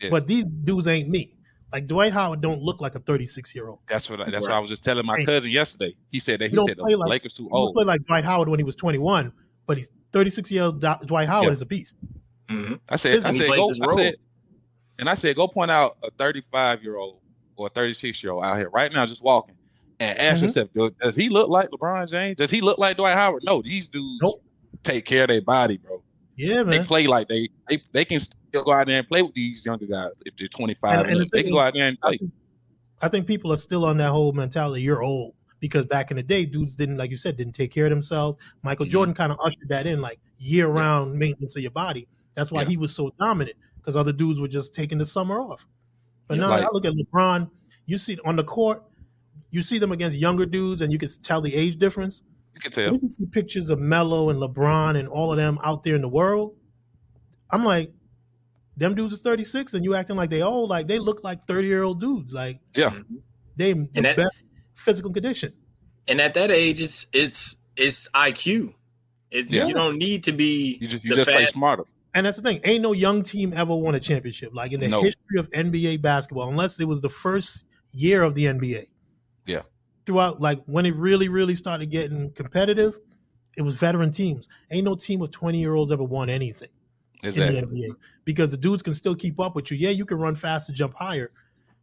Yeah. 0.00 0.10
But 0.10 0.26
these 0.26 0.48
dudes 0.48 0.88
ain't 0.88 1.08
me. 1.08 1.34
Like 1.72 1.86
Dwight 1.86 2.12
Howard 2.12 2.40
don't 2.40 2.60
look 2.62 2.80
like 2.80 2.94
a 2.94 3.00
36 3.00 3.54
year 3.54 3.68
old. 3.68 3.78
That's 3.88 4.10
what 4.10 4.20
I, 4.20 4.30
that's 4.30 4.42
what 4.42 4.50
I 4.52 4.58
was 4.58 4.68
just 4.70 4.82
telling 4.82 5.06
my 5.06 5.24
cousin 5.24 5.50
yesterday. 5.50 5.94
He 6.10 6.18
said 6.18 6.40
that 6.40 6.50
He 6.50 6.56
he 6.56 6.66
said 6.66 6.76
the 6.78 6.82
like- 6.82 7.08
Lakers 7.08 7.32
too 7.34 7.44
He 7.44 7.48
don't 7.50 7.58
old. 7.58 7.74
play 7.74 7.84
like 7.84 8.04
Dwight 8.06 8.24
Howard 8.24 8.48
when 8.48 8.58
he 8.60 8.64
was 8.64 8.76
21, 8.76 9.32
but 9.66 9.76
he's 9.76 9.88
36 10.12 10.50
year 10.50 10.64
old 10.64 10.80
Dwight 11.06 11.28
Howard 11.28 11.46
Yeah. 11.46 11.52
is 11.52 11.62
a 11.62 11.66
beast. 11.66 11.96
Mhm. 12.50 12.78
I 12.88 12.96
said, 12.96 13.24
I 13.24 13.32
said, 13.32 13.48
go, 13.48 13.70
I 13.70 13.94
said, 13.96 14.14
and 14.98 15.08
I 15.08 15.14
said, 15.14 15.36
go 15.36 15.48
point 15.48 15.70
out 15.70 15.96
a 16.02 16.10
35 16.12 16.82
year 16.82 16.96
old 16.96 17.20
or 17.56 17.66
a 17.68 17.70
36 17.70 18.22
year 18.22 18.32
old 18.32 18.44
out 18.44 18.56
here 18.58 18.68
right 18.70 18.92
now 18.92 19.06
just 19.06 19.22
walking 19.22 19.54
and 20.00 20.18
ask 20.18 20.38
Mhm. 20.40 20.42
yourself, 20.42 20.68
does, 20.74 20.90
does 21.00 21.16
he 21.16 21.28
look 21.28 21.48
like 21.48 21.70
LeBron 21.70 22.10
James? 22.10 22.36
Does 22.36 22.50
he 22.50 22.60
look 22.60 22.78
like 22.78 22.96
Dwight 22.96 23.14
Howard? 23.16 23.42
No, 23.46 23.62
these 23.62 23.88
dudes 23.88 24.18
Nope. 24.22 24.42
take 24.82 25.04
care 25.04 25.22
of 25.22 25.28
their 25.28 25.40
body, 25.42 25.78
bro. 25.78 26.02
Yeah, 26.36 26.62
man. 26.62 26.66
They 26.70 26.84
play 26.84 27.06
like 27.06 27.28
they, 27.28 27.48
they 27.68 27.82
they 27.92 28.04
can 28.04 28.18
still 28.20 28.64
go 28.64 28.72
out 28.72 28.86
there 28.86 28.98
and 28.98 29.08
play 29.08 29.22
with 29.22 29.34
these 29.34 29.64
younger 29.64 29.86
guys 29.86 30.12
if 30.26 30.34
they're 30.36 30.48
25 30.48 30.90
And- 30.90 31.00
and, 31.00 31.10
and 31.10 31.20
the 31.20 31.24
up. 31.26 31.30
They 31.30 31.42
can 31.42 31.52
go 31.52 31.58
out 31.58 31.74
there 31.74 31.88
and 31.88 31.98
I 32.02 32.08
play. 32.08 32.16
think, 32.18 32.32
I 33.02 33.08
think 33.08 33.26
people 33.26 33.52
are 33.52 33.56
still 33.58 33.84
on 33.84 33.96
that 33.98 34.10
whole 34.10 34.32
mentality. 34.32 34.82
You're 34.82 35.02
old 35.02 35.34
because 35.62 35.86
back 35.86 36.10
in 36.10 36.16
the 36.16 36.22
day, 36.24 36.44
dudes 36.44 36.74
didn't, 36.74 36.96
like 36.96 37.08
you 37.12 37.16
said, 37.16 37.36
didn't 37.36 37.54
take 37.54 37.70
care 37.70 37.84
of 37.86 37.90
themselves. 37.90 38.36
Michael 38.64 38.84
Mhm. 38.84 38.90
Jordan 38.90 39.14
kind 39.14 39.30
of 39.30 39.38
ushered 39.40 39.68
that 39.68 39.86
in, 39.86 40.00
like 40.00 40.18
year 40.38 40.66
round 40.66 41.14
maintenance 41.14 41.54
of 41.54 41.62
your 41.62 41.70
body. 41.70 42.08
That's 42.34 42.50
why 42.50 42.62
Yeah. 42.62 42.68
he 42.70 42.76
was 42.76 42.92
so 42.92 43.12
dominant 43.16 43.56
because 43.76 43.94
other 43.94 44.12
dudes 44.12 44.40
were 44.40 44.48
just 44.48 44.74
taking 44.74 44.98
the 44.98 45.06
summer 45.06 45.38
off. 45.40 45.64
But 46.26 46.34
Yeah, 46.34 46.40
now 46.42 46.50
like- 46.50 46.64
I 46.64 46.68
look 46.72 46.84
at 46.84 46.94
LeBron. 46.94 47.48
You 47.86 47.96
see 47.96 48.18
on 48.24 48.34
the 48.34 48.42
court, 48.42 48.82
you 49.52 49.62
see 49.62 49.78
them 49.78 49.92
against 49.92 50.18
younger 50.18 50.46
dudes, 50.46 50.82
and 50.82 50.92
you 50.92 50.98
can 50.98 51.08
tell 51.22 51.40
the 51.40 51.54
age 51.54 51.78
difference. 51.78 52.22
You 52.54 52.60
can 52.60 52.72
tell. 52.72 52.92
You 52.92 52.98
can 52.98 53.08
see 53.08 53.24
pictures 53.26 53.70
of 53.70 53.78
Melo 53.78 54.30
and 54.30 54.40
LeBron 54.40 54.98
and 54.98 55.06
all 55.08 55.30
of 55.30 55.36
them 55.36 55.58
out 55.62 55.84
there 55.84 55.94
in 55.94 56.02
the 56.02 56.08
world. 56.08 56.56
I'm 57.50 57.64
like, 57.64 57.92
them 58.76 58.94
dudes 58.96 59.14
is 59.14 59.20
36, 59.20 59.74
and 59.74 59.84
you 59.84 59.94
acting 59.94 60.16
like 60.16 60.30
they 60.30 60.42
old. 60.42 60.70
Like 60.70 60.88
they 60.88 60.98
look 60.98 61.22
like 61.22 61.44
30 61.46 61.68
year 61.68 61.84
old 61.84 62.00
dudes. 62.00 62.32
Like 62.32 62.58
Yeah. 62.74 62.98
they 63.56 63.74
the 63.74 63.88
that- 64.02 64.16
best 64.16 64.44
physical 64.74 65.12
condition. 65.12 65.52
And 66.08 66.20
at 66.20 66.34
that 66.34 66.50
age, 66.50 66.80
it's 66.80 67.06
it's 67.12 67.56
it's 67.76 68.08
IQ. 68.14 68.74
It's 69.30 69.50
Yeah. 69.50 69.66
you 69.66 69.74
don't 69.74 69.98
need 69.98 70.24
to 70.24 70.32
be 70.32 70.78
You 70.80 70.88
just 70.88 71.04
you 71.04 71.14
just 71.14 71.30
play 71.30 71.46
smarter. 71.46 71.84
And 72.14 72.26
that's 72.26 72.36
the 72.36 72.42
thing. 72.42 72.60
Ain't 72.64 72.82
no 72.82 72.92
young 72.92 73.22
team 73.22 73.54
ever 73.56 73.74
won 73.74 73.94
a 73.94 74.00
championship. 74.00 74.50
Like 74.54 74.72
in 74.72 74.80
the 74.80 74.88
No. 74.88 75.02
history 75.02 75.38
of 75.38 75.48
NBA 75.50 76.02
basketball, 76.02 76.48
unless 76.48 76.78
it 76.78 76.84
was 76.84 77.00
the 77.00 77.08
first 77.08 77.64
year 77.92 78.22
of 78.22 78.34
the 78.34 78.44
NBA. 78.46 78.86
Yeah. 79.46 79.62
Throughout, 80.04 80.40
like 80.40 80.62
when 80.66 80.84
it 80.84 80.94
really, 80.96 81.28
really 81.28 81.54
started 81.54 81.86
getting 81.90 82.30
competitive, 82.32 82.98
it 83.56 83.62
was 83.62 83.76
veteran 83.76 84.12
teams. 84.12 84.48
Ain't 84.70 84.84
no 84.84 84.94
team 84.94 85.22
of 85.22 85.30
20 85.30 85.58
year 85.58 85.74
olds 85.74 85.92
ever 85.92 86.02
won 86.04 86.28
anything 86.28 86.68
in 87.22 87.30
the 87.30 87.40
NBA 87.40 87.94
because 88.24 88.50
the 88.50 88.56
dudes 88.56 88.82
can 88.82 88.94
still 88.94 89.14
keep 89.14 89.38
up 89.40 89.54
with 89.54 89.70
you. 89.70 89.76
Yeah, 89.76 89.90
you 89.90 90.04
can 90.04 90.18
run 90.18 90.34
faster, 90.34 90.72
jump 90.72 90.94
higher, 90.94 91.30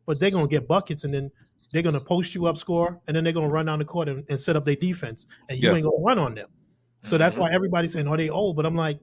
but 0.05 0.19
they're 0.19 0.31
gonna 0.31 0.47
get 0.47 0.67
buckets 0.67 1.03
and 1.05 1.13
then 1.13 1.31
they're 1.71 1.81
gonna 1.83 1.99
post 2.01 2.33
you 2.35 2.45
up, 2.47 2.57
score, 2.57 2.99
and 3.07 3.15
then 3.15 3.23
they're 3.23 3.33
gonna 3.33 3.49
run 3.49 3.65
down 3.67 3.79
the 3.79 3.85
court 3.85 4.09
and, 4.09 4.23
and 4.29 4.39
set 4.39 4.55
up 4.55 4.65
their 4.65 4.75
defense, 4.75 5.25
and 5.49 5.61
you 5.61 5.69
Yeah. 5.69 5.75
ain't 5.75 5.83
gonna 5.83 5.97
run 6.03 6.17
on 6.19 6.35
them. 6.35 6.49
So 7.03 7.17
that's 7.17 7.35
Mhm. 7.35 7.39
why 7.39 7.51
everybody's 7.53 7.93
saying, 7.93 8.07
"Are 8.07 8.17
they 8.17 8.29
old?" 8.29 8.55
But 8.55 8.65
I'm 8.65 8.75
like, 8.75 8.99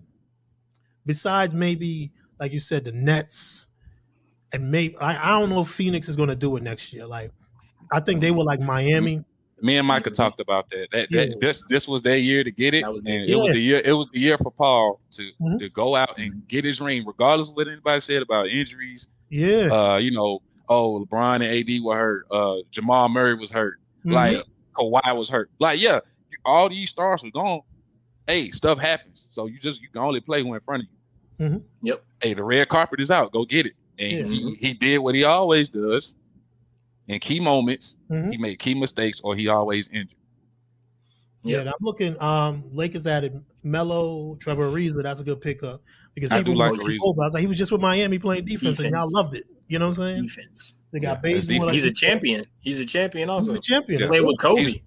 besides 1.05 1.55
maybe 1.55 2.13
like 2.39 2.53
you 2.53 2.61
said, 2.61 2.85
the 2.85 2.93
Nets, 2.93 3.67
and 4.53 4.71
maybe 4.71 4.95
I, 4.99 5.29
I 5.37 5.41
don't 5.41 5.49
know 5.49 5.63
if 5.63 5.69
Phoenix 5.69 6.09
is 6.09 6.17
gonna 6.17 6.37
do 6.37 6.57
it 6.57 6.63
next 6.63 6.93
year. 6.93 7.07
Like, 7.07 7.33
I 7.93 8.01
think 8.01 8.21
they 8.21 8.31
were 8.31 8.45
like 8.45 8.61
Miami. 8.61 9.25
Me 9.63 9.79
and 9.79 9.87
Micah 9.87 10.11
talked 10.11 10.39
about 10.39 10.69
that. 10.69 10.89
That, 10.93 11.09
that 11.13 11.29
Yeah. 11.31 11.35
this 11.41 11.65
this 11.71 11.89
was 11.89 12.03
their 12.03 12.19
year 12.19 12.45
to 12.45 12.51
get 12.51 12.75
it, 12.75 12.87
was 12.93 13.07
it. 13.07 13.13
and 13.13 13.31
it 13.31 13.37
was 13.37 13.53
the 13.53 13.59
year. 13.61 13.81
It 13.83 13.93
was 13.95 14.07
the 14.13 14.21
year 14.21 14.37
for 14.37 14.51
Paul 14.53 15.01
to 15.13 15.31
Mhm. 15.41 15.59
to 15.61 15.69
go 15.71 15.97
out 15.97 16.19
and 16.19 16.47
get 16.47 16.65
his 16.65 16.79
ring, 16.79 17.05
regardless 17.07 17.49
of 17.49 17.55
what 17.55 17.69
anybody 17.69 18.01
said 18.01 18.21
about 18.21 18.49
injuries. 18.49 19.09
Yeah, 19.31 19.69
Uh, 19.73 19.97
you 19.97 20.11
know, 20.11 20.43
oh 20.69 21.05
LeBron 21.05 21.37
and 21.37 21.45
AD 21.45 21.83
were 21.83 21.97
hurt. 21.97 22.27
Uh, 22.31 22.57
Jamal 22.71 23.09
Murray 23.09 23.35
was 23.35 23.51
hurt. 23.51 23.79
Mhm. 24.05 24.13
Like 24.13 24.43
Kawhi 24.75 25.17
was 25.17 25.29
hurt. 25.29 25.51
Like 25.59 25.81
yeah, 25.81 26.01
all 26.45 26.69
these 26.69 26.91
stars 26.91 27.23
were 27.23 27.31
gone. 27.31 27.61
Hey, 28.27 28.51
stuff 28.51 28.79
happens. 28.79 29.27
So 29.31 29.47
you 29.47 29.59
just 29.59 29.81
you 29.83 29.89
can 29.89 30.03
only 30.03 30.21
play 30.21 30.43
who 30.43 30.55
in 30.55 30.61
front 30.61 30.83
of 30.85 30.89
you. 30.91 31.47
Mhm. 31.47 31.63
Yep. 31.83 32.05
Hey, 32.21 32.35
the 32.35 32.43
red 32.43 32.69
carpet 32.69 33.01
is 33.01 33.11
out. 33.11 33.33
Go 33.33 33.45
get 33.45 33.67
it. 33.67 33.75
And 33.99 34.13
Yeah. 34.13 34.25
he, 34.25 34.55
he 34.55 34.75
did 34.75 34.99
what 34.99 35.15
he 35.15 35.25
always 35.25 35.69
does. 35.69 36.15
In 37.09 37.21
key 37.21 37.39
moments, 37.41 37.97
Mhm. 38.11 38.31
he 38.33 38.37
made 38.37 38.59
key 38.59 38.75
mistakes, 38.75 39.21
or 39.23 39.37
he 39.37 39.49
always 39.49 39.87
injured. 39.89 40.19
Yeah, 41.43 41.55
Yeah. 41.57 41.61
and 41.61 41.69
I'm 41.69 41.75
looking. 41.81 42.21
Um, 42.21 42.65
Lakers 42.73 43.07
added 43.07 43.45
Melo, 43.63 44.37
Trevor 44.41 44.71
Ariza. 44.71 45.03
That's 45.03 45.21
a 45.21 45.25
good 45.25 45.41
pickup 45.41 45.83
because 46.17 46.31
I 46.33 46.39
do 46.39 46.47
people 46.47 46.59
like 46.59 46.73
were 46.73 46.79
Ariza. 46.79 46.97
old, 47.03 47.19
I 47.21 47.25
was 47.25 47.33
like, 47.35 47.43
he 47.43 47.47
was 47.47 47.59
just 47.59 47.71
with 47.71 47.81
Miami 47.81 48.19
playing 48.19 48.47
defense, 48.47 48.81
and 48.81 48.91
y'all 48.91 49.09
loved 49.13 49.37
it. 49.37 49.45
You 49.69 49.79
know 49.79 49.89
what 49.91 49.99
I'm 49.99 50.05
saying? 50.17 50.23
defense. 50.25 50.75
They 50.93 50.99
got 50.99 51.21
Yeah, 51.23 51.35
his 51.35 51.47
Bazemore. 51.47 51.71
He's 51.73 51.85
a 51.85 51.87
like 51.89 51.91
you 51.91 51.95
said. 51.95 51.95
champion. 52.09 52.45
He's 52.61 52.79
a 52.81 52.85
champion 52.87 53.29
He's 53.29 53.35
also. 53.35 53.55
a 53.55 53.61
champion. 53.61 54.01
Yeah. 54.01 54.09
Played 54.09 54.23
with 54.25 54.39
Kobe. 54.41 54.63
He's- 54.65 54.81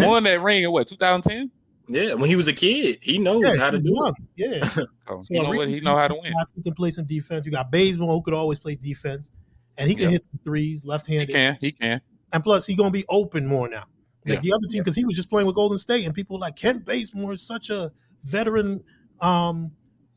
He 0.00 0.04
won 0.06 0.22
that 0.24 0.40
ring 0.42 0.62
in 0.64 0.70
what 0.72 0.86
2010. 0.88 1.50
Yeah, 1.88 2.14
when 2.14 2.28
he 2.30 2.36
was 2.36 2.46
a 2.48 2.52
kid, 2.52 2.98
he 3.02 3.18
knows 3.18 3.42
Yeah, 3.42 3.56
how 3.56 3.70
to 3.70 3.78
do 3.78 3.90
young. 3.92 4.14
Yeah. 4.36 4.60
Oh, 5.08 5.22
So 5.22 5.34
you 5.34 5.42
know 5.42 5.50
what? 5.50 5.68
He 5.68 5.80
know 5.80 5.96
how 5.96 6.06
to 6.08 6.14
win. 6.14 6.32
He 6.56 6.62
can 6.62 6.74
play 6.74 6.90
some 6.92 7.04
defense. 7.04 7.44
You 7.44 7.52
got 7.52 7.70
Bazemore 7.72 8.12
who 8.14 8.22
could 8.22 8.34
always 8.34 8.58
play 8.60 8.76
defense, 8.76 9.30
and 9.76 9.88
he 9.88 9.94
can 9.94 10.04
Yeah. 10.04 10.10
hit 10.10 10.24
some 10.24 10.38
threes, 10.44 10.84
left-handed. 10.84 11.28
He 11.28 11.34
can. 11.34 11.58
He 11.60 11.72
can. 11.72 12.00
And 12.32 12.42
plus, 12.44 12.64
he's 12.66 12.76
gonna 12.76 12.90
be 12.92 13.04
open 13.08 13.46
more 13.46 13.68
now. 13.68 13.84
Like 14.24 14.36
Yeah. 14.36 14.40
the 14.40 14.52
other 14.52 14.66
team, 14.68 14.82
because 14.82 14.94
he 14.96 15.04
was 15.04 15.16
just 15.16 15.28
playing 15.28 15.46
with 15.46 15.56
Golden 15.56 15.76
State, 15.78 16.04
and 16.06 16.14
people 16.14 16.36
were 16.36 16.40
like 16.40 16.54
Kent 16.56 16.84
Bazemore 16.86 17.32
is 17.34 17.42
such 17.42 17.68
a 17.70 17.90
veteran, 18.24 18.82
um, 19.20 19.72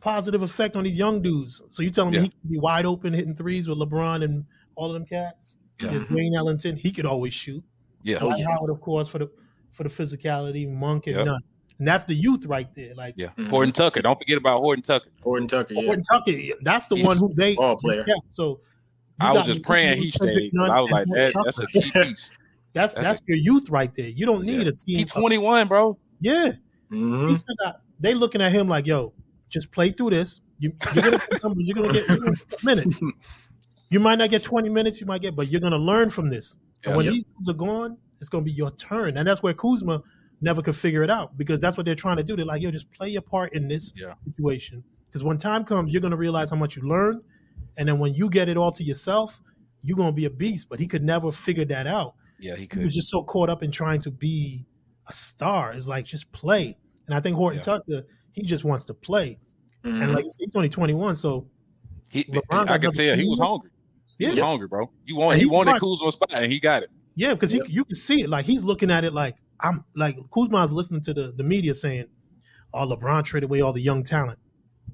positive 0.05 0.43
effect 0.43 0.75
on 0.75 0.83
these 0.83 0.97
young 0.97 1.21
dudes. 1.21 1.61
So 1.71 1.81
you 1.81 1.89
telling 1.89 2.11
me 2.13 2.19
he 2.21 2.29
can 2.29 2.49
be 2.49 2.59
wide 2.59 2.85
open 2.85 3.11
hitting 3.11 3.35
threes 3.35 3.67
with 3.67 3.79
LeBron 3.79 4.23
and 4.23 4.45
all 4.75 4.87
of 4.87 4.93
them 4.93 5.05
cats? 5.05 5.57
Yeah. 5.81 5.89
There's 5.89 6.09
Wayne 6.11 6.35
Ellington, 6.35 6.75
he 6.77 6.91
could 6.91 7.05
always 7.07 7.33
shoot. 7.33 7.63
Yeah. 8.03 8.19
Oh, 8.21 8.33
yes. 8.35 8.47
Howard, 8.47 8.69
of 8.69 8.79
course, 8.81 9.07
for 9.09 9.17
the 9.19 9.29
for 9.71 9.83
the 9.83 9.89
physicality, 9.89 10.71
Monk 10.71 11.07
and 11.07 11.17
Yep. 11.17 11.25
Nunn. 11.25 11.39
And 11.79 11.87
that's 11.87 12.05
the 12.05 12.13
youth 12.13 12.45
right 12.45 12.73
there. 12.75 12.93
Like 12.95 13.15
Yeah. 13.17 13.29
Mhm. 13.37 13.49
Horton 13.49 13.73
Tucker. 13.73 14.01
Don't 14.01 14.17
forget 14.17 14.37
about 14.37 14.59
Horton 14.61 14.83
Tucker. 14.83 15.09
Horton 15.23 15.47
Tucker. 15.49 15.73
Yeah. 15.73 15.81
Horton 15.87 16.03
Tucker, 16.03 16.31
that's 16.61 16.87
the 16.87 16.95
He's 16.95 17.05
one 17.05 17.17
who 17.17 17.33
they 17.35 17.55
ball 17.55 17.75
player. 17.77 18.05
Yeah, 18.07 18.13
so 18.33 18.61
I 19.19 19.33
was 19.33 19.45
just 19.47 19.63
praying 19.63 20.01
he 20.01 20.09
of 20.09 20.13
Kendrick 20.13 20.37
stayed. 20.37 20.51
'cause 20.51 20.67
Nunn 20.67 20.71
I 20.71 20.79
was 20.81 20.91
like, 20.91 21.07
that, 21.07 21.33
that's 21.43 21.59
a 21.59 21.67
key 21.67 21.81
piece. 21.91 22.29
That's 22.73 22.93
that's 22.93 23.07
that's, 23.07 23.21
a- 23.21 23.23
your 23.27 23.37
youth 23.37 23.69
right 23.69 23.93
there. 23.95 24.09
You 24.09 24.25
don't 24.25 24.43
need 24.45 24.63
Yeah. 24.63 24.67
a 24.67 24.71
team. 24.73 24.97
He's 24.99 25.09
21, 25.09 25.69
bro. 25.69 25.97
yeah, 26.19 26.51
Mhm. 26.91 27.29
he 27.29 27.35
still 27.37 27.55
got. 27.63 27.79
They 28.01 28.13
looking 28.13 28.41
at 28.41 28.51
him 28.51 28.67
like, 28.67 28.85
yo, 28.85 29.13
just 29.55 29.71
play 29.71 29.89
through 29.91 30.11
this. 30.11 30.41
You, 30.59 30.71
you're 30.93 31.03
gonna 31.03 31.17
get 31.29 31.43
numbers. 31.43 31.67
You're 31.67 31.75
gonna 31.75 31.93
get, 31.93 32.07
you're 32.07 32.17
gonna 32.19 32.35
get 32.35 32.63
minutes. 32.63 33.01
You 33.89 33.99
might 33.99 34.15
not 34.17 34.29
get 34.29 34.43
20 34.43 34.69
minutes. 34.69 34.99
You 35.01 35.07
might 35.07 35.21
get, 35.21 35.35
but 35.35 35.47
you're 35.49 35.61
gonna 35.61 35.77
learn 35.77 36.09
from 36.09 36.29
this. 36.29 36.57
And 36.85 36.95
when 36.95 37.05
Yep. 37.05 37.13
these 37.13 37.25
dudes 37.25 37.49
are 37.49 37.53
gone, 37.53 37.97
it's 38.19 38.29
gonna 38.29 38.43
be 38.43 38.51
your 38.51 38.71
turn. 38.71 39.17
And 39.17 39.27
that's 39.27 39.41
where 39.43 39.53
Kuzma 39.53 40.01
never 40.41 40.61
could 40.61 40.75
figure 40.75 41.03
it 41.03 41.09
out 41.09 41.37
because 41.37 41.59
that's 41.59 41.77
what 41.77 41.85
they're 41.85 41.95
trying 41.95 42.17
to 42.17 42.23
do. 42.23 42.35
They're 42.35 42.45
like, 42.45 42.61
yo, 42.61 42.71
just 42.71 42.91
play 42.91 43.09
your 43.09 43.21
part 43.21 43.53
in 43.53 43.67
this 43.67 43.93
Yeah. 43.95 44.13
situation. 44.25 44.83
Because 45.07 45.23
when 45.23 45.37
time 45.37 45.63
comes, 45.65 45.91
you're 45.93 46.01
gonna 46.01 46.17
realize 46.17 46.49
how 46.49 46.55
much 46.57 46.75
you 46.75 46.81
learned, 46.83 47.21
and 47.77 47.87
then 47.87 47.99
when 47.99 48.13
you 48.13 48.29
get 48.29 48.49
it 48.49 48.57
all 48.57 48.71
to 48.73 48.83
yourself, 48.83 49.39
you're 49.81 49.97
gonna 49.97 50.11
be 50.11 50.25
a 50.25 50.29
beast. 50.29 50.67
But 50.69 50.79
he 50.79 50.87
could 50.87 51.03
never 51.03 51.31
figure 51.31 51.65
that 51.65 51.87
out. 51.87 52.15
Yeah, 52.39 52.55
he 52.55 52.67
could. 52.67 52.79
He 52.79 52.85
was 52.85 52.95
just 52.95 53.09
so 53.09 53.23
caught 53.23 53.49
up 53.49 53.63
in 53.63 53.71
trying 53.71 54.01
to 54.01 54.11
be 54.11 54.65
a 55.07 55.13
star. 55.13 55.71
It's 55.73 55.87
like 55.87 56.05
just 56.05 56.31
play. 56.33 56.77
And 57.07 57.15
I 57.15 57.19
think 57.21 57.35
Horton 57.37 57.59
Yeah. 57.59 57.63
Tucker, 57.63 58.01
he 58.33 58.41
just 58.41 58.63
wants 58.65 58.83
to 58.85 58.93
play. 58.93 59.37
Mhm. 59.85 60.01
And 60.01 60.13
like 60.13 60.25
you 60.25 60.31
he's 60.39 60.51
only 60.55 60.69
21, 60.69 61.15
so 61.15 61.47
He, 62.09 62.23
LeBron 62.25 62.43
I 62.51 62.65
got 62.65 62.81
could 62.81 62.93
tell 62.95 63.15
he 63.15 63.25
was 63.27 63.37
team. 63.39 63.45
hungry. 63.47 63.69
He 64.17 64.23
yeah, 64.25 64.31
was 64.31 64.39
hungry, 64.39 64.67
bro. 64.67 64.89
You 65.05 65.15
want 65.17 65.37
he 65.37 65.43
he 65.43 65.49
wanted 65.49 65.71
might- 65.71 65.81
Kuzma's 65.81 66.13
spot, 66.13 66.29
and 66.33 66.51
he 66.51 66.59
got 66.59 66.83
it. 66.83 66.89
yeah, 67.15 67.33
because 67.33 67.51
he 67.51 67.61
you 67.67 67.85
can 67.85 67.95
see 67.95 68.21
it. 68.21 68.29
Like 68.29 68.45
he's 68.45 68.63
looking 68.63 68.89
at 68.91 69.03
it 69.03 69.13
like 69.13 69.35
I'm 69.59 69.83
like 69.95 70.17
Kuzma's 70.33 70.71
listening 70.71 71.01
to 71.01 71.13
the, 71.13 71.33
the 71.35 71.43
media 71.43 71.73
saying, 71.73 72.05
Oh, 72.73 72.85
LeBron 72.87 73.23
traded 73.25 73.49
away 73.49 73.61
all 73.61 73.71
the 73.73 73.81
young 73.81 74.03
talent. 74.03 74.37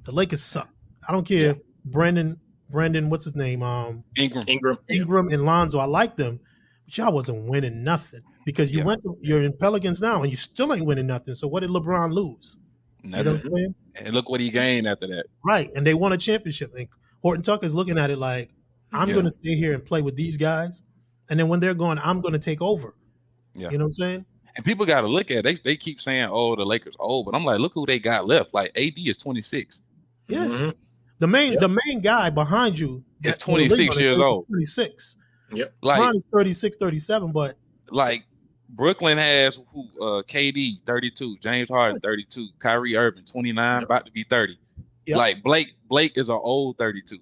The 0.04 0.12
Lakers 0.12 0.42
suck. 0.44 0.70
I 1.08 1.12
don't 1.12 1.26
care. 1.26 1.56
Brandon, 1.86 2.40
Brandon, 2.70 3.10
what's 3.10 3.26
his 3.26 3.36
name? 3.36 3.64
Um 3.64 4.04
Ingram. 4.18 4.44
Ingram. 4.48 4.78
Ingram 4.90 5.28
and 5.30 5.44
Lonzo. 5.46 5.80
I 5.80 5.86
like 5.86 6.16
them, 6.16 6.40
but 6.86 6.98
y'all 6.98 7.14
wasn't 7.14 7.50
winning 7.50 7.84
nothing. 7.84 8.22
Because 8.46 8.72
you 8.72 8.80
Yeah. 8.80 8.86
went 8.86 9.04
to, 9.04 9.16
you're 9.22 9.44
in 9.44 9.54
Pelicans 9.54 10.02
now 10.02 10.24
and 10.24 10.32
you 10.32 10.38
still 10.38 10.74
ain't 10.74 10.86
winning 10.86 11.06
nothing. 11.08 11.36
So 11.36 11.48
what 11.48 11.60
did 11.62 11.70
LeBron 11.70 12.12
lose? 12.12 12.58
You 13.04 13.10
know 13.10 13.18
what 13.18 13.28
I'm 13.28 13.42
saying? 13.42 13.76
And 13.96 14.14
look 14.14 14.30
what 14.30 14.40
he 14.40 14.50
gained 14.50 14.88
after 14.88 15.08
that. 15.08 15.26
Right. 15.44 15.70
And 15.76 15.86
they 15.86 15.94
won 15.94 16.14
a 16.14 16.18
championship. 16.18 16.74
And 16.76 16.88
Horton 17.22 17.44
Tucker's 17.44 17.74
looking 17.74 17.98
at 17.98 18.10
it 18.10 18.18
like, 18.18 18.50
I'm 18.94 19.08
Yeah. 19.08 19.14
going 19.16 19.26
to 19.26 19.32
stay 19.32 19.56
here 19.56 19.74
and 19.74 19.84
play 19.86 20.02
with 20.02 20.16
these 20.16 20.38
guys. 20.38 20.82
And 21.30 21.40
then 21.40 21.48
when 21.48 21.60
they're 21.60 21.74
gone, 21.74 22.00
I'm 22.04 22.22
going 22.22 22.34
to 22.34 22.40
take 22.40 22.62
over. 22.62 22.96
Yeah. 23.56 23.70
You 23.72 23.78
know 23.78 23.86
what 23.86 23.90
I'm 23.90 23.94
saying? 23.94 24.26
And 24.56 24.66
people 24.66 24.86
got 24.86 25.02
to 25.02 25.08
look 25.08 25.32
at 25.32 25.38
it. 25.38 25.44
They, 25.44 25.56
they 25.56 25.76
keep 25.78 26.02
saying, 26.02 26.28
oh, 26.30 26.56
the 26.56 26.66
Lakers 26.66 26.96
old. 27.00 27.26
But 27.26 27.36
I'm 27.36 27.46
like, 27.46 27.60
look 27.60 27.72
who 27.74 27.86
they 27.86 28.00
got 28.00 28.28
left. 28.28 28.54
Like, 28.54 28.72
AD 28.76 28.94
is 28.98 29.18
26. 29.18 29.82
Yeah. 30.28 30.46
Mhm. 30.46 30.74
The 31.20 31.28
main 31.28 31.52
Yep. 31.54 31.62
the 31.62 31.78
main 31.86 32.02
guy 32.02 32.30
behind 32.32 32.80
you 32.80 33.04
Is 33.24 33.38
26 33.38 33.98
years 34.00 34.18
old. 34.20 34.48
26. 34.48 35.16
Yep. 35.54 35.74
Like, 35.84 36.00
Bron 36.00 36.16
is 36.16 36.26
36, 36.34 36.78
37, 36.78 37.32
but 37.32 37.56
like 37.92 38.26
Brooklyn 38.72 39.18
has 39.18 39.60
who 39.74 39.84
uh 40.02 40.24
KD 40.24 40.82
32, 40.86 41.38
James 41.40 41.70
Harden 41.70 42.00
32, 42.02 42.48
Kyrie 42.60 42.96
Irving 42.96 43.26
29, 43.26 43.84
about 43.84 44.06
to 44.06 44.12
be 44.12 44.24
30. 44.24 44.58
Yep. 45.08 45.18
Like 45.18 45.44
Blake 45.44 45.74
Blake 45.90 46.18
is 46.18 46.30
an 46.30 46.40
old 46.42 46.78
32. 46.78 47.18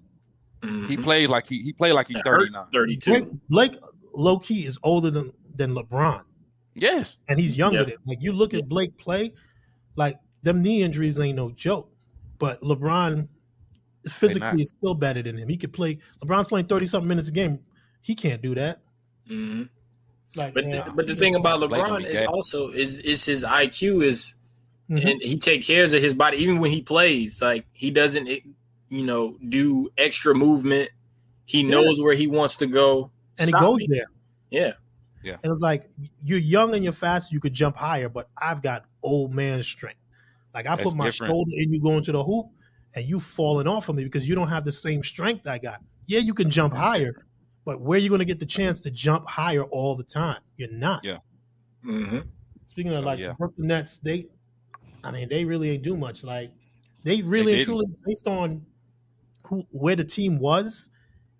He 0.62 0.68
Mhm. 0.68 1.02
plays 1.02 1.28
like 1.28 1.46
he 1.48 1.62
he 1.62 1.72
played 1.72 1.92
like 1.92 2.08
he's 2.08 2.16
That 2.18 2.24
39. 2.24 2.66
32. 2.72 3.10
Blake, 3.48 3.72
Blake 3.72 3.80
low 4.12 4.38
key 4.38 4.66
is 4.66 4.78
older 4.82 5.10
than, 5.10 5.32
than 5.56 5.74
LeBron. 5.74 6.22
Yes. 6.74 7.16
And 7.28 7.40
he's 7.40 7.56
younger 7.56 7.78
Yeah. 7.80 7.84
than 7.84 7.94
like 8.06 8.18
you 8.20 8.32
look 8.32 8.54
at 8.54 8.68
Blake 8.68 8.96
play, 8.98 9.32
like 9.96 10.18
them 10.42 10.62
knee 10.62 10.82
injuries 10.82 11.18
ain't 11.18 11.36
no 11.36 11.50
joke. 11.50 11.90
But 12.38 12.60
LeBron 12.62 13.26
physically 14.08 14.62
is 14.62 14.68
still 14.68 14.94
better 14.94 15.22
than 15.22 15.36
him. 15.36 15.48
He 15.48 15.56
could 15.56 15.72
play 15.72 15.98
LeBron's 16.24 16.48
playing 16.48 16.66
30 16.66 16.86
something 16.86 17.08
minutes 17.08 17.28
a 17.28 17.32
game. 17.32 17.58
He 18.02 18.14
can't 18.14 18.40
do 18.40 18.54
that. 18.54 18.80
Mhm. 19.28 19.68
Like 20.36 20.54
But 20.54 20.66
man, 20.66 20.92
but 20.94 21.06
the 21.06 21.16
thing 21.16 21.34
about 21.34 21.60
LeBron 21.60 22.04
is 22.04 22.26
also 22.28 22.70
is 22.70 22.98
is 22.98 23.24
his 23.24 23.42
IQ 23.44 24.04
is 24.04 24.34
Mhm. 24.88 25.10
and 25.12 25.22
he 25.22 25.38
take 25.38 25.64
cares 25.64 25.92
of 25.92 26.02
his 26.02 26.14
body 26.14 26.36
even 26.38 26.58
when 26.58 26.70
he 26.70 26.82
plays. 26.82 27.40
Like 27.40 27.64
he 27.72 27.90
doesn't, 27.90 28.28
you 28.88 29.04
know, 29.04 29.36
do 29.48 29.88
extra 29.98 30.34
movement. 30.34 30.90
He 31.46 31.62
Yeah. 31.62 31.70
knows 31.70 32.00
where 32.00 32.14
he 32.14 32.26
wants 32.26 32.56
to 32.56 32.66
go. 32.66 33.10
and 33.38 33.48
he 33.48 33.52
goes 33.52 33.78
me. 33.80 33.86
there. 33.88 34.06
Yeah. 34.50 34.72
Yeah. 35.24 35.36
And 35.42 35.50
it's 35.50 35.62
like 35.62 35.88
you're 36.22 36.38
young 36.38 36.74
and 36.74 36.84
you're 36.84 36.92
fast, 36.92 37.32
you 37.32 37.40
could 37.40 37.54
jump 37.54 37.74
higher, 37.76 38.08
but 38.10 38.28
I've 38.36 38.60
got 38.62 38.84
old 39.02 39.32
man 39.34 39.62
strength. 39.62 39.98
Like 40.52 40.66
I 40.66 40.76
That's 40.76 40.90
put 40.90 40.96
my 40.96 41.06
different. 41.06 41.30
shoulder 41.30 41.52
in 41.56 41.72
you 41.72 41.80
going 41.80 42.04
to 42.04 42.12
the 42.12 42.22
hoop 42.22 42.46
and 42.94 43.06
you 43.08 43.18
falling 43.18 43.66
off 43.66 43.88
of 43.88 43.96
me 43.96 44.04
because 44.04 44.28
you 44.28 44.34
don't 44.34 44.48
have 44.48 44.64
the 44.66 44.72
same 44.72 45.02
strength 45.02 45.46
I 45.46 45.56
got. 45.58 45.80
Yeah, 46.06 46.18
you 46.18 46.34
can 46.34 46.50
jump 46.50 46.74
higher, 46.74 47.24
but 47.70 47.80
where 47.80 47.96
are 47.96 48.00
you 48.00 48.08
going 48.08 48.18
to 48.18 48.24
get 48.24 48.40
the 48.40 48.46
chance 48.46 48.80
to 48.80 48.90
jump 48.90 49.28
higher 49.28 49.62
all 49.62 49.94
the 49.94 50.02
time? 50.02 50.40
You're 50.56 50.72
not. 50.72 51.04
Yeah. 51.04 51.18
hmm 51.84 52.18
Speaking 52.66 52.90
of 52.90 52.96
So, 52.98 53.02
like 53.02 53.20
yeah. 53.20 53.28
the 53.28 53.34
Brooklyn 53.34 53.68
Nets, 53.68 53.98
they, 53.98 54.26
I 55.04 55.12
mean, 55.12 55.28
they 55.28 55.44
really 55.44 55.70
ain't 55.70 55.84
do 55.84 55.96
much. 55.96 56.24
Like 56.24 56.50
they 57.04 57.22
really 57.22 57.54
and 57.58 57.64
truly 57.64 57.86
based 58.04 58.26
on 58.26 58.66
who 59.44 59.64
where 59.70 59.94
the 59.94 60.02
team 60.02 60.40
was 60.40 60.88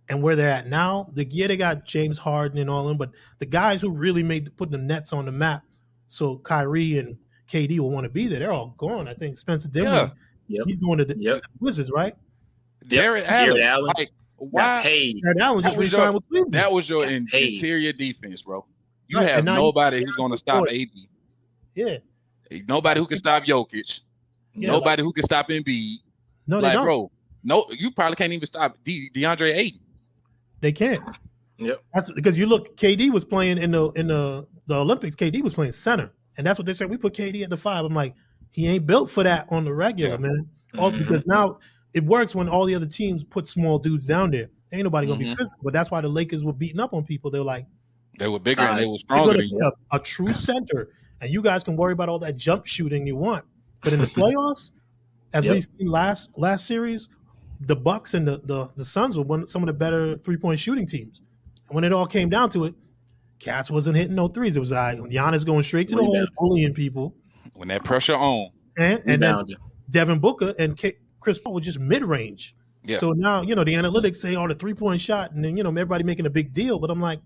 and 0.08 0.22
where 0.22 0.36
they're 0.36 0.48
at 0.50 0.68
now. 0.68 1.10
The 1.14 1.24
yeah, 1.24 1.48
they 1.48 1.56
got 1.56 1.84
James 1.84 2.16
Harden 2.16 2.58
and 2.58 2.70
all 2.70 2.86
them, 2.86 2.96
but 2.96 3.10
the 3.40 3.46
guys 3.46 3.80
who 3.82 3.90
really 3.90 4.22
made 4.22 4.56
putting 4.56 4.70
the 4.70 4.78
Nets 4.78 5.12
on 5.12 5.24
the 5.24 5.32
map, 5.32 5.64
so 6.06 6.36
Kyrie 6.38 7.00
and 7.00 7.18
KD 7.50 7.80
will 7.80 7.90
want 7.90 8.04
to 8.04 8.08
be 8.08 8.28
there. 8.28 8.38
They're 8.38 8.52
all 8.52 8.76
gone. 8.78 9.08
I 9.08 9.14
think 9.14 9.36
Spencer 9.36 9.68
Dinwiddie, 9.68 10.12
Yep. 10.46 10.66
he's 10.68 10.78
going 10.78 10.98
to 10.98 11.04
the 11.04 11.16
Yep. 11.18 11.40
Wizards, 11.58 11.90
right? 11.90 12.14
Jarrett 12.86 13.26
Jarrett 13.26 13.60
Allen. 13.60 13.62
Allen. 13.62 13.92
Like, 13.96 13.96
Got 14.06 14.12
why? 14.40 14.80
paid. 14.82 15.20
Jarrett 15.22 15.38
Allen 15.40 15.62
That 15.62 15.68
just 15.70 15.78
was 15.78 15.92
your- 15.92 16.12
with 16.12 16.28
Cleveland. 16.28 16.54
That 16.54 16.72
was 16.72 16.88
your 16.88 17.04
in, 17.06 17.26
interior 17.32 17.92
defense, 17.92 18.42
bro. 18.42 18.64
You 19.08 19.18
Right, 19.18 19.28
have 19.28 19.38
and 19.38 19.44
now 19.46 19.54
you- 19.56 19.60
nobody 19.62 20.04
who's 20.04 20.16
going 20.16 20.30
to 20.32 20.38
stop 20.38 20.66
AD. 20.68 20.88
yeah, 21.74 21.98
Nobody 22.66 23.00
who 23.00 23.06
can 23.06 23.16
stop 23.16 23.44
Jokic. 23.44 24.00
Yeah, 24.54 24.68
nobody 24.72 25.02
who 25.02 25.12
can 25.12 25.22
stop 25.24 25.48
Embiid. 25.48 25.98
no, 26.48 26.60
they 26.60 26.72
don't. 26.72 26.84
bro, 26.84 27.10
no, 27.44 27.66
you 27.70 27.90
probably 27.92 28.16
can't 28.16 28.32
even 28.32 28.46
stop 28.46 28.76
De- 28.84 29.08
DeAndre 29.10 29.54
Ayton. 29.54 29.80
They 30.60 30.72
can't. 30.72 31.02
Yep. 31.58 31.82
That's 31.94 32.10
because 32.10 32.38
you 32.38 32.46
look. 32.46 32.76
KD 32.76 33.10
was 33.10 33.24
playing 33.24 33.58
in 33.58 33.70
the 33.70 33.90
in 33.92 34.08
the 34.08 34.46
the 34.66 34.76
Olympics. 34.76 35.14
KD 35.14 35.42
was 35.42 35.54
playing 35.54 35.72
center, 35.72 36.10
and 36.38 36.46
that's 36.46 36.58
what 36.58 36.66
they 36.66 36.74
said. 36.74 36.90
We 36.90 36.96
put 36.96 37.14
KD 37.14 37.42
at 37.44 37.50
the 37.50 37.56
five. 37.56 37.84
I'm 37.84 37.94
like, 37.94 38.14
he 38.50 38.66
ain't 38.66 38.86
built 38.86 39.10
for 39.10 39.22
that 39.22 39.46
on 39.50 39.64
the 39.64 39.72
regular, 39.72 40.12
Yeah. 40.12 40.16
man. 40.18 40.48
All 40.78 40.90
Mhm. 40.90 40.98
because 40.98 41.24
now 41.26 41.58
it 41.94 42.04
works 42.04 42.34
when 42.34 42.48
all 42.48 42.64
the 42.66 42.74
other 42.74 42.86
teams 42.86 43.24
put 43.24 43.48
small 43.48 43.78
dudes 43.78 44.06
down 44.06 44.30
there. 44.30 44.48
Ain't 44.72 44.84
nobody 44.84 45.06
gonna 45.06 45.18
be 45.18 45.26
Mhm. 45.26 45.36
physical, 45.36 45.62
but 45.64 45.72
that's 45.72 45.90
why 45.90 46.00
the 46.00 46.08
Lakers 46.08 46.44
were 46.44 46.52
beating 46.52 46.80
up 46.80 46.92
on 46.94 47.04
people. 47.04 47.30
They're 47.30 47.42
like, 47.42 47.66
They 48.18 48.28
were 48.28 48.38
bigger 48.38 48.62
and 48.62 48.78
they 48.78 48.86
were 48.90 48.98
stronger 48.98 49.32
than 49.36 49.48
you. 49.48 49.60
a, 49.92 49.96
a 49.96 49.98
true 49.98 50.32
center, 50.34 50.88
and 51.20 51.32
you 51.32 51.42
guys 51.42 51.64
can 51.64 51.76
worry 51.76 51.92
about 51.92 52.08
all 52.08 52.18
that 52.20 52.36
jump 52.36 52.66
shooting 52.66 53.06
you 53.06 53.16
want. 53.16 53.44
But 53.82 53.92
in 53.92 54.00
the 54.00 54.06
playoffs, 54.18 54.70
as 55.32 55.44
Yep. 55.44 55.54
we've 55.54 55.64
seen 55.78 55.88
last 55.88 56.30
last 56.36 56.66
series, 56.66 57.08
the 57.60 57.76
Bucks 57.76 58.14
and 58.14 58.26
the 58.28 58.40
the, 58.44 58.70
the 58.76 58.84
Suns 58.84 59.16
were 59.16 59.24
one 59.24 59.48
some 59.48 59.62
of 59.62 59.66
the 59.66 59.72
better 59.72 60.16
three 60.18 60.36
point 60.36 60.58
shooting 60.60 60.86
teams. 60.86 61.20
And 61.68 61.74
when 61.74 61.84
it 61.84 61.92
all 61.92 62.06
came 62.06 62.28
down 62.28 62.50
to 62.50 62.64
it, 62.64 62.74
Cats 63.40 63.70
wasn't 63.70 63.96
hitting 63.96 64.14
no 64.14 64.28
threes. 64.28 64.56
It 64.56 64.60
was 64.60 64.70
uh, 64.72 64.94
Giannis 65.10 65.44
going 65.46 65.62
straight 65.62 65.88
to 65.88 65.96
the 65.96 66.02
hole, 66.02 66.26
bullying 66.38 66.74
people, 66.74 67.14
When 67.54 67.68
that 67.68 67.82
pressure 67.84 68.14
on, 68.14 68.50
and, 68.76 69.02
and 69.06 69.22
then 69.22 69.46
Devin 69.90 70.18
Booker 70.20 70.54
and 70.58 70.76
K- 70.76 70.98
Chris 71.20 71.38
Paul 71.38 71.54
was 71.54 71.64
just 71.64 71.78
mid 71.78 72.04
range. 72.04 72.54
Yeah. 72.84 72.98
So 72.98 73.10
now 73.12 73.42
you 73.42 73.54
know 73.54 73.64
the 73.64 73.74
analytics 73.74 74.16
say, 74.16 74.36
"Oh, 74.36 74.48
the 74.48 74.54
three 74.54 74.74
point 74.74 75.00
shot," 75.00 75.32
and 75.32 75.44
then 75.44 75.56
you 75.56 75.62
know 75.62 75.70
everybody 75.70 76.02
making 76.04 76.26
a 76.26 76.30
big 76.30 76.52
deal. 76.52 76.78
But 76.78 76.90
I'm 76.90 77.00
like, 77.00 77.20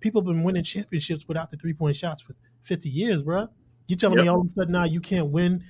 people 0.00 0.20
have 0.20 0.26
been 0.26 0.42
winning 0.44 0.62
championships 0.62 1.26
without 1.26 1.50
the 1.50 1.56
three 1.56 1.72
point 1.74 1.96
shots 1.96 2.22
for 2.22 2.34
50 2.62 2.88
years, 2.88 3.22
bro. 3.22 3.48
You 3.88 3.96
telling 3.96 4.18
me 4.18 4.28
all 4.28 4.38
of 4.40 4.44
a 4.44 4.48
sudden 4.48 4.72
now 4.72 4.84
you 4.84 5.00
can't 5.00 5.28
win 5.30 5.64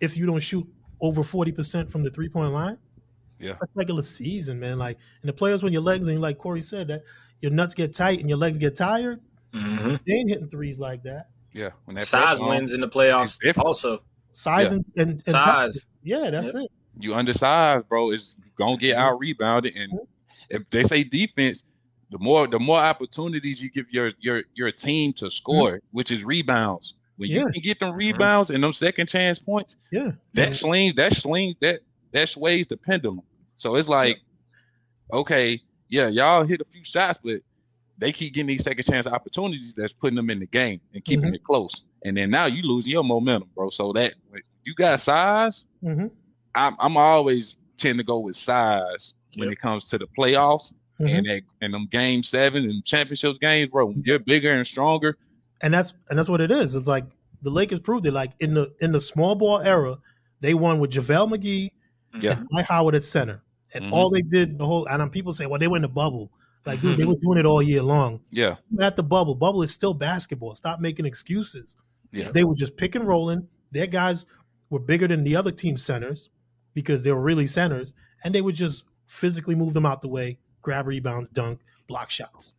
if 0.00 0.16
you 0.16 0.26
don't 0.26 0.40
shoot 0.40 0.66
over 1.00 1.22
40 1.24 1.52
percent 1.52 1.90
from 1.90 2.02
the 2.04 2.10
three 2.10 2.28
point 2.28 2.52
line? 2.52 2.78
Yeah. 3.40 3.54
that's 3.60 3.70
regular 3.74 4.02
season, 4.02 4.58
man. 4.58 4.78
Like, 4.78 4.96
and 5.22 5.28
the 5.28 5.32
players 5.32 5.62
when 5.62 5.72
your 5.72 5.82
legs 5.82 6.06
and 6.08 6.20
like 6.20 6.38
Corey 6.38 6.62
said 6.62 6.88
that 6.88 7.02
your 7.40 7.52
nuts 7.52 7.72
get 7.74 7.94
tight 7.94 8.18
and 8.20 8.28
your 8.28 8.38
legs 8.38 8.58
get 8.58 8.74
tired, 8.76 9.20
hmm 9.54 9.94
they 10.06 10.14
ain't 10.14 10.30
hitting 10.30 10.48
threes 10.48 10.78
like 10.80 11.02
that. 11.04 11.28
yeah, 11.52 11.70
when 11.84 11.94
that 11.96 12.06
Size 12.06 12.22
pressure 12.38 12.42
on, 12.42 12.48
wins 12.48 12.72
in 12.72 12.80
the 12.80 12.88
playoffs. 12.88 13.38
Also, 13.58 14.02
Size 14.32 14.70
Yeah. 14.70 14.76
and, 14.76 14.84
and, 14.96 15.10
and 15.10 15.24
Size. 15.24 15.44
toughness. 15.44 15.86
Yeah, 16.02 16.30
that's 16.30 16.46
Yep. 16.48 16.56
it. 16.56 16.70
You 17.00 17.14
undersized, 17.14 17.88
bro. 17.88 18.10
Is 18.10 18.34
gonna 18.56 18.76
get 18.76 18.96
out 18.96 19.18
rebounded, 19.18 19.76
and 19.76 19.92
if 20.50 20.68
they 20.70 20.84
say 20.84 21.04
defense, 21.04 21.62
the 22.10 22.18
more 22.18 22.46
the 22.46 22.58
more 22.58 22.78
opportunities 22.78 23.62
you 23.62 23.70
give 23.70 23.86
your 23.90 24.10
your 24.20 24.42
your 24.54 24.70
team 24.72 25.12
to 25.14 25.30
score, 25.30 25.80
which 25.92 26.10
is 26.10 26.24
rebounds. 26.24 26.94
When 27.16 27.30
Yeah. 27.30 27.40
you 27.40 27.46
can 27.52 27.62
get 27.62 27.80
them 27.80 27.94
rebounds 27.94 28.50
and 28.50 28.62
them 28.62 28.72
second 28.72 29.08
chance 29.08 29.38
points, 29.38 29.76
Yeah, 29.90 30.12
that 30.34 30.48
And- 30.48 30.56
slings 30.56 30.94
that 30.94 31.14
slings 31.14 31.54
that 31.60 31.80
that 32.12 32.28
sways 32.28 32.66
the 32.66 32.76
pendulum. 32.76 33.22
So 33.56 33.74
it's 33.74 33.88
like, 33.88 34.18
okay, 35.12 35.60
yeah, 35.88 36.08
y'all 36.08 36.44
hit 36.44 36.60
a 36.60 36.64
few 36.64 36.84
shots, 36.84 37.18
but 37.22 37.40
they 37.98 38.12
keep 38.12 38.34
getting 38.34 38.46
these 38.46 38.62
second 38.62 38.84
chance 38.84 39.06
opportunities 39.06 39.74
that's 39.74 39.92
putting 39.92 40.14
them 40.16 40.30
in 40.30 40.38
the 40.38 40.46
game 40.46 40.80
and 40.94 41.04
keeping 41.04 41.30
Mhm. 41.32 41.34
it 41.34 41.44
close. 41.44 41.82
And 42.04 42.16
then 42.16 42.30
now 42.30 42.46
you 42.46 42.62
losing 42.62 42.92
your 42.92 43.02
momentum, 43.02 43.50
bro. 43.54 43.70
So 43.70 43.92
that 43.94 44.14
you 44.64 44.74
got 44.74 45.00
size, 45.00 45.66
Mhm. 45.82 46.10
I'm 46.54 46.76
I'm 46.78 46.96
always 46.96 47.56
tend 47.76 47.98
to 47.98 48.04
go 48.04 48.18
with 48.18 48.36
size 48.36 49.14
when 49.36 49.48
it 49.50 49.58
comes 49.58 49.84
to 49.86 49.98
the 49.98 50.06
playoffs 50.18 50.72
Mhm. 51.00 51.18
and 51.18 51.26
that 51.26 51.42
and 51.60 51.74
them 51.74 51.86
game 51.90 52.22
seven 52.22 52.64
and 52.64 52.84
championships 52.84 53.38
games, 53.38 53.70
bro. 53.70 53.86
When 53.86 54.02
you're 54.04 54.18
bigger 54.18 54.52
and 54.52 54.66
stronger, 54.66 55.16
and 55.60 55.72
that's 55.72 55.94
and 56.10 56.18
that's 56.18 56.28
what 56.28 56.40
it 56.40 56.50
is. 56.50 56.74
It's 56.74 56.86
like 56.88 57.04
the 57.42 57.50
Lakers 57.50 57.78
proved 57.80 58.04
it. 58.06 58.12
Like 58.12 58.32
in 58.40 58.54
the 58.54 58.72
in 58.80 58.92
the 58.92 59.00
small 59.00 59.34
ball 59.36 59.60
era, 59.60 59.98
they 60.40 60.54
won 60.54 60.80
with 60.80 60.90
JaVale 60.90 61.30
McGee 61.32 61.70
Yeah. 62.20 62.38
and 62.38 62.48
Dwight 62.48 62.64
Howard 62.66 62.94
at 62.96 63.04
center. 63.04 63.42
And 63.74 63.84
Mhm. 63.84 63.92
all 63.92 64.10
they 64.10 64.22
did 64.22 64.58
the 64.58 64.64
whole 64.66 64.86
and 64.88 65.12
people 65.12 65.34
say, 65.34 65.46
well, 65.46 65.58
they 65.58 65.68
were 65.68 65.76
in 65.76 65.82
the 65.82 65.88
bubble. 65.88 66.32
Like, 66.66 66.80
dude, 66.80 66.96
they 66.98 67.04
were 67.04 67.16
doing 67.22 67.38
it 67.38 67.46
all 67.46 67.62
year 67.62 67.82
long. 67.82 68.20
yeah, 68.30 68.56
At 68.80 68.96
the 68.96 69.02
bubble, 69.02 69.34
bubble 69.34 69.62
is 69.62 69.70
still 69.72 69.94
basketball. 69.94 70.54
Stop 70.54 70.80
making 70.80 71.06
excuses. 71.06 71.76
Yeah. 72.12 72.30
They 72.30 72.44
were 72.44 72.54
just 72.54 72.76
pick 72.76 72.94
and 72.94 73.06
rolling. 73.06 73.46
Their 73.70 73.86
guys 73.86 74.26
were 74.70 74.78
bigger 74.80 75.06
than 75.06 75.22
the 75.24 75.36
other 75.36 75.50
team 75.52 75.76
centers 75.78 76.28
because 76.78 77.02
they 77.02 77.10
were 77.10 77.20
really 77.20 77.48
centers, 77.48 77.92
and 78.22 78.32
they 78.32 78.40
would 78.40 78.54
just 78.54 78.84
physically 79.08 79.56
move 79.56 79.74
them 79.74 79.84
out 79.84 80.00
the 80.00 80.06
way, 80.06 80.38
grab 80.62 80.86
rebounds, 80.86 81.28
dunk, 81.28 81.58
block 81.88 82.08
shots. 82.08 82.52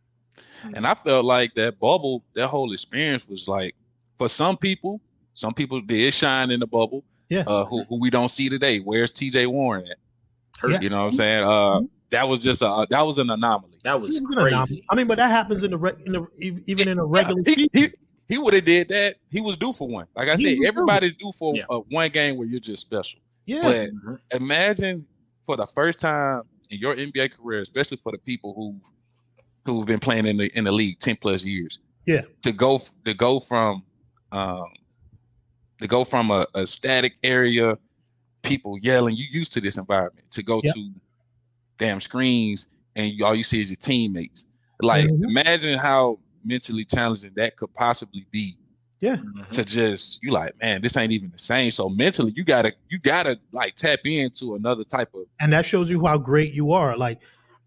And 0.74 0.86
I 0.86 0.94
felt 0.94 1.24
like 1.24 1.54
that 1.54 1.80
bubble, 1.80 2.22
that 2.34 2.48
whole 2.48 2.70
experience 2.74 3.26
was 3.26 3.48
like 3.48 3.74
for 4.18 4.28
some 4.28 4.58
people, 4.58 5.00
some 5.32 5.54
people 5.54 5.80
did 5.80 6.12
shine 6.12 6.50
in 6.50 6.60
the 6.60 6.66
bubble. 6.66 7.02
Yeah. 7.30 7.44
Uh, 7.46 7.64
who 7.64 7.84
who 7.84 7.98
we 7.98 8.10
don't 8.10 8.28
see 8.30 8.50
today. 8.50 8.80
Where's 8.80 9.10
TJ 9.10 9.46
Warren 9.46 9.86
at? 9.86 9.96
hurt. 10.58 10.72
Yeah. 10.72 10.80
You 10.82 10.90
know 10.90 11.00
what 11.04 11.12
I'm 11.12 11.16
saying? 11.16 11.44
Uh, 11.44 11.80
that 12.10 12.28
was 12.28 12.40
just 12.40 12.60
a 12.60 12.86
that 12.90 13.00
was 13.00 13.16
an 13.16 13.30
anomaly. 13.30 13.78
That 13.84 13.98
was 13.98 14.18
It 14.18 14.22
was 14.22 14.30
anomaly. 14.36 14.50
crazy. 14.66 14.84
I 14.90 14.94
mean, 14.96 15.06
but 15.06 15.16
that 15.16 15.30
happens 15.30 15.64
in 15.64 15.70
the, 15.70 15.78
re- 15.78 15.96
in 16.04 16.12
the 16.12 16.26
even 16.66 16.88
in 16.88 16.98
a 16.98 17.04
regular 17.18 17.40
he, 17.46 17.54
season. 17.54 17.68
he, 17.72 17.88
he 18.28 18.36
would 18.38 18.52
have 18.52 18.64
did 18.66 18.88
that. 18.88 19.16
He 19.30 19.40
was 19.40 19.56
due 19.56 19.72
for 19.72 19.88
one. 19.88 20.06
Like 20.14 20.28
I 20.28 20.36
He 20.36 20.58
said, 20.60 20.68
everybody's 20.68 21.14
due 21.14 21.32
for 21.38 21.54
Yeah. 21.56 21.64
uh, 21.70 21.78
one 21.90 22.10
game 22.10 22.36
where 22.36 22.46
you're 22.46 22.60
just 22.60 22.82
special. 22.82 23.20
Yeah, 23.50 23.86
But 24.30 24.40
imagine 24.40 25.06
for 25.44 25.56
the 25.56 25.66
first 25.66 25.98
time 26.00 26.42
in 26.70 26.78
your 26.78 26.94
NBA 26.94 27.32
career, 27.32 27.60
especially 27.60 27.96
for 27.96 28.12
the 28.12 28.18
people 28.18 28.54
who 28.54 28.76
who've 29.64 29.86
been 29.86 30.00
playing 30.00 30.26
in 30.26 30.36
the 30.36 30.56
in 30.56 30.64
the 30.64 30.72
league 30.72 30.98
ten 31.00 31.16
plus 31.16 31.44
years. 31.44 31.80
Yeah. 32.06 32.22
To 32.42 32.52
go 32.52 32.80
to 33.04 33.14
go 33.14 33.40
from 33.40 33.82
um 34.32 34.64
to 35.80 35.88
go 35.88 36.04
from 36.04 36.30
a, 36.30 36.46
a 36.54 36.66
static 36.66 37.14
area, 37.22 37.76
people 38.42 38.78
yelling, 38.78 39.16
you 39.16 39.24
used 39.30 39.52
to 39.54 39.60
this 39.60 39.76
environment, 39.78 40.30
to 40.30 40.42
go 40.42 40.60
Yep. 40.62 40.74
to 40.74 40.90
damn 41.78 42.00
screens 42.00 42.66
and 42.94 43.12
you, 43.12 43.24
all 43.24 43.34
you 43.34 43.42
see 43.42 43.60
is 43.60 43.70
your 43.70 43.76
teammates. 43.76 44.44
Like 44.80 45.06
Mhm. 45.06 45.24
imagine 45.24 45.78
how 45.78 46.18
mentally 46.44 46.84
challenging 46.84 47.32
that 47.36 47.56
could 47.56 47.72
possibly 47.74 48.26
be 48.30 48.56
Mhm. 49.02 49.48
to 49.50 49.64
just 49.64 50.18
you 50.22 50.30
like, 50.32 50.54
man, 50.60 50.82
this 50.82 50.96
ain't 50.96 51.12
even 51.12 51.30
the 51.30 51.38
same. 51.38 51.70
So 51.70 51.88
mentally 51.88 52.32
you 52.36 52.44
gotta 52.44 52.72
you 52.88 52.98
gotta 52.98 53.38
like 53.52 53.74
tap 53.76 54.00
into 54.04 54.54
another 54.54 54.84
type 54.84 55.10
of 55.14 55.22
and 55.40 55.52
that 55.52 55.64
shows 55.64 55.90
you 55.90 56.04
how 56.04 56.18
great 56.18 56.52
you 56.52 56.72
are. 56.72 56.96
Like, 56.96 57.20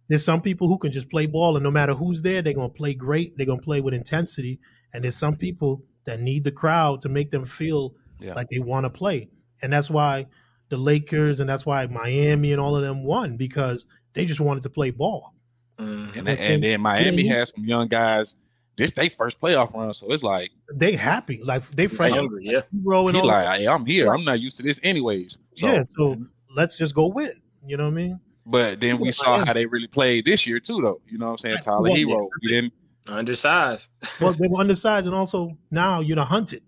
there's 0.10 0.24
some 0.24 0.42
people 0.42 0.68
who 0.68 0.78
can 0.78 0.92
just 0.92 1.10
play 1.10 1.26
ball, 1.26 1.56
and 1.56 1.64
no 1.64 1.72
matter 1.72 1.94
who's 1.94 2.22
there, 2.22 2.42
they're 2.42 2.54
gonna 2.54 2.70
play 2.70 2.94
great. 2.94 3.36
They're 3.38 3.46
gonna 3.48 3.62
play 3.62 3.82
with 3.82 3.94
intensity. 3.94 4.60
And 4.94 5.04
there's 5.04 5.16
some 5.18 5.36
people 5.36 5.82
that 6.06 6.20
need 6.22 6.44
the 6.44 6.52
crowd 6.52 7.02
to 7.02 7.10
make 7.10 7.32
them 7.32 7.46
feel 7.46 7.96
Yeah. 8.20 8.34
like 8.36 8.50
they 8.50 8.60
want 8.60 8.84
to 8.86 8.90
play, 8.92 9.30
and 9.62 9.74
that's 9.74 9.90
why 9.90 10.28
the 10.70 10.78
Lakers 10.78 11.40
and 11.40 11.50
that's 11.50 11.66
why 11.66 11.86
Miami 11.88 12.52
and 12.52 12.60
all 12.62 12.76
of 12.76 12.84
them 12.84 13.04
won 13.04 13.38
because 13.38 13.86
they 14.14 14.26
just 14.26 14.40
wanted 14.40 14.64
to 14.64 14.70
play 14.70 14.90
ball. 14.92 15.34
Mhm. 15.80 16.16
and, 16.18 16.28
That's 16.28 16.42
and 16.44 16.64
then 16.64 16.82
Miami 16.82 17.24
Yeah. 17.24 17.34
has 17.40 17.50
some 17.56 17.66
young 17.66 17.88
guys. 17.88 18.36
This 18.76 18.92
they 18.92 19.10
first 19.10 19.40
playoff 19.40 19.74
run, 19.74 19.94
so 19.94 20.12
it's 20.12 20.24
like 20.24 20.52
They 20.74 20.96
happy, 20.96 21.42
like 21.44 21.68
they 21.72 21.88
fresh 21.88 22.12
Hungry, 22.14 22.46
yeah. 22.46 22.62
hero 22.72 23.08
he 23.08 23.20
all. 23.20 23.28
like, 23.28 23.60
hey, 23.60 23.68
I'm 23.68 23.86
here. 23.86 24.12
I'm 24.14 24.24
not 24.26 24.40
used 24.40 24.58
to 24.58 24.64
this 24.64 24.80
anyways. 24.84 25.38
So, 25.56 25.68
yeah, 25.68 25.84
so 25.84 26.18
let's 26.56 26.78
just 26.78 26.96
go 26.96 27.08
win. 27.08 27.34
You 27.66 27.78
know 27.78 27.84
what 27.86 27.92
I 27.92 27.96
mean? 27.96 28.20
but 28.46 28.80
then 28.82 28.98
we 29.00 29.12
saw 29.12 29.44
how 29.46 29.54
they 29.54 29.66
really 29.66 29.88
played 29.88 30.26
this 30.26 30.46
year 30.46 30.60
too, 30.60 30.82
though. 30.82 31.00
You 31.08 31.18
know 31.18 31.28
what 31.28 31.32
I'm 31.34 31.38
saying? 31.38 31.58
Tyler 31.60 31.84
Well, 31.84 31.96
Hero. 31.96 32.30
We 32.42 32.48
didn't. 32.50 32.74
Undersized. 33.08 33.90
Well, 34.22 34.34
they 34.34 34.48
were 34.48 34.60
undersized, 34.60 35.06
and 35.08 35.16
also 35.16 35.58
now 35.72 36.00
you're 36.00 36.16
the 36.16 36.26
hunted. 36.26 36.64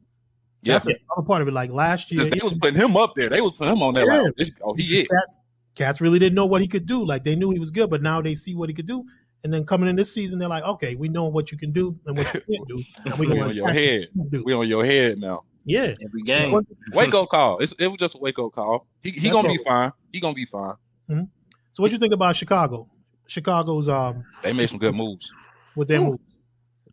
Yeah, 0.62 0.74
That's 0.74 0.86
another 0.88 1.26
part 1.28 1.42
of 1.42 1.48
it. 1.48 1.54
Like 1.54 1.70
last 1.72 2.12
year, 2.12 2.26
they 2.26 2.40
was 2.44 2.54
putting 2.56 2.80
him 2.80 2.98
up 2.98 3.14
there. 3.16 3.30
They 3.30 3.40
was 3.42 3.54
putting 3.54 3.74
him 3.74 3.84
on 3.84 3.94
there. 3.94 4.06
Like, 4.06 4.32
Yeah. 4.38 4.46
oh, 4.64 4.72
oh, 4.72 4.74
he 4.74 5.02
is. 5.02 5.08
Cats, 5.08 5.40
Cats 5.76 6.02
really 6.02 6.18
didn't 6.20 6.36
know 6.36 6.46
what 6.46 6.62
he 6.62 6.68
could 6.68 6.86
do. 6.86 7.06
Like 7.06 7.24
they 7.24 7.36
knew 7.36 7.52
he 7.52 7.60
was 7.60 7.70
good, 7.72 7.90
but 7.90 8.02
now 8.02 8.22
they 8.22 8.36
see 8.36 8.56
what 8.56 8.70
he 8.70 8.76
could 8.76 8.88
do, 8.88 9.04
And 9.46 9.54
then 9.54 9.64
coming 9.64 9.88
in 9.88 9.96
this 9.96 10.12
season, 10.12 10.40
they're 10.40 10.50
like, 10.50 10.64
okay, 10.64 10.96
we 10.96 11.08
know 11.08 11.26
what 11.26 11.52
you 11.52 11.58
can 11.60 11.72
do 11.72 11.96
and 12.08 12.18
what 12.18 12.34
you 12.34 12.42
can't 12.42 12.68
do. 12.68 12.84
And 13.06 13.14
we 13.20 13.28
We 13.28 13.40
on 13.40 13.54
your 13.56 13.70
head. 13.70 14.08
what 14.16 14.34
you. 14.34 14.44
We 14.44 14.54
on 14.54 14.68
your 14.68 14.84
head 14.84 15.20
now. 15.20 15.44
Yeah. 15.66 15.94
Every 16.04 16.24
game. 16.24 16.52
Wake 16.94 17.14
up 17.14 17.30
call. 17.30 17.60
It's, 17.60 17.72
it 17.78 17.88
was 17.88 18.00
just 18.00 18.16
a 18.16 18.18
wake 18.18 18.40
up 18.40 18.52
call. 18.54 18.88
He 19.04 19.12
he 19.12 19.30
gonna 19.30 19.48
be 19.48 19.60
fine. 19.64 19.92
He 20.12 20.20
gonna 20.20 20.34
be 20.34 20.46
fine. 20.48 20.74
So 21.08 21.84
what 21.84 21.92
you 21.92 22.00
think 22.00 22.14
about 22.14 22.36
Chicago? 22.36 22.90
Chicago's 23.28 23.88
um 23.88 24.24
They 24.44 24.52
made 24.54 24.68
some 24.70 24.80
good 24.80 24.96
moves. 24.96 25.30
with 25.76 25.90
their 25.90 26.00
Ooh. 26.02 26.06
move. 26.12 26.20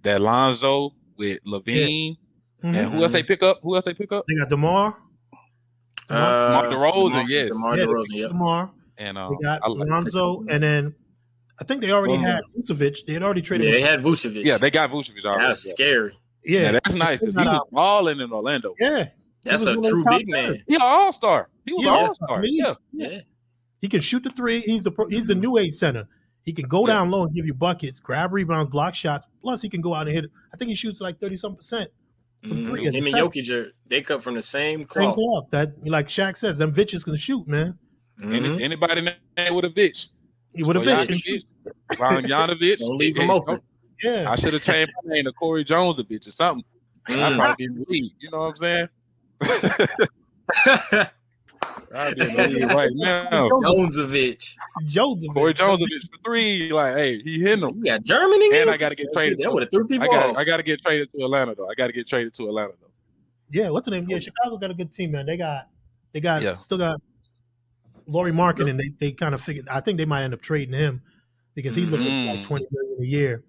That 0.02 0.20
Lonzo 0.20 0.90
with 1.16 1.38
LaVine 1.46 2.16
Mhm. 2.64 2.76
and 2.76 2.92
who 2.92 3.02
else 3.02 3.12
they 3.12 3.22
pick 3.22 3.42
up? 3.42 3.60
Who 3.62 3.74
else 3.76 3.84
they 3.86 3.94
pick 3.94 4.12
up? 4.12 4.24
They 4.28 4.34
got 4.36 4.48
Demar. 4.50 4.96
Uh, 6.10 6.14
Mark 6.52 6.66
DeRozan, 6.70 7.10
DeMar- 7.10 7.28
yes. 7.30 7.48
DeMar 7.52 7.76
DeRozan, 7.76 8.06
yep. 8.10 8.28
Demar. 8.30 8.70
And 8.98 9.16
They 9.16 9.20
um, 9.20 9.36
got 9.42 9.60
I 9.64 9.68
like- 9.68 9.88
Lonzo, 9.88 10.44
and 10.50 10.62
then 10.62 10.94
I 11.60 11.64
think 11.64 11.80
they 11.80 11.90
already 11.90 12.14
Boom. 12.14 12.22
had 12.24 12.42
Vucevic. 12.58 13.04
They 13.06 13.12
had 13.12 13.22
already 13.22 13.42
traded. 13.42 13.66
Yeah, 13.68 13.72
they 13.74 13.80
had 13.82 14.00
Vucevic. 14.00 14.44
yeah, 14.44 14.58
they 14.58 14.70
got 14.70 14.90
Vucevic 14.90 15.24
already. 15.24 15.44
That's 15.48 15.70
scary. 15.70 16.18
yeah, 16.44 16.60
Yeah, 16.62 16.72
that's 16.72 16.94
nice 16.94 17.20
because 17.20 17.34
he 17.34 17.42
They 17.42 17.48
was 17.48 17.68
balling 17.70 18.20
in 18.20 18.32
Orlando. 18.32 18.74
yeah. 18.80 19.08
That's 19.44 19.64
a 19.64 19.70
one 19.70 19.78
of 19.78 19.82
the 19.84 19.90
true 19.90 20.02
big 20.08 20.28
man. 20.28 20.44
players. 20.50 20.62
He 20.68 20.74
an 20.76 20.82
all 20.82 21.12
star. 21.12 21.48
He 21.66 21.72
was 21.74 21.84
Yeah, 21.84 21.90
all 21.90 22.14
star. 22.14 22.40
mean, 22.40 22.56
Yeah. 22.64 22.74
Yeah. 22.92 23.20
He 23.80 23.88
can 23.88 24.00
shoot 24.00 24.22
the 24.22 24.30
three. 24.30 24.60
He's 24.60 24.84
the 24.84 24.92
pro, 24.92 25.06
he's 25.08 25.26
the 25.26 25.34
new 25.34 25.58
age 25.58 25.74
center. 25.74 26.06
He 26.44 26.52
can 26.52 26.68
go 26.68 26.82
Yeah. 26.86 26.94
down 26.94 27.10
low 27.10 27.24
and 27.24 27.34
give 27.34 27.46
you 27.46 27.54
buckets, 27.54 27.98
grab 28.00 28.32
rebounds, 28.32 28.70
block 28.70 28.94
shots. 28.94 29.26
Plus, 29.42 29.60
he 29.62 29.68
can 29.68 29.80
go 29.80 29.94
out 29.94 30.06
and 30.06 30.14
hit. 30.16 30.26
I 30.54 30.56
think 30.56 30.68
he 30.68 30.74
shoots 30.76 31.00
like 31.00 31.18
thirty 31.20 31.36
some 31.36 31.56
percent 31.56 31.90
from 32.46 32.58
Mhm. 32.62 32.66
three. 32.66 32.86
as 32.86 32.94
Him 32.94 33.06
and. 33.06 33.14
Jokic 33.14 33.50
are 33.50 33.72
they 33.88 34.00
cut 34.02 34.22
from 34.22 34.34
the 34.36 34.42
same 34.42 34.80
Same 34.80 34.86
cloth. 34.86 35.14
cloth. 35.16 35.46
That 35.50 35.72
like 35.86 36.08
Shaq 36.08 36.36
says, 36.36 36.58
them 36.58 36.72
bitches 36.72 37.04
can 37.04 37.16
shoot, 37.16 37.46
man. 37.48 37.76
Mhm. 38.22 38.34
Any, 38.36 38.62
anybody 38.62 39.00
named 39.00 39.54
with 39.56 39.64
a 39.64 39.70
bitch? 39.70 40.08
He 40.54 40.62
would 40.62 40.76
have 40.76 40.84
been. 40.84 41.06
Stojanovic, 41.92 42.78
Don't 42.78 42.96
leave 42.98 43.16
him 43.16 43.28
Hey, 43.28 43.32
open. 43.34 43.60
Yeah. 44.02 44.30
I 44.30 44.36
should 44.36 44.52
have 44.52 44.62
changed 44.62 44.92
my 45.04 45.14
name 45.14 45.24
to 45.24 45.32
Corey 45.32 45.64
Jonesovich 45.64 46.26
or 46.26 46.30
something. 46.32 46.64
I'd 47.08 47.14
Mm. 47.14 47.38
probably 47.38 47.54
be 47.56 47.64
in 47.72 47.74
the 47.78 47.84
league. 47.88 48.12
You 48.20 48.30
know 48.30 48.38
what 48.40 48.48
I'm 48.50 48.56
saying? 48.56 48.88
I'd 51.94 52.14
be 52.16 52.22
in 52.22 52.34
the 52.36 52.48
league 52.48 52.70
right 52.72 52.90
now. 52.94 53.48
Jonesovich. 53.48 54.56
Joseph. 54.86 55.32
Corey 55.34 55.54
Jonesovich 55.54 56.08
for 56.10 56.18
three. 56.24 56.70
Like, 56.72 56.94
hey, 56.96 57.22
he 57.22 57.40
hitting 57.40 57.60
them. 57.60 57.80
Yeah, 57.84 57.98
got 57.98 58.04
Germany 58.04 58.46
And 58.46 58.54
here? 58.54 58.70
I 58.70 58.76
got 58.76 58.88
to 58.90 58.94
get 58.94 59.12
traded. 59.12 59.38
That 59.40 59.52
would 59.52 59.62
have 59.62 59.70
threw 59.70 59.84
I 59.84 59.88
people 59.88 60.08
got 60.08 60.30
off. 60.30 60.36
I 60.36 60.44
got 60.44 60.56
to 60.58 60.62
get 60.62 60.80
traded 60.82 61.10
to 61.12 61.24
Atlanta 61.24 61.54
though. 61.54 61.68
I 61.68 61.74
got 61.74 61.86
to 61.88 61.92
get 61.92 62.06
traded 62.08 62.34
to 62.34 62.46
Atlanta 62.48 62.72
though. 62.80 62.88
Yeah, 63.50 63.68
what's 63.68 63.84
the 63.84 63.90
name? 63.90 64.06
Yeah, 64.08 64.18
Chicago 64.18 64.56
got 64.56 64.70
a 64.70 64.74
good 64.74 64.92
team, 64.92 65.12
man. 65.12 65.26
They 65.26 65.36
got 65.36 65.68
they 66.12 66.20
got 66.20 66.42
Yeah. 66.42 66.56
still 66.56 66.78
got 66.78 67.00
Lauri 68.06 68.32
Markkanen, 68.32 68.70
and 68.70 68.80
they, 68.80 68.88
they 68.98 69.12
kind 69.12 69.34
of 69.34 69.40
figured. 69.40 69.68
I 69.68 69.80
think 69.80 69.98
they 69.98 70.04
might 70.04 70.22
end 70.24 70.34
up 70.34 70.40
trading 70.42 70.74
him 70.74 71.02
because 71.54 71.74
he's 71.74 71.88
looking 71.88 72.06
for 72.06 72.32
like 72.34 72.40
Mhm. 72.40 72.46
twenty 72.46 72.66
million 72.70 73.02
a 73.02 73.06
year, 73.06 73.44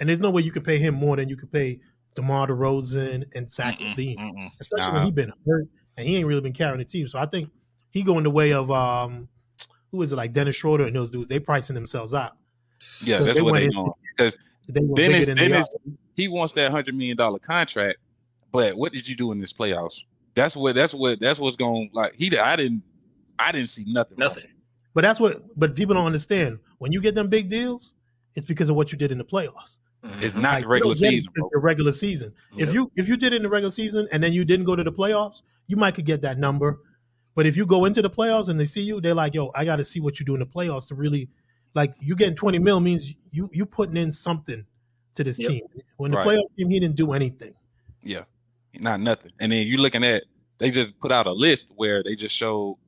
and 0.00 0.08
there's 0.08 0.20
no 0.20 0.30
way 0.30 0.42
you 0.42 0.52
can 0.52 0.62
pay 0.62 0.78
him 0.78 0.94
more 0.94 1.16
than 1.16 1.28
you 1.28 1.36
can 1.36 1.48
pay 1.48 1.80
DeMar 2.14 2.48
DeRozan 2.48 3.24
and 3.34 3.50
Zach 3.50 3.78
LaVine, 3.78 4.18
mm-mm. 4.18 4.50
especially 4.60 4.86
Nah. 4.86 4.94
when 4.94 5.02
he's 5.02 5.12
been 5.12 5.32
hurt 5.46 5.66
and 5.96 6.06
he 6.08 6.16
ain't 6.16 6.26
really 6.26 6.40
been 6.40 6.52
carrying 6.52 6.78
the 6.78 6.84
team. 6.84 7.08
So 7.08 7.18
I 7.18 7.26
think 7.26 7.50
he 7.90 8.02
go 8.02 8.16
in 8.18 8.24
the 8.24 8.30
way 8.30 8.52
of 8.52 8.70
um, 8.70 9.28
who 9.90 10.02
is 10.02 10.12
it 10.12 10.16
like 10.16 10.32
Dennis 10.32 10.56
Schroeder 10.56 10.84
and 10.84 10.94
those 10.96 11.10
dudes? 11.10 11.28
They 11.28 11.38
pricing 11.38 11.74
themselves 11.74 12.14
out. 12.14 12.32
Yeah, 13.04 13.18
that's 13.20 13.34
they 13.34 13.42
what 13.42 13.54
they 13.54 13.64
in- 13.64 13.70
doing. 13.70 13.92
They 14.68 14.80
Dennis- 14.94 15.26
than 15.26 15.36
they 15.36 15.48
Dennis- 15.48 15.68
are. 15.74 15.92
He 16.14 16.28
wants 16.28 16.54
that 16.54 16.70
hundred 16.70 16.94
million 16.94 17.16
dollar 17.16 17.38
contract, 17.38 17.98
but 18.52 18.76
what 18.76 18.92
did 18.92 19.06
you 19.06 19.14
do 19.14 19.32
in 19.32 19.38
this 19.38 19.52
playoffs? 19.52 20.00
That's 20.34 20.56
what. 20.56 20.74
That's 20.74 20.92
what. 20.94 21.20
That's 21.20 21.38
what's 21.38 21.56
going. 21.56 21.90
Like 21.92 22.14
he. 22.14 22.36
I 22.38 22.56
didn't. 22.56 22.82
I 23.38 23.52
didn't 23.52 23.68
see 23.70 23.84
nothing. 23.86 24.18
Nothing. 24.18 24.48
But 24.94 25.02
that's 25.02 25.20
what. 25.20 25.42
But 25.58 25.74
people 25.74 25.94
don't 25.94 26.06
understand 26.06 26.58
when 26.78 26.92
you 26.92 27.00
get 27.00 27.14
them 27.14 27.28
big 27.28 27.48
deals, 27.50 27.94
it's 28.34 28.46
because 28.46 28.68
of 28.68 28.76
what 28.76 28.92
you 28.92 28.98
did 28.98 29.12
in 29.12 29.18
the 29.18 29.24
playoffs. 29.24 29.78
It's 30.20 30.34
Mhm. 30.34 30.40
not 30.42 30.52
Like, 30.54 30.62
the 30.64 30.68
regular 30.68 30.94
don't 30.94 31.00
get 31.00 31.08
it 31.08 31.16
season, 31.16 31.32
bro. 31.34 31.48
The 31.52 31.58
regular 31.60 31.92
season. 31.92 32.32
If 32.56 32.72
you 32.72 32.90
if 32.96 33.08
you 33.08 33.16
did 33.16 33.32
it 33.32 33.36
in 33.36 33.42
the 33.42 33.48
regular 33.48 33.70
season 33.70 34.08
and 34.12 34.22
then 34.22 34.32
you 34.32 34.44
didn't 34.44 34.64
go 34.66 34.76
to 34.76 34.84
the 34.84 34.92
playoffs, 34.92 35.42
you 35.66 35.76
might 35.76 35.94
could 35.94 36.06
get 36.06 36.22
that 36.22 36.38
number. 36.38 36.80
But 37.34 37.44
if 37.46 37.56
you 37.56 37.66
go 37.66 37.84
into 37.84 38.00
the 38.00 38.08
playoffs 38.10 38.48
and 38.48 38.58
they 38.58 38.64
see 38.66 38.82
you, 38.82 39.00
they're 39.00 39.14
like, 39.14 39.34
"Yo, 39.34 39.50
I 39.54 39.64
got 39.64 39.76
to 39.76 39.84
see 39.84 40.00
what 40.00 40.18
you 40.18 40.24
do 40.24 40.34
in 40.34 40.40
the 40.40 40.46
playoffs 40.46 40.88
to 40.88 40.94
really 40.94 41.28
like." 41.74 41.94
You 42.00 42.16
getting 42.16 42.34
twenty 42.36 42.58
mil 42.58 42.80
means 42.80 43.12
you 43.32 43.50
you 43.52 43.66
putting 43.66 43.96
in 43.96 44.10
something 44.12 44.64
to 45.16 45.24
this 45.24 45.38
Yep. 45.38 45.48
team. 45.50 45.62
When 45.98 46.12
the 46.12 46.16
Right. 46.18 46.28
playoffs 46.28 46.56
came, 46.58 46.70
he 46.70 46.78
didn't 46.80 46.96
do 46.96 47.12
anything. 47.12 47.54
Yeah, 48.02 48.24
not 48.78 49.00
nothing. 49.00 49.32
And 49.40 49.50
then 49.52 49.66
you 49.66 49.78
looking 49.78 50.04
at 50.04 50.22
they 50.58 50.70
just 50.70 50.98
put 51.00 51.12
out 51.12 51.26
a 51.26 51.32
list 51.32 51.66
where 51.74 52.02
they 52.02 52.14
just 52.14 52.34
showed 52.34 52.78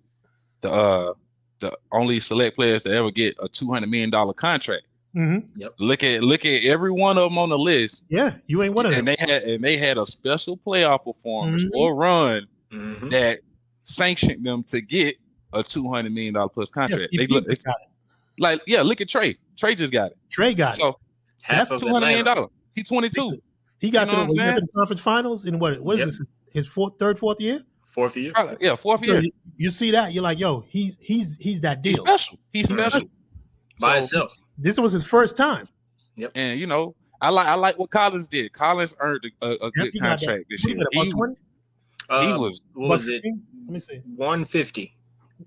the 0.60 0.70
uh 0.70 1.12
the 1.60 1.76
only 1.92 2.20
select 2.20 2.56
players 2.56 2.82
to 2.84 2.92
ever 2.92 3.10
get 3.10 3.36
a 3.42 3.48
two 3.48 3.70
hundred 3.72 3.90
million 3.90 4.10
dollar 4.10 4.32
contract. 4.32 4.84
Mm-hmm. 5.16 5.66
Look 5.78 6.02
at 6.04 6.22
look 6.22 6.44
at 6.44 6.64
every 6.64 6.92
one 6.92 7.16
of 7.18 7.30
them 7.30 7.38
on 7.38 7.48
the 7.48 7.58
list, 7.58 8.02
Yeah, 8.08 8.34
you 8.46 8.62
ain't 8.62 8.74
one 8.74 8.86
of 8.86 8.92
them. 8.92 9.00
and 9.00 9.08
they 9.08 9.16
had 9.18 9.42
and 9.42 9.64
they 9.64 9.76
had 9.76 9.98
a 9.98 10.06
special 10.06 10.56
playoff 10.56 11.04
performance 11.04 11.64
Mhm. 11.64 11.70
or 11.74 11.94
run 11.96 12.46
Mhm. 12.72 13.10
that 13.10 13.40
sanctioned 13.82 14.44
them 14.44 14.62
to 14.64 14.80
get 14.80 15.16
a 15.54 15.62
two 15.62 15.88
hundred 15.90 16.12
million 16.12 16.34
dollar 16.34 16.48
plus 16.50 16.70
contract. 16.70 17.08
he 17.10 17.16
they 17.18 17.26
look 17.26 17.46
got 17.46 17.52
it. 17.54 17.64
like 18.38 18.60
yeah, 18.66 18.82
look 18.82 19.00
at 19.00 19.08
Trae. 19.08 19.36
Trae 19.56 19.76
just 19.76 19.92
got 19.92 20.10
it. 20.12 20.18
Trae 20.30 20.56
got 20.56 20.74
it. 20.76 20.80
So 20.80 20.98
Half 21.42 21.70
that's 21.70 21.80
two 21.82 21.88
hundred 21.88 22.06
million 22.08 22.24
dollar. 22.26 22.48
He's 22.74 22.86
twenty 22.86 23.08
two. 23.08 23.40
He 23.80 23.90
got 23.90 24.08
you 24.08 24.14
know 24.16 24.26
to 24.26 24.26
the, 24.26 24.32
he 24.34 24.38
got 24.38 24.44
to 24.44 24.50
saying? 24.50 24.60
the 24.60 24.68
conference 24.78 25.00
finals 25.00 25.46
in 25.46 25.58
what? 25.58 25.80
What 25.80 25.94
is 25.94 26.00
Yep. 26.00 26.08
this? 26.08 26.20
His 26.52 26.66
fourth, 26.66 26.94
third, 26.98 27.18
fourth 27.18 27.40
year. 27.40 27.62
Fourth 27.98 28.16
year. 28.16 28.32
Yeah, 28.60 28.76
fourth 28.76 29.00
So 29.00 29.06
year. 29.06 29.20
you, 29.22 29.32
you 29.56 29.70
see 29.70 29.90
that 29.90 30.12
you're 30.12 30.22
like, 30.22 30.38
yo, 30.38 30.60
he's 30.68 30.96
he's 31.00 31.36
he's 31.40 31.60
that 31.62 31.82
deal. 31.82 31.90
He's 31.90 31.96
deal. 31.96 32.04
special. 32.06 32.38
He's 32.52 32.68
He's 32.68 32.76
special. 32.76 33.02
By 33.80 33.94
So- 34.00 34.04
itself. 34.04 34.38
This 34.56 34.78
was 34.78 34.92
his 34.92 35.04
first 35.04 35.36
time. 35.36 35.66
Yep. 36.16 36.30
And 36.36 36.60
you 36.60 36.66
know, 36.68 36.94
I 37.20 37.30
like 37.30 37.46
I 37.48 37.54
like 37.54 37.76
what 37.76 37.90
Collins 37.90 38.28
did. 38.28 38.52
Collins 38.52 38.94
earned 39.00 39.24
a, 39.42 39.46
a, 39.46 39.50
a 39.50 39.54
Yep, 39.64 39.72
good 39.74 39.90
he 39.94 39.98
got 40.00 40.04
that. 40.20 40.26
contract 40.26 40.44
this 40.48 40.64
year. 40.64 40.74
is 40.74 40.80
it, 40.80 40.86
He, 40.92 41.00
about 41.00 41.10
20? 41.10 41.34
he 42.10 42.32
Uh, 42.32 42.38
was 42.38 42.60
What 42.74 42.88
was 42.90 43.08
About 43.08 43.14
it? 43.16 43.34
Let 43.66 43.72
me 43.72 43.80
see. 43.80 44.00
150. 44.14 44.96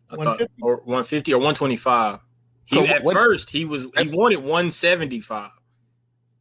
150? 0.09 0.53
or 0.61 0.75
150 0.77 1.33
or 1.33 1.37
125. 1.37 2.19
He 2.65 2.75
So 2.75 2.85
at 2.85 3.03
what- 3.03 3.13
first 3.15 3.49
he 3.51 3.63
was 3.63 3.83
he 3.97 4.09
wanted 4.09 4.39
175, 4.39 5.51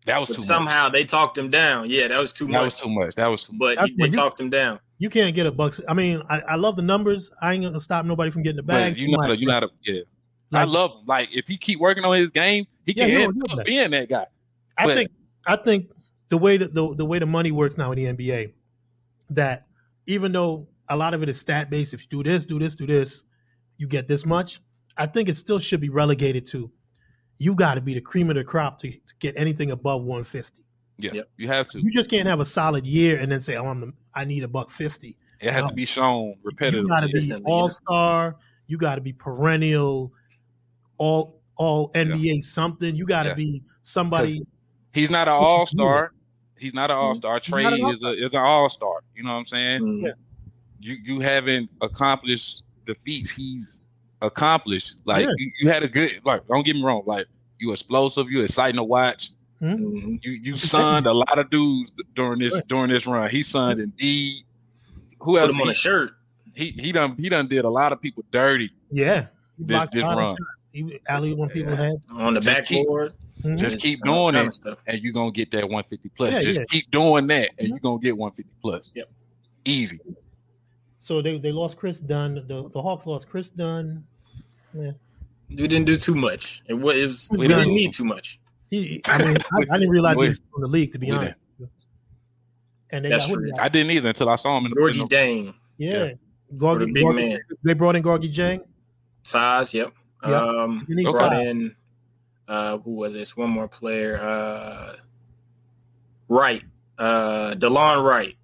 that 0.06 0.18
was 0.18 0.28
but 0.30 0.36
too 0.36 0.42
somehow 0.42 0.88
they 0.88 1.04
talked 1.04 1.36
him 1.36 1.50
down. 1.50 1.88
Yeah, 1.90 2.08
that 2.08 2.18
was 2.18 2.32
too 2.32 2.48
much. 2.48 2.54
That 2.54 2.62
was 2.64 2.74
too 2.80 2.88
much. 2.90 3.14
That 3.16 3.26
was 3.28 3.44
too 3.44 3.52
much. 3.52 3.58
But 3.58 3.76
That's 3.78 3.90
he, 3.90 3.96
they 3.96 4.06
you- 4.06 4.12
talked 4.16 4.40
him 4.40 4.50
down. 4.50 4.80
You 4.98 5.08
can't 5.08 5.34
get 5.34 5.46
a 5.46 5.50
bucks. 5.52 5.80
I 5.88 5.94
mean, 5.94 6.22
I, 6.28 6.40
I 6.40 6.54
love 6.56 6.76
the 6.76 6.82
numbers. 6.82 7.30
I 7.40 7.54
ain't 7.54 7.62
gonna 7.64 7.80
stop 7.80 8.04
nobody 8.04 8.30
from 8.30 8.42
getting 8.42 8.56
the 8.58 8.62
But 8.62 8.74
bag. 8.74 8.98
you 8.98 9.08
know, 9.08 9.18
how 9.22 9.32
you 9.32 9.46
know, 9.46 9.54
how 9.54 9.60
to- 9.60 9.70
yeah. 9.82 10.00
I 10.52 10.64
love 10.64 10.90
him. 10.92 11.06
Like 11.06 11.34
if 11.34 11.46
he 11.48 11.56
keep 11.56 11.78
working 11.80 12.04
on 12.04 12.16
his 12.16 12.30
game, 12.30 12.66
he 12.84 12.92
Yeah, 12.92 13.04
can 13.06 13.12
you 13.12 13.20
end 13.24 13.36
know, 13.36 13.44
up 13.50 13.56
that. 13.58 13.66
being 13.66 13.90
that 13.92 14.08
guy. 14.10 14.26
I 14.76 14.84
but- 14.86 14.94
think 14.96 15.10
I 15.46 15.56
think 15.56 15.90
the 16.28 16.36
way 16.38 16.56
that 16.58 16.74
the, 16.74 16.94
the 16.94 17.04
way 17.06 17.18
the 17.18 17.26
money 17.26 17.50
works 17.50 17.78
now 17.78 17.92
in 17.92 17.98
the 18.16 18.24
NBA, 18.24 18.52
that 19.30 19.66
even 20.06 20.32
though 20.32 20.68
a 20.88 20.96
lot 20.96 21.14
of 21.14 21.22
it 21.22 21.28
is 21.28 21.38
stat 21.40 21.70
based, 21.70 21.94
if 21.94 22.02
you 22.02 22.08
do 22.10 22.22
this, 22.22 22.44
do 22.44 22.58
this, 22.58 22.74
do 22.74 22.86
this, 22.86 23.22
you 23.78 23.86
get 23.86 24.06
this 24.08 24.26
much. 24.26 24.60
I 24.96 25.06
think 25.06 25.28
it 25.28 25.36
still 25.36 25.60
should 25.60 25.80
be 25.80 25.88
relegated 25.88 26.46
to 26.48 26.70
you 27.40 27.54
got 27.54 27.74
to 27.74 27.80
be 27.80 27.94
the 27.94 28.00
cream 28.02 28.28
of 28.30 28.36
the 28.36 28.44
crop 28.44 28.78
to, 28.80 28.90
to 28.92 28.98
get 29.18 29.34
anything 29.36 29.70
above 29.70 30.02
150. 30.02 30.62
Yeah, 30.98 31.12
Yep. 31.14 31.30
you 31.38 31.48
have 31.48 31.68
to. 31.68 31.80
You 31.80 31.90
just 31.90 32.10
can't 32.10 32.28
have 32.28 32.38
a 32.40 32.44
solid 32.44 32.86
year 32.86 33.18
and 33.18 33.32
then 33.32 33.40
say, 33.40 33.56
"Oh, 33.56 33.66
I'm 33.66 33.80
the, 33.80 33.92
I 34.14 34.24
need 34.26 34.44
a 34.44 34.48
buck 34.48 34.70
50. 34.70 35.16
It 35.40 35.50
has 35.52 35.62
No. 35.64 35.68
to 35.70 35.74
be 35.74 35.86
shown 35.86 36.34
repeatedly. 36.42 36.80
You 36.80 36.86
repetitively. 36.86 36.88
got 36.88 37.30
to 37.30 37.38
be 37.40 37.44
all 37.46 37.68
star. 37.70 38.36
You 38.66 38.76
got 38.76 38.96
to 38.96 39.00
be 39.00 39.12
perennial, 39.14 40.12
all 40.98 41.40
all 41.56 41.90
NBA 41.92 42.40
something. 42.42 42.94
You 42.94 43.06
got 43.06 43.22
to 43.24 43.30
Yeah. 43.30 43.34
be 43.34 43.62
somebody. 43.82 44.42
He's 44.92 45.10
not 45.10 45.26
an 45.28 45.34
all 45.34 45.64
star. 45.66 46.12
He's 46.58 46.74
not 46.74 46.90
an 46.90 46.98
all 46.98 47.14
star. 47.14 47.40
He's 47.42 47.50
Trae 47.52 47.62
not 47.62 47.72
an 47.72 47.86
is 47.94 48.02
a 48.02 48.12
is 48.22 48.32
an 48.34 48.40
all 48.40 48.68
star. 48.68 49.00
You 49.16 49.22
know 49.24 49.32
what 49.32 49.38
I'm 49.38 49.46
saying? 49.46 49.80
Mhm. 49.82 50.02
Yeah. 50.04 50.12
You 50.80 50.96
you 51.02 51.20
haven't 51.20 51.70
accomplished 51.80 52.64
the 52.86 52.94
feats 52.94 53.30
he's 53.30 53.79
accomplished. 54.22 54.94
Like 55.04 55.24
Yeah. 55.24 55.32
you, 55.36 55.52
you 55.60 55.68
had 55.68 55.82
a 55.82 55.88
good. 55.88 56.20
Like 56.24 56.46
don't 56.48 56.64
get 56.64 56.76
me 56.76 56.82
wrong. 56.82 57.02
Like 57.06 57.26
you 57.58 57.72
explosive. 57.72 58.30
You 58.30 58.42
exciting 58.42 58.76
to 58.76 58.84
watch. 58.84 59.30
Mhm. 59.62 60.18
You 60.24 60.32
you 60.32 60.56
signed 60.56 61.06
a 61.06 61.12
lot 61.12 61.38
of 61.38 61.50
dudes 61.50 61.92
during 62.14 62.38
this 62.38 62.54
Right. 62.54 62.68
during 62.68 62.90
this 62.90 63.06
run. 63.06 63.28
He 63.30 63.42
signed 63.42 63.78
Indeed. 63.80 64.42
Who 65.20 65.32
Put 65.32 65.42
else? 65.42 65.52
him 65.54 65.60
on 65.60 65.66
He, 65.66 65.72
a 65.72 65.74
shirt. 65.74 66.12
he 66.54 66.70
he 66.70 66.92
done 66.92 67.14
he 67.18 67.28
done 67.28 67.46
did 67.46 67.64
a 67.64 67.70
lot 67.70 67.92
of 67.92 68.00
people 68.00 68.24
dirty. 68.32 68.70
Yeah, 68.90 69.26
he 69.58 69.64
This 69.64 69.76
blocked 69.76 69.94
a 69.94 69.98
this 69.98 70.04
run. 70.04 70.36
He 70.72 70.98
alley 71.08 71.34
when 71.34 71.48
people 71.50 71.76
had. 71.76 71.96
on 72.12 72.34
the 72.34 72.40
Just 72.40 72.64
keep- 72.64 72.86
backboard. 72.86 73.12
Mhm. 73.42 73.58
Just 73.58 73.78
keep 73.80 73.98
all 74.06 74.30
doing 74.30 74.46
it. 74.46 74.52
stuff. 74.52 74.78
and 74.86 75.00
you're 75.02 75.12
gonna 75.14 75.30
get 75.32 75.50
that 75.50 75.64
150 75.68 76.10
plus. 76.16 76.32
Yeah, 76.32 76.40
Just 76.42 76.60
yeah. 76.60 76.64
keep 76.68 76.90
doing 76.90 77.26
that, 77.28 77.50
and 77.58 77.68
you're 77.68 77.78
gonna 77.78 77.98
get 77.98 78.16
150 78.16 78.52
plus. 78.62 78.90
Yep. 78.94 79.10
Easy. 79.64 79.98
So 81.02 81.20
they, 81.22 81.38
they 81.38 81.50
lost 81.50 81.76
Kris 81.78 81.98
Dunn. 81.98 82.34
The, 82.46 82.68
the 82.72 82.80
Hawks 82.82 83.06
lost 83.06 83.28
Kris 83.28 83.48
Dunn. 83.50 84.04
Yeah. 84.74 84.92
We 85.48 85.56
didn't 85.66 85.86
do 85.86 85.96
too 85.96 86.14
much. 86.14 86.62
It 86.68 86.74
was, 86.74 86.96
it 86.96 87.06
was 87.06 87.28
we 87.32 87.38
We 87.38 87.48
didn't 87.48 87.60
didn't. 87.64 87.74
need 87.74 87.92
too 87.92 88.04
much. 88.04 88.38
He, 88.70 89.00
I 89.06 89.18
mean, 89.24 89.36
I, 89.52 89.62
I 89.72 89.78
didn't 89.78 89.90
realize 89.90 90.16
he 90.20 90.26
was 90.28 90.38
in 90.38 90.60
the 90.60 90.68
league 90.68 90.92
to 90.92 90.98
be 90.98 91.10
Wait. 91.10 91.16
honest. 91.16 91.36
And 92.90 93.04
they 93.04 93.08
That's 93.08 93.26
got, 93.26 93.34
true. 93.34 93.50
I 93.58 93.68
didn't 93.68 93.90
either 93.92 94.08
until 94.10 94.28
I 94.28 94.36
saw 94.36 94.58
him 94.58 94.66
in 94.66 94.70
the, 94.72 94.76
in 94.76 94.82
Georgie 94.82 95.00
the 95.00 95.06
Dane, 95.06 95.54
yeah, 95.78 96.08
For 96.58 96.78
the 96.78 96.84
Gorgui, 96.86 96.94
big 96.94 97.04
Gorgui- 97.04 97.14
man. 97.30 97.38
They 97.64 97.72
brought 97.74 97.96
in 97.96 98.02
Gorgui 98.02 98.32
Dieng. 98.32 98.60
size. 99.22 99.72
Yep. 99.74 99.92
Yep. 100.24 100.32
Um, 100.32 100.86
brought 101.02 101.14
size. 101.14 101.46
in 101.46 101.76
uh, 102.46 102.78
who 102.78 102.90
was 102.92 103.14
this? 103.14 103.36
One 103.36 103.50
more 103.50 103.68
player. 103.68 104.20
Uh, 104.20 104.96
Wright. 106.28 106.62
Uh, 106.98 107.54
DeLon 107.54 108.04
Wright 108.04 108.36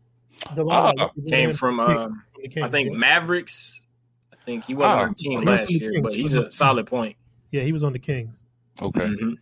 DeLon 0.54 0.94
Oh, 0.98 1.10
came 1.28 1.52
from. 1.52 1.78
Um, 1.78 1.86
the 1.88 1.92
Kings, 1.98 2.22
I 2.56 2.68
think. 2.68 2.92
Mavericks. 2.92 3.82
I 4.32 4.36
think 4.44 4.64
he 4.64 4.74
wasn't 4.74 4.98
Oh. 5.00 5.02
on 5.04 5.08
the 5.10 5.14
team 5.14 5.30
He 5.32 5.36
was 5.38 5.46
on 5.48 5.56
last 5.56 5.68
the 5.68 5.74
year, 5.74 5.90
Kings. 5.92 6.02
but 6.02 6.12
he's 6.12 6.34
a 6.34 6.50
solid 6.50 6.86
point. 6.86 7.16
yeah, 7.50 7.62
he 7.62 7.72
was 7.72 7.82
on 7.82 7.92
the 7.92 7.98
Kings. 7.98 8.44
Okay. 8.80 9.00
Mhm. 9.00 9.34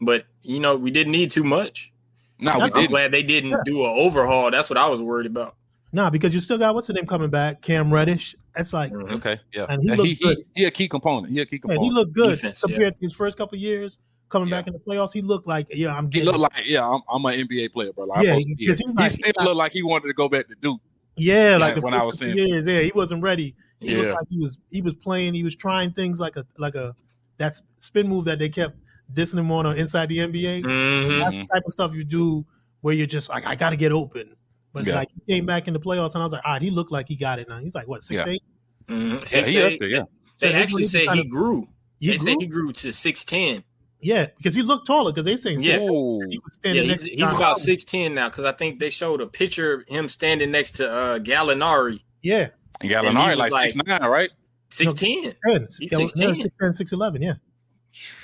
But 0.00 0.26
you 0.42 0.58
know, 0.60 0.76
we 0.76 0.90
didn't 0.90 1.12
need 1.12 1.30
too 1.30 1.44
much. 1.44 1.92
No, 2.40 2.52
we 2.52 2.60
did. 2.60 2.62
I'm 2.62 2.70
didn't. 2.72 2.90
glad 2.90 3.12
they 3.12 3.22
didn't 3.22 3.50
Yeah. 3.50 3.56
do 3.64 3.84
an 3.84 3.90
overhaul. 3.98 4.50
That's 4.50 4.70
what 4.70 4.78
I 4.78 4.88
was 4.88 5.02
worried 5.02 5.26
about. 5.26 5.56
Nah, 5.92 6.08
because 6.08 6.32
you 6.32 6.40
still 6.40 6.56
got 6.58 6.74
what's 6.74 6.86
the 6.86 6.92
name 6.94 7.06
coming 7.06 7.30
back, 7.30 7.60
Cam 7.62 7.92
Reddish. 7.92 8.34
That's 8.56 8.72
like, 8.72 8.92
Mhm. 8.92 9.12
Okay, 9.12 9.38
yeah. 9.52 9.66
And 9.68 9.82
he 9.82 9.88
Yeah, 9.88 9.94
looked 9.96 10.08
he, 10.08 10.14
good. 10.14 10.38
he, 10.54 10.60
he 10.62 10.64
a 10.66 10.70
key 10.70 10.88
component. 10.88 11.32
He 11.32 11.40
a 11.40 11.46
key 11.46 11.56
man, 11.64 11.76
component. 11.76 11.84
he 11.84 11.90
looked 11.90 12.12
good 12.12 12.30
Defense, 12.30 12.60
compared 12.60 12.94
to 12.94 13.00
his 13.04 13.12
first 13.12 13.36
couple 13.36 13.58
years 13.58 13.98
coming 14.28 14.48
Yeah. 14.48 14.58
back 14.58 14.66
in 14.68 14.72
the 14.72 14.78
playoffs. 14.78 15.12
He 15.12 15.20
looked 15.22 15.46
like, 15.48 15.66
yeah, 15.74 15.94
I'm 15.94 16.08
Getting 16.08 16.32
He 16.32 16.38
looked 16.38 16.54
it. 16.54 16.56
like, 16.58 16.66
yeah, 16.68 16.88
I'm, 16.88 17.00
I'm 17.12 17.24
an 17.26 17.34
NBA 17.46 17.68
player, 17.72 17.92
bro. 17.92 18.04
Like, 18.06 18.24
Yeah, 18.24 18.34
I'm 18.34 18.40
supposed 18.40 18.48
to 18.48 18.54
be 18.54 18.64
because 18.66 18.78
here. 18.78 18.86
he's 18.86 18.94
he 18.94 19.02
like- 19.02 19.34
still 19.34 19.44
looked 19.44 19.56
like 19.56 19.72
he 19.72 19.82
wanted 19.82 20.06
to 20.08 20.14
go 20.14 20.28
back 20.28 20.48
to 20.48 20.54
Duke. 20.62 20.80
Yeah, 21.20 21.56
like 21.56 21.70
Yeah, 21.70 21.74
the 21.74 21.80
when 21.82 21.92
first 21.92 22.02
I 22.02 22.06
was 22.06 22.16
couple 22.18 22.34
seeing- 22.34 22.48
years, 22.48 22.66
yeah, 22.66 22.80
he 22.80 22.92
wasn't 22.94 23.22
ready. 23.22 23.54
He 23.80 23.92
Yeah. 23.92 23.98
looked 23.98 24.10
like 24.10 24.28
he 24.30 24.38
was 24.38 24.58
he 24.70 24.82
was 24.82 24.94
playing. 24.94 25.34
He 25.34 25.42
was 25.42 25.56
trying 25.56 25.92
things 25.92 26.20
like 26.20 26.36
a 26.36 26.44
like 26.58 26.74
a 26.74 26.94
that 27.38 27.54
spin 27.78 28.08
move 28.08 28.24
that 28.26 28.38
they 28.38 28.48
kept 28.48 28.76
dissing 29.14 29.38
him 29.38 29.50
on 29.50 29.66
inside 29.78 30.08
the 30.08 30.18
NBA. 30.18 30.62
Mhm. 30.62 31.18
That's 31.20 31.34
the 31.36 31.54
type 31.54 31.62
of 31.66 31.72
stuff 31.72 31.94
you 31.94 32.04
do 32.04 32.44
where 32.82 32.94
you're 32.94 33.06
just 33.06 33.28
like, 33.28 33.46
I 33.46 33.54
got 33.56 33.70
to 33.70 33.76
get 33.76 33.92
open. 33.92 34.36
But 34.72 34.86
Yeah. 34.86 34.94
like 34.96 35.08
he 35.10 35.20
came 35.34 35.46
back 35.46 35.66
in 35.66 35.74
the 35.74 35.80
playoffs, 35.80 36.14
and 36.14 36.22
I 36.22 36.26
was 36.26 36.32
like, 36.32 36.42
all 36.44 36.52
right, 36.52 36.62
he 36.62 36.70
looked 36.70 36.92
like 36.92 37.08
he 37.08 37.16
got 37.16 37.38
it 37.38 37.48
now. 37.48 37.58
He's 37.58 37.74
like 37.74 37.88
what 37.88 38.02
six 38.04 38.22
Yeah. 38.24 38.32
eight? 38.32 38.42
Mhm. 38.88 39.12
Yeah, 39.12 39.18
Six, 39.24 39.48
he 39.48 39.60
up 39.62 39.72
eight. 39.72 39.80
there, 39.80 39.88
yeah. 39.88 40.02
They 40.40 40.48
So 40.48 40.52
they 40.52 40.62
actually 40.62 40.84
said 40.86 41.04
kinda- 41.06 41.22
he 41.22 41.28
grew. 41.28 41.68
He 41.98 42.08
they 42.08 42.16
said 42.18 42.24
grew? 42.34 42.40
he 42.40 42.46
grew 42.46 42.72
to 42.72 42.92
six 42.92 43.24
ten. 43.24 43.64
Yeah, 44.00 44.26
because 44.36 44.54
he 44.54 44.62
looked 44.62 44.86
taller. 44.86 45.12
Because 45.12 45.24
they 45.24 45.36
saying 45.36 45.60
Yeah. 45.60 45.74
six 45.78 45.82
eight, 45.84 45.88
Ooh. 45.90 46.20
he 46.28 46.38
was 46.38 46.58
Yeah, 46.62 46.70
standing 46.70 46.84
he's, 46.88 47.04
to 47.04 47.10
he's 47.10 47.20
about 47.30 47.42
Howard. 47.42 47.58
six 47.58 47.84
ten 47.84 48.14
now 48.14 48.28
because 48.28 48.44
I 48.44 48.52
think 48.52 48.78
they 48.80 48.90
showed 48.90 49.20
a 49.20 49.26
picture 49.26 49.72
of 49.74 49.88
him 49.88 50.08
standing 50.08 50.50
next 50.50 50.72
to 50.72 50.90
uh, 50.90 51.18
Gallinari. 51.18 52.00
Yeah, 52.22 52.36
And 52.38 52.50
And 52.80 52.90
he 52.90 52.94
Gallinari 52.94 53.30
was 53.30 53.38
like, 53.38 53.52
like- 53.52 53.70
six 53.72 53.86
nine, 53.86 54.02
right? 54.02 54.30
Six 54.70 54.94
ten, 54.94 55.34
ten. 55.46 55.68
He's 55.78 55.90
Yeah, 55.92 55.98
6'10". 55.98 56.36
yeah, 56.38 56.44
6'10", 56.68 56.80
6'11", 56.80 57.22
Yeah, 57.22 57.34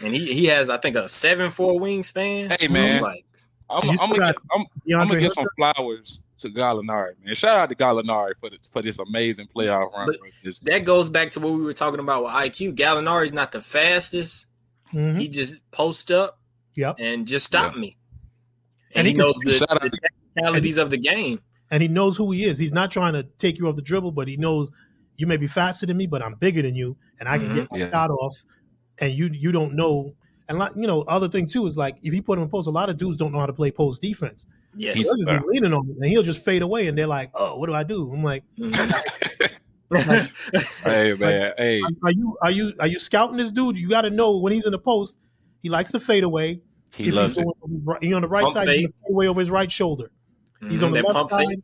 and 0.03 0.15
he 0.15 0.32
he 0.32 0.47
has 0.47 0.70
I 0.70 0.77
think 0.78 0.94
a 0.97 1.09
seven 1.09 1.51
four 1.51 1.81
wingspan. 1.81 2.59
Hey, 2.61 2.69
man. 2.69 3.03
like 3.03 3.24
I'm, 3.69 3.90
I'm, 3.90 3.97
gonna, 3.97 4.19
get- 4.19 4.36
I'm, 4.55 4.65
I'm 4.94 5.09
gonna 5.09 5.20
give 5.20 5.32
some 5.32 5.47
flowers 5.57 6.20
to 6.39 6.48
Gallinari, 6.51 7.15
man. 7.24 7.35
Shout 7.35 7.59
out 7.59 7.69
to 7.70 7.74
Gallinari 7.74 8.32
for 8.39 8.51
the, 8.51 8.59
for 8.70 8.81
this 8.82 8.98
amazing 9.01 9.48
playoff 9.55 9.93
run. 9.93 10.07
But- 10.07 10.19
This- 10.44 10.61
that 10.61 10.85
goes 10.85 11.09
back 11.09 11.31
to 11.31 11.40
what 11.40 11.53
we 11.55 11.65
were 11.65 11.73
talking 11.73 11.98
about 11.98 12.23
with 12.24 12.32
IQ. 12.32 12.77
Gallinari's 12.77 13.32
not 13.32 13.51
the 13.53 13.61
fastest. 13.61 14.45
Mhm. 14.93 15.21
He 15.21 15.29
just 15.29 15.57
post 15.71 16.11
up 16.11 16.39
Yep. 16.77 16.97
and 17.01 17.27
just 17.27 17.47
stop 17.47 17.77
me. 17.77 17.97
And 18.95 19.01
And, 19.01 19.07
he 19.07 19.13
he, 19.13 19.19
knows 19.19 19.35
the, 19.45 19.53
Shout 19.53 19.69
the 19.83 19.91
to- 19.91 19.99
technicalities 20.37 20.77
of 20.79 20.91
the 20.91 20.99
game. 20.99 21.41
and 21.71 21.83
he 21.83 21.89
knows 21.89 22.17
who 22.17 22.31
he 22.33 22.45
is. 22.45 22.59
He's 22.59 22.73
not 22.73 22.91
trying 22.91 23.13
to 23.15 23.25
take 23.39 23.59
you 23.59 23.67
off 23.69 23.77
the 23.77 23.83
dribble, 23.83 24.13
but 24.13 24.29
he 24.29 24.37
knows 24.37 24.71
you 25.17 25.27
may 25.27 25.37
be 25.37 25.47
faster 25.47 25.87
than 25.87 25.97
me, 25.97 26.07
but 26.07 26.23
I'm 26.23 26.35
bigger 26.35 26.63
than 26.63 26.75
you, 26.75 26.97
and 27.19 27.29
I 27.29 27.39
can 27.39 27.49
Mhm. 27.51 27.55
get 27.55 27.71
my 27.73 27.79
Yeah. 27.79 27.91
shot 27.91 28.11
off, 28.11 28.37
and 29.01 29.13
you 29.15 29.29
you 29.33 29.51
don't 29.53 29.75
know. 29.75 30.15
And 30.49 30.59
like 30.59 30.73
you 30.77 30.87
know, 30.87 31.03
other 31.03 31.29
thing 31.29 31.47
too 31.47 31.67
is 31.67 31.77
like 31.77 31.97
if 32.03 32.15
you 32.15 32.23
put 32.23 32.39
him 32.39 32.45
in 32.45 32.51
post, 32.51 32.69
a 32.69 32.71
lot 32.71 32.89
of 32.91 32.97
dudes 32.99 33.17
don't 33.19 33.33
know 33.33 33.41
how 33.41 33.47
to 33.47 33.53
play 33.53 33.71
post 33.71 34.01
defense. 34.03 34.47
Yes. 34.77 34.95
He's- 34.97 35.07
They'll 35.07 35.17
just 35.17 35.43
be 35.47 35.49
leaning 35.49 35.73
on 35.73 35.89
it, 35.89 35.97
and 35.97 36.05
he'll 36.05 36.23
just 36.23 36.45
fade 36.45 36.63
away, 36.63 36.87
and 36.87 36.97
they're 36.97 37.07
like, 37.07 37.31
"Oh, 37.35 37.59
what 37.59 37.67
do 37.67 37.75
I 37.75 37.83
do?" 37.83 38.13
I'm 38.13 38.23
like, 38.23 38.45
Mhm. 39.91 40.83
hey, 40.85 41.15
man. 41.15 41.53
Hey, 41.57 41.81
"Are 42.03 42.11
you 42.13 42.37
are 42.43 42.51
you 42.51 42.73
are 42.81 42.87
you 42.89 42.99
scouting 42.99 43.37
this 43.37 43.51
dude? 43.53 43.77
You 43.77 43.89
got 43.89 44.03
to 44.03 44.11
know 44.11 44.39
when 44.39 44.53
he's 44.53 44.67
in 44.67 44.73
the 44.73 44.79
post, 44.79 45.19
he 45.63 45.69
likes 45.69 45.91
to 45.93 46.01
fade 46.01 46.25
away. 46.25 46.61
he 46.95 47.09
if 47.09 47.15
loves 47.15 47.31
he's 47.37 47.39
it. 47.39 47.45
going 47.45 47.55
on 47.63 47.71
his 47.71 47.83
right- 47.85 48.03
he 48.03 48.13
on 48.13 48.23
the 48.23 48.29
right 48.29 48.43
Pump 48.43 48.55
side, 48.55 48.67
fake. 48.67 48.77
he's 48.79 48.87
fade 48.87 49.11
away 49.13 49.29
over 49.29 49.41
his 49.41 49.51
right 49.51 49.71
shoulder. 49.71 50.11
He's 50.69 50.83
on 50.83 50.93
the 50.93 51.03
That 51.03 51.15
left 51.15 51.31
side. 51.31 51.47
fake. 51.49 51.61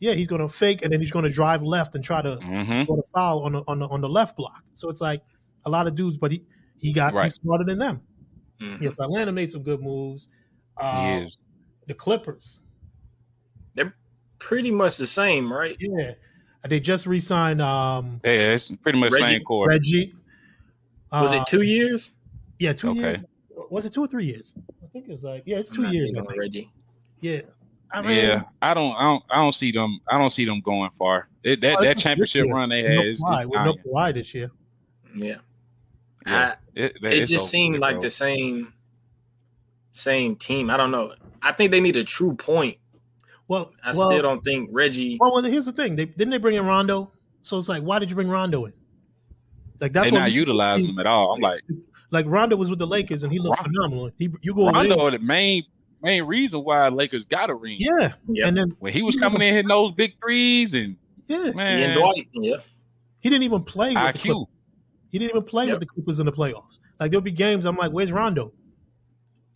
Yeah, 0.00 0.14
he's 0.14 0.26
going 0.26 0.40
to 0.42 0.48
fake, 0.48 0.82
and 0.82 0.92
then 0.92 1.00
he's 1.00 1.12
going 1.12 1.24
to 1.24 1.30
drive 1.30 1.62
left 1.62 1.94
and 1.94 2.02
try 2.04 2.20
to 2.22 2.36
Mm-hmm. 2.36 2.84
go 2.92 2.96
to 2.96 3.02
foul 3.14 3.44
on 3.44 3.52
the 3.52 3.62
on 3.68 3.78
the 3.78 3.86
on 3.88 4.00
the 4.00 4.08
left 4.08 4.36
block. 4.36 4.62
So 4.74 4.90
it's 4.90 5.00
like 5.00 5.22
a 5.64 5.70
lot 5.70 5.86
of 5.86 5.94
dudes, 5.94 6.18
but 6.18 6.32
he 6.32 6.44
he 6.78 6.92
got 6.92 7.14
Right. 7.14 7.24
he's 7.24 7.34
smarter 7.34 7.64
than 7.64 7.78
them. 7.78 8.00
Mhm. 8.60 8.80
Yes, 8.82 8.96
Atlanta 9.00 9.32
made 9.32 9.50
some 9.50 9.62
good 9.62 9.80
moves. 9.80 10.28
Uh, 10.76 11.24
The 11.86 11.94
Clippers, 11.94 12.60
They're 13.74 13.94
Pretty 14.38 14.70
much 14.72 14.96
the 14.96 15.06
same, 15.06 15.52
right? 15.52 15.76
yeah, 15.78 16.12
they 16.68 16.80
just 16.80 17.06
re-signed 17.06 17.60
um, 17.60 18.20
Yeah, 18.24 18.30
it's 18.54 18.70
pretty 18.70 18.98
much 18.98 19.10
the 19.10 19.18
Reggie- 19.20 19.26
same 19.38 19.44
core. 19.44 19.68
Reggie. 19.68 20.14
Was 21.10 21.32
Uh, 21.32 21.36
it 21.36 21.46
two 21.48 21.62
years? 21.62 22.14
Yeah, 22.58 22.72
two 22.72 22.90
Okay. 22.90 23.00
years. 23.00 23.24
Was 23.70 23.84
it 23.84 23.92
two 23.92 24.02
or 24.02 24.06
three 24.06 24.24
years? 24.26 24.54
I 24.82 24.86
think 24.92 25.08
it 25.08 25.12
was 25.12 25.22
like 25.24 25.42
yeah, 25.46 25.58
it's 25.58 25.70
two 25.70 25.86
years. 25.88 26.12
I 26.16 26.20
think. 26.22 26.36
Reggie. 26.38 26.70
Yeah, 27.20 27.40
I 27.90 28.02
mean, 28.02 28.16
Yeah, 28.16 28.42
I 28.60 28.74
don't, 28.74 28.94
I 28.94 29.02
don't, 29.02 29.24
I 29.30 29.36
don't 29.36 29.54
see 29.54 29.72
them. 29.72 30.00
I 30.08 30.18
don't 30.18 30.30
see 30.32 30.44
them 30.44 30.60
going 30.60 30.90
far. 30.90 31.28
It, 31.42 31.60
that 31.62 31.76
Oh, 31.80 31.82
that 31.82 31.98
championship 31.98 32.46
run 32.48 32.68
they 32.68 32.82
had 32.82 32.94
no 32.96 33.02
is, 33.02 33.18
is 33.18 33.22
Kawhi, 33.22 33.64
no. 33.64 33.74
Kawhi 33.74 34.14
this 34.14 34.32
year. 34.34 34.50
Yeah. 35.14 35.36
Yeah. 36.26 36.54
It, 36.74 36.96
I, 37.02 37.06
it 37.12 37.26
just 37.26 37.48
seemed 37.50 37.78
like 37.80 38.00
the 38.00 38.10
same 38.10 38.72
same 39.92 40.36
team. 40.36 40.70
I 40.70 40.76
don't 40.76 40.90
know. 40.90 41.14
I 41.42 41.52
think 41.52 41.70
they 41.70 41.80
need 41.80 41.96
a 41.96 42.04
true 42.04 42.34
point. 42.34 42.78
Well, 43.52 43.70
I 43.84 43.92
well, 43.92 44.08
still 44.10 44.22
don't 44.22 44.42
think 44.42 44.70
Reggie. 44.72 45.18
Well, 45.20 45.34
well, 45.34 45.42
here's 45.42 45.66
the 45.66 45.72
thing. 45.72 45.94
They 45.94 46.06
didn't 46.06 46.30
they 46.30 46.38
bring 46.38 46.54
in 46.56 46.64
Rondo, 46.64 47.12
so 47.42 47.58
it's 47.58 47.68
like, 47.68 47.82
why 47.82 47.98
did 47.98 48.08
you 48.08 48.16
bring 48.16 48.28
Rondo 48.30 48.64
in? 48.64 48.72
Like 49.78 49.92
that's 49.92 50.10
They're 50.10 50.18
not 50.20 50.28
we- 50.28 50.34
utilizing 50.34 50.86
them 50.86 50.98
at 51.00 51.06
all. 51.06 51.34
I'm 51.34 51.40
like 51.42 51.60
like 52.10 52.24
Rondo 52.26 52.56
was 52.56 52.70
with 52.70 52.78
the 52.78 52.86
Lakers 52.86 53.24
and 53.24 53.30
he 53.30 53.38
looked 53.38 53.58
Rondo- 53.58 53.70
phenomenal. 53.74 54.10
He 54.16 54.30
you 54.40 54.54
go 54.54 54.62
over 54.68 54.72
there- 54.72 54.96
Rondo, 54.96 55.10
the 55.10 55.18
main 55.18 55.64
main 56.00 56.22
reason 56.24 56.60
why 56.60 56.88
Lakers 56.88 57.24
got 57.24 57.50
a 57.50 57.54
ring. 57.54 57.76
yeah, 57.78 58.14
Yeah. 58.26 58.46
and 58.48 58.56
then 58.56 58.74
When 58.78 58.90
he 58.94 59.02
was 59.02 59.16
coming 59.16 59.42
in 59.42 59.52
hitting 59.54 59.68
those 59.68 59.92
big 59.92 60.14
threes 60.18 60.72
and 60.72 60.96
yeah, 61.26 61.46
and 61.48 61.54
man, 61.54 61.94
Dwight. 61.98 62.26
Yeah. 62.32 62.56
he 63.20 63.28
didn't 63.28 63.42
even 63.44 63.64
play. 63.64 63.94
With 63.94 64.14
the 64.14 64.18
Clippers. 64.18 64.46
He 65.10 65.18
didn't 65.18 65.32
even 65.36 65.42
play 65.44 65.66
Yep. 65.66 65.72
with 65.74 65.80
the 65.80 65.86
Clippers 65.94 66.18
in 66.20 66.24
the 66.24 66.32
playoffs. 66.32 66.78
Like 66.98 67.10
there'll 67.10 67.20
be 67.20 67.30
games 67.32 67.66
I'm 67.66 67.76
like, 67.76 67.92
where's 67.92 68.10
Rondo? 68.12 68.54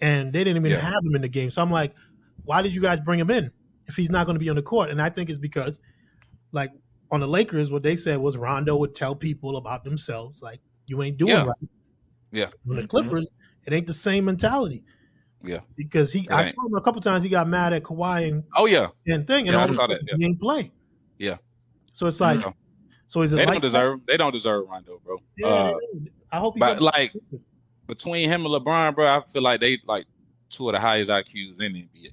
And 0.02 0.34
they 0.34 0.44
didn't 0.44 0.58
even 0.58 0.72
Yeah. 0.72 0.80
have 0.80 1.02
him 1.02 1.14
in 1.16 1.22
the 1.22 1.28
game. 1.28 1.50
So 1.50 1.62
I'm 1.62 1.70
like, 1.70 1.94
why 2.44 2.60
did 2.60 2.74
you 2.74 2.82
guys 2.82 3.00
bring 3.00 3.18
him 3.18 3.30
in 3.30 3.50
if 3.86 3.96
he's 3.96 4.10
not 4.10 4.26
going 4.26 4.34
to 4.34 4.40
be 4.40 4.48
on 4.48 4.56
the 4.56 4.62
court? 4.62 4.90
And 4.90 5.00
I 5.00 5.08
think 5.10 5.30
it's 5.30 5.38
because, 5.38 5.80
like, 6.52 6.70
on 7.10 7.20
the 7.20 7.28
Lakers, 7.28 7.70
what 7.70 7.82
they 7.82 7.96
said 7.96 8.18
was 8.18 8.36
Rondo 8.36 8.76
would 8.76 8.94
tell 8.94 9.14
people 9.14 9.56
about 9.56 9.84
themselves, 9.84 10.42
like, 10.42 10.60
you 10.86 11.02
ain't 11.02 11.16
doing 11.16 11.32
Yeah. 11.32 11.44
right. 11.44 11.68
Yeah. 12.32 12.46
On 12.68 12.76
the. 12.76 12.86
Clippers, 12.86 13.30
it 13.66 13.72
ain't 13.72 13.86
the 13.86 13.94
same 13.94 14.24
mentality. 14.24 14.84
Yeah. 15.44 15.60
Because 15.76 16.12
he, 16.12 16.28
I 16.30 16.42
saw 16.42 16.66
him 16.66 16.74
a 16.74 16.80
couple 16.80 17.00
times. 17.00 17.22
He 17.22 17.28
got 17.30 17.48
mad 17.48 17.72
at 17.72 17.82
Kawhi 17.82 18.28
and, 18.28 18.42
Oh 18.56 18.66
yeah, 18.66 18.88
and 19.06 19.26
thing, 19.26 19.46
and 19.46 19.54
Yeah, 19.54 19.58
I 19.58 19.62
all 19.62 19.74
saw 19.74 19.86
that, 19.86 20.00
sudden 20.00 20.18
he 20.18 20.26
ain't 20.26 20.40
play. 20.40 20.72
Yeah. 21.18 21.36
So 21.92 22.06
it's 22.06 22.20
like, 22.20 22.38
So, 22.40 22.54
so 23.08 23.22
is 23.22 23.32
it 23.32 23.36
they 23.36 23.46
like 23.46 23.54
don't 23.54 23.62
deserve. 23.62 24.00
They 24.06 24.16
don't 24.16 24.32
deserve 24.32 24.66
Rondo, 24.68 25.00
bro. 25.04 25.18
Yeah, 25.36 25.46
Uh. 25.46 25.78
I 26.32 26.38
hope 26.38 26.58
but 26.58 26.80
like 26.80 27.12
between 27.86 28.28
him 28.28 28.44
and 28.44 28.52
LeBron, 28.52 28.94
bro, 28.94 29.06
I 29.06 29.22
feel 29.22 29.42
like 29.42 29.60
they 29.60 29.78
like 29.86 30.06
two 30.50 30.68
of 30.68 30.74
the 30.74 30.80
highest 30.80 31.10
IQs 31.10 31.60
in 31.60 31.72
the 31.72 31.82
NBA. 31.82 32.12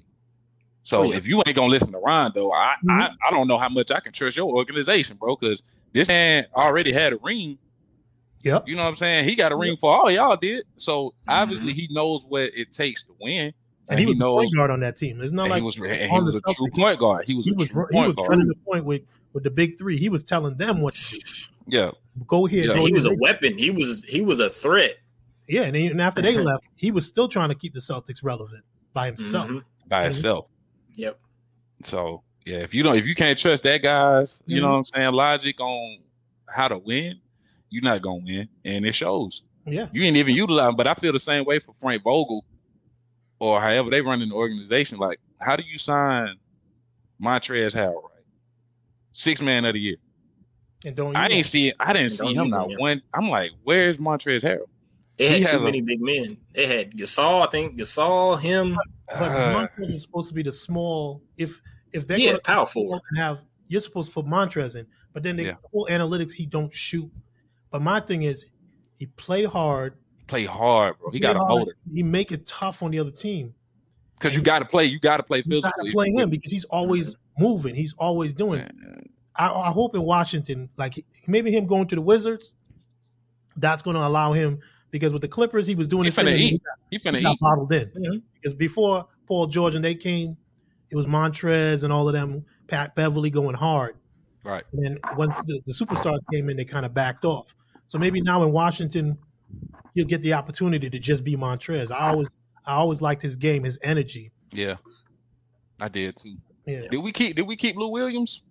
So 0.84 1.00
Oh, 1.00 1.04
yeah. 1.12 1.18
if 1.18 1.28
you 1.28 1.42
ain't 1.46 1.56
gonna 1.56 1.68
listen 1.68 1.92
to 1.94 1.98
Rondo, 2.00 2.52
I, 2.52 2.76
Mm-hmm. 2.86 2.90
I 2.92 3.10
I 3.28 3.32
don't 3.32 3.48
know 3.48 3.58
how 3.58 3.70
much 3.70 3.90
I 3.92 4.00
can 4.00 4.12
trust 4.12 4.36
your 4.38 4.52
organization, 4.54 5.18
bro. 5.18 5.36
Because 5.36 5.64
this 5.94 6.08
man 6.08 6.46
already 6.56 6.92
had 6.92 7.14
a 7.14 7.18
ring. 7.24 7.58
Yep. 8.44 8.68
You 8.68 8.76
know 8.76 8.84
what 8.84 8.90
I'm 8.90 8.96
saying? 8.98 9.24
He 9.26 9.36
got 9.36 9.54
a 9.54 9.56
ring 9.56 9.78
for 9.78 9.92
all 9.98 10.12
y'all 10.12 10.36
did. 10.36 10.66
So 10.78 11.08
Mm-hmm. 11.10 11.30
obviously 11.32 11.74
he 11.74 11.88
knows 11.92 12.26
what 12.28 12.52
it 12.54 12.72
takes 12.74 13.04
to 13.04 13.16
win. 13.22 13.54
and 13.90 14.00
he 14.00 14.06
was 14.06 14.18
a 14.18 14.20
knows 14.24 14.42
point 14.44 14.56
guard 14.56 14.72
on 14.72 14.80
that 14.82 14.96
team. 14.98 15.22
It's 15.22 15.32
not 15.32 15.50
like 15.50 15.60
he 15.60 15.66
was 15.66 15.76
he 15.76 15.82
was 15.84 16.34
the 16.36 16.42
a 16.46 16.54
true 16.54 16.70
point 16.74 17.00
guard. 17.00 17.26
He 17.26 17.36
was 17.36 17.46
he 17.46 17.52
a 17.52 17.56
was 17.56 17.70
true 17.70 17.88
he 17.92 18.00
was 18.00 18.16
point 18.16 18.30
running 18.30 18.46
guard. 18.48 18.56
the 18.58 18.72
point 18.72 18.86
with 18.86 19.02
with 19.34 19.44
the 19.44 19.50
big 19.52 19.78
three. 19.78 19.98
He 19.98 20.10
was 20.10 20.24
telling 20.24 20.58
them 20.58 20.82
what 20.82 20.96
to 20.96 21.16
do. 21.16 21.20
Yeah. 21.68 21.92
Go 22.28 22.46
here. 22.46 22.66
Yeah. 22.68 22.76
go 22.76 22.86
he 22.86 22.94
was 22.94 23.06
a 23.06 23.16
weapon. 23.16 23.58
He 23.58 23.72
was 23.72 24.04
he 24.04 24.20
was 24.22 24.40
a 24.42 24.50
threat. 24.50 24.98
yeah, 25.48 25.62
and, 25.64 25.76
then, 25.76 25.92
and 25.92 26.02
after 26.02 26.22
they 26.22 26.38
left, 26.50 26.66
he 26.76 26.92
was 26.92 27.08
still 27.08 27.30
trying 27.30 27.50
to 27.50 27.56
keep 27.56 27.74
the 27.74 27.80
Celtics 27.80 28.22
relevant 28.24 28.64
by 28.94 29.06
himself. 29.08 29.48
Mhm. 29.50 29.64
By 29.88 30.04
himself. 30.04 30.48
Yep. 30.96 31.20
So 31.84 32.24
yeah, 32.46 32.58
if 32.58 32.74
you 32.74 32.84
don't, 32.84 32.96
if 32.98 33.06
you 33.06 33.16
can't 33.16 33.38
trust 33.38 33.64
that 33.64 33.82
guy's, 33.82 34.42
you 34.46 34.62
know 34.62 34.68
Mhm. 34.68 34.72
what 34.72 34.78
I'm 34.78 34.86
saying, 34.86 35.14
logic 35.14 35.60
on 35.60 36.00
how 36.48 36.68
to 36.68 36.78
win, 36.78 37.20
you're 37.70 37.84
not 37.84 38.02
gonna 38.02 38.24
win, 38.24 38.50
and 38.66 38.86
it 38.86 38.94
shows. 38.94 39.44
Yeah, 39.66 39.88
You 39.94 40.04
ain't 40.04 40.18
even 40.18 40.36
utilize. 40.36 40.68
'em. 40.68 40.76
But 40.76 40.88
I 40.88 40.94
feel 40.94 41.14
the 41.14 41.20
same 41.20 41.46
way 41.46 41.60
for 41.60 41.74
Frank 41.74 42.04
Vogel, 42.04 42.46
or 43.40 43.62
however 43.62 43.90
they 43.90 44.02
run 44.02 44.22
in 44.22 44.30
the 44.30 44.36
organization. 44.36 44.98
Like, 45.00 45.20
how 45.40 45.56
do 45.56 45.64
you 45.64 45.78
sign 45.78 46.36
Montrez 47.22 47.74
Harrell? 47.74 48.04
Right, 48.04 48.26
six 49.14 49.40
man 49.42 49.64
of 49.66 49.74
the 49.74 49.80
year. 49.80 49.98
and 50.86 50.96
don't 50.98 51.16
I 51.16 51.28
ain't 51.30 51.46
see. 51.46 51.72
I 51.80 51.94
didn't 51.94 52.12
see 52.12 52.34
him 52.34 52.50
not 52.50 52.78
one. 52.78 53.02
I'm 53.14 53.30
like, 53.30 53.52
where's 53.64 53.96
Montrez 53.98 54.42
Harrell? 54.44 54.68
They 55.18 55.28
had 55.28 55.42
has 55.42 55.52
too 55.52 55.58
a- 55.58 55.62
many 55.62 55.82
big 55.82 56.02
men. 56.02 56.38
They 56.54 56.66
had 56.68 56.92
Gasol, 56.92 57.48
I 57.48 57.50
think 57.52 57.78
Gasol, 57.78 58.40
him. 58.40 58.78
But 59.08 59.32
Uh, 59.32 59.54
Montrez 59.54 59.92
is 59.92 60.02
supposed 60.02 60.28
to 60.30 60.34
be 60.34 60.44
the 60.44 60.52
small. 60.52 61.22
If 61.38 61.62
if 61.92 62.08
they're 62.08 62.18
Yeah, 62.18 62.32
gonna 62.32 62.40
power 62.42 62.66
forward. 62.66 63.02
and 63.12 63.20
have 63.20 63.44
you're 63.68 63.82
supposed 63.82 64.10
to 64.10 64.14
put 64.16 64.26
Montrez 64.26 64.76
in, 64.76 64.88
but 65.14 65.22
then 65.24 65.36
the 65.36 65.44
Yeah. 65.44 65.56
whole 65.72 65.88
analytics 65.90 66.32
he 66.32 66.46
don't 66.48 66.74
shoot. 66.74 67.12
But 67.70 67.82
my 67.84 68.00
thing 68.00 68.24
is, 68.24 68.46
he 68.98 69.06
play 69.08 69.44
hard. 69.44 69.96
play 70.28 70.46
hard, 70.46 70.98
bro. 71.00 71.12
He 71.12 71.20
got 71.20 71.36
a 71.36 71.40
hard. 71.40 71.50
motor 71.50 71.76
He 71.94 72.02
make 72.02 72.32
it 72.32 72.46
tough 72.48 72.82
on 72.82 72.92
the 72.92 73.00
other 73.00 73.12
team. 73.12 73.54
because 74.18 74.36
you 74.36 74.42
got 74.42 74.60
to 74.60 74.66
play. 74.66 74.86
You 74.86 75.00
got 75.00 75.18
to 75.18 75.24
play 75.24 75.42
physically. 75.42 75.58
You 75.58 75.62
got 75.62 75.86
to 75.86 75.92
play 75.92 76.10
him 76.12 76.30
because 76.30 76.52
he's 76.52 76.64
always 76.66 77.16
moving. 77.38 77.76
He's 77.76 77.94
always 78.00 78.34
doing. 78.34 78.62
it. 78.62 78.72
Man, 78.76 79.10
I, 79.36 79.50
I 79.50 79.72
hope 79.72 79.96
in 79.96 80.02
Washington, 80.04 80.70
like 80.78 81.04
maybe 81.28 81.52
him 81.52 81.68
going 81.68 81.88
to 81.90 81.96
the 81.96 82.02
Wizards, 82.02 82.54
that's 83.58 83.82
going 83.82 83.96
to 83.96 84.06
allow 84.06 84.32
him 84.34 84.60
because 84.94 85.12
with 85.12 85.22
the 85.24 85.28
Clippers 85.28 85.68
he 85.68 85.76
was 85.76 85.90
doing 85.90 86.04
He 86.04 86.08
his 86.08 86.16
thing 86.16 86.26
finna 86.28 86.32
and 86.32 86.40
eat. 86.40 86.44
he 86.44 86.60
He 86.92 86.98
got, 87.00 87.14
finna 87.14 87.18
he 87.18 87.24
got 87.24 87.34
eat. 87.34 87.40
bottled 87.42 87.74
in. 87.74 87.90
Mhm. 87.90 88.22
Because 88.36 88.54
before 88.54 89.08
Paul 89.28 89.48
George 89.48 89.76
and 89.76 89.84
they 89.84 89.96
came, 89.96 90.38
it 90.90 90.96
was 90.96 91.06
Montrez 91.08 91.84
and 91.84 91.92
all 91.92 92.08
of 92.08 92.14
them, 92.14 92.46
Pat 92.68 92.96
Beverly 92.96 93.30
going 93.30 93.56
hard. 93.56 93.96
Right. 94.46 94.64
And 94.72 94.86
then 94.86 95.00
once 95.18 95.36
the, 95.48 95.60
the 95.66 95.74
superstars 95.74 96.20
came 96.32 96.50
in, 96.50 96.58
they 96.58 96.66
kind 96.66 96.86
of 96.86 96.94
backed 96.94 97.26
off. 97.26 97.54
So 97.88 97.98
maybe 97.98 98.22
now 98.22 98.44
in 98.44 98.52
Washington, 98.52 99.18
he'll 99.96 100.06
get 100.06 100.22
the 100.22 100.34
opportunity 100.34 100.90
to 100.90 101.00
just 101.00 101.24
be 101.24 101.36
Montrez. 101.36 101.92
I 101.92 102.10
always, 102.10 102.34
I 102.66 102.74
always 102.76 103.02
liked 103.02 103.22
his 103.22 103.36
game, 103.36 103.64
his 103.64 103.80
energy. 103.82 104.32
Yeah, 104.52 104.76
I 105.82 105.88
did 105.88 106.16
too. 106.18 106.36
Yeah, 106.66 106.82
Did 106.90 106.98
we 107.00 107.12
keep? 107.12 107.36
Did 107.36 107.48
we 107.48 107.56
keep 107.56 107.76
Lou 107.76 107.90
Williams? 107.90 108.42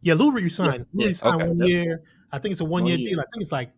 yeah. 0.00 0.14
Lou 0.14 0.30
resigned. 0.30 0.86
Lou 0.94 1.02
Yeah, 1.02 1.06
resigned 1.08 1.42
okay. 1.42 1.48
one 1.50 1.68
year. 1.68 2.02
I 2.30 2.38
think 2.38 2.52
it's 2.52 2.60
a 2.60 2.64
one 2.64 2.86
year 2.86 2.94
One 2.94 3.00
year. 3.00 3.10
deal. 3.10 3.20
I 3.20 3.24
think 3.32 3.42
it's 3.42 3.52
like, 3.52 3.70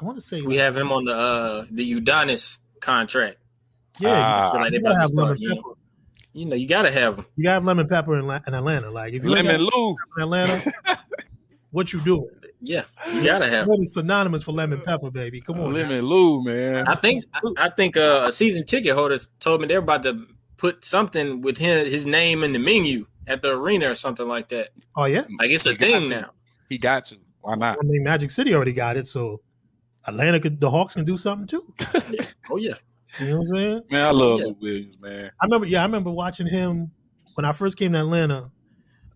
I 0.00 0.04
want 0.04 0.16
to 0.18 0.22
say, 0.22 0.42
We 0.42 0.56
have 0.56 0.76
him 0.76 0.90
on 0.92 1.04
the 1.04 1.14
uh 1.14 1.64
the 1.70 1.94
Udonis 2.00 2.58
contract. 2.80 3.36
yeah. 4.00 4.10
Ah, 4.20 4.48
I 4.48 4.52
feel 4.52 4.60
like 4.62 4.72
you 4.72 4.80
gotta 4.82 4.98
have 5.00 5.10
lemon 5.10 5.36
know. 5.40 5.54
pepper. 5.54 5.68
You 6.34 6.46
know, 6.46 6.56
you 6.56 6.66
gotta 6.66 6.90
have 6.90 7.18
him. 7.18 7.26
You 7.36 7.44
gotta 7.44 7.54
have 7.54 7.64
lemon 7.64 7.88
pepper 7.88 8.18
in, 8.18 8.24
in 8.24 8.54
Atlanta. 8.54 8.90
Like 8.90 9.12
if 9.12 9.22
you 9.22 9.36
ain't 9.36 9.46
Lemon 9.46 9.64
got 9.66 9.74
Lou. 9.76 9.90
in 10.16 10.22
Atlanta, 10.22 10.72
what 11.70 11.92
you 11.92 12.00
doing? 12.00 12.28
Yeah, 12.60 12.84
you 13.12 13.24
gotta 13.24 13.48
have 13.50 13.62
him. 13.64 13.68
What 13.68 13.80
is 13.80 13.94
synonymous 13.94 14.42
for 14.44 14.52
lemon 14.52 14.80
pepper, 14.82 15.10
baby? 15.10 15.40
Come 15.40 15.60
on. 15.60 15.72
Lemon 15.72 16.02
Lou, 16.02 16.42
man. 16.44 16.86
I 16.86 16.94
think 16.96 17.24
I, 17.34 17.40
I 17.66 17.70
think 17.70 17.96
uh, 17.96 18.24
a 18.28 18.32
season 18.32 18.64
ticket 18.64 18.94
holder 18.94 19.18
told 19.40 19.60
me 19.60 19.66
they're 19.66 19.78
about 19.78 20.02
to 20.04 20.26
put 20.56 20.84
something 20.84 21.40
with 21.42 21.58
his 21.58 21.90
his 21.90 22.06
name 22.06 22.42
in 22.44 22.52
the 22.52 22.58
menu 22.60 23.06
at 23.26 23.42
the 23.42 23.50
arena 23.56 23.90
or 23.90 23.94
something 23.94 24.26
like 24.28 24.48
that. 24.50 24.68
Oh 24.96 25.04
yeah. 25.06 25.24
Like 25.38 25.50
it's 25.50 25.66
a 25.66 25.70
He 25.70 25.76
got 25.76 25.84
thing 25.86 26.02
to. 26.04 26.08
now. 26.08 26.30
He 26.68 26.78
got 26.78 27.04
to. 27.06 27.16
Why 27.40 27.56
not? 27.56 27.78
I 27.82 27.84
mean, 27.86 28.04
Magic 28.04 28.30
City 28.30 28.54
already 28.54 28.72
got 28.72 28.96
it, 28.96 29.06
so 29.08 29.40
Atlanta 30.06 30.40
could, 30.40 30.60
the 30.60 30.70
Hawks 30.70 30.94
can 30.94 31.04
do 31.04 31.16
something 31.16 31.46
too. 31.46 31.74
Oh 32.50 32.56
yeah. 32.56 32.74
You 33.20 33.28
know 33.28 33.38
what 33.38 33.48
I'm 33.48 33.54
saying? 33.54 33.82
Man, 33.90 34.04
I 34.06 34.10
love 34.10 34.40
Yeah. 34.40 34.46
Lou 34.46 34.56
Williams, 34.60 34.96
man. 35.00 35.30
I 35.40 35.44
remember, 35.44 35.66
yeah, 35.66 35.80
I 35.80 35.84
remember 35.84 36.10
watching 36.10 36.46
him 36.46 36.90
when 37.34 37.44
I 37.44 37.52
first 37.52 37.76
came 37.76 37.92
to 37.92 37.98
Atlanta. 38.00 38.50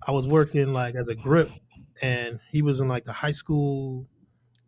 I 0.06 0.12
was 0.12 0.26
working 0.26 0.72
like 0.72 0.94
as 0.94 1.08
a 1.08 1.14
grip, 1.14 1.50
and 2.02 2.38
he 2.50 2.62
was 2.62 2.80
in 2.80 2.88
like 2.88 3.04
the 3.04 3.12
high 3.12 3.32
school 3.32 4.06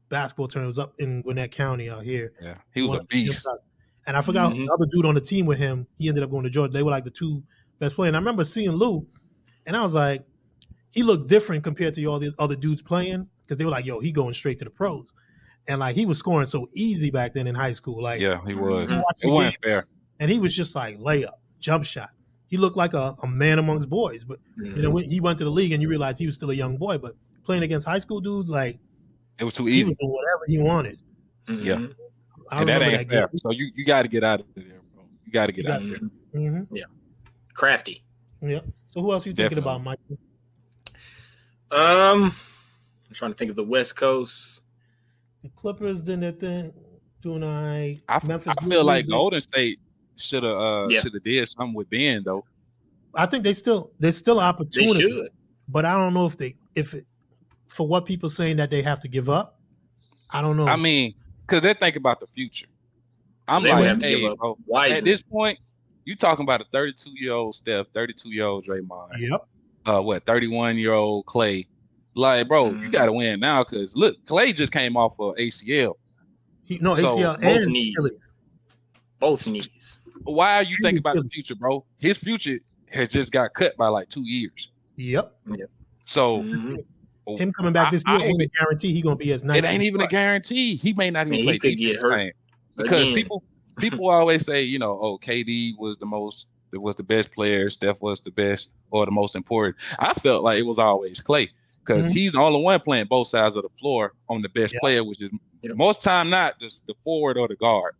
basketball 0.09 0.49
tournament. 0.49 0.67
It 0.67 0.79
was 0.79 0.79
up 0.79 0.95
in 0.99 1.23
Gwinnett 1.23 1.53
County 1.53 1.91
out 1.91 2.03
here. 2.03 2.33
Yeah, 2.41 2.55
he 2.75 2.83
was 2.83 2.91
One 2.91 3.01
a 3.01 3.05
beast. 3.05 3.47
And 4.07 4.17
I 4.17 4.23
forgot 4.23 4.53
Mhm. 4.55 4.67
the 4.67 4.73
other 4.73 4.87
dude 4.91 5.05
on 5.05 5.15
the 5.15 5.21
team 5.21 5.45
with 5.45 5.59
him. 5.59 5.87
He 5.99 6.09
ended 6.09 6.25
up 6.25 6.31
going 6.31 6.45
to 6.45 6.51
Georgia. 6.51 6.73
They 6.73 6.83
were 6.83 6.91
like 6.91 7.05
the 7.05 7.11
two 7.11 7.43
best 7.79 7.95
players. 7.95 8.09
And 8.09 8.17
I 8.17 8.21
remember 8.21 8.45
seeing 8.45 8.71
Lou, 8.73 9.07
and 9.67 9.77
I 9.77 9.83
was 9.83 9.93
like, 9.93 10.25
he 10.91 11.03
looked 11.03 11.29
different 11.29 11.63
compared 11.63 11.93
to 11.95 12.05
all 12.07 12.19
the 12.19 12.33
other 12.39 12.57
dudes 12.57 12.81
playing 12.81 13.29
because 13.45 13.59
they 13.59 13.67
were 13.67 13.71
like, 13.71 13.85
yo, 13.85 14.01
he 14.01 14.11
going 14.11 14.33
straight 14.33 14.59
to 14.61 14.65
the 14.65 14.71
pros. 14.71 15.05
And 15.69 15.81
like 15.81 15.95
he 15.95 16.07
was 16.07 16.19
scoring 16.19 16.47
so 16.47 16.69
easy 16.75 17.11
back 17.11 17.35
then 17.35 17.47
in 17.47 17.55
high 17.55 17.73
school. 17.73 18.03
Like, 18.03 18.21
Yeah, 18.21 18.41
he 18.47 18.55
was. 18.55 18.91
you 18.91 18.97
It 18.99 19.05
the 19.23 19.31
wasn't 19.31 19.57
fair. 19.63 19.87
and 20.19 20.31
he 20.31 20.39
was 20.39 20.55
just 20.57 20.75
like 20.75 20.99
layup, 20.99 21.35
jump 21.61 21.85
shot. 21.85 22.09
He 22.47 22.57
looked 22.57 22.77
like 22.79 22.95
a, 22.95 23.15
a 23.23 23.27
man 23.29 23.59
amongst 23.59 23.89
boys. 23.91 24.25
But 24.25 24.39
you 24.57 24.83
know, 24.83 24.91
when 24.91 25.05
he 25.09 25.21
went 25.21 25.39
to 25.39 25.45
the 25.45 25.51
league 25.51 25.73
and 25.73 25.83
you 25.83 25.89
realize 25.89 26.17
he 26.19 26.25
was 26.27 26.35
still 26.37 26.51
a 26.51 26.55
young 26.55 26.79
boy. 26.79 26.97
But 26.99 27.15
playing 27.45 27.63
against 27.63 27.87
high 27.87 27.99
school 27.99 28.21
dudes, 28.21 28.51
like 28.51 28.79
It 29.39 29.45
was 29.45 29.53
too 29.55 29.67
he 29.67 29.81
easy. 29.81 29.91
was 29.91 29.99
doing 29.99 30.11
whatever 30.13 30.45
he 30.47 30.59
wanted. 30.59 30.99
Mhm. 31.47 31.65
Yeah. 31.65 31.87
I 32.51 32.61
And 32.61 32.69
that 32.71 32.81
ain't 32.81 32.99
that 33.01 33.09
fair. 33.09 33.29
game. 33.29 33.39
So 33.39 33.51
you, 33.53 33.71
you 33.75 33.85
got 33.85 34.03
to 34.03 34.09
get 34.09 34.25
out 34.25 34.41
of 34.41 34.47
there, 34.57 34.81
bro. 34.95 35.05
You 35.27 35.33
got 35.33 35.47
to 35.47 35.53
get 35.53 35.67
out 35.67 35.81
got 35.81 35.83
of 35.83 35.91
there. 35.91 36.41
Mhm. 36.41 36.67
Mhm. 36.69 36.83
Crafty. 37.53 38.03
Yeah. 38.41 38.61
So 38.87 39.03
who 39.03 39.13
else 39.13 39.27
are 39.27 39.29
you 39.29 39.35
thinking 39.35 39.59
about, 39.59 39.85
Micah? 39.85 40.01
Um, 41.71 42.33
I'm 43.09 43.13
trying 43.13 43.33
to 43.33 43.37
think 43.37 43.51
of 43.51 43.57
the 43.57 43.65
West 43.65 43.97
Coast. 43.97 44.63
The 45.49 45.61
Clippers 45.61 46.03
did 46.03 46.21
their 46.21 46.33
thing, 46.33 46.73
doing 47.23 47.43
all 47.43 47.63
right. 47.63 47.99
I, 48.09 48.25
Memphis 48.27 48.53
I 48.59 48.65
feel 48.65 48.85
like 48.85 49.05
Grizzlies, 49.07 49.13
Golden 49.13 49.41
State 49.41 49.81
should 50.17 50.43
have 50.43 50.57
uh, 50.57 50.89
Yeah. 50.91 51.01
should 51.01 51.15
have 51.15 51.23
did 51.25 51.49
something 51.49 51.75
with 51.75 51.89
Ben 51.91 52.23
though. 52.25 52.45
I 53.15 53.27
think 53.27 53.45
they 53.45 53.53
still 53.55 53.91
there's 53.99 54.17
still 54.17 54.37
They 54.37 54.43
opportunity, 54.43 55.01
should. 55.09 55.29
but 55.69 55.85
I 55.85 55.93
don't 55.95 56.13
know 56.15 56.27
if 56.27 56.37
they 56.37 56.57
if 56.75 56.93
it, 56.95 57.07
for 57.69 57.87
what 57.89 58.05
people 58.05 58.29
saying 58.31 58.59
that 58.59 58.71
they 58.71 58.83
have 58.83 59.01
to 59.01 59.09
give 59.09 59.29
up. 59.29 59.59
I 60.31 60.43
don't 60.43 60.57
know. 60.57 60.67
I 60.69 60.77
mean, 60.77 61.15
because 61.47 61.63
they're 61.63 61.75
thinking 61.75 62.01
about 62.01 62.21
the 62.21 62.27
future. 62.27 62.67
I'm 63.47 63.63
They 63.63 63.73
would 63.75 63.85
have 63.85 63.97
like, 63.97 64.01
to 64.03 64.07
hey, 64.07 64.21
give 64.21 64.33
up 64.33 64.39
bro, 64.39 64.59
Why? 64.67 64.91
at 64.91 65.05
this 65.05 65.23
point, 65.23 65.59
you 66.05 66.15
talking 66.17 66.43
about 66.43 66.61
a 66.61 66.65
32 66.73 67.11
year 67.17 67.33
old 67.33 67.55
Steph, 67.55 67.87
32 67.95 68.29
year 68.31 68.45
old 68.45 68.67
Draymond, 68.67 69.19
yep. 69.19 69.47
uh, 69.87 70.01
what 70.03 70.27
31 70.27 70.77
year 70.77 70.93
old 70.93 71.25
Clay. 71.25 71.67
Like, 72.15 72.49
bro, 72.49 72.71
you 72.71 72.89
Mhm. 72.89 72.93
got 72.93 73.07
to 73.07 73.13
win 73.13 73.41
now 73.41 73.63
because 73.65 73.95
look, 73.95 74.17
Clay 74.27 74.53
just 74.53 74.73
came 74.73 74.97
off 74.97 75.15
of 75.21 75.35
ACL. 75.39 75.95
He, 76.65 76.79
no 76.79 76.95
So, 76.95 77.17
ACL 77.19 77.35
both 77.41 77.63
and 77.63 77.73
knees. 77.73 77.95
Achilles. 77.97 78.23
Both 79.21 79.47
knees. 79.47 80.01
Why 80.25 80.57
are 80.57 80.63
you 80.63 80.77
He 80.79 80.83
thinking 80.83 81.03
was 81.03 81.13
about 81.13 81.25
the 81.25 81.29
future, 81.31 81.55
bro? 81.55 81.85
His 81.99 82.17
future 82.19 82.59
has 82.91 83.09
just 83.09 83.33
got 83.33 83.55
cut 83.55 83.77
by 83.77 83.89
like 83.89 84.09
two 84.09 84.23
years. 84.27 84.71
Yep. 84.97 85.33
yep. 85.57 85.71
So 86.05 86.43
Mhm. 86.43 86.77
Him 87.39 87.53
coming 87.53 87.75
back 87.75 87.89
I- 87.89 87.91
this 87.91 88.03
year 88.07 88.17
I 88.17 88.25
ain't 88.25 88.41
a 88.41 88.49
guarantee 88.59 88.93
he 88.93 89.03
gonna 89.03 89.15
be 89.17 89.33
as 89.35 89.45
nice. 89.45 89.59
it 89.59 89.65
ain't 89.67 89.83
as 89.83 89.87
even 89.87 90.01
a 90.01 90.07
guarantee. 90.07 90.77
He 90.77 90.95
may 90.95 91.11
not 91.11 91.27
even 91.27 91.33
Man, 91.33 91.39
he 91.41 91.45
play 91.45 91.59
could 91.59 91.77
get 91.79 92.01
hurt 92.01 92.13
same. 92.15 92.33
because 92.77 93.03
Again. 93.03 93.15
people 93.15 93.43
people 93.79 94.09
always 94.09 94.45
say, 94.47 94.63
you 94.63 94.79
know, 94.79 94.99
oh, 95.01 95.19
KD 95.19 95.75
was 95.79 95.99
the 95.99 96.07
most 96.07 96.47
it 96.73 96.79
was 96.79 96.97
the 96.97 97.03
best 97.03 97.31
player, 97.33 97.69
Steph 97.71 98.01
was 98.01 98.21
the 98.23 98.31
best 98.31 98.71
or 98.91 99.05
the 99.05 99.11
most 99.13 99.37
important. 99.37 99.77
I 99.99 100.15
felt 100.15 100.43
like 100.43 100.59
it 100.59 100.63
was 100.67 100.79
always 100.79 101.21
Clay 101.21 101.51
because 101.89 102.07
Mhm. 102.07 102.13
he's 102.13 102.33
the 102.33 102.41
only 102.41 102.61
one 102.63 102.79
playing 102.81 103.07
both 103.07 103.29
sides 103.29 103.57
of 103.57 103.63
the 103.63 103.69
floor 103.81 104.13
on 104.29 104.43
the 104.43 104.49
best 104.51 104.75
Yeah. 104.75 104.81
player, 104.81 105.05
which 105.05 105.23
is 105.23 105.31
Yeah. 105.63 105.73
most 105.75 106.03
time 106.03 106.29
not 106.31 106.61
the, 106.61 106.71
the 106.87 106.95
forward 107.03 107.39
or 107.39 107.49
the 107.49 107.57
guard. 107.57 107.95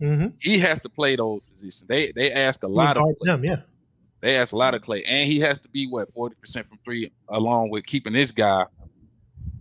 Mm-hmm. 0.00 0.28
He 0.40 0.58
has 0.58 0.80
to 0.82 0.88
play 0.88 1.16
those 1.16 1.40
positions. 1.48 1.84
They 1.88 2.12
they 2.12 2.32
ask 2.32 2.62
a 2.62 2.68
lot 2.68 2.96
of 2.96 3.04
them, 3.22 3.44
yeah. 3.44 3.62
they 4.20 4.36
ask 4.36 4.52
a 4.52 4.56
lot 4.56 4.74
of 4.74 4.82
Clay, 4.82 5.02
and 5.04 5.30
he 5.30 5.40
has 5.40 5.58
to 5.60 5.68
be 5.68 5.86
what 5.88 6.08
forty 6.12 6.34
percent 6.36 6.66
from 6.66 6.78
three, 6.84 7.10
along 7.28 7.70
with 7.70 7.84
keeping 7.86 8.12
this 8.12 8.30
guy, 8.32 8.64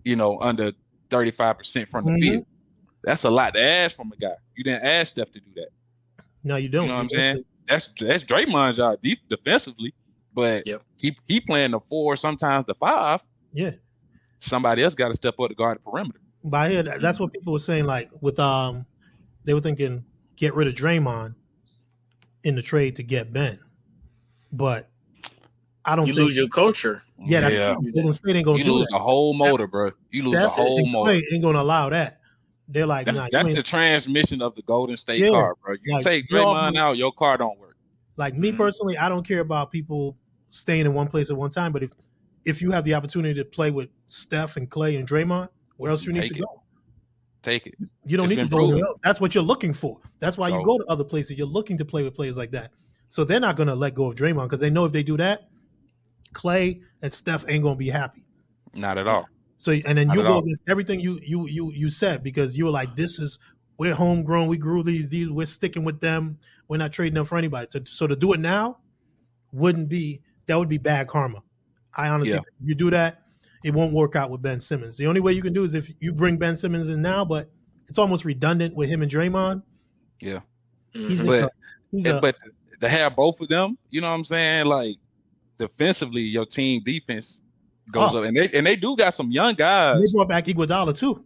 you 0.03 0.15
know, 0.15 0.39
under 0.39 0.73
thirty 1.09 1.31
five 1.31 1.57
percent 1.57 1.87
from 1.89 2.05
the 2.05 2.11
Mhm. 2.11 2.19
field. 2.21 2.45
That's 3.03 3.23
a 3.23 3.29
lot 3.31 3.53
to 3.53 3.61
ask 3.61 3.95
from 3.95 4.11
a 4.11 4.15
guy. 4.17 4.35
You 4.55 4.63
didn't 4.63 4.83
ask 4.83 5.11
Steph 5.13 5.31
to 5.31 5.39
do 5.39 5.49
that. 5.55 5.69
No, 6.43 6.55
you 6.57 6.69
don't. 6.69 6.83
You 6.83 6.89
know 6.89 6.95
what 6.95 7.01
I'm 7.03 7.09
saying? 7.09 7.45
That's 7.67 7.89
that's 7.99 8.23
Draymond's 8.23 8.77
job 8.77 8.99
def- 9.01 9.27
defensively, 9.29 9.93
but 10.33 10.67
Yep. 10.67 10.81
he 10.97 11.17
he 11.27 11.39
playing 11.39 11.71
the 11.71 11.79
four, 11.79 12.15
sometimes 12.15 12.65
the 12.65 12.75
five. 12.75 13.23
Yeah. 13.57 13.71
Somebody 14.39 14.83
else 14.83 14.93
got 14.93 15.07
to 15.07 15.15
step 15.15 15.39
up 15.39 15.49
to 15.49 15.55
guard 15.55 15.77
the 15.79 15.89
perimeter. 15.89 16.19
By 16.43 16.67
I 16.67 16.69
hear 16.69 16.83
that, 16.83 17.01
that's 17.01 17.19
what 17.19 17.33
people 17.33 17.51
were 17.53 17.59
saying. 17.59 17.85
Like 17.85 18.09
with 18.21 18.37
um, 18.39 18.85
they 19.45 19.53
were 19.55 19.61
thinking 19.61 20.05
get 20.35 20.53
rid 20.53 20.67
of 20.67 20.75
Draymond 20.75 21.33
in 22.43 22.55
the 22.55 22.61
trade 22.61 22.95
to 22.97 23.03
get 23.03 23.33
Ben, 23.33 23.59
but 24.51 24.89
I 25.83 25.95
don't 25.95 26.05
You 26.07 26.13
think. 26.13 26.25
lose 26.25 26.37
your 26.37 26.47
culture. 26.49 27.01
yeah, 27.19 27.39
that's 27.41 27.55
yeah. 27.55 27.73
true. 27.73 27.91
Golden 27.91 28.13
State 28.13 28.35
ain't 28.35 28.45
gonna 28.45 28.59
You 28.59 28.63
do 28.63 28.73
lose 28.73 28.81
that. 28.87 28.91
the 28.91 28.99
whole 28.99 29.33
motor, 29.33 29.65
bro. 29.65 29.91
You 30.11 30.23
lose 30.29 30.33
the 30.41 30.47
whole 30.49 30.79
and 30.79 30.91
motor. 30.91 31.13
Ain't 31.33 31.41
gonna 31.41 31.59
allow 31.61 31.89
that. 31.89 32.19
They're 32.69 32.85
like, 32.85 33.05
That's, 33.07 33.17
nah, 33.17 33.25
you 33.25 33.29
that's 33.31 33.47
ain't- 33.47 33.57
the 33.57 33.63
transmission 33.63 34.41
of 34.43 34.53
the 34.55 34.61
Golden 34.61 34.97
State 34.97 35.23
Yeah. 35.23 35.31
car, 35.31 35.55
bro. 35.63 35.75
You 35.83 35.95
Like, 35.95 36.03
take 36.03 36.27
they 36.27 36.37
all- 36.37 36.53
Draymond 36.53 36.77
out, 36.77 36.97
your 36.97 37.11
car 37.13 37.37
don't 37.37 37.57
work. 37.59 37.75
Like 38.17 38.35
me 38.35 38.51
Mhm. 38.51 38.57
personally, 38.57 38.97
I 38.97 39.09
don't 39.09 39.25
care 39.27 39.39
about 39.39 39.71
people 39.71 40.15
staying 40.51 40.85
in 40.85 40.93
one 40.93 41.07
place 41.07 41.29
at 41.31 41.37
one 41.37 41.49
time. 41.49 41.71
But 41.71 41.83
if 41.83 41.91
if 42.47 42.61
you 42.61 42.71
have 42.71 42.85
the 42.85 42.93
opportunity 42.93 43.33
to 43.37 43.45
play 43.45 43.71
with 43.71 43.89
Steph 44.07 44.55
and 44.55 44.69
Clay 44.69 44.95
and 44.95 45.07
Draymond, 45.07 45.49
where 45.75 45.91
else 45.91 46.05
you 46.05 46.13
need 46.13 46.21
Take 46.21 46.29
to 46.31 46.35
it. 46.37 46.41
go? 46.41 46.63
Take 47.43 47.67
it. 47.67 47.75
You 48.05 48.15
don't 48.17 48.31
It's 48.31 48.37
need 48.37 48.45
to 48.45 48.49
go 48.49 48.63
anywhere 48.63 48.85
else. 48.85 48.99
That's 49.03 49.19
what 49.19 49.35
you're 49.35 49.43
looking 49.43 49.73
for. 49.73 49.99
That's 50.19 50.37
why 50.37 50.47
you 50.47 50.63
go 50.65 50.77
to 50.77 50.85
other 50.87 51.03
places. 51.03 51.37
You're 51.37 51.45
looking 51.47 51.77
to 51.77 51.85
play 51.85 52.03
with 52.03 52.15
players 52.15 52.37
like 52.37 52.51
that. 52.51 52.71
So 53.09 53.23
they're 53.23 53.39
not 53.41 53.57
going 53.57 53.67
to 53.67 53.75
let 53.75 53.93
go 53.93 54.09
of 54.09 54.15
Draymond 54.15 54.43
because 54.43 54.61
they 54.61 54.69
know 54.69 54.85
if 54.85 54.91
they 54.93 55.03
do 55.03 55.17
that, 55.17 55.49
Clay 56.33 56.81
and 57.01 57.11
Steph 57.11 57.43
ain't 57.49 57.63
going 57.63 57.75
to 57.75 57.79
be 57.79 57.89
happy. 57.89 58.25
Not 58.73 58.97
at 58.97 59.07
all. 59.07 59.27
So 59.57 59.71
and 59.71 59.97
then 59.97 60.07
Not 60.07 60.17
you 60.17 60.23
go 60.23 60.33
all. 60.33 60.39
against 60.39 60.63
everything 60.69 60.99
you 60.99 61.19
you 61.23 61.47
you 61.47 61.71
you 61.73 61.89
said 61.89 62.23
because 62.23 62.55
you 62.55 62.65
were 62.65 62.71
like, 62.71 62.95
this 62.95 63.19
is 63.19 63.39
we're 63.77 63.95
homegrown. 63.95 64.47
We 64.47 64.57
grew 64.57 64.83
these. 64.83 65.09
These 65.09 65.29
we're 65.29 65.47
sticking 65.47 65.83
with 65.83 65.99
them. 65.99 66.37
We're 66.67 66.77
not 66.77 66.93
trading 66.93 67.15
them 67.15 67.25
for 67.25 67.37
anybody. 67.37 67.67
So 67.71 67.79
so 67.85 68.07
to 68.07 68.15
do 68.15 68.33
it 68.33 68.39
now 68.39 68.77
wouldn't 69.51 69.89
be 69.89 70.21
that 70.47 70.57
would 70.57 70.69
be 70.69 70.77
bad 70.77 71.07
karma. 71.07 71.41
I 71.97 72.09
honestly, 72.09 72.33
Yeah. 72.35 72.39
if 72.61 72.67
you 72.67 72.75
do 72.75 72.89
that, 72.91 73.23
it 73.63 73.73
won't 73.73 73.91
work 73.93 74.15
out 74.15 74.29
with 74.29 74.41
Ben 74.41 74.59
Simmons. 74.59 74.97
The 74.97 75.07
only 75.07 75.19
way 75.19 75.33
you 75.33 75.41
can 75.41 75.53
do 75.53 75.63
is 75.63 75.73
if 75.73 75.91
you 75.99 76.13
bring 76.13 76.37
Ben 76.37 76.55
Simmons 76.55 76.87
in 76.89 77.01
now, 77.01 77.25
but 77.25 77.49
it's 77.89 77.97
almost 77.97 78.23
redundant 78.23 78.75
with 78.75 78.89
him 78.89 79.01
and 79.01 79.11
Draymond. 79.11 79.63
Yeah. 80.21 80.39
He's. 80.93 81.21
But- 81.23 81.43
a, 81.43 81.49
he's 81.91 82.05
a, 82.05 82.19
but 82.21 82.37
to 82.81 82.87
have 82.89 83.15
both 83.15 83.41
of 83.41 83.49
them, 83.49 83.77
you 83.89 83.99
know 84.01 84.09
what 84.09 84.15
I'm 84.15 84.23
saying? 84.23 84.65
Like 84.67 84.97
defensively, 85.57 86.21
your 86.21 86.45
team 86.45 86.83
defense 86.85 87.41
goes 87.91 88.11
Oh. 88.13 88.19
up, 88.19 88.25
and 88.25 88.37
they 88.37 88.49
and 88.49 88.65
they 88.67 88.75
do 88.75 88.95
got 88.95 89.13
some 89.13 89.31
young 89.31 89.55
guys. 89.55 89.99
they 90.01 90.11
brought 90.11 90.27
back 90.29 90.45
Iguodala 90.45 90.95
too. 90.97 91.23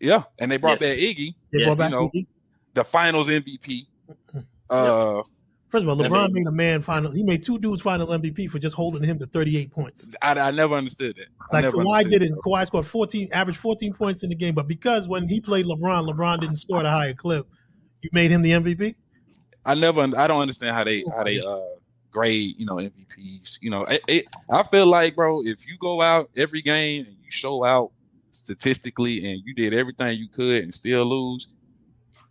Yeah, 0.00 0.24
and 0.38 0.50
they 0.52 0.56
brought 0.58 0.80
Yes. 0.80 0.94
back 0.94 0.98
Iggy, 0.98 1.34
They 1.52 1.58
Yes. 1.60 1.66
brought 1.66 1.78
back 1.78 1.90
You 1.90 1.96
know, 1.96 2.10
Iggy. 2.14 2.26
the 2.74 2.84
Finals 2.84 3.28
MVP. 3.28 3.86
Uh, 4.68 5.22
First 5.70 5.84
of 5.84 5.88
all, 5.88 5.96
LeBron 5.96 6.26
it. 6.26 6.32
made 6.32 6.46
a 6.48 6.52
man 6.52 6.82
final. 6.82 7.12
He 7.12 7.22
made 7.22 7.44
two 7.44 7.58
dudes 7.58 7.80
final 7.80 8.08
MVP 8.08 8.50
for 8.50 8.58
just 8.58 8.74
holding 8.74 9.04
him 9.04 9.20
to 9.20 9.26
38 9.26 9.70
points. 9.70 10.10
I, 10.20 10.32
I 10.32 10.50
never 10.50 10.74
understood 10.74 11.16
that. 11.16 11.26
I 11.56 11.62
Like 11.62 11.72
Kawhi 11.72 12.10
did 12.10 12.22
it. 12.22 12.32
Kawhi 12.44 12.66
scored 12.66 12.86
14, 12.86 13.28
averaged 13.32 13.60
14 13.60 13.94
points 13.94 14.24
in 14.24 14.30
the 14.30 14.34
game, 14.34 14.54
but 14.54 14.66
because 14.66 15.06
when 15.06 15.28
he 15.28 15.40
played 15.40 15.66
LeBron, 15.66 16.12
LeBron 16.12 16.40
didn't 16.40 16.56
score 16.56 16.80
at 16.80 16.86
a 16.86 16.90
higher 16.90 17.14
clip, 17.14 17.46
you 18.02 18.10
made 18.12 18.32
him 18.32 18.42
the 18.42 18.50
MVP. 18.50 18.96
I 19.64 19.74
never. 19.74 20.00
I 20.00 20.26
don't 20.26 20.40
understand 20.40 20.74
how 20.74 20.84
they 20.84 21.04
how 21.14 21.22
they 21.22 21.40
uh 21.40 21.60
grade 22.10 22.54
you 22.58 22.66
know 22.66 22.76
MVPs. 22.76 23.58
You 23.60 23.70
know, 23.70 23.84
it, 23.84 24.02
it, 24.08 24.24
I 24.50 24.62
feel 24.64 24.86
like 24.86 25.14
bro, 25.14 25.42
if 25.44 25.66
you 25.68 25.76
go 25.80 26.02
out 26.02 26.30
every 26.36 26.62
game 26.62 27.06
and 27.06 27.16
you 27.22 27.30
show 27.30 27.64
out 27.64 27.92
statistically 28.32 29.30
and 29.30 29.42
you 29.44 29.54
did 29.54 29.74
everything 29.74 30.18
you 30.18 30.28
could 30.28 30.64
and 30.64 30.74
still 30.74 31.04
lose, 31.04 31.48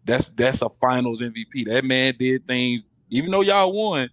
that's 0.05 0.27
that's 0.29 0.61
a 0.61 0.69
Finals 0.69 1.21
MVP. 1.21 1.67
That 1.67 1.85
man 1.85 2.15
did 2.19 2.45
things. 2.45 2.83
Even 3.09 3.31
though 3.31 3.41
y'all 3.41 3.71
won, 3.71 4.09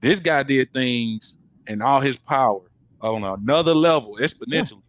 this 0.00 0.20
guy 0.20 0.42
did 0.42 0.72
things 0.72 1.36
in 1.66 1.82
all 1.82 2.00
his 2.00 2.16
power 2.16 2.60
on 3.00 3.24
another 3.24 3.74
level, 3.74 4.16
exponentially. 4.20 4.82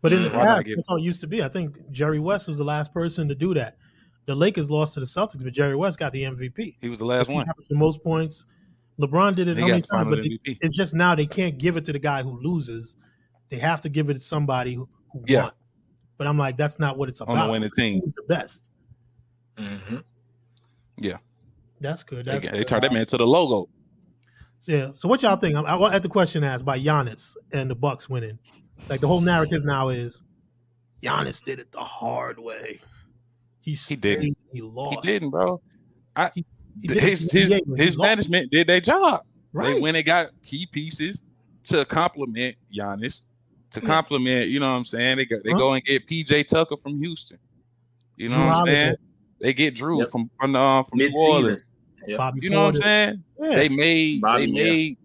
But 0.00 0.12
in 0.12 0.22
the 0.22 0.28
why 0.30 0.36
not 0.44 0.44
past, 0.56 0.66
give- 0.66 0.76
that's 0.76 0.88
how 0.88 0.96
it 0.96 1.02
used 1.02 1.20
to 1.22 1.26
be. 1.26 1.42
I 1.42 1.48
think 1.48 1.90
Jerry 1.90 2.18
West 2.20 2.46
was 2.48 2.56
the 2.56 2.64
last 2.64 2.92
person 2.94 3.28
to 3.28 3.34
do 3.34 3.52
that. 3.54 3.76
The 4.26 4.34
Lakers 4.34 4.70
lost 4.70 4.94
to 4.94 5.00
the 5.00 5.06
Celtics, 5.06 5.42
but 5.42 5.52
Jerry 5.52 5.74
West 5.74 5.98
got 5.98 6.12
the 6.12 6.22
MVP. 6.24 6.76
He 6.80 6.88
was 6.88 6.98
the 6.98 7.04
last 7.04 7.28
He 7.28 7.34
one. 7.34 7.48
averaged 7.48 7.70
the 7.70 7.76
most 7.76 8.02
points. 8.04 8.46
LeBron 9.00 9.34
did 9.34 9.48
it 9.48 9.56
He 9.56 9.62
how 9.62 9.68
got 9.68 9.72
many 9.74 9.82
times? 9.82 10.10
But 10.10 10.18
it- 10.20 10.32
MVP. 10.42 10.58
it's 10.60 10.76
just 10.76 10.94
now 10.94 11.14
they 11.14 11.26
can't 11.26 11.56
give 11.58 11.76
it 11.76 11.84
to 11.86 11.92
the 11.92 11.98
guy 11.98 12.22
who 12.22 12.38
loses. 12.40 12.96
They 13.48 13.58
have 13.58 13.80
to 13.82 13.88
give 13.88 14.10
it 14.10 14.14
to 14.14 14.20
somebody 14.20 14.74
who, 14.74 14.88
who 15.12 15.24
Yeah. 15.26 15.42
won. 15.44 15.52
But 16.18 16.26
I'm 16.26 16.36
like, 16.36 16.56
that's 16.56 16.78
not 16.78 16.98
what 16.98 17.08
it's 17.08 17.20
about. 17.20 17.32
on 17.32 17.36
the 17.38 17.44
about. 17.44 17.52
winning 17.52 17.70
team. 17.76 18.00
Who's 18.02 18.14
the 18.14 18.22
best? 18.24 18.70
hmm 19.56 19.96
That's 21.80 22.02
good. 22.02 22.24
They, 22.24 22.32
That's 22.32 22.44
they 22.44 22.50
good. 22.50 22.68
turned 22.68 22.84
that 22.84 22.92
man 22.92 23.06
to 23.06 23.16
the 23.16 23.26
logo. 23.26 23.68
Yeah. 24.66 24.90
So 24.94 25.08
what 25.08 25.22
y'all 25.22 25.36
think? 25.36 25.54
I, 25.56 25.62
I 25.62 25.74
want 25.76 25.94
at 25.94 26.02
the 26.02 26.08
question 26.08 26.42
asked 26.44 26.64
by 26.64 26.78
Giannis 26.78 27.32
and 27.52 27.70
the 27.70 27.74
Bucks 27.74 28.08
winning. 28.08 28.38
Like 28.88 29.00
the 29.00 29.08
whole 29.08 29.20
narrative 29.20 29.64
now 29.64 29.88
is 29.90 30.20
Giannis 31.02 31.42
did 31.42 31.58
it 31.58 31.70
the 31.72 31.78
hard 31.80 32.38
way. 32.38 32.80
He 33.60 33.74
stayed, 33.74 34.00
didn't. 34.00 34.36
He 34.52 34.60
lost. 34.62 35.06
He 35.06 35.12
didn't, 35.12 35.30
bro. 35.30 35.60
He 36.34 36.44
did 36.88 36.96
it 36.96 37.02
his 37.02 37.34
in 37.34 37.40
his, 37.40 37.50
he 37.50 37.62
his 37.76 37.96
management 37.96 38.50
did 38.50 38.66
their 38.66 38.80
job. 38.80 39.20
right. 39.52 39.64
When 39.66 39.74
they 39.74 39.80
went 39.80 39.96
and 39.96 40.06
got 40.06 40.30
key 40.42 40.66
pieces 40.72 41.20
to 41.64 41.84
complement 41.84 42.56
Giannis, 42.74 43.20
to 43.72 43.80
Yeah. 43.80 43.86
complement, 43.86 44.48
you 44.48 44.58
know 44.60 44.70
what 44.70 44.78
I'm 44.78 44.84
saying? 44.84 45.18
They 45.18 45.26
go 45.26 45.36
they 45.44 45.50
Huh? 45.52 45.58
go 45.58 45.72
and 45.74 45.84
get 45.84 46.06
PJ 46.08 46.48
Tucker 46.48 46.76
from 46.82 46.98
Houston. 46.98 47.38
You 48.16 48.28
know 48.30 48.36
Jrue 48.38 48.46
what 48.46 48.54
I'm 48.56 48.66
saying? 48.66 48.94
They 49.40 49.52
get 49.54 49.76
Jrue 49.76 50.00
Yep. 50.00 50.08
from 50.10 50.30
from 50.40 50.56
uh, 50.56 50.82
from 50.82 50.98
New 50.98 51.04
Mid-season. 51.06 51.32
Orleans. 51.32 51.62
Yep. 52.08 52.18
Bobby 52.18 52.40
You 52.42 52.50
know 52.50 52.64
what 52.66 52.76
I'm 52.76 52.82
saying? 52.82 53.24
Yeah. 53.40 53.54
They 53.56 53.68
made 53.68 54.20
Bobby, 54.20 54.46
they 54.46 54.50
yeah. 54.52 54.64
made 54.64 54.98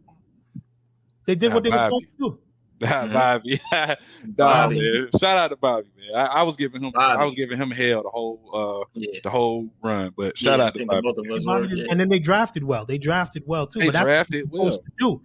They 1.25 1.35
did 1.35 1.53
what 1.53 1.63
they 1.63 1.69
were 1.69 1.77
supposed 1.77 2.05
to 2.07 2.17
do. 2.19 2.39
Bobby. 2.80 3.61
Nah, 3.71 3.95
Bobby. 4.35 4.81
man. 4.81 5.09
Shout 5.19 5.38
out 5.38 5.47
to 5.49 5.55
Bobby, 5.55 5.88
man. 5.97 6.15
I, 6.15 6.25
I 6.39 6.43
was 6.43 6.55
giving 6.57 6.81
him 6.84 6.91
I 6.95 7.23
was 7.23 7.35
giving 7.35 7.57
him 7.57 7.71
hell 7.71 8.03
the 8.03 8.09
whole 8.09 8.49
uh 8.53 8.99
Yeah. 8.99 9.19
the 9.23 9.30
whole 9.30 9.69
run, 9.81 10.11
but 10.17 10.38
shout 10.38 10.59
Yeah, 10.59 10.65
out 10.65 10.75
to 10.75 10.85
Bobby. 10.85 11.01
both 11.01 11.17
of 11.17 11.31
us 11.31 11.45
Bobby 11.45 11.67
were. 11.67 11.73
Yeah. 11.75 11.85
And 11.91 11.99
then 11.99 12.09
they 12.09 12.19
drafted 12.19 12.63
well. 12.63 12.85
They 12.85 12.97
drafted 12.97 13.43
well 13.45 13.67
too. 13.67 13.80
They 13.80 13.85
but 13.88 13.93
that's 13.93 14.03
drafted 14.03 14.49
what 14.49 14.55
you're 14.55 14.63
well. 14.63 14.71
supposed 14.73 14.85
to 14.85 14.91
do. 14.99 15.21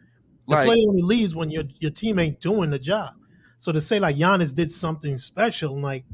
The 0.47 0.55
Like 0.55 0.67
play 0.67 0.85
only 0.89 1.03
leaves 1.03 1.35
when 1.35 1.51
your 1.51 1.65
your 1.81 1.91
team 1.91 2.19
ain't 2.19 2.41
doing 2.41 2.71
the 2.71 2.79
job. 2.79 3.15
So 3.59 3.73
to 3.73 3.81
say 3.81 3.99
like 3.99 4.17
Giannis 4.17 4.55
did 4.55 4.71
something 4.71 5.19
special, 5.19 5.75
and 5.75 5.83
like 5.83 6.05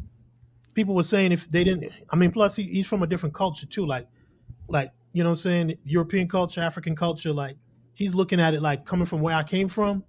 people 0.73 0.95
were 0.95 1.03
saying 1.03 1.31
if 1.33 1.49
they 1.51 1.63
didn't, 1.63 1.93
I 2.11 2.17
mean, 2.17 2.33
plus 2.33 2.57
he, 2.57 2.63
he's 2.65 2.87
from 2.87 3.03
a 3.03 3.07
different 3.07 3.35
culture 3.35 3.67
too. 3.67 3.85
Like, 3.87 4.09
like 4.69 4.93
you 5.15 5.23
know, 5.23 5.31
what 5.31 5.39
I'm 5.39 5.43
saying 5.43 5.79
European 5.85 6.29
culture, 6.29 6.61
African 6.61 6.95
culture. 6.95 7.33
Like 7.33 7.57
he's 7.95 8.15
looking 8.15 8.41
at 8.41 8.53
it 8.53 8.61
like 8.61 8.85
coming 8.85 9.07
from 9.07 9.23
where 9.23 9.35
I 9.35 9.45
came 9.45 9.69
from. 9.69 10.05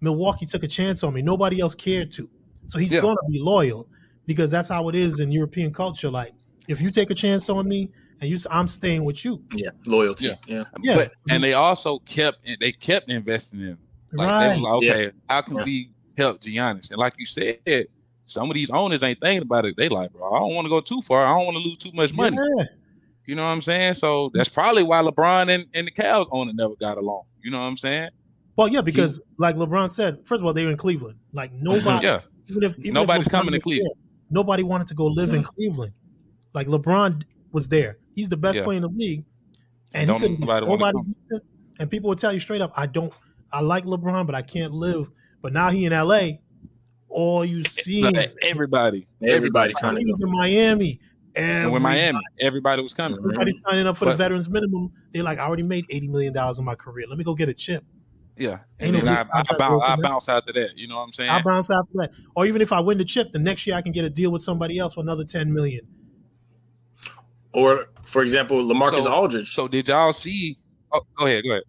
Milwaukee 0.00 0.46
took 0.46 0.62
a 0.64 0.68
chance 0.68 1.04
on 1.04 1.14
me. 1.14 1.22
Nobody 1.22 1.60
else 1.60 1.74
cared 1.74 2.10
to. 2.12 2.28
So 2.66 2.78
he's 2.78 2.90
Yeah. 2.90 3.02
gonna 3.02 3.16
be 3.30 3.38
loyal 3.38 3.86
because 4.26 4.50
that's 4.50 4.68
how 4.68 4.88
it 4.88 4.94
is 4.94 5.20
in 5.20 5.30
European 5.30 5.72
culture. 5.72 6.10
Like 6.10 6.32
if 6.66 6.80
you 6.80 6.90
take 6.90 7.10
a 7.10 7.14
chance 7.14 7.48
on 7.48 7.68
me 7.68 7.90
and 8.20 8.30
you, 8.30 8.38
I'm 8.50 8.68
staying 8.68 9.04
with 9.04 9.24
you. 9.24 9.42
Yeah. 9.54 9.70
Loyalty. 9.84 10.28
Yeah. 10.28 10.34
Yeah. 10.46 10.64
Yeah. 10.82 10.96
But 10.96 11.12
and 11.28 11.44
they 11.44 11.52
also 11.52 11.98
kept 12.00 12.38
they 12.58 12.72
kept 12.72 13.10
investing 13.10 13.60
in 13.60 13.66
him. 13.68 13.78
Like 14.12 14.26
they 14.28 14.32
right. 14.32 14.48
was 14.54 14.62
like, 14.62 14.72
okay, 14.72 15.04
Yeah. 15.04 15.10
how 15.28 15.40
can 15.42 15.56
Yeah. 15.56 15.64
we 15.64 15.90
help 16.16 16.40
Giannis? 16.40 16.90
And 16.90 16.98
like 16.98 17.12
you 17.18 17.26
said, 17.26 17.86
some 18.24 18.50
of 18.50 18.54
these 18.54 18.70
owners 18.70 19.02
ain't 19.02 19.20
thinking 19.20 19.42
about 19.42 19.66
it. 19.66 19.74
They 19.76 19.90
like, 19.90 20.10
bro, 20.12 20.32
I 20.32 20.38
don't 20.38 20.54
want 20.54 20.64
to 20.64 20.70
go 20.70 20.80
too 20.80 21.02
far. 21.02 21.26
I 21.26 21.36
don't 21.36 21.44
want 21.44 21.56
to 21.56 21.62
lose 21.62 21.76
too 21.78 21.92
much 21.92 22.14
money. 22.14 22.38
Yeah. 22.56 22.64
You 23.26 23.34
know 23.34 23.42
what 23.42 23.50
I'm 23.50 23.62
saying? 23.62 23.94
So 23.94 24.30
that's 24.32 24.48
probably 24.48 24.82
why 24.84 25.02
LeBron 25.02 25.50
and, 25.52 25.66
and 25.74 25.86
the 25.86 25.90
Cavs 25.90 26.28
owner 26.30 26.52
never 26.54 26.74
got 26.76 26.96
along. 26.96 27.24
You 27.42 27.50
know 27.50 27.58
what 27.58 27.66
I'm 27.66 27.76
saying? 27.76 28.10
Well, 28.56 28.68
yeah, 28.68 28.80
because 28.80 29.20
like 29.38 29.56
LeBron 29.56 29.90
said, 29.90 30.18
first 30.26 30.40
of 30.40 30.46
all, 30.46 30.52
they 30.54 30.64
were 30.64 30.70
in 30.70 30.76
Cleveland. 30.76 31.18
Like 31.32 31.52
nobody, 31.52 32.06
Yeah. 32.06 32.20
even 32.48 32.62
if 32.62 32.78
even 32.78 32.94
Nobody's 32.94 33.26
LeBron 33.26 33.30
coming 33.30 33.52
to 33.52 33.60
Cleveland. 33.60 33.90
there, 33.96 34.02
nobody 34.30 34.62
wanted 34.62 34.86
to 34.88 34.94
go 34.94 35.06
live 35.06 35.30
in 35.30 35.42
mm-hmm. 35.42 35.50
Cleveland. 35.54 35.92
Like 36.54 36.68
LeBron 36.68 37.22
was 37.52 37.68
there. 37.68 37.98
He's 38.14 38.28
the 38.28 38.36
best 38.36 38.58
Yeah. 38.58 38.64
player 38.64 38.76
in 38.76 38.82
the 38.82 38.88
league, 38.88 39.24
and 39.92 40.06
Don't 40.08 40.20
he 40.20 40.22
couldn't. 40.28 40.40
nobody 40.40 40.66
Nobody, 40.66 40.82
wanna 40.82 40.92
nobody 40.92 41.14
beat 41.30 41.36
him. 41.36 41.40
and 41.80 41.90
people 41.90 42.08
would 42.08 42.18
tell 42.18 42.32
you 42.32 42.40
straight 42.40 42.60
up, 42.62 42.72
"I 42.76 42.86
don't. 42.86 43.12
I 43.52 43.60
like 43.60 43.84
LeBron, 43.84 44.24
but 44.26 44.34
I 44.34 44.42
can't 44.42 44.72
live." 44.72 45.10
But 45.42 45.52
now 45.52 45.68
he 45.70 45.84
in 45.84 45.92
LA. 45.92 46.38
All 47.08 47.44
you 47.44 47.62
see, 47.64 48.02
Like, 48.02 48.34
everybody, 48.42 49.06
Everybody 49.22 49.72
trying 49.78 49.94
to 49.96 50.02
he's 50.02 50.20
in 50.20 50.30
Miami. 50.30 50.98
And 51.36 51.70
with 51.70 51.82
Miami, 51.82 52.18
everybody 52.40 52.80
was 52.82 52.94
coming. 52.94 53.18
Everybody's 53.18 53.56
signing 53.68 53.86
up 53.86 53.96
for 53.98 54.06
the 54.06 54.14
veterans 54.14 54.48
minimum. 54.48 54.90
They're 55.12 55.22
like, 55.22 55.38
"I 55.38 55.42
already 55.42 55.62
made 55.64 55.84
eighty 55.90 56.08
million 56.08 56.32
dollars 56.32 56.58
in 56.58 56.64
my 56.64 56.74
career. 56.74 57.06
Let 57.08 57.18
me 57.18 57.24
go 57.24 57.34
get 57.34 57.48
a 57.50 57.54
chip." 57.54 57.84
Yeah. 58.38 58.60
Ain't 58.80 58.94
And 58.96 59.04
no 59.04 59.04
then 59.04 59.08
I, 59.08 59.22
big 59.42 59.46
I, 59.50 59.56
bounce, 59.58 59.82
I 59.84 59.92
out. 59.92 60.02
bounce 60.02 60.28
after 60.28 60.52
that. 60.54 60.70
You 60.76 60.88
know 60.88 60.96
what 60.96 61.02
I'm 61.02 61.12
saying? 61.12 61.30
I'll 61.30 61.42
bounce 61.42 61.70
after 61.70 61.92
that. 61.94 62.10
Or 62.34 62.44
even 62.46 62.60
if 62.62 62.70
I 62.72 62.80
win 62.80 62.98
the 62.98 63.04
chip, 63.04 63.32
the 63.32 63.38
next 63.38 63.66
year 63.66 63.76
I 63.76 63.82
can 63.82 63.92
get 63.92 64.04
a 64.04 64.10
deal 64.10 64.30
with 64.30 64.42
somebody 64.42 64.78
else 64.78 64.94
for 64.94 65.00
another 65.00 65.24
ten 65.24 65.52
million. 65.54 65.86
Or 67.52 67.86
for 68.02 68.22
example, 68.22 68.62
Lamarcus 68.62 69.02
So- 69.02 69.12
Aldridge. 69.12 69.54
So 69.54 69.68
did 69.68 69.88
y'all 69.88 70.12
see? 70.12 70.58
Oh, 70.92 71.00
go 71.18 71.26
ahead, 71.26 71.44
go 71.44 71.50
ahead. 71.52 71.62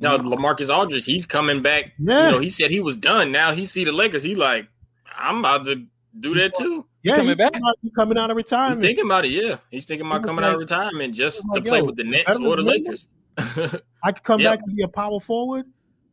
now 0.00 0.16
Lamarcus 0.18 0.74
Aldridge, 0.74 1.04
he's 1.04 1.26
coming 1.26 1.62
back. 1.62 1.92
Yeah. 1.98 2.26
You 2.26 2.32
know, 2.32 2.38
he 2.40 2.50
said 2.50 2.70
he 2.70 2.80
was 2.80 2.96
done. 2.96 3.30
Now 3.32 3.52
he 3.52 3.64
see 3.66 3.84
the 3.84 3.92
Lakers. 3.92 4.22
He 4.22 4.34
like, 4.34 4.68
I'm 5.16 5.38
about 5.40 5.64
to 5.66 5.86
do 6.18 6.34
that 6.34 6.54
too. 6.56 6.86
Yeah, 7.02 7.16
coming 7.16 7.28
he 7.30 7.34
back? 7.34 7.52
Coming 7.52 7.68
out, 7.68 7.74
he 7.82 7.90
coming 7.90 8.18
out 8.18 8.30
of 8.30 8.36
He's 8.36 8.44
retirement. 8.44 8.80
thinking 8.80 9.04
about 9.06 9.24
it. 9.24 9.30
Yeah, 9.32 9.56
he's 9.70 9.84
thinking 9.84 10.06
about 10.06 10.16
He 10.16 10.20
was 10.20 10.28
coming 10.28 10.44
out 10.44 10.54
of 10.54 10.60
retirement 10.60 11.14
just 11.14 11.42
he 11.42 11.48
was 11.48 11.56
to 11.56 11.62
play 11.62 11.82
with 11.82 11.96
the 11.96 12.04
Nets 12.04 12.30
or 12.30 12.34
the 12.34 12.40
minimum? 12.40 12.66
Lakers. 12.66 13.08
I 14.04 14.12
could 14.12 14.22
come 14.22 14.40
Yep. 14.40 14.52
back 14.58 14.66
and 14.66 14.76
be 14.76 14.82
a 14.82 14.88
power 14.88 15.18
forward. 15.20 15.66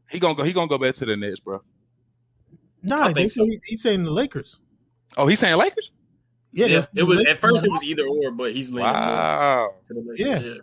He 0.09 0.19
gonna 0.19 0.33
go. 0.35 0.43
He 0.43 0.51
gonna 0.53 0.67
go 0.67 0.77
back 0.79 0.95
to 0.95 1.05
the 1.05 1.15
Nets, 1.15 1.39
bro. 1.39 1.61
Nah, 2.81 2.95
I 3.03 3.07
they 3.09 3.21
think 3.21 3.31
so. 3.31 3.45
he, 3.45 3.59
he's 3.65 3.81
saying 3.81 4.03
the 4.03 4.11
Lakers. 4.11 4.57
Oh, 5.17 5.27
he's 5.27 5.39
saying 5.39 5.57
Lakers. 5.57 5.91
Yeah, 6.51 6.65
Yeah, 6.67 6.85
it 6.95 7.03
was 7.03 7.19
the 7.23 7.29
at 7.29 7.37
first 7.37 7.63
it 7.65 7.71
was 7.71 7.83
either 7.83 8.07
or, 8.07 8.31
but 8.31 8.51
he's 8.51 8.71
leaning 8.71 8.91
more 8.91 9.01
Wow. 9.01 9.73
to 9.87 9.93
the 9.93 9.99
Lakers. 10.01 10.19
Yeah. 10.45 10.53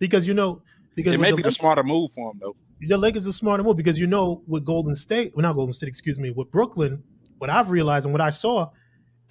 because 0.00 0.26
you 0.26 0.34
know 0.34 0.62
because 0.96 1.14
It 1.14 1.18
with 1.18 1.22
may 1.22 1.30
the, 1.30 1.36
be 1.36 1.42
the 1.42 1.48
Lakers, 1.48 1.58
smarter 1.58 1.82
move 1.84 2.10
for 2.12 2.32
him 2.32 2.38
though. 2.40 2.56
the 2.80 2.98
Lakers 2.98 3.26
are 3.28 3.32
smarter 3.32 3.62
move 3.62 3.76
because 3.76 3.98
you 3.98 4.06
know 4.08 4.42
with 4.48 4.64
Golden 4.64 4.96
State, 4.96 5.36
well 5.36 5.42
not 5.42 5.52
Golden 5.54 5.72
State, 5.72 5.88
excuse 5.88 6.18
me, 6.18 6.30
with 6.32 6.50
Brooklyn, 6.50 7.02
what 7.38 7.50
I've 7.50 7.70
realized 7.70 8.06
and 8.06 8.12
what 8.12 8.20
I 8.20 8.30
saw, 8.30 8.70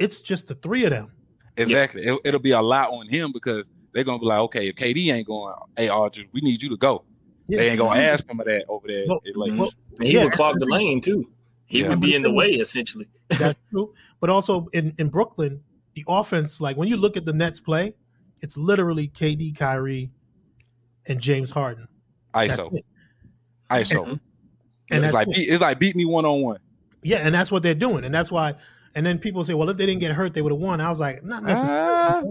it's 0.02 0.22
just 0.22 0.48
the 0.48 0.56
three 0.56 0.84
of 0.86 0.92
them. 0.92 1.12
Exactly. 1.58 2.04
It, 2.06 2.20
it'll 2.24 2.40
be 2.40 2.52
a 2.52 2.62
lot 2.62 2.90
on 2.92 3.08
him 3.08 3.32
because 3.32 3.68
they're 3.94 4.04
gonna 4.04 4.20
be 4.20 4.26
like, 4.26 4.40
okay, 4.40 4.70
if 4.70 4.76
KD 4.76 5.12
ain't 5.14 5.28
going, 5.28 5.54
hey, 5.78 5.90
Aldridge, 5.90 6.28
we 6.32 6.42
need 6.42 6.62
you 6.62 6.70
to 6.70 6.78
go. 6.78 7.04
Yeah. 7.48 7.58
They 7.60 7.70
ain't 7.70 7.78
gonna 7.80 8.00
ask 8.00 8.30
him 8.30 8.40
of 8.40 8.46
that 8.46 8.66
over 8.70 8.88
there. 8.88 9.06
Well, 9.08 9.22
at 9.28 9.36
Lakers. 9.36 9.60
well, 9.60 9.72
he 10.02 10.14
Yeah, 10.14 10.24
would 10.24 10.34
clog 10.34 10.60
the 10.60 10.66
lane 10.66 11.02
too. 11.02 11.30
He 11.66 11.82
Yeah. 11.82 11.90
would 11.90 12.00
be 12.02 12.16
in 12.16 12.22
the 12.22 12.32
way 12.34 12.48
essentially. 12.48 13.08
That's 13.30 13.58
true. 13.70 13.94
But 14.20 14.30
also 14.30 14.68
in, 14.74 14.94
in 14.98 15.10
Brooklyn, 15.10 15.64
the 15.94 16.06
offense, 16.08 16.62
like 16.62 16.78
when 16.78 16.88
you 16.88 16.98
look 16.98 17.18
at 17.18 17.26
the 17.26 17.34
Nets 17.34 17.60
play, 17.60 17.96
it's 18.42 18.58
literally 18.58 19.10
KD, 19.10 19.56
Kyrie, 19.56 20.10
and 21.08 21.20
James 21.20 21.52
Harden. 21.52 21.88
ISO. 22.34 22.72
ISO. 23.70 24.06
Mhm. 24.06 24.20
And 24.90 25.06
it's 25.06 25.14
like 25.14 25.28
it. 25.28 25.36
beat, 25.36 25.50
it's 25.50 25.62
like 25.62 25.80
beat 25.80 25.96
me 25.96 26.06
one 26.06 26.26
on 26.26 26.42
one. 26.42 26.60
Yeah, 27.04 27.18
and 27.18 27.34
that's 27.34 27.52
what 27.52 27.64
they're 27.64 27.74
doing, 27.76 28.04
and 28.06 28.14
that's 28.14 28.32
why. 28.32 28.56
And 28.96 29.06
then 29.06 29.20
people 29.20 29.44
say, 29.44 29.54
"Well, 29.54 29.70
if 29.70 29.78
they 29.78 29.86
didn't 29.86 30.02
get 30.02 30.12
hurt, 30.14 30.34
they 30.34 30.42
would 30.42 30.52
have 30.52 30.60
won." 30.62 30.82
I 30.82 30.90
was 30.90 31.00
like, 31.00 31.24
"Not 31.24 31.44
necessarily. 31.44 31.84
Ah. 31.90 32.24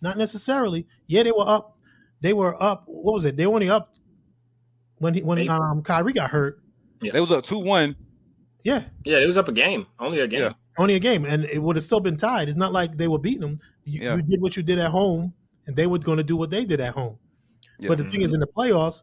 Not 0.00 0.16
necessarily. 0.16 0.86
Yeah, 1.08 1.22
they 1.24 1.32
were 1.32 1.46
up. 1.46 1.76
They 2.22 2.32
were 2.32 2.60
up. 2.62 2.84
What 2.86 3.12
was 3.14 3.24
it? 3.26 3.36
They 3.36 3.46
were 3.46 3.54
only 3.54 3.68
up 3.70 3.94
when 4.98 5.14
he 5.14 5.22
when 5.22 5.38
Eight. 5.38 5.48
um 5.50 5.82
Kyrie 5.82 6.12
got 6.12 6.30
hurt. 6.30 6.60
Yeah, 7.02 7.12
they 7.12 7.20
was 7.20 7.32
up 7.32 7.44
two 7.44 7.58
one. 7.58 7.96
Yeah, 8.62 8.84
Yeah, 9.04 9.18
it 9.18 9.26
was 9.26 9.38
up 9.38 9.48
a 9.48 9.52
game. 9.52 9.86
Only 9.98 10.20
a 10.20 10.26
game. 10.26 10.40
Yeah. 10.40 10.52
only 10.78 10.94
a 10.94 10.98
game, 10.98 11.24
and 11.24 11.44
it 11.46 11.62
would 11.62 11.76
have 11.76 11.82
still 11.82 12.00
been 12.00 12.18
tied. 12.18 12.48
It's 12.48 12.58
not 12.58 12.72
like 12.74 12.96
they 12.98 13.08
were 13.08 13.18
beating 13.18 13.40
them. 13.40 13.58
You, 13.84 14.02
Yeah. 14.02 14.16
you 14.16 14.22
did 14.22 14.40
what 14.42 14.54
you 14.54 14.62
did 14.62 14.78
at 14.78 14.90
home, 14.90 15.32
and 15.66 15.74
they 15.74 15.86
were 15.86 15.98
going 15.98 16.18
to 16.18 16.22
do 16.24 16.36
what 16.36 16.50
they 16.50 16.66
did 16.66 16.78
at 16.80 16.92
home. 16.92 17.16
Yeah. 17.78 17.88
But 17.88 17.96
the 17.98 18.04
thing 18.10 18.20
is, 18.20 18.34
in 18.34 18.40
the 18.40 18.46
playoffs, 18.46 19.02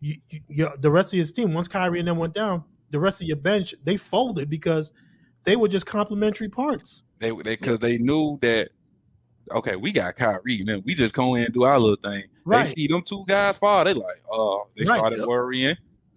you, 0.00 0.16
you, 0.28 0.40
your, 0.48 0.76
the 0.78 0.90
rest 0.90 1.14
of 1.14 1.18
his 1.18 1.32
team, 1.32 1.54
once 1.54 1.66
Kyrie 1.66 1.98
and 1.98 2.08
them 2.08 2.18
went 2.18 2.34
down, 2.34 2.62
the 2.90 3.00
rest 3.00 3.22
of 3.22 3.26
your 3.26 3.38
bench 3.38 3.74
they 3.84 3.96
folded 3.96 4.50
because 4.50 4.92
they 5.44 5.56
were 5.56 5.68
just 5.68 5.86
complementary 5.86 6.48
parts. 6.48 7.02
They 7.20 7.30
they 7.30 7.56
because 7.56 7.78
they 7.78 7.98
knew 7.98 8.38
that 8.42 8.70
okay, 9.52 9.76
we 9.76 9.90
got 9.92 10.16
Kyrie, 10.16 10.64
and 10.66 10.84
we 10.84 10.94
just 10.94 11.14
go 11.14 11.34
in 11.34 11.44
and 11.44 11.54
do 11.54 11.64
our 11.64 11.78
little 11.78 11.96
thing. 11.96 12.24
Right. 12.44 12.64
They 12.66 12.70
see 12.82 12.86
them 12.86 13.02
two 13.02 13.24
guys 13.26 13.56
fall, 13.58 13.84
they 13.84 13.94
like, 13.94 14.22
oh, 14.30 14.68
they 14.76 14.84
Right. 14.84 14.96
started 14.98 15.18
Yep. 15.20 15.28
worrying. 15.28 15.76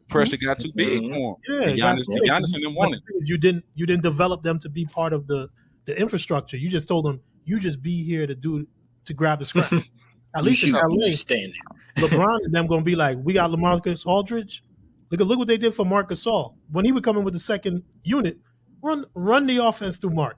Pressure 0.10 0.38
got 0.38 0.60
too 0.60 0.72
big 0.76 1.02
Mhm. 1.02 1.14
for 1.14 1.38
Yeah, 1.48 1.56
them. 1.60 1.70
And 1.70 1.80
Giannis, 1.80 2.06
that's 2.06 2.08
it. 2.10 2.24
Giannis 2.32 2.54
and 2.54 2.64
them 2.64 2.76
wanted. 2.76 3.00
the 3.02 3.06
thing 3.08 3.16
is, 3.16 3.30
You 3.30 3.38
didn't 3.38 3.66
you 3.76 3.86
didn't 3.86 4.04
develop 4.04 4.44
them 4.44 4.60
to 4.60 4.70
be 4.70 4.86
part 4.86 5.14
of 5.14 5.28
the 5.28 5.50
the 5.86 6.00
infrastructure. 6.00 6.56
You 6.58 6.70
just 6.70 6.88
told 6.88 7.06
them 7.06 7.22
you 7.46 7.60
just 7.60 7.82
be 7.82 8.04
here 8.04 8.28
to 8.28 8.36
do 8.36 8.68
to 9.06 9.14
grab 9.14 9.40
the 9.40 9.46
scrap. 9.46 9.72
At 10.36 10.44
You 10.44 10.50
least 10.50 10.64
in 10.64 10.70
shoot, 10.72 10.78
you 10.90 10.98
LA, 11.00 11.06
just 11.08 11.22
stand 11.22 11.54
there. 11.96 12.08
LeBron 12.10 12.40
and 12.44 12.54
them 12.54 12.68
gonna 12.68 12.84
be 12.84 12.96
like, 12.96 13.18
we 13.24 13.34
got 13.34 13.50
Lamarcus 13.50 14.06
Aldridge. 14.06 14.64
Look 15.12 15.22
at 15.22 15.28
look 15.28 15.38
what 15.40 15.48
they 15.48 15.58
did 15.58 15.74
for 15.74 15.86
Marcus 15.86 16.24
Gasol 16.26 16.56
when 16.72 16.86
he 16.86 16.92
would 16.92 17.04
come 17.04 17.18
in 17.18 17.24
with 17.24 17.34
the 17.34 17.40
second 17.40 17.84
unit. 18.04 18.38
Run 18.84 19.06
run 19.16 19.48
the 19.48 19.58
offense 19.58 19.98
through 19.98 20.12
Marc. 20.12 20.38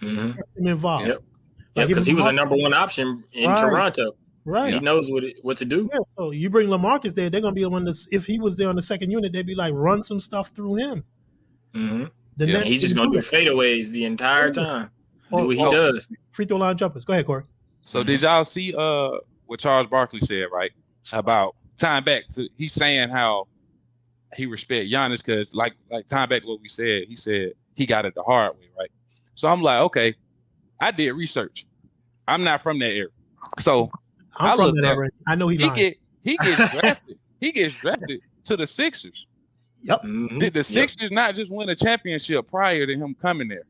Mm-hmm. 0.00 0.32
Get 0.32 0.44
him 0.56 0.66
involved. 0.66 1.06
Yep. 1.06 1.16
Like, 1.16 1.24
Yeah, 1.74 1.86
because 1.86 2.06
he 2.06 2.14
was 2.14 2.26
a 2.26 2.32
number 2.32 2.56
one 2.56 2.74
option 2.74 3.24
in 3.32 3.48
Right. 3.50 3.60
Toronto. 3.60 4.12
Right. 4.44 4.74
He 4.74 4.80
knows 4.80 5.10
what 5.10 5.24
it, 5.24 5.38
what 5.42 5.56
to 5.56 5.64
do. 5.64 5.88
Yeah, 5.90 6.00
so 6.18 6.30
you 6.30 6.50
bring 6.50 6.68
Lamarcus 6.68 7.14
there, 7.14 7.30
they're 7.30 7.40
gonna 7.40 7.54
be 7.54 7.62
the 7.62 7.70
one 7.70 7.84
that's 7.84 8.06
if 8.12 8.26
he 8.26 8.38
was 8.38 8.56
there 8.56 8.68
on 8.68 8.76
the 8.76 8.82
second 8.82 9.10
unit, 9.10 9.32
they'd 9.32 9.46
be 9.46 9.54
like 9.54 9.72
run 9.74 10.02
some 10.02 10.20
stuff 10.20 10.48
through 10.54 10.74
him. 10.74 11.04
hmm 11.72 12.04
The 12.36 12.46
Yeah, 12.48 12.60
He's 12.60 12.82
just 12.82 12.94
gonna 12.94 13.10
do 13.10 13.20
that. 13.20 13.24
fadeaways 13.24 13.88
the 13.90 14.04
entire 14.04 14.52
time. 14.52 14.90
Oh, 15.32 15.38
Do 15.38 15.46
what 15.46 15.56
he 15.56 15.64
oh. 15.64 15.70
does. 15.72 16.06
free 16.32 16.44
throw 16.44 16.58
line 16.58 16.76
jumpers. 16.76 17.04
Go 17.06 17.14
ahead, 17.14 17.26
Corey. 17.26 17.44
So 17.86 18.02
did 18.04 18.20
y'all 18.20 18.44
see 18.44 18.74
uh 18.76 19.12
what 19.46 19.58
Charles 19.60 19.86
Barkley 19.86 20.20
said, 20.20 20.46
right? 20.52 20.70
About 21.14 21.56
time 21.78 22.04
back 22.04 22.24
to 22.34 22.46
he's 22.58 22.74
saying 22.74 23.08
how 23.08 23.46
he 24.34 24.46
respect 24.46 24.90
Giannis 24.90 25.24
because 25.24 25.54
like 25.54 25.74
like 25.90 26.06
time 26.06 26.28
back 26.28 26.42
to 26.42 26.48
what 26.48 26.60
we 26.60 26.68
said, 26.68 27.04
he 27.08 27.16
said 27.16 27.52
he 27.74 27.86
got 27.86 28.04
it 28.04 28.14
the 28.14 28.22
hard 28.22 28.56
way, 28.58 28.68
right? 28.78 28.90
So 29.34 29.48
I'm 29.48 29.62
like, 29.62 29.80
okay, 29.82 30.14
I 30.80 30.90
did 30.90 31.12
research. 31.12 31.66
I'm 32.28 32.44
not 32.44 32.62
from 32.62 32.78
that 32.80 32.86
area. 32.90 33.08
So 33.60 33.90
I'm 34.36 34.52
I 34.52 34.56
from 34.56 34.74
that 34.76 34.84
up. 34.84 34.96
area. 34.96 35.10
I 35.26 35.34
know 35.34 35.48
he, 35.48 35.56
he 35.58 35.62
lying. 35.64 35.74
get 35.74 35.96
he 36.22 36.36
gets 36.42 36.70
drafted. 36.70 37.18
he 37.40 37.52
gets 37.52 37.74
drafted 37.80 38.20
to 38.44 38.56
the 38.56 38.66
Sixers. 38.66 39.26
Yep. 39.82 40.02
Mhm. 40.02 40.40
Did 40.40 40.54
the 40.54 40.58
Yep. 40.60 40.66
Sixers 40.66 41.10
not 41.10 41.34
just 41.34 41.50
win 41.50 41.68
a 41.68 41.74
championship 41.74 42.48
prior 42.50 42.86
to 42.86 42.94
him 42.96 43.14
coming 43.14 43.48
there? 43.48 43.64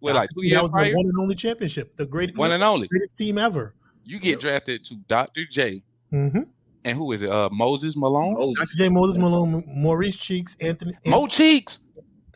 With 0.00 0.14
like 0.14 0.30
two 0.30 0.42
that 0.42 0.46
years 0.48 0.62
was 0.62 0.70
prior? 0.70 0.90
the 0.90 0.96
one 0.96 1.06
and 1.06 1.18
only 1.18 1.34
championship, 1.34 1.96
the 1.96 2.06
greatest, 2.06 2.38
One 2.38 2.52
and 2.52 2.62
only. 2.62 2.86
greatest 2.88 3.16
team 3.16 3.36
ever. 3.36 3.74
You 4.04 4.18
get 4.20 4.30
Yep. 4.30 4.40
drafted 4.40 4.84
to 4.86 4.94
Dr. 5.08 5.44
J 5.50 5.82
Mm-hmm. 6.12 6.42
And 6.88 6.98
who 6.98 7.12
is 7.12 7.22
it? 7.22 7.30
Uh 7.30 7.48
Moses 7.52 7.96
Malone? 7.96 8.34
Moses. 8.34 8.58
Dr. 8.58 8.78
J. 8.84 8.88
Moses 8.88 9.16
Malone, 9.18 9.64
Maurice 9.66 10.16
Cheeks, 10.16 10.56
Anthony, 10.60 10.94
Mo 11.06 11.26
Cheeks, 11.26 11.80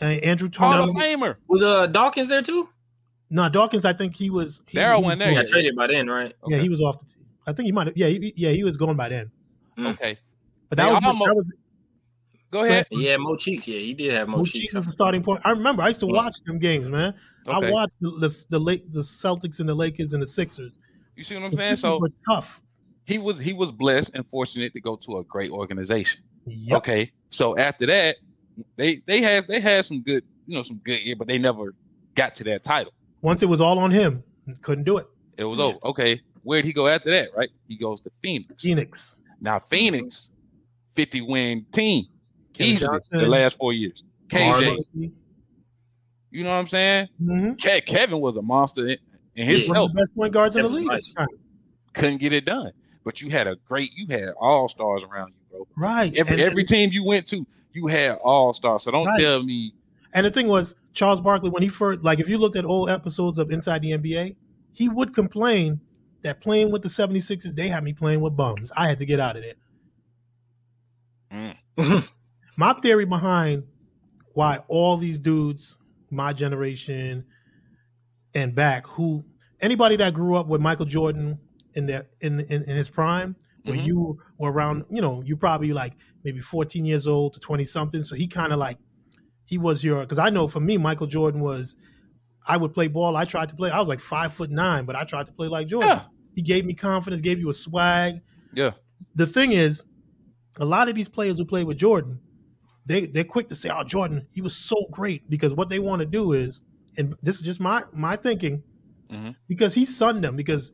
uh, 0.01 0.05
Andrew 0.05 0.51
Hall 0.57 0.89
of 0.89 0.91
Famer. 0.95 1.37
Was 1.49 1.63
uh 1.63 1.87
Dawkins 1.87 2.29
there 2.29 2.43
too? 2.43 2.69
No, 3.31 3.49
Dawkins. 3.49 3.85
I 3.87 3.95
think 3.95 4.15
he 4.15 4.29
was. 4.29 4.63
He, 4.67 4.77
Darryl 4.77 5.03
he 5.11 5.19
there 5.19 5.29
gone. 5.31 5.35
Got 5.43 5.47
traded 5.47 5.75
by 5.75 5.87
then, 5.87 6.09
right? 6.09 6.35
Yeah, 6.49 6.59
he 6.59 6.69
was 6.69 6.81
off 6.81 6.99
the. 7.01 7.07
I 7.47 7.53
think 7.53 7.67
he 7.67 7.73
might 7.73 7.87
have. 7.87 7.97
Yeah, 7.97 8.09
he, 8.09 8.33
yeah, 8.37 8.51
he 8.51 8.63
was 8.63 8.77
gone 8.77 8.97
by 8.97 9.09
then. 9.09 9.31
Okay. 9.79 10.19
But 10.69 10.77
that 10.79 10.87
They 10.87 10.93
was, 10.95 11.03
almost- 11.05 11.29
that 11.29 11.35
was 11.35 11.53
Go 12.51 12.65
ahead. 12.65 12.87
Yeah, 12.91 13.17
Mo 13.17 13.37
Cheeks. 13.37 13.67
Yeah, 13.67 13.79
he 13.79 13.95
did 13.95 14.13
have 14.13 14.29
Mo, 14.29 14.37
Mo 14.37 14.45
Cheeks. 14.45 14.59
Cheeks 14.59 14.75
was 14.75 14.85
the 14.85 14.93
starting 14.93 15.23
point. 15.23 15.41
I 15.45 15.51
remember. 15.51 15.83
I 15.83 15.89
used 15.89 16.01
to 16.01 16.07
watch 16.07 16.37
them 16.45 16.59
games, 16.59 16.87
man. 16.87 17.15
I 17.47 17.71
watched 17.71 17.97
the 18.03 18.11
the, 18.11 18.45
the, 18.51 18.59
late, 18.59 18.93
the 18.93 19.01
Celtics 19.01 19.59
and 19.61 19.69
the 19.69 19.75
Lakers 19.75 20.13
and 20.13 20.23
the 20.23 20.27
Sixers. 20.27 20.79
You 21.17 21.25
see 21.25 21.35
what 21.35 21.45
I'm 21.45 21.51
The 21.53 21.57
saying? 21.57 21.71
Sixers 21.71 21.83
So 21.83 21.99
were 21.99 22.11
tough. 22.29 22.61
He 23.05 23.19
was 23.19 23.39
he 23.39 23.53
was 23.53 23.71
blessed 23.73 24.11
and 24.15 24.27
fortunate 24.29 24.73
to 24.75 24.81
go 24.81 24.97
to 24.97 25.19
a 25.19 25.25
great 25.25 25.51
organization. 25.51 26.21
Yep. 26.47 26.77
Okay. 26.79 27.13
So 27.31 27.57
after 27.57 27.87
that, 27.87 28.17
they 28.77 29.03
they 29.07 29.21
had 29.23 29.47
they 29.47 29.61
had 29.61 29.85
some 29.85 30.03
good, 30.03 30.25
you 30.47 30.57
know, 30.57 30.63
some 30.63 30.79
good 30.85 31.01
year, 31.01 31.17
but 31.17 31.27
they 31.29 31.39
never 31.39 31.75
got 32.15 32.35
to 32.37 32.45
that 32.45 32.63
title. 32.63 32.93
Once 33.23 33.43
it 33.43 33.47
was 33.47 33.61
all 33.61 33.79
on 33.79 33.91
him, 33.91 34.23
couldn't 34.61 34.85
do 34.85 34.99
it. 34.99 35.07
It 35.37 35.45
was 35.45 35.59
Yeah. 35.59 35.65
over. 35.67 35.79
Okay. 35.85 36.21
Where'd 36.43 36.65
he 36.65 36.73
go 36.73 36.89
after 36.89 37.11
that? 37.11 37.29
Right? 37.37 37.51
He 37.69 37.77
goes 37.77 38.01
to 38.03 38.11
Phoenix. 38.23 38.61
Phoenix. 38.61 39.17
Now 39.41 39.59
Phoenix, 39.61 40.29
50 40.95 41.21
win 41.23 41.65
team. 41.73 42.07
Easily 42.59 42.99
the 43.11 43.27
last 43.29 43.57
four 43.57 43.73
years. 43.73 44.05
KJ, 44.29 44.79
you 46.31 46.45
know 46.45 46.51
what 46.51 46.57
I'm 46.57 46.69
saying? 46.69 47.09
Mhm. 47.23 47.59
Ke- 47.59 47.85
Kevin 47.85 48.21
was 48.21 48.37
a 48.37 48.43
monster 48.43 48.87
in, 48.89 48.97
in 49.37 49.47
Yeah. 49.47 49.47
One 49.47 49.51
of 49.51 49.57
himself. 49.67 49.93
the 49.93 49.99
best 50.01 50.15
point 50.17 50.33
guards 50.33 50.57
in 50.57 50.63
the 50.63 50.69
league. 50.69 50.87
nice. 50.87 51.15
Couldn't 51.95 52.19
get 52.19 52.33
it 52.33 52.45
done. 52.45 52.73
But 53.05 53.21
you 53.21 53.31
had 53.31 53.47
a 53.47 53.57
great, 53.57 53.91
you 53.95 54.07
had 54.09 54.31
all 54.41 54.69
stars 54.69 55.03
around 55.03 55.29
you, 55.29 55.35
bro. 55.51 55.67
Right. 55.77 56.17
Every, 56.17 56.35
and, 56.35 56.43
every 56.43 56.65
team 56.65 56.91
you 56.93 57.05
went 57.05 57.27
to, 57.29 57.47
you 57.73 57.87
had 57.89 58.13
all 58.23 58.53
stars. 58.53 58.85
So 58.85 58.91
don't 58.91 59.07
Right. 59.07 59.21
tell 59.21 59.43
me, 59.43 59.73
and 60.15 60.27
the 60.27 60.31
thing 60.31 60.47
was, 60.47 60.75
Charles 60.93 61.21
Barkley, 61.21 61.51
when 61.51 61.63
he 61.63 61.69
first, 61.69 62.03
like, 62.03 62.21
if 62.21 62.29
you 62.29 62.39
looked 62.39 62.57
at 62.57 62.65
old 62.65 62.91
episodes 62.91 63.39
of 63.39 63.51
Inside 63.51 63.83
the 63.83 63.93
NBA, 63.93 64.37
he 64.73 64.89
would 64.89 65.15
complain 65.15 65.81
that 66.23 66.41
playing 66.41 66.71
with 66.71 66.83
the 66.83 66.89
76ers, 66.89 67.55
they 67.55 67.69
had 67.69 67.83
me 67.83 67.93
playing 67.93 68.21
with 68.21 68.37
bums. 68.37 68.71
I 68.77 68.89
had 68.89 68.99
to 68.99 69.07
get 69.07 69.21
out 69.21 69.37
of 69.37 69.43
there. 69.43 69.55
Mm. 71.79 72.11
My 72.57 72.75
theory 72.75 73.07
behind 73.07 73.65
why 74.35 74.61
all 74.69 74.97
these 74.99 75.19
dudes, 75.19 75.77
my 76.11 76.33
generation 76.35 77.25
and 78.35 78.55
back, 78.55 78.87
who 78.87 79.25
anybody 79.61 79.97
that 79.97 80.13
grew 80.15 80.37
up 80.37 80.47
with 80.47 80.61
Michael 80.61 80.87
Jordan 80.87 81.39
in 81.75 81.87
their 81.87 82.07
in 82.21 82.41
in, 82.41 82.63
in 82.65 82.77
his 82.77 82.89
prime, 82.89 83.37
when 83.65 83.79
Mhm. 83.81 83.87
you 83.87 84.19
were 84.39 84.53
around, 84.53 84.85
you 84.91 85.01
know, 85.01 85.23
you 85.25 85.37
probably 85.37 85.73
like 85.73 85.95
maybe 86.25 86.41
14 86.41 86.85
years 86.85 87.07
old 87.07 87.35
to 87.35 87.41
20 87.41 87.65
something. 87.65 88.03
So 88.03 88.15
he 88.15 88.27
kind 88.27 88.53
of 88.53 88.59
like 88.59 88.79
he 89.45 89.59
was 89.59 89.83
your 89.85 90.01
because 90.01 90.19
I 90.19 90.31
know 90.31 90.49
for 90.49 90.61
me, 90.61 90.79
Michael 90.79 91.07
Jordan 91.07 91.41
was 91.41 91.77
I 92.47 92.57
would 92.57 92.75
play 92.75 92.89
ball. 92.89 93.17
I 93.17 93.25
tried 93.25 93.49
to 93.51 93.55
play. 93.55 93.71
I 93.71 93.79
was 93.79 93.89
like 93.89 94.01
five 94.01 94.33
foot 94.33 94.51
nine, 94.51 94.85
but 94.85 94.97
I 94.97 95.05
tried 95.05 95.27
to 95.27 95.33
play 95.33 95.49
like 95.49 95.69
Jordan. 95.69 95.91
yeah, 95.97 96.05
He 96.35 96.43
gave 96.43 96.65
me 96.65 96.75
confidence, 96.75 97.21
gave 97.23 97.39
you 97.39 97.51
a 97.51 97.55
swag. 97.55 98.21
yeah, 98.53 98.73
The 99.15 99.27
thing 99.27 99.53
is, 99.53 99.83
a 100.59 100.65
lot 100.65 100.89
of 100.89 100.95
these 100.97 101.09
players 101.09 101.39
who 101.39 101.45
play 101.45 101.63
with 101.65 101.79
Jordan, 101.79 102.19
they 102.85 103.07
they're 103.07 103.25
quick 103.25 103.49
to 103.51 103.55
say, 103.55 103.71
"Oh, 103.71 103.85
Jordan, 103.85 104.27
he 104.33 104.43
was 104.43 104.57
so 104.57 104.77
great," 104.91 105.29
because 105.31 105.53
what 105.55 105.69
they 105.69 105.79
want 105.79 106.01
to 106.01 106.07
do 106.07 106.33
is, 106.33 106.61
and 106.99 107.15
this 107.23 107.37
is 107.37 107.43
just 107.43 107.61
my 107.61 107.85
my 107.93 108.17
thinking, 108.17 108.63
Mhm. 109.11 109.37
because 109.49 109.75
he 109.75 109.85
sunned 109.85 110.25
them 110.25 110.35
because 110.37 110.73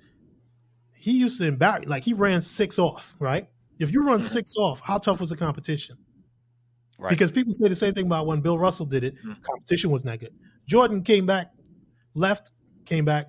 he 0.99 1.13
used 1.13 1.39
to 1.39 1.47
embarrass, 1.47 1.89
like 1.89 2.05
he 2.05 2.13
ran 2.13 2.43
six 2.43 2.79
off, 2.79 3.17
right? 3.21 3.49
If 3.79 3.93
you 3.93 4.03
run 4.03 4.21
six 4.21 4.55
off, 4.57 4.81
how 4.81 4.99
tough 4.99 5.21
was 5.21 5.31
the 5.31 5.37
competition? 5.37 5.97
right. 6.99 7.11
Because 7.11 7.31
people 7.31 7.53
say 7.53 7.69
the 7.69 7.75
same 7.75 7.95
thing 7.95 8.07
about 8.07 8.27
when 8.27 8.41
Bill 8.41 8.59
Russell 8.59 8.87
did 8.87 9.05
it. 9.05 9.15
Mhm. 9.25 9.41
Competition 9.43 9.91
was 9.91 10.05
not 10.05 10.19
good. 10.19 10.35
Jordan 10.67 11.03
came 11.03 11.27
back, 11.27 11.53
left, 12.15 12.51
came 12.85 13.05
back, 13.05 13.29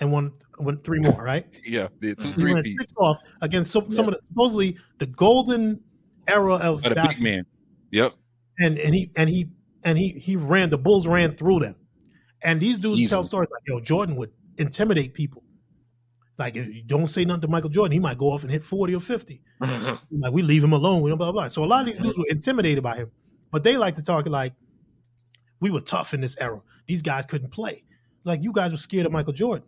and 0.00 0.10
won 0.10 0.32
won 0.58 0.78
three 0.78 0.98
more, 1.00 1.22
right? 1.22 1.46
yeah, 1.64 1.88
the 2.00 2.14
two, 2.16 2.34
three 2.34 2.52
ran 2.52 2.64
six 2.64 2.92
off 2.98 3.18
against 3.42 3.70
some, 3.70 3.90
some 3.90 4.08
of 4.08 4.14
the 4.14 4.20
supposedly 4.22 4.76
the 4.98 5.06
golden 5.06 5.80
era 6.26 6.54
of 6.56 6.82
the 6.82 6.90
big 6.90 7.20
man. 7.20 7.44
Yep. 7.92 8.14
And 8.58 8.78
and 8.78 8.94
he 8.94 9.10
and 9.16 9.30
he 9.30 9.48
and 9.84 9.96
he 9.96 10.08
he 10.10 10.34
ran 10.36 10.70
the 10.70 10.78
Bulls 10.78 11.06
ran 11.06 11.36
through 11.36 11.60
them. 11.60 11.76
And 12.42 12.60
these 12.60 12.78
dudes 12.78 13.08
tell 13.08 13.22
stories 13.24 13.48
like, 13.50 13.62
yo, 13.66 13.80
Jordan 13.80 14.16
would 14.16 14.32
intimidate 14.58 15.14
people. 15.14 15.43
Like 16.38 16.56
if 16.56 16.66
you 16.74 16.82
don't 16.82 17.06
say 17.06 17.24
nothing 17.24 17.42
to 17.42 17.48
Michael 17.48 17.70
Jordan, 17.70 17.92
he 17.92 17.98
might 18.00 18.18
go 18.18 18.32
off 18.32 18.42
and 18.42 18.50
hit 18.50 18.64
40 18.64 18.94
or 18.96 19.00
50. 19.00 19.40
Like 20.10 20.32
we 20.32 20.42
leave 20.42 20.64
him 20.64 20.72
alone, 20.72 21.00
we 21.02 21.10
don't 21.10 21.18
blah 21.18 21.30
blah 21.32 21.42
blah. 21.42 21.48
So 21.48 21.64
a 21.64 21.66
lot 21.66 21.82
of 21.82 21.86
these 21.86 21.98
dudes 21.98 22.18
were 22.18 22.24
intimidated 22.28 22.82
by 22.82 22.96
him. 22.96 23.10
But 23.50 23.62
they 23.62 23.76
like 23.76 23.94
to 23.96 24.02
talk 24.02 24.28
like 24.28 24.52
we 25.60 25.70
were 25.70 25.80
tough 25.80 26.12
in 26.14 26.20
this 26.20 26.36
era. 26.40 26.60
These 26.86 27.02
guys 27.02 27.24
couldn't 27.26 27.50
play. 27.50 27.84
Like 28.24 28.42
you 28.42 28.52
guys 28.52 28.72
were 28.72 28.78
scared 28.78 29.06
of 29.06 29.12
Michael 29.12 29.32
Jordan. 29.32 29.64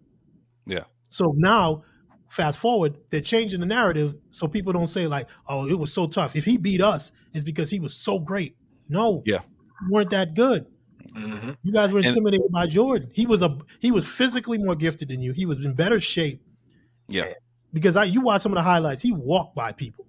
Yeah. 0.66 0.84
So 1.10 1.32
now, 1.36 1.84
fast 2.30 2.58
forward, 2.58 2.96
they're 3.10 3.20
changing 3.20 3.60
the 3.60 3.66
narrative 3.66 4.14
so 4.30 4.48
people 4.48 4.72
don't 4.72 4.88
say 4.88 5.06
like, 5.06 5.28
"Oh, 5.48 5.68
it 5.68 5.78
was 5.78 5.92
so 5.92 6.06
tough." 6.08 6.34
If 6.34 6.44
he 6.44 6.56
beat 6.58 6.80
us, 6.82 7.12
it's 7.32 7.44
because 7.44 7.70
he 7.70 7.78
was 7.80 7.94
so 7.94 8.18
great. 8.18 8.56
No, 8.88 9.22
Yeah. 9.24 9.40
weren't 9.90 10.10
that 10.10 10.34
good. 10.34 10.66
hmm 11.14 11.50
You 11.62 11.72
guys 11.72 11.92
were 11.92 11.98
And- 11.98 12.06
intimidated 12.08 12.50
by 12.50 12.66
Jordan. 12.66 13.10
He 13.12 13.24
was 13.26 13.42
a 13.42 13.56
he 13.78 13.90
was 13.92 14.06
physically 14.06 14.58
more 14.58 14.74
gifted 14.74 15.08
than 15.08 15.22
you. 15.22 15.32
He 15.32 15.46
was 15.46 15.58
in 15.58 15.72
better 15.74 16.00
shape 16.00 16.42
Yeah. 17.08 17.32
because 17.72 17.96
I 17.96 18.04
you 18.04 18.20
watch 18.20 18.42
some 18.42 18.52
of 18.52 18.56
the 18.56 18.62
highlights. 18.62 19.02
He 19.02 19.12
walked 19.12 19.54
by 19.54 19.72
people. 19.72 20.06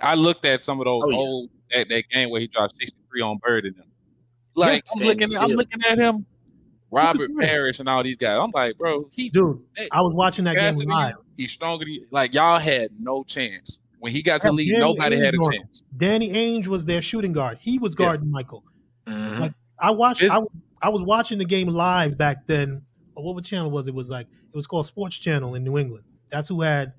I 0.00 0.14
looked 0.14 0.44
at 0.44 0.62
some 0.62 0.80
of 0.80 0.84
those 0.84 1.02
Oh, 1.04 1.10
yeah. 1.10 1.16
old 1.16 1.50
that, 1.72 1.88
that 1.88 2.04
game 2.10 2.30
where 2.30 2.40
he 2.40 2.46
dropped 2.48 2.74
63 2.80 3.20
on 3.22 3.38
Bird 3.38 3.64
and 3.64 3.74
them. 3.76 3.86
Like 4.54 4.84
I'm 4.92 4.98
standing 4.98 5.28
looking, 5.28 5.36
I'm 5.42 5.50
looking 5.50 5.82
at 5.84 5.98
him, 5.98 6.24
Robert 6.90 7.28
do? 7.28 7.38
Parrish 7.38 7.80
and 7.80 7.88
all 7.88 8.02
these 8.02 8.16
guys. 8.16 8.38
I'm 8.40 8.50
like, 8.54 8.78
bro, 8.78 9.08
he 9.12 9.28
Dude, 9.28 9.60
Hey, 9.76 9.88
I 9.92 10.00
was 10.00 10.14
watching 10.14 10.44
that 10.46 10.54
game 10.56 10.76
live. 10.76 11.16
He's 11.36 11.52
stronger 11.52 11.84
than 11.84 11.94
you. 11.94 12.06
Like 12.10 12.32
y'all 12.34 12.58
had 12.58 12.90
no 12.98 13.22
chance 13.24 13.78
when 13.98 14.12
he 14.12 14.22
got 14.22 14.40
to 14.42 14.48
Yeah, 14.48 14.52
lead. 14.52 14.70
Danny 14.70 14.80
Nobody 14.80 15.16
had 15.18 15.34
a 15.34 15.38
Ainge 15.38 15.52
chance. 15.52 15.82
Danny 15.96 16.30
Ainge 16.30 16.66
was 16.66 16.86
their 16.86 17.02
shooting 17.02 17.32
guard. 17.32 17.58
He 17.60 17.78
was 17.78 17.92
Yeah. 17.92 18.06
guarding 18.06 18.30
Michael. 18.30 18.64
hmm 19.06 19.40
Like, 19.40 19.52
I 19.78 19.90
watched. 19.90 20.22
It- 20.22 20.30
I 20.30 20.38
was. 20.38 20.56
I 20.80 20.88
was 20.90 21.02
watching 21.02 21.38
the 21.38 21.44
game 21.46 21.68
live 21.68 22.16
back 22.18 22.46
then. 22.46 22.82
What 23.22 23.44
channel 23.44 23.70
was 23.70 23.86
it? 23.86 23.90
it? 23.90 23.94
Was 23.94 24.10
like 24.10 24.26
it 24.26 24.56
was 24.56 24.66
called 24.66 24.86
Sports 24.86 25.16
Channel 25.16 25.54
in 25.54 25.64
New 25.64 25.78
England. 25.78 26.04
That's 26.30 26.48
who 26.48 26.60
had 26.60 26.92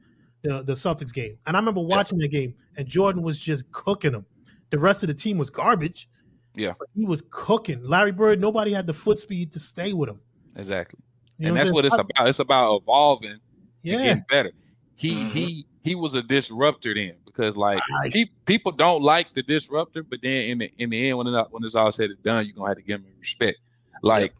the 0.43 0.61
the 0.63 0.73
Celtics 0.73 1.13
game. 1.13 1.37
And 1.45 1.55
I 1.55 1.59
remember 1.59 1.81
watching 1.81 2.17
the 2.17 2.27
game, 2.27 2.53
and 2.77 2.87
Jordan 2.87 3.21
was 3.21 3.39
just 3.39 3.69
cooking 3.71 4.11
them. 4.11 4.25
The 4.69 4.79
rest 4.79 5.03
of 5.03 5.07
the 5.07 5.13
team 5.13 5.37
was 5.37 5.49
garbage. 5.49 6.09
Yeah. 6.55 6.73
But 6.77 6.87
he 6.95 7.05
was 7.05 7.23
cooking. 7.29 7.83
Larry 7.83 8.11
Bird, 8.11 8.41
nobody 8.41 8.73
had 8.73 8.87
the 8.87 8.93
foot 8.93 9.19
speed 9.19 9.53
to 9.53 9.59
stay 9.59 9.93
with 9.93 10.09
him. 10.09 10.19
Exactly. 10.55 10.99
You 11.37 11.49
and 11.49 11.57
that's 11.57 11.71
what 11.71 11.85
it's 11.85 11.93
about. 11.93 12.27
It's 12.27 12.39
about 12.39 12.77
evolving 12.81 13.37
Yeah. 13.83 13.97
getting 14.03 14.25
better. 14.29 14.51
He 14.95 15.11
Mhm. 15.11 15.29
he 15.31 15.67
he 15.81 15.95
was 15.95 16.15
a 16.15 16.23
disruptor 16.23 16.93
then 16.95 17.13
because 17.25 17.55
like 17.55 17.79
Right. 18.01 18.11
pe- 18.11 18.25
people 18.45 18.71
don't 18.71 19.03
like 19.03 19.33
the 19.35 19.43
disruptor, 19.43 20.01
but 20.03 20.19
then 20.23 20.41
in 20.41 20.57
the 20.57 20.71
in 20.79 20.89
the 20.89 21.07
end 21.09 21.17
when 21.19 21.27
it, 21.27 21.47
when 21.51 21.63
it's 21.63 21.75
all 21.75 21.91
said 21.91 22.09
and 22.09 22.23
done, 22.23 22.45
you're 22.47 22.55
gonna 22.55 22.69
have 22.69 22.77
to 22.77 22.83
give 22.83 23.01
him 23.01 23.13
respect. 23.19 23.59
Like 24.01 24.33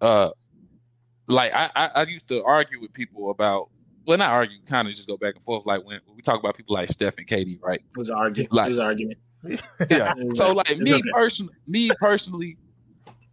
uh 0.00 0.30
like 1.32 1.52
I, 1.54 1.70
I 1.74 1.90
I 1.94 2.02
used 2.04 2.28
to 2.28 2.44
argue 2.44 2.80
with 2.80 2.92
people 2.92 3.30
about 3.30 3.68
well 4.06 4.18
not 4.18 4.30
argue, 4.30 4.58
kind 4.66 4.88
of 4.88 4.94
just 4.94 5.08
go 5.08 5.16
back 5.16 5.34
and 5.34 5.44
forth. 5.44 5.64
Like 5.66 5.84
when, 5.84 6.00
when 6.06 6.16
we 6.16 6.22
talk 6.22 6.38
about 6.40 6.56
people 6.56 6.74
like 6.74 6.90
Steph 6.90 7.18
and 7.18 7.26
KD, 7.26 7.60
right? 7.62 7.80
It 7.80 7.98
was 7.98 8.08
an 8.08 8.16
argument. 8.16 8.52
Like- 8.52 8.66
it 8.66 8.70
was 8.70 8.78
an 8.78 8.84
argument. 8.84 9.18
Yeah. 9.90 10.14
so 10.34 10.52
like 10.52 10.78
me 10.78 10.94
okay. 10.94 11.10
personally, 11.12 11.54
me 11.66 11.90
personally, 11.98 12.56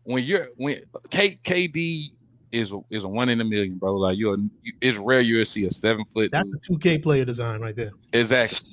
when 0.03 0.23
you're 0.23 0.47
when 0.57 0.81
K, 1.11 1.39
KD 1.43 2.07
is 2.51 2.71
a, 2.71 2.79
is 2.89 3.03
a 3.03 3.07
one 3.07 3.29
in 3.29 3.39
a 3.41 3.43
million, 3.43 3.77
bro. 3.77 3.95
Like 3.95 4.17
you're, 4.17 4.35
you, 4.63 4.73
it's 4.81 4.97
rare 4.97 5.21
you'll 5.21 5.45
see 5.45 5.65
a 5.65 5.71
seven 5.71 6.03
foot. 6.05 6.31
That's 6.31 6.49
dude. 6.49 6.77
a 6.77 6.79
2K 6.79 7.03
player 7.03 7.25
design 7.25 7.61
right 7.61 7.75
there. 7.75 7.91
Exactly, 8.13 8.67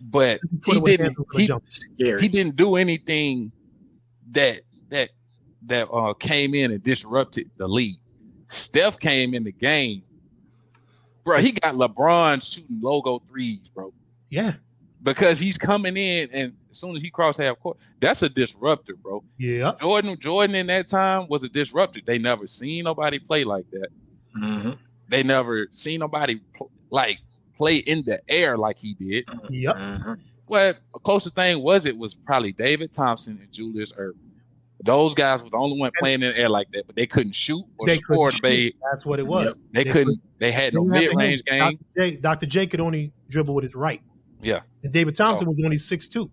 but 0.00 0.38
he 0.64 0.80
didn't. 0.80 1.06
handles 1.06 1.28
on 1.34 1.60
the 1.98 2.14
He, 2.18 2.20
he 2.20 2.28
didn't 2.28 2.54
do 2.54 2.76
anything 2.76 3.50
that 4.30 4.62
that 4.90 5.10
that 5.66 5.88
uh 5.90 6.14
came 6.14 6.54
in 6.54 6.70
and 6.70 6.82
disrupted 6.82 7.50
the 7.56 7.66
league. 7.66 7.98
Steph 8.50 8.98
came 8.98 9.32
in 9.34 9.44
the 9.44 9.52
game, 9.52 10.02
bro. 11.24 11.38
He 11.38 11.52
got 11.52 11.74
LeBron 11.74 12.42
shooting 12.42 12.80
logo 12.82 13.22
threes, 13.28 13.68
bro. 13.74 13.92
Yeah. 14.28 14.54
because 15.02 15.38
he's 15.38 15.56
coming 15.58 15.96
in 15.96 16.28
and 16.32 16.52
as 16.70 16.78
soon 16.78 16.94
as 16.94 17.02
he 17.02 17.10
crossed 17.10 17.38
half 17.38 17.58
court, 17.58 17.78
that's 18.00 18.22
a 18.22 18.28
disruptor, 18.28 18.94
bro. 18.96 19.24
Yeah. 19.38 19.72
Jordan, 19.80 20.16
Jordan 20.20 20.54
in 20.54 20.66
that 20.68 20.88
time 20.88 21.26
was 21.28 21.42
a 21.42 21.48
disruptor. 21.48 22.00
They 22.04 22.18
never 22.18 22.46
seen 22.46 22.84
nobody 22.84 23.18
play 23.18 23.42
like 23.44 23.64
that. 23.72 23.88
Mhm. 24.36 24.78
They 25.08 25.22
never 25.24 25.66
seen 25.72 26.00
nobody 26.00 26.36
pl- 26.56 26.70
like 26.90 27.18
play 27.56 27.76
in 27.78 28.02
the 28.04 28.20
air 28.28 28.56
like 28.58 28.78
he 28.78 28.94
did. 28.94 29.24
Yep. 29.48 29.76
Mhm. 29.76 30.18
Well, 30.46 30.74
the 30.92 30.98
closest 31.00 31.34
thing 31.34 31.60
was 31.62 31.86
it 31.86 31.96
was 31.96 32.14
probably 32.14 32.52
David 32.52 32.92
Thompson 32.92 33.38
and 33.40 33.50
Julius 33.52 33.92
Erving. 33.92 34.29
Those 34.82 35.14
guys 35.14 35.42
were 35.42 35.50
the 35.50 35.56
only 35.56 35.78
one 35.78 35.90
playing 35.98 36.22
in 36.22 36.32
the 36.32 36.38
air 36.38 36.48
like 36.48 36.68
that, 36.72 36.86
but 36.86 36.96
they 36.96 37.06
couldn't 37.06 37.34
shoot 37.34 37.62
or 37.78 37.86
They 37.86 37.98
score. 37.98 38.32
They. 38.42 38.72
That's 38.90 39.04
what 39.04 39.18
it 39.18 39.26
was. 39.26 39.46
Yep. 39.46 39.54
they 39.72 39.84
They 39.84 39.90
couldn't. 39.92 40.20
They 40.38 40.52
had 40.52 40.72
no 40.74 40.84
You 40.84 40.90
have 40.92 41.02
to 41.02 41.08
mid 41.08 41.16
range 41.16 41.44
game. 41.44 41.60
Dr. 41.60 41.76
J, 41.98 42.16
Dr. 42.16 42.46
J 42.46 42.66
could 42.66 42.80
only 42.80 43.12
dribble 43.28 43.54
with 43.54 43.64
his 43.64 43.74
right. 43.74 44.00
Yeah, 44.42 44.60
And 44.82 44.90
David 44.92 45.16
Thompson 45.16 45.46
Oh. 45.46 45.50
was 45.50 45.60
only 45.62 45.76
six 45.76 46.08
two. 46.08 46.30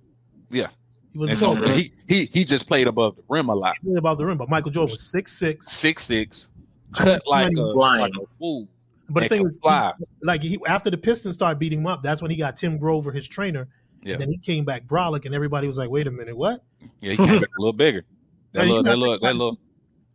yeah. 0.49 0.67
He 1.11 1.17
was 1.19 1.39
so 1.39 1.55
he 1.55 1.91
he 2.07 2.25
he 2.25 2.45
just 2.45 2.67
played 2.67 2.87
above 2.87 3.15
the 3.17 3.23
rim 3.27 3.49
a 3.49 3.55
lot. 3.55 3.75
above 3.97 4.17
the 4.17 4.25
rim, 4.25 4.37
but 4.37 4.49
Michael 4.49 4.71
Jordan 4.71 4.91
was 4.91 5.01
six 5.11 5.37
six. 5.37 5.69
Six 5.71 6.03
six, 6.05 6.51
cut 6.93 7.21
like 7.27 7.51
a, 7.57 7.61
like 7.61 8.11
a 8.13 8.25
fool. 8.37 8.67
But 9.09 9.23
the 9.23 9.29
thing 9.29 9.45
is, 9.47 9.59
he- 9.63 10.05
like 10.23 10.43
he, 10.43 10.57
after 10.67 10.89
the 10.89 10.97
Pistons 10.97 11.35
started 11.35 11.59
beating 11.59 11.79
him 11.79 11.87
up, 11.87 12.03
that's 12.03 12.21
when 12.21 12.29
he 12.29 12.37
got 12.37 12.55
Tim 12.55 12.77
Grover, 12.77 13.11
his 13.11 13.27
trainer. 13.27 13.67
Yeah. 14.03 14.13
And 14.13 14.21
then 14.21 14.29
he 14.29 14.37
came 14.37 14.63
back 14.63 14.85
brolic, 14.85 15.25
and 15.25 15.33
everybody 15.33 15.65
was 15.67 15.77
like, 15.77 15.89
"Wait 15.89 16.07
a 16.07 16.11
minute, 16.11 16.37
what? 16.37 16.63
Yeah, 17.01 17.11
he 17.11 17.17
came 17.17 17.39
back 17.39 17.49
a 17.57 17.61
little 17.61 17.73
bigger. 17.73 18.05
Now, 18.53 18.61
That 18.61 18.67
you 18.67 18.73
little, 18.73 18.83
that 18.83 18.89
gotta 18.89 18.97
little, 18.99 19.13
think 19.15 19.21
that 19.23 19.29
about- 19.29 19.37
little. 19.37 19.59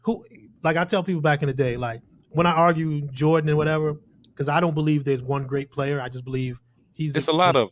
Who?" 0.03 0.25
Like 0.65 0.77
I 0.77 0.85
tell 0.85 1.03
people 1.03 1.21
back 1.23 1.43
in 1.43 1.49
the 1.49 1.55
day, 1.55 1.77
like 1.77 2.03
when 2.31 2.47
I 2.47 2.53
argue 2.53 3.03
Jordan 3.13 3.49
and 3.49 3.59
whatever, 3.59 3.95
because 4.29 4.49
I 4.49 4.61
don't 4.61 4.75
believe 4.75 5.05
there's 5.05 5.23
one 5.23 5.45
great 5.45 5.71
player. 5.71 6.01
I 6.01 6.09
just 6.09 6.25
believe 6.25 6.57
he's 6.95 7.15
It's 7.15 7.27
the, 7.27 7.33
a 7.33 7.35
lot 7.35 7.57
of 7.57 7.69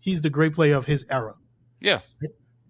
he's 0.00 0.22
the 0.22 0.30
great 0.30 0.54
player 0.54 0.76
of 0.76 0.86
his 0.86 1.04
era. 1.10 1.34
yeah. 1.80 2.00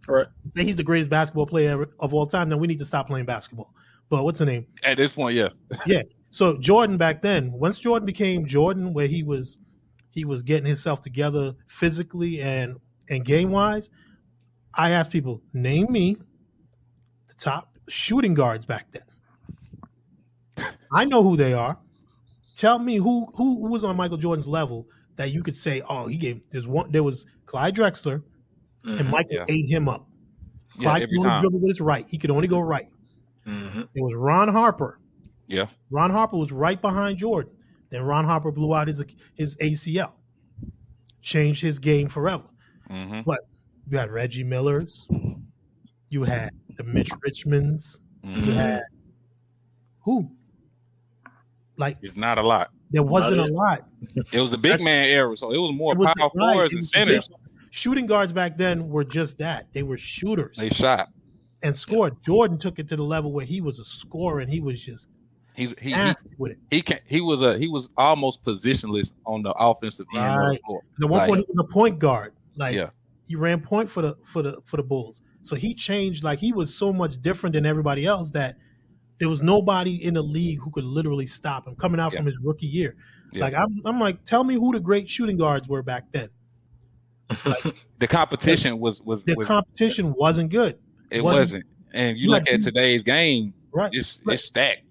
Right. 0.09 0.27
Say 0.55 0.65
he's 0.65 0.77
the 0.77 0.83
greatest 0.85 1.11
basketball 1.11 1.45
player 1.47 1.71
ever, 1.73 1.91
of 2.01 2.15
all 2.15 2.27
time. 2.27 2.49
Then 2.49 2.59
we 2.61 2.67
need 2.67 2.79
to 2.79 2.85
stop 2.87 3.09
playing 3.09 3.27
basketball. 3.27 3.75
But 4.09 4.25
what's 4.25 4.39
the 4.39 4.47
name? 4.47 4.67
At 4.83 4.97
this 4.97 5.13
point, 5.13 5.37
yeah, 5.37 5.49
yeah. 5.87 6.01
So 6.31 6.57
Jordan 6.57 6.97
back 6.97 7.21
then, 7.21 7.53
once 7.53 7.79
Jordan 7.79 8.07
became 8.07 8.47
Jordan, 8.47 8.95
where 8.95 9.07
he 9.07 9.23
was 9.23 9.59
he 10.11 10.25
was 10.25 10.43
getting 10.43 10.65
himself 10.67 11.03
together 11.03 11.55
physically 11.67 12.41
and 12.41 12.79
and 13.11 13.23
game 13.23 13.51
wise, 13.51 13.91
I 14.73 14.91
asked 14.93 15.11
people, 15.11 15.43
name 15.53 15.93
me 15.93 16.17
the 16.17 16.25
top 17.39 17.77
shooting 17.89 18.35
guards 18.35 18.67
back 18.67 18.87
then. 18.93 19.03
I 20.93 21.05
know 21.05 21.23
who 21.23 21.37
they 21.37 21.53
are. 21.55 21.79
Tell 22.57 22.79
me 22.79 22.97
who 22.97 23.27
who, 23.37 23.61
who 23.67 23.69
was 23.69 23.85
on 23.85 23.97
Michael 23.97 24.17
Jordan's 24.17 24.49
level 24.49 24.87
that 25.17 25.33
you 25.33 25.43
could 25.43 25.55
say, 25.55 25.83
oh, 25.89 26.07
he 26.09 26.17
gave 26.17 26.41
there's 26.51 26.67
one 26.67 26.91
there 26.91 27.03
was 27.03 27.27
Clyde 27.47 27.77
Drexler 27.77 28.23
and 28.85 29.01
Mhm. 29.01 29.11
Michael 29.11 29.33
Yeah. 29.37 29.45
ate 29.49 29.69
him 29.69 29.89
up. 29.89 30.09
Clyde 30.81 31.03
Every 31.03 31.17
could 31.17 31.27
only 31.27 31.29
time, 31.31 31.41
dribble 31.41 31.59
with 31.61 31.69
his 31.69 31.81
right. 31.81 32.07
He 32.09 32.19
could 32.19 32.31
only 32.31 32.49
go 32.49 32.61
right. 32.61 32.89
Mhm. 33.47 33.89
It 33.95 34.03
was 34.03 34.15
Ron 34.15 34.49
Harper. 34.49 34.99
yeah. 35.47 35.67
Ron 35.91 36.11
Harper 36.11 36.37
was 36.37 36.53
right 36.53 36.81
behind 36.81 37.19
Jordan. 37.19 37.53
Then 37.91 38.03
Ron 38.03 38.25
Harper 38.25 38.51
blew 38.53 38.75
out 38.75 38.89
his 38.89 39.03
his 39.35 39.57
ACL, 39.61 40.15
changed 41.23 41.63
his 41.63 41.79
game 41.79 42.09
forever. 42.09 42.45
hmm 42.89 43.21
You 43.91 43.97
had 43.97 44.11
Reggie 44.11 44.45
Millers, 44.45 45.07
you 46.11 46.25
had 46.25 46.51
the 46.77 46.83
Mitch 46.85 47.11
Richmonds, 47.27 47.99
you 48.23 48.31
hmm 48.45 48.51
had 48.53 48.83
who? 50.01 50.31
Like 51.77 51.99
It's 52.03 52.17
not 52.17 52.39
a 52.39 52.43
lot. 52.43 52.71
there 52.91 53.03
wasn't 53.03 53.41
a 53.41 53.45
lot. 53.47 53.87
It 54.33 54.41
was 54.41 54.51
the 54.51 54.59
big 54.59 54.81
man 54.83 55.09
era, 55.09 55.37
so 55.37 55.53
it 55.53 55.59
was 55.59 55.73
more 55.75 55.93
It 55.93 55.99
was- 55.99 56.13
power 56.17 56.31
right, 56.35 56.55
forwards 56.55 56.75
and 56.75 56.85
centers. 56.85 57.29
Shooting 57.71 58.07
guards 58.07 58.33
back 58.33 58.57
then 58.57 58.89
were 58.89 59.05
just 59.05 59.39
that. 59.39 59.67
They 59.75 59.83
were 59.83 59.99
shooters 59.99 60.57
They 60.57 60.71
shot. 60.71 61.11
and 61.63 61.77
scored. 61.77 62.17
Jordan 62.25 62.57
took 62.59 62.79
it 62.79 62.89
to 62.89 62.97
the 62.97 63.03
level 63.05 63.31
where 63.33 63.45
he 63.45 63.61
was 63.61 63.79
a 63.79 63.85
scorer 63.85 64.41
and 64.41 64.51
he 64.51 64.61
was 64.61 64.83
just 64.83 65.09
He's 65.55 65.75
he 65.81 65.93
he, 65.93 66.13
with 66.39 66.53
it. 66.53 66.59
he 66.71 66.81
can 66.83 67.01
he 67.05 67.21
was 67.21 67.43
a 67.43 67.59
he 67.59 67.69
was 67.69 67.91
almost 67.97 68.43
positionless 68.45 69.13
on 69.27 69.43
the 69.43 69.51
offensive 69.53 70.07
end 70.15 70.25
of 70.25 70.33
the 70.33 70.39
Right. 70.39 70.61
At 71.03 71.11
one 71.11 71.19
Like- 71.19 71.29
point, 71.29 71.41
he 71.41 71.47
was 71.49 71.59
a 71.59 71.73
point 71.73 71.99
guard. 71.99 72.33
Like 72.57 72.75
Yeah. 72.75 72.91
he 73.27 73.35
ran 73.37 73.61
point 73.61 73.91
for 73.91 74.01
the 74.03 74.17
for 74.25 74.41
the 74.43 74.61
for 74.65 74.79
the 74.79 74.83
Bulls. 74.83 75.21
So 75.49 75.57
he 75.57 75.75
changed. 75.75 76.23
Like 76.25 76.39
he 76.39 76.53
was 76.53 76.75
so 76.75 76.93
much 76.93 77.21
different 77.23 77.55
than 77.55 77.65
everybody 77.67 78.05
else 78.07 78.31
that 78.33 78.57
there 79.19 79.29
was 79.29 79.43
nobody 79.43 80.03
in 80.05 80.15
the 80.15 80.23
league 80.23 80.61
who 80.61 80.71
could 80.71 80.85
literally 80.85 81.27
stop 81.27 81.67
him 81.67 81.75
coming 81.75 81.99
out 82.01 82.13
Yeah. 82.13 82.19
from 82.19 82.27
his 82.27 82.39
rookie 82.43 82.67
year. 82.67 82.95
Yeah. 83.33 83.45
Like 83.45 83.55
I'm, 83.55 83.81
I'm 83.85 83.99
like, 84.01 84.25
tell 84.25 84.45
me 84.45 84.55
who 84.55 84.73
the 84.73 84.81
great 84.81 85.09
shooting 85.09 85.37
guards 85.37 85.67
were 85.69 85.83
back 85.83 86.13
then. 86.13 86.29
The 87.99 88.07
competition 88.07 88.79
was 88.79 89.03
was, 89.03 89.25
The 89.25 89.35
was 89.35 89.47
competition 89.49 90.15
wasn't 90.15 90.51
good, 90.51 90.79
it 91.11 91.23
wasn't- 91.23 91.41
wasn't. 91.41 91.65
And 91.93 92.17
you 92.19 92.25
you 92.25 92.31
look 92.31 92.47
had- 92.49 92.61
at 92.61 92.63
today's 92.63 93.03
game, 93.03 93.55
right? 93.73 93.91
it's 93.93 94.23
Right. 94.25 94.35
it's 94.35 94.45
stacked. 94.45 94.83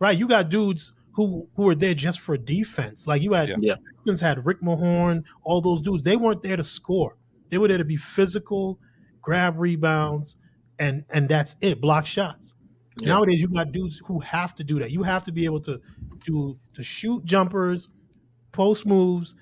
Right. 0.00 0.16
You 0.18 0.26
got 0.26 0.48
dudes 0.48 0.92
who 1.12 1.46
who 1.56 1.64
were 1.64 1.74
there 1.74 1.94
just 1.94 2.20
for 2.20 2.36
defense. 2.36 3.06
Like 3.06 3.22
you 3.22 3.32
had 3.34 3.48
Yeah. 3.48 3.56
Yeah. 3.60 3.74
Pistons 3.96 4.20
had 4.20 4.44
Rick 4.46 4.60
Mahorn, 4.62 5.24
all 5.42 5.60
those 5.60 5.80
dudes. 5.82 6.02
They 6.04 6.16
weren't 6.16 6.42
there 6.42 6.56
to 6.56 6.64
score. 6.64 7.16
They 7.50 7.58
were 7.58 7.68
there 7.68 7.78
to 7.78 7.84
be 7.84 7.96
physical, 7.96 8.78
grab 9.24 9.58
rebounds, 9.58 10.36
and 10.78 11.04
and 11.10 11.28
that's 11.28 11.56
it. 11.60 11.80
Block 11.80 12.06
shots. 12.06 12.54
Yeah. 13.00 13.08
Nowadays, 13.08 13.40
you 13.40 13.48
got 13.48 13.72
dudes 13.72 14.00
who 14.04 14.20
have 14.20 14.54
to 14.56 14.64
do 14.64 14.78
that. 14.78 14.90
You 14.92 15.02
have 15.02 15.24
to 15.24 15.32
be 15.32 15.44
able 15.46 15.60
to 15.62 15.80
do 16.24 16.56
to 16.74 16.82
shoot 16.82 17.24
jumpers, 17.24 17.88
post 18.52 18.86
moves, 18.86 19.34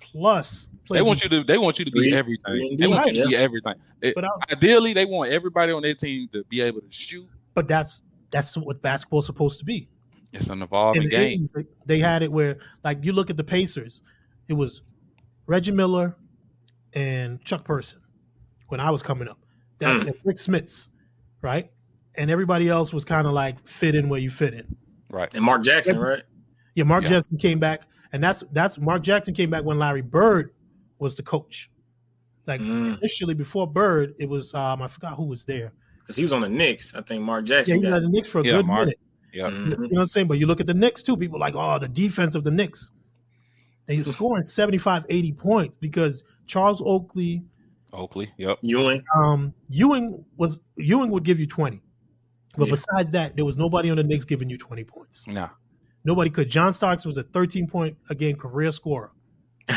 plus 0.00 0.68
play 0.86 0.98
They 0.98 1.02
want 1.02 1.20
defense. 1.20 1.32
you 1.32 1.40
to 1.40 1.46
they 1.46 1.58
want 1.58 1.78
you 1.78 1.84
to 1.86 1.90
be 1.90 2.14
everything. 2.14 2.76
They 2.78 2.86
want 2.86 3.12
you 3.12 3.22
to 3.22 3.28
be 3.28 3.36
everything. 3.36 3.74
It- 4.02 4.14
But 4.14 4.24
I, 4.24 4.28
ideally, 4.52 4.92
they 4.92 5.04
want 5.06 5.30
everybody 5.30 5.72
on 5.72 5.82
their 5.82 5.94
team 5.94 6.28
to 6.32 6.44
be 6.44 6.60
able 6.60 6.80
to 6.80 6.90
shoot. 6.90 7.26
but 7.54 7.66
that's 7.68 8.02
that's 8.30 8.56
what 8.58 8.82
basketball's 8.82 9.24
supposed 9.26 9.58
to 9.60 9.64
be. 9.64 9.88
It's 10.34 10.48
an 10.48 10.60
evolving 10.60 11.04
the 11.04 11.08
game. 11.08 11.40
80s, 11.40 11.52
they, 11.54 11.62
they 11.86 11.98
had 11.98 12.22
it 12.22 12.30
where, 12.30 12.58
like, 12.84 13.02
you 13.02 13.12
look 13.14 13.30
at 13.30 13.38
the 13.38 13.44
Pacers, 13.44 14.02
it 14.46 14.52
was 14.52 14.82
Reggie 15.46 15.70
Miller 15.70 16.14
and 16.92 17.42
Chuck 17.46 17.64
Person 17.64 17.98
when 18.68 18.80
I 18.80 18.90
was 18.90 19.02
coming 19.02 19.28
up. 19.28 19.38
That's 19.78 20.02
Mm. 20.02 20.08
and 20.08 20.16
Rick 20.24 20.36
Smits, 20.36 20.88
right? 21.42 21.70
And 22.16 22.30
everybody 22.30 22.68
else 22.68 22.92
was 22.92 23.04
kind 23.04 23.26
of 23.26 23.32
like 23.32 23.66
fit 23.66 23.94
in 23.94 24.08
where 24.08 24.20
you 24.20 24.30
fit 24.30 24.54
in. 24.54 24.76
Right. 25.10 25.32
And 25.34 25.44
Mark 25.44 25.62
Jackson, 25.62 25.98
right? 25.98 26.22
Yeah, 26.74 26.84
Mark 26.84 27.04
Yeah. 27.04 27.10
Jackson 27.10 27.38
came 27.38 27.58
back, 27.58 27.82
and 28.12 28.22
that's 28.22 28.42
that's 28.52 28.78
Mark 28.78 29.02
Jackson 29.02 29.34
came 29.34 29.50
back 29.50 29.64
when 29.64 29.78
Larry 29.78 30.02
Bird 30.02 30.50
was 30.98 31.14
the 31.14 31.22
coach. 31.22 31.70
Like 32.46 32.60
Mm. 32.60 32.98
initially, 32.98 33.34
before 33.34 33.66
Bird, 33.70 34.14
it 34.18 34.28
was 34.28 34.52
um 34.54 34.82
I 34.82 34.88
forgot 34.88 35.14
who 35.14 35.24
was 35.24 35.44
there. 35.44 35.72
Because 36.00 36.16
he 36.16 36.22
was 36.22 36.32
on 36.32 36.40
the 36.40 36.48
Knicks. 36.48 36.94
I 36.94 37.02
think 37.02 37.22
Mark 37.22 37.42
Yeah, 37.48 37.56
Jackson 37.58 37.76
he 37.76 37.80
was 37.84 37.90
got. 37.90 37.96
at 37.98 38.02
the 38.02 38.08
Knicks 38.08 38.28
for 38.28 38.40
a 38.40 38.44
Yeah, 38.44 38.52
good 38.52 38.66
Mark- 38.66 38.80
minute. 38.80 38.98
Yeah. 39.32 39.48
Mhm. 39.50 39.64
You 39.70 39.76
know 39.76 39.88
what 39.88 40.00
I'm 40.00 40.06
saying? 40.06 40.26
But 40.26 40.38
you 40.38 40.46
look 40.46 40.60
at 40.60 40.66
the 40.66 40.74
Knicks 40.74 41.02
too. 41.02 41.16
People 41.16 41.36
are 41.36 41.40
like, 41.40 41.54
oh, 41.54 41.78
the 41.78 41.88
defense 41.88 42.34
of 42.34 42.44
the 42.44 42.50
Knicks. 42.50 42.90
They 43.86 43.98
were 43.98 44.04
scoring 44.12 44.44
75, 44.44 45.04
80 45.08 45.32
points 45.32 45.76
because 45.76 46.22
Charles 46.46 46.82
Oakley, 46.84 47.44
Oakley. 47.92 48.32
Yep. 48.36 48.58
Ewing. 48.62 49.02
um, 49.16 49.54
Ewing 49.68 50.24
was 50.36 50.60
Ewing 50.76 51.10
would 51.10 51.24
give 51.24 51.38
you 51.40 51.46
20. 51.46 51.80
But 52.56 52.66
Yeah. 52.68 52.72
besides 52.72 53.10
that, 53.12 53.36
there 53.36 53.44
was 53.44 53.56
nobody 53.56 53.90
on 53.90 53.96
the 53.96 54.02
Knicks 54.04 54.24
giving 54.24 54.50
you 54.50 54.58
20 54.58 54.84
points. 54.84 55.26
Nah. 55.26 55.48
Nobody 56.04 56.30
could. 56.30 56.48
John 56.48 56.72
Starks 56.72 57.04
was 57.06 57.16
a 57.16 57.22
13 57.22 57.66
point 57.66 57.96
again 58.10 58.36
career 58.36 58.72
scorer. 58.72 59.12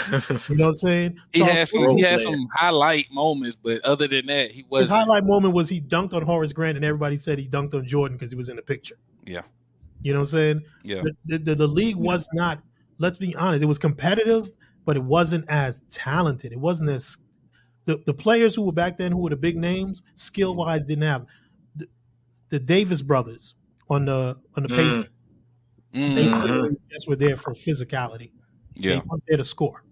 You 0.50 0.56
know 0.56 0.66
what 0.66 0.70
I'm 0.70 0.76
saying? 0.76 1.18
He 1.34 1.40
So 1.40 1.46
had 1.46 1.68
some 1.68 1.98
he 1.98 2.02
had 2.04 2.20
player. 2.22 2.32
some 2.36 2.48
highlight 2.56 3.08
moments, 3.12 3.58
but 3.62 3.84
other 3.84 4.08
than 4.08 4.26
that, 4.28 4.52
he 4.52 4.66
was. 4.70 4.82
his 4.84 4.90
highlight 4.90 5.26
moment 5.26 5.54
was 5.54 5.68
he 5.68 5.82
dunked 5.82 6.14
on 6.14 6.22
Horace 6.24 6.54
Grant, 6.54 6.78
and 6.78 6.86
everybody 6.86 7.18
said 7.18 7.38
he 7.38 7.48
dunked 7.48 7.74
on 7.74 7.86
Jordan 7.86 8.18
because 8.18 8.32
he 8.32 8.38
was 8.38 8.48
in 8.50 8.56
the 8.56 8.62
picture. 8.62 8.96
Yeah. 9.26 9.42
You 10.02 10.14
know 10.14 10.20
what 10.22 10.30
I'm 10.30 10.32
saying? 10.32 10.62
yeah. 10.84 11.02
The, 11.04 11.14
the, 11.26 11.44
the, 11.44 11.56
the 11.56 11.68
league 11.68 11.98
was 11.98 12.28
not. 12.34 12.62
Let's 13.00 13.18
be 13.18 13.36
honest. 13.36 13.62
It 13.62 13.66
was 13.68 13.78
competitive, 13.80 14.50
but 14.86 14.96
it 14.96 15.04
wasn't 15.04 15.46
as 15.50 15.82
talented. 15.90 16.52
It 16.54 16.60
wasn't 16.60 16.90
as 16.92 17.18
the, 17.86 18.02
the 18.06 18.14
players 18.14 18.56
who 18.56 18.64
were 18.64 18.72
back 18.72 18.98
then, 18.98 19.12
who 19.12 19.20
were 19.20 19.30
the 19.32 19.36
big 19.38 19.58
names, 19.58 20.04
skill 20.16 20.56
wise, 20.56 20.86
didn't 20.86 21.04
have 21.04 21.26
the, 21.76 21.88
the 22.50 22.60
Davis 22.60 23.02
brothers 23.02 23.56
on 23.90 24.06
the 24.06 24.38
on 24.56 24.64
the 24.64 24.70
Mm. 24.70 24.76
Pacers. 24.76 25.06
They 25.94 26.00
Mhm. 26.28 26.42
literally 26.44 26.78
just 26.90 27.08
were 27.08 27.16
there 27.18 27.36
for 27.36 27.54
physicality. 27.54 28.32
Yeah. 28.76 28.92
They 28.92 29.02
weren't 29.06 29.24
there 29.28 29.38
to 29.38 29.44
score. 29.44 29.84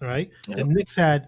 Right. 0.00 0.30
The. 0.46 0.64
Knicks 0.64 0.94
had 0.96 1.26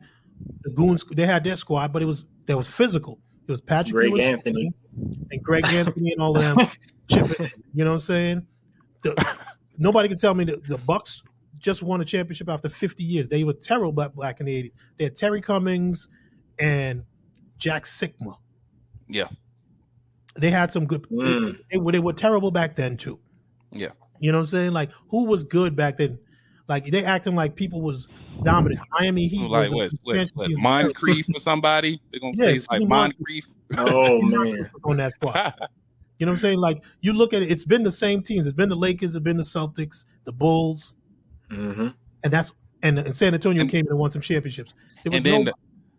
the 0.62 0.70
goons. 0.70 1.04
They 1.12 1.26
had 1.26 1.44
their 1.44 1.56
squad, 1.56 1.92
but 1.92 2.02
it 2.02 2.06
was 2.06 2.24
that 2.46 2.56
was 2.56 2.68
physical. 2.68 3.18
It 3.46 3.50
was 3.50 3.60
Patrick 3.60 3.92
Greg 3.94 4.10
Ewing 4.10 4.20
Anthony. 4.22 4.72
and 5.30 5.42
Greg 5.42 5.64
Anthony 5.72 6.12
and 6.12 6.20
all 6.22 6.36
of 6.36 6.42
them. 6.42 6.68
chipping, 7.08 7.50
you 7.74 7.84
know 7.84 7.90
what 7.90 7.94
I'm 7.96 8.00
saying? 8.00 8.46
The, 9.02 9.36
nobody 9.76 10.08
can 10.08 10.16
tell 10.16 10.34
me 10.34 10.44
that 10.44 10.66
the 10.66 10.78
Bucks 10.78 11.22
just 11.62 11.82
won 11.82 12.00
a 12.00 12.04
championship 12.04 12.48
after 12.48 12.68
50 12.68 13.02
years. 13.04 13.28
They 13.28 13.44
were 13.44 13.52
terrible 13.54 13.92
back, 13.92 14.14
back 14.16 14.40
in 14.40 14.46
the 14.46 14.62
80s. 14.64 14.72
They 14.98 15.04
had 15.04 15.16
Terry 15.16 15.40
Cummings 15.40 16.08
and 16.58 17.04
Jack 17.58 17.84
Sikma. 17.84 18.36
Yeah. 19.08 19.28
They 20.36 20.50
had 20.50 20.72
some 20.72 20.86
good. 20.86 21.02
Mm. 21.10 21.58
They, 21.70 21.78
were, 21.78 21.92
they 21.92 21.98
were 22.00 22.12
terrible 22.12 22.50
back 22.50 22.76
then 22.76 22.96
too. 22.96 23.18
Yeah. 23.70 23.90
You 24.18 24.32
know 24.32 24.38
what 24.38 24.42
I'm 24.42 24.46
saying? 24.46 24.72
Like 24.72 24.90
who 25.08 25.24
was 25.26 25.44
good 25.44 25.76
back 25.76 25.98
then? 25.98 26.18
Like 26.68 26.86
they 26.86 27.04
acting 27.04 27.34
like 27.34 27.54
people 27.54 27.80
was 27.80 28.08
dominant. 28.42 28.80
Miami 28.98 29.26
Heat. 29.26 29.48
like 29.48 29.70
was 29.70 29.96
what? 30.02 30.16
a- 30.16 30.28
What? 30.34 30.48
what 30.50 30.50
Moncrief 30.58 31.26
or 31.34 31.40
somebody? 31.40 32.00
They're 32.10 32.20
gonna 32.20 32.36
say 32.36 32.52
like 32.52 32.60
Steve 32.60 32.88
Moncrief. 32.88 33.46
Moncrief. 33.70 33.94
Oh 33.94 34.22
man. 34.22 34.70
on 34.84 34.96
that 34.98 35.12
squad. 35.12 35.54
You 36.18 36.26
know 36.26 36.32
what 36.32 36.36
I'm 36.36 36.40
saying? 36.40 36.58
Like 36.60 36.84
you 37.00 37.14
look 37.14 37.32
at 37.34 37.42
it, 37.42 37.50
it's 37.50 37.64
been 37.64 37.82
the 37.82 37.90
same 37.90 38.22
teams. 38.22 38.46
It's 38.46 38.54
been 38.54 38.68
the 38.68 38.76
Lakers, 38.76 39.16
it's 39.16 39.24
been 39.24 39.38
the 39.38 39.42
Celtics, 39.42 40.04
the 40.22 40.30
Bulls, 40.30 40.94
hmm 41.52 41.88
and 42.24 42.32
that's 42.32 42.52
and, 42.82 42.98
and 42.98 43.14
San 43.14 43.34
Antonio 43.34 43.60
And- 43.62 43.70
came 43.70 43.84
in 43.86 43.90
and 43.90 43.98
won 43.98 44.10
some 44.10 44.22
championships. 44.22 44.72
There 45.04 45.10
was 45.10 45.18
and 45.18 45.26
then 45.26 45.44
no 45.44 45.50
the- 45.52 45.54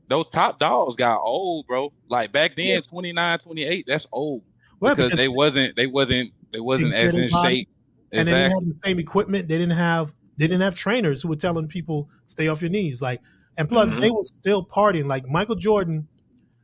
those 0.09 0.25
top 0.31 0.59
dogs 0.59 0.95
got 0.95 1.19
old, 1.21 1.65
bro. 1.67 1.91
Like 2.09 2.31
back 2.31 2.55
then, 2.55 2.81
29, 2.81 3.39
28, 3.39 3.85
that's 3.87 4.05
old 4.11 4.43
well, 4.79 4.93
because 4.95 5.11
because- 5.11 5.17
they 5.17 5.27
wasn't 5.27 5.75
they 5.75 5.87
wasn't 5.87 6.31
they 6.51 6.59
wasn't 6.59 6.93
as 6.93 7.13
in 7.15 7.29
body, 7.29 7.55
shape. 7.59 7.69
and 8.11 8.27
they 8.27 8.31
didn't 8.33 8.51
have 8.51 8.65
the 8.65 8.79
same 8.83 8.99
equipment. 8.99 9.47
They 9.47 9.57
didn't 9.57 9.77
have 9.77 10.13
they 10.37 10.47
didn't 10.47 10.61
have 10.61 10.75
trainers 10.75 11.21
who 11.21 11.29
were 11.29 11.35
telling 11.35 11.67
people 11.67 12.09
stay 12.25 12.47
off 12.47 12.61
your 12.61 12.69
knees. 12.71 13.01
Like 13.01 13.21
and 13.57 13.67
plus 13.69 13.91
Mhm. 13.93 14.01
they 14.01 14.09
were 14.11 14.23
still 14.23 14.65
partying. 14.65 15.05
Like 15.07 15.27
Michael 15.27 15.55
Jordan, 15.55 16.07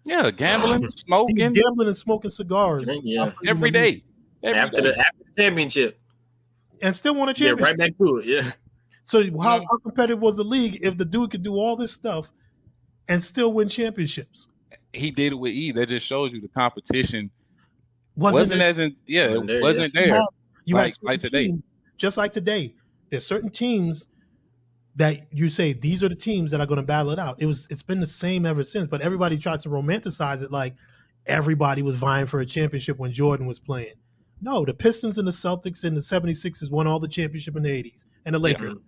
Yeah, 0.05 0.31
gambling, 0.31 0.81
he 0.81 0.87
smoking 0.95 1.35
gambling 1.35 1.87
and 1.87 1.95
smoking 1.97 2.29
cigars 2.31 2.83
Yeah. 3.03 3.31
every 3.45 3.71
day. 3.71 4.03
Every 4.43 4.59
After 4.59 4.81
day. 4.81 4.89
the 4.91 4.99
after 4.99 5.23
the 5.35 5.41
championship. 5.41 5.99
and 6.81 6.95
still 6.95 7.13
won 7.15 7.27
a 7.29 7.31
Yeah, 7.31 7.49
championship. 7.49 7.61
right 7.65 7.77
back 7.77 7.97
to 7.97 8.17
it. 8.17 8.25
Yeah. 8.25 8.51
So 9.09 9.23
how, 9.41 9.57
Yeah. 9.57 9.65
how 9.71 9.77
competitive 9.77 10.21
was 10.21 10.37
the 10.37 10.43
league 10.43 10.79
if 10.83 10.97
the 10.97 11.05
dude 11.05 11.31
could 11.31 11.41
do 11.41 11.55
all 11.55 11.75
this 11.75 11.91
stuff 11.91 12.29
and 13.07 13.21
still 13.23 13.51
win 13.53 13.67
championships? 13.67 14.47
he 14.93 15.09
did 15.11 15.33
it 15.33 15.35
with 15.35 15.51
E. 15.51 15.71
That 15.71 15.87
just 15.87 16.05
shows 16.05 16.31
you 16.33 16.41
the 16.41 16.47
competition 16.47 17.29
Wasn't, 18.15 18.41
wasn't, 18.41 18.61
it- 18.61 18.65
as 18.65 18.79
in 18.79 18.95
yeah, 19.07 19.27
Wasn't 19.29 19.47
there, 19.47 19.57
it 19.57 19.61
wasn't 19.61 19.93
You 19.95 20.01
there. 20.01 20.13
had- 20.13 20.25
You 20.65 20.75
Like- 20.75 20.93
certain 20.93 21.07
like 21.07 21.19
today. 21.21 21.47
teams- 21.47 21.63
just 21.97 22.17
like 22.17 22.33
today. 22.33 22.75
There's 23.09 23.25
certain 23.25 23.49
teams 23.49 24.05
that 24.95 25.27
you 25.33 25.49
say 25.49 25.73
these 25.73 26.03
are 26.03 26.09
the 26.09 26.15
teams 26.15 26.51
that 26.51 26.59
are 26.61 26.65
going 26.67 26.77
to 26.77 26.83
battle 26.83 27.11
it 27.11 27.17
out. 27.19 27.37
It 27.41 27.45
was 27.47 27.67
it's 27.71 27.81
been 27.81 27.99
the 28.01 28.07
same 28.07 28.45
ever 28.45 28.63
since, 28.63 28.87
but 28.87 29.01
everybody 29.01 29.37
tries 29.37 29.63
to 29.63 29.69
romanticize 29.69 30.41
it 30.43 30.51
like 30.51 30.75
everybody 31.25 31.81
was 31.81 31.95
vying 31.95 32.25
for 32.27 32.39
a 32.41 32.45
championship 32.45 32.97
when 32.99 33.11
Jordan 33.13 33.45
was 33.47 33.57
playing. 33.59 33.95
No, 34.41 34.63
the 34.65 34.73
Pistons 34.73 35.17
and 35.17 35.27
the 35.27 35.31
Celtics 35.31 35.83
and 35.83 35.95
the 35.97 36.01
76ers 36.01 36.71
won 36.71 36.87
all 36.87 36.99
the 36.99 37.07
championship 37.07 37.55
in 37.55 37.63
the 37.63 37.69
80s 37.69 38.05
and 38.25 38.35
the 38.35 38.39
Lakers. 38.39 38.85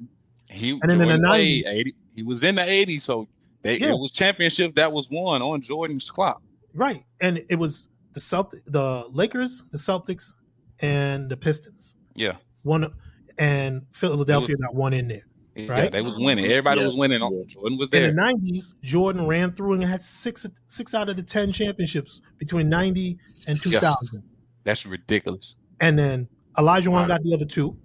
He 0.49 0.71
And 0.71 0.81
then 0.83 0.91
in 0.91 0.99
the 0.99 1.05
Jordan 1.05 1.23
played 1.25 1.65
90s 1.65 1.67
80, 1.67 1.95
he 2.15 2.23
was 2.23 2.43
in 2.43 2.55
the 2.55 2.61
80s, 2.61 3.01
so 3.01 3.27
they, 3.63 3.79
Yeah. 3.79 3.89
it 3.89 3.97
was 3.99 4.11
championship 4.11 4.75
that 4.75 4.91
was 4.91 5.09
won 5.09 5.41
on 5.41 5.61
Jordan's 5.61 6.09
clock. 6.09 6.41
Right. 6.73 7.03
And 7.19 7.43
it 7.49 7.55
was 7.57 7.87
the 8.13 8.21
Celtic 8.21 8.61
the 8.65 9.05
Lakers, 9.11 9.63
the 9.71 9.77
Celtics 9.77 10.33
and 10.81 11.29
the 11.29 11.37
Pistons. 11.37 11.95
Yeah. 12.15 12.37
One 12.63 12.91
and 13.37 13.85
Philadelphia 13.93 14.55
got 14.57 14.75
one 14.75 14.93
in 14.93 15.07
there. 15.07 15.25
Yeah, 15.55 15.67
Right? 15.71 15.91
they 15.91 16.01
was 16.01 16.17
winning. 16.17 16.45
Everybody 16.45 16.79
Yeah. 16.79 16.85
was 16.85 16.95
winning. 16.95 17.19
Jordan 17.47 17.77
was 17.77 17.89
there. 17.89 18.07
In 18.07 18.15
the 18.15 18.21
nineties, 18.21 18.73
Jordan 18.81 19.27
ran 19.27 19.51
through 19.53 19.73
and 19.73 19.83
had 19.83 20.01
six 20.01 20.45
six 20.67 20.93
out 20.93 21.09
of 21.09 21.17
the 21.17 21.23
ten 21.23 21.51
championships 21.51 22.21
between 22.37 22.69
ninety 22.69 23.17
and 23.47 23.61
two 23.61 23.69
thousand. 23.71 24.23
Yeah. 24.23 24.27
Thousand. 24.63 24.63
That's 24.63 24.85
ridiculous. 24.85 25.55
And 25.79 25.97
then 25.97 26.27
Olajuwon 26.57 27.07
got 27.07 27.23
the 27.23 27.33
other 27.33 27.45
two. 27.45 27.77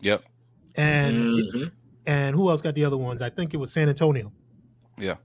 Yep. 0.00 0.24
And 0.76 1.16
Mhm. 1.52 1.70
and 2.06 2.34
who 2.36 2.48
else 2.50 2.62
got 2.62 2.74
the 2.74 2.84
other 2.84 2.96
ones? 2.96 3.22
I 3.22 3.30
think 3.30 3.54
it 3.54 3.56
was 3.58 3.72
San 3.72 3.88
Antonio. 3.88 4.32
Yeah. 4.98 5.16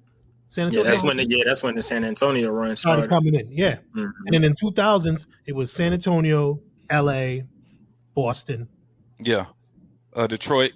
San 0.47 0.65
Antonio. 0.67 0.83
Yeah, 0.83 0.89
that's 0.89 1.03
when 1.03 1.17
the 1.17 1.25
yeah, 1.27 1.43
that's 1.45 1.61
when 1.63 1.75
the 1.75 1.81
San 1.81 2.03
Antonio 2.03 2.49
run 2.49 2.75
started 2.75 3.05
started. 3.05 3.09
coming 3.09 3.35
in. 3.35 3.51
Yeah. 3.51 3.77
Mhm. 3.95 4.11
And 4.25 4.33
then 4.33 4.43
in 4.43 4.55
two 4.55 4.71
thousands, 4.71 5.27
it 5.45 5.55
was 5.55 5.71
San 5.71 5.93
Antonio, 5.93 6.59
LA, 6.89 7.43
Boston, 8.15 8.67
Yeah. 9.19 9.47
Uh, 10.13 10.27
Detroit. 10.27 10.71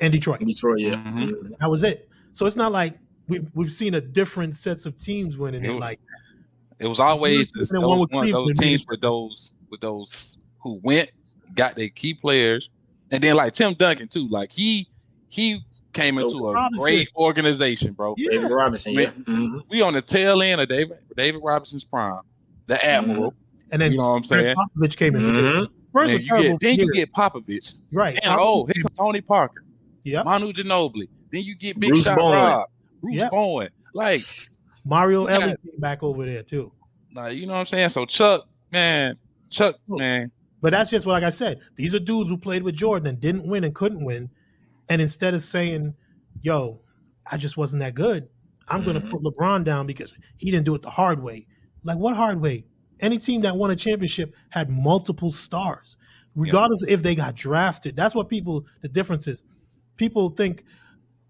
and 0.00 0.12
Detroit. 0.12 0.40
Detroit, 0.40 0.80
yeah. 0.80 0.94
Mhm. 0.94 1.30
Mhm. 1.30 1.58
That 1.58 1.70
was 1.70 1.82
it. 1.82 2.08
So 2.32 2.46
it's 2.46 2.56
not 2.56 2.72
like 2.72 2.98
we've 3.28 3.48
we've 3.54 3.72
seen 3.72 3.94
a 3.94 4.00
different 4.00 4.56
sets 4.56 4.86
of 4.86 4.96
teams 4.98 5.36
winning 5.36 5.64
it. 5.64 5.70
It 5.70 5.72
was- 5.74 5.80
Like 5.80 6.00
It 6.78 6.86
was 6.88 6.98
always 7.00 7.52
this, 7.52 7.68
the 7.70 7.78
those, 7.78 7.88
one 7.88 7.98
with 8.00 8.10
one, 8.12 8.30
those 8.30 8.48
teams 8.48 8.60
maybe. 8.60 8.84
with 8.88 9.00
those 9.00 9.52
with 9.72 9.80
those 9.80 10.38
who 10.62 10.78
went, 10.84 11.10
got 11.56 11.74
their 11.74 11.88
key 11.88 12.14
players, 12.14 12.70
and 13.10 13.20
then 13.24 13.34
like 13.34 13.54
Tim 13.54 13.74
Duncan 13.74 14.06
too. 14.06 14.28
Like 14.28 14.52
he 14.52 14.88
he 15.28 15.64
came 15.92 16.16
into 16.18 16.46
a 16.46 16.52
Robinson. 16.52 16.84
great 16.84 17.08
organization, 17.16 17.92
bro. 17.94 18.14
yeah, 18.16 18.30
David 18.30 18.50
Robinson, 18.52 18.92
yeah. 18.92 19.10
Mhm. 19.10 19.62
We 19.68 19.82
on 19.82 19.94
the 19.94 20.02
tail 20.02 20.40
end 20.42 20.60
of 20.60 20.68
David 20.68 20.98
David 21.16 21.40
Robinson's 21.42 21.82
prime, 21.84 22.20
the 22.68 22.82
admiral. 22.84 23.34
and 23.72 23.82
then 23.82 23.90
You 23.92 23.98
know 23.98 24.10
what 24.10 24.16
I'm 24.18 24.24
saying? 24.24 24.54
Popovich 24.56 24.96
came 24.96 25.16
in. 25.16 25.22
Mhm. 25.22 25.68
Spurs 25.86 26.10
Then 26.10 26.20
you 26.20 26.42
get, 26.50 26.60
then 26.60 26.76
you 26.76 26.92
get 26.92 27.12
Popovich. 27.12 27.74
right. 27.92 28.14
And 28.22 28.36
oh, 28.38 28.64
here 28.66 28.82
comes 28.82 28.96
Tony 28.96 29.20
Parker, 29.20 29.64
yeah. 30.04 30.22
Manu 30.22 30.52
Ginobili. 30.52 31.08
Then 31.32 31.42
you 31.44 31.54
get 31.56 31.78
Big 31.80 31.90
Bruce 31.90 32.04
Shot 32.04 32.16
Bowen. 32.18 32.36
Rob, 32.38 32.68
Bruce 33.02 33.14
Yep. 33.16 33.30
Bowen. 33.30 33.68
Like, 33.94 34.20
Mario 34.84 35.26
Yeah. 35.28 35.34
Elie 35.34 35.46
came 35.70 35.78
back 35.80 36.02
over 36.02 36.24
there 36.24 36.42
too. 36.42 36.72
like, 37.14 37.36
you 37.36 37.44
know 37.46 37.52
what 37.52 37.60
I'm 37.60 37.66
saying? 37.66 37.90
So 37.90 38.06
Chuck, 38.06 38.46
man, 38.70 39.16
Chuck, 39.52 39.76
Look. 39.86 39.98
man, 40.00 40.30
But 40.60 40.70
that's 40.72 40.90
just 40.90 41.06
what, 41.06 41.12
like 41.12 41.24
I 41.24 41.30
said, 41.30 41.60
these 41.76 41.94
are 41.94 41.98
dudes 42.00 42.28
who 42.30 42.36
played 42.38 42.62
with 42.62 42.74
Jordan 42.74 43.06
and 43.08 43.20
didn't 43.20 43.46
win 43.46 43.64
and 43.64 43.74
couldn't 43.74 44.04
win. 44.04 44.30
And 44.88 45.00
instead 45.02 45.34
of 45.34 45.42
saying, 45.42 45.94
yo, 46.42 46.80
I 47.30 47.36
just 47.36 47.56
wasn't 47.56 47.80
that 47.80 47.94
good, 47.94 48.28
I'm 48.68 48.84
going 48.84 48.96
Mhm. 48.96 49.04
to 49.04 49.10
put 49.10 49.22
LeBron 49.22 49.64
down 49.64 49.86
because 49.86 50.12
he 50.36 50.50
didn't 50.50 50.64
do 50.66 50.74
it 50.74 50.82
the 50.82 50.90
hard 50.90 51.22
way. 51.22 51.46
Like, 51.84 51.98
what 51.98 52.16
hard 52.16 52.40
way? 52.40 52.64
Any 53.00 53.18
team 53.18 53.40
that 53.42 53.56
won 53.56 53.70
a 53.70 53.76
championship 53.76 54.34
had 54.50 54.70
multiple 54.70 55.32
stars, 55.32 55.96
regardless 56.36 56.82
if 56.86 57.02
they 57.02 57.14
got 57.14 57.34
drafted. 57.34 57.96
That's 57.96 58.14
what 58.14 58.28
people, 58.28 58.64
the 58.80 58.88
difference 58.88 59.26
is. 59.26 59.42
People 59.96 60.30
think, 60.30 60.64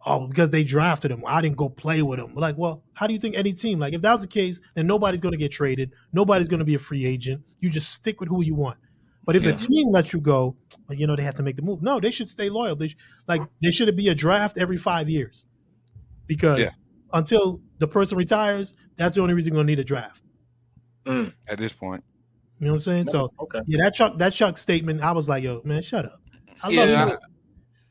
oh, 0.05 0.27
because 0.27 0.51
they 0.51 0.65
drafted 0.65 1.11
him, 1.11 1.23
I 1.27 1.41
didn't 1.41 1.57
go 1.57 1.69
play 1.69 2.03
with 2.03 2.19
him. 2.19 2.35
Like, 2.35 2.57
well, 2.59 2.83
how 2.95 3.07
do 3.07 3.12
you 3.12 3.19
think 3.20 3.37
any 3.37 3.53
team, 3.53 3.79
like, 3.79 3.95
if 3.95 4.03
that 4.03 4.12
was 4.12 4.23
the 4.23 4.27
case, 4.29 4.61
then 4.74 4.87
nobody's 4.87 5.20
going 5.20 5.33
to 5.33 5.39
get 5.39 5.53
traded. 5.53 5.93
Nobody's 6.12 6.49
going 6.49 6.59
to 6.59 6.65
be 6.65 6.74
a 6.74 6.79
free 6.79 7.05
agent. 7.07 7.43
You 7.61 7.70
just 7.70 7.91
stick 7.91 8.20
with 8.20 8.29
who 8.29 8.43
you 8.43 8.55
want. 8.55 8.79
But 9.24 9.37
if 9.37 9.43
Yeah. 9.45 9.53
the 9.53 9.59
team 9.59 9.91
lets 9.91 10.12
you 10.12 10.20
go, 10.20 10.57
well, 10.89 10.99
you 10.99 11.07
know, 11.07 11.15
they 11.15 11.23
have 11.23 11.37
to 11.37 11.43
make 11.45 11.57
the 11.57 11.62
move. 11.62 11.83
No, 11.83 12.01
they 12.01 12.11
should 12.11 12.29
stay 12.29 12.51
loyal. 12.51 12.74
They 12.74 12.89
sh- 12.89 12.97
like 13.29 13.43
they 13.62 13.70
should 13.70 13.95
be 13.97 14.09
a 14.09 14.15
draft 14.15 14.59
every 14.59 14.79
five 14.79 15.09
years, 15.09 15.45
because 16.27 16.59
Yeah. 16.59 16.69
until 17.12 17.61
the 17.79 17.87
person 17.87 18.19
retires, 18.19 18.74
that's 18.97 19.15
the 19.15 19.20
only 19.20 19.35
reason 19.35 19.53
you're 19.53 19.59
gonna 19.62 19.66
need 19.69 19.79
a 19.79 19.85
draft. 19.85 20.24
Mm. 21.05 21.33
at 21.49 21.59
this 21.59 21.73
point. 21.73 22.03
You 22.61 22.66
know 22.66 22.73
what 22.74 22.77
I'm 22.79 22.83
saying? 22.83 23.09
So 23.09 23.33
okay. 23.41 23.61
yeah, 23.66 23.83
that 23.83 23.95
Chuck 23.95 24.19
that 24.19 24.33
Chuck 24.33 24.57
statement, 24.59 25.03
I 25.03 25.11
was 25.12 25.29
like, 25.29 25.43
yo, 25.43 25.62
man, 25.65 25.83
shut 25.83 26.05
up. 26.05 26.20
I 26.62 26.69
Yeah, 26.70 26.85
love 26.85 27.09
you. 27.11 27.19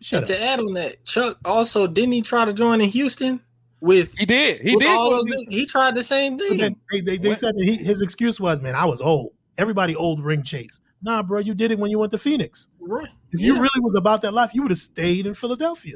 I- 0.01 0.03
Shut 0.03 0.17
And 0.17 0.31
up. 0.31 0.37
to 0.37 0.43
add 0.43 0.59
on 0.59 0.73
that, 0.73 1.05
Chuck 1.05 1.37
also 1.45 1.85
didn't 1.87 2.13
he 2.13 2.21
try 2.21 2.45
to 2.45 2.53
join 2.53 2.81
in 2.81 2.89
Houston 2.89 3.39
with, 3.79 4.17
He 4.17 4.25
did. 4.25 4.61
He 4.61 4.75
did. 4.75 4.87
all 4.89 5.13
of 5.19 5.27
the, 5.27 5.45
he 5.49 5.65
tried 5.65 5.95
the 5.95 6.03
same 6.03 6.37
thing. 6.37 6.57
then 6.57 6.75
they, 6.91 7.01
they, 7.01 7.17
they 7.17 7.35
said 7.35 7.55
that 7.55 7.63
he, 7.63 7.75
his 7.75 8.01
excuse 8.01 8.39
was, 8.39 8.59
man, 8.61 8.75
I 8.75 8.85
was 8.85 8.99
old. 9.01 9.33
Everybody 9.57 9.95
old 9.95 10.23
ring 10.23 10.43
chase. 10.43 10.79
Nah, 11.03 11.21
bro, 11.23 11.39
you 11.39 11.53
did 11.53 11.71
it 11.71 11.79
when 11.79 11.89
you 11.91 11.99
went 11.99 12.11
to 12.11 12.17
Phoenix. 12.17 12.67
Right. 12.79 13.09
If 13.31 13.41
you 13.41 13.53
really 13.55 13.69
was 13.81 13.95
about 13.95 14.21
that 14.23 14.33
life, 14.33 14.51
you 14.53 14.61
would 14.63 14.71
have 14.71 14.77
stayed 14.79 15.25
in 15.27 15.33
Philadelphia. 15.33 15.95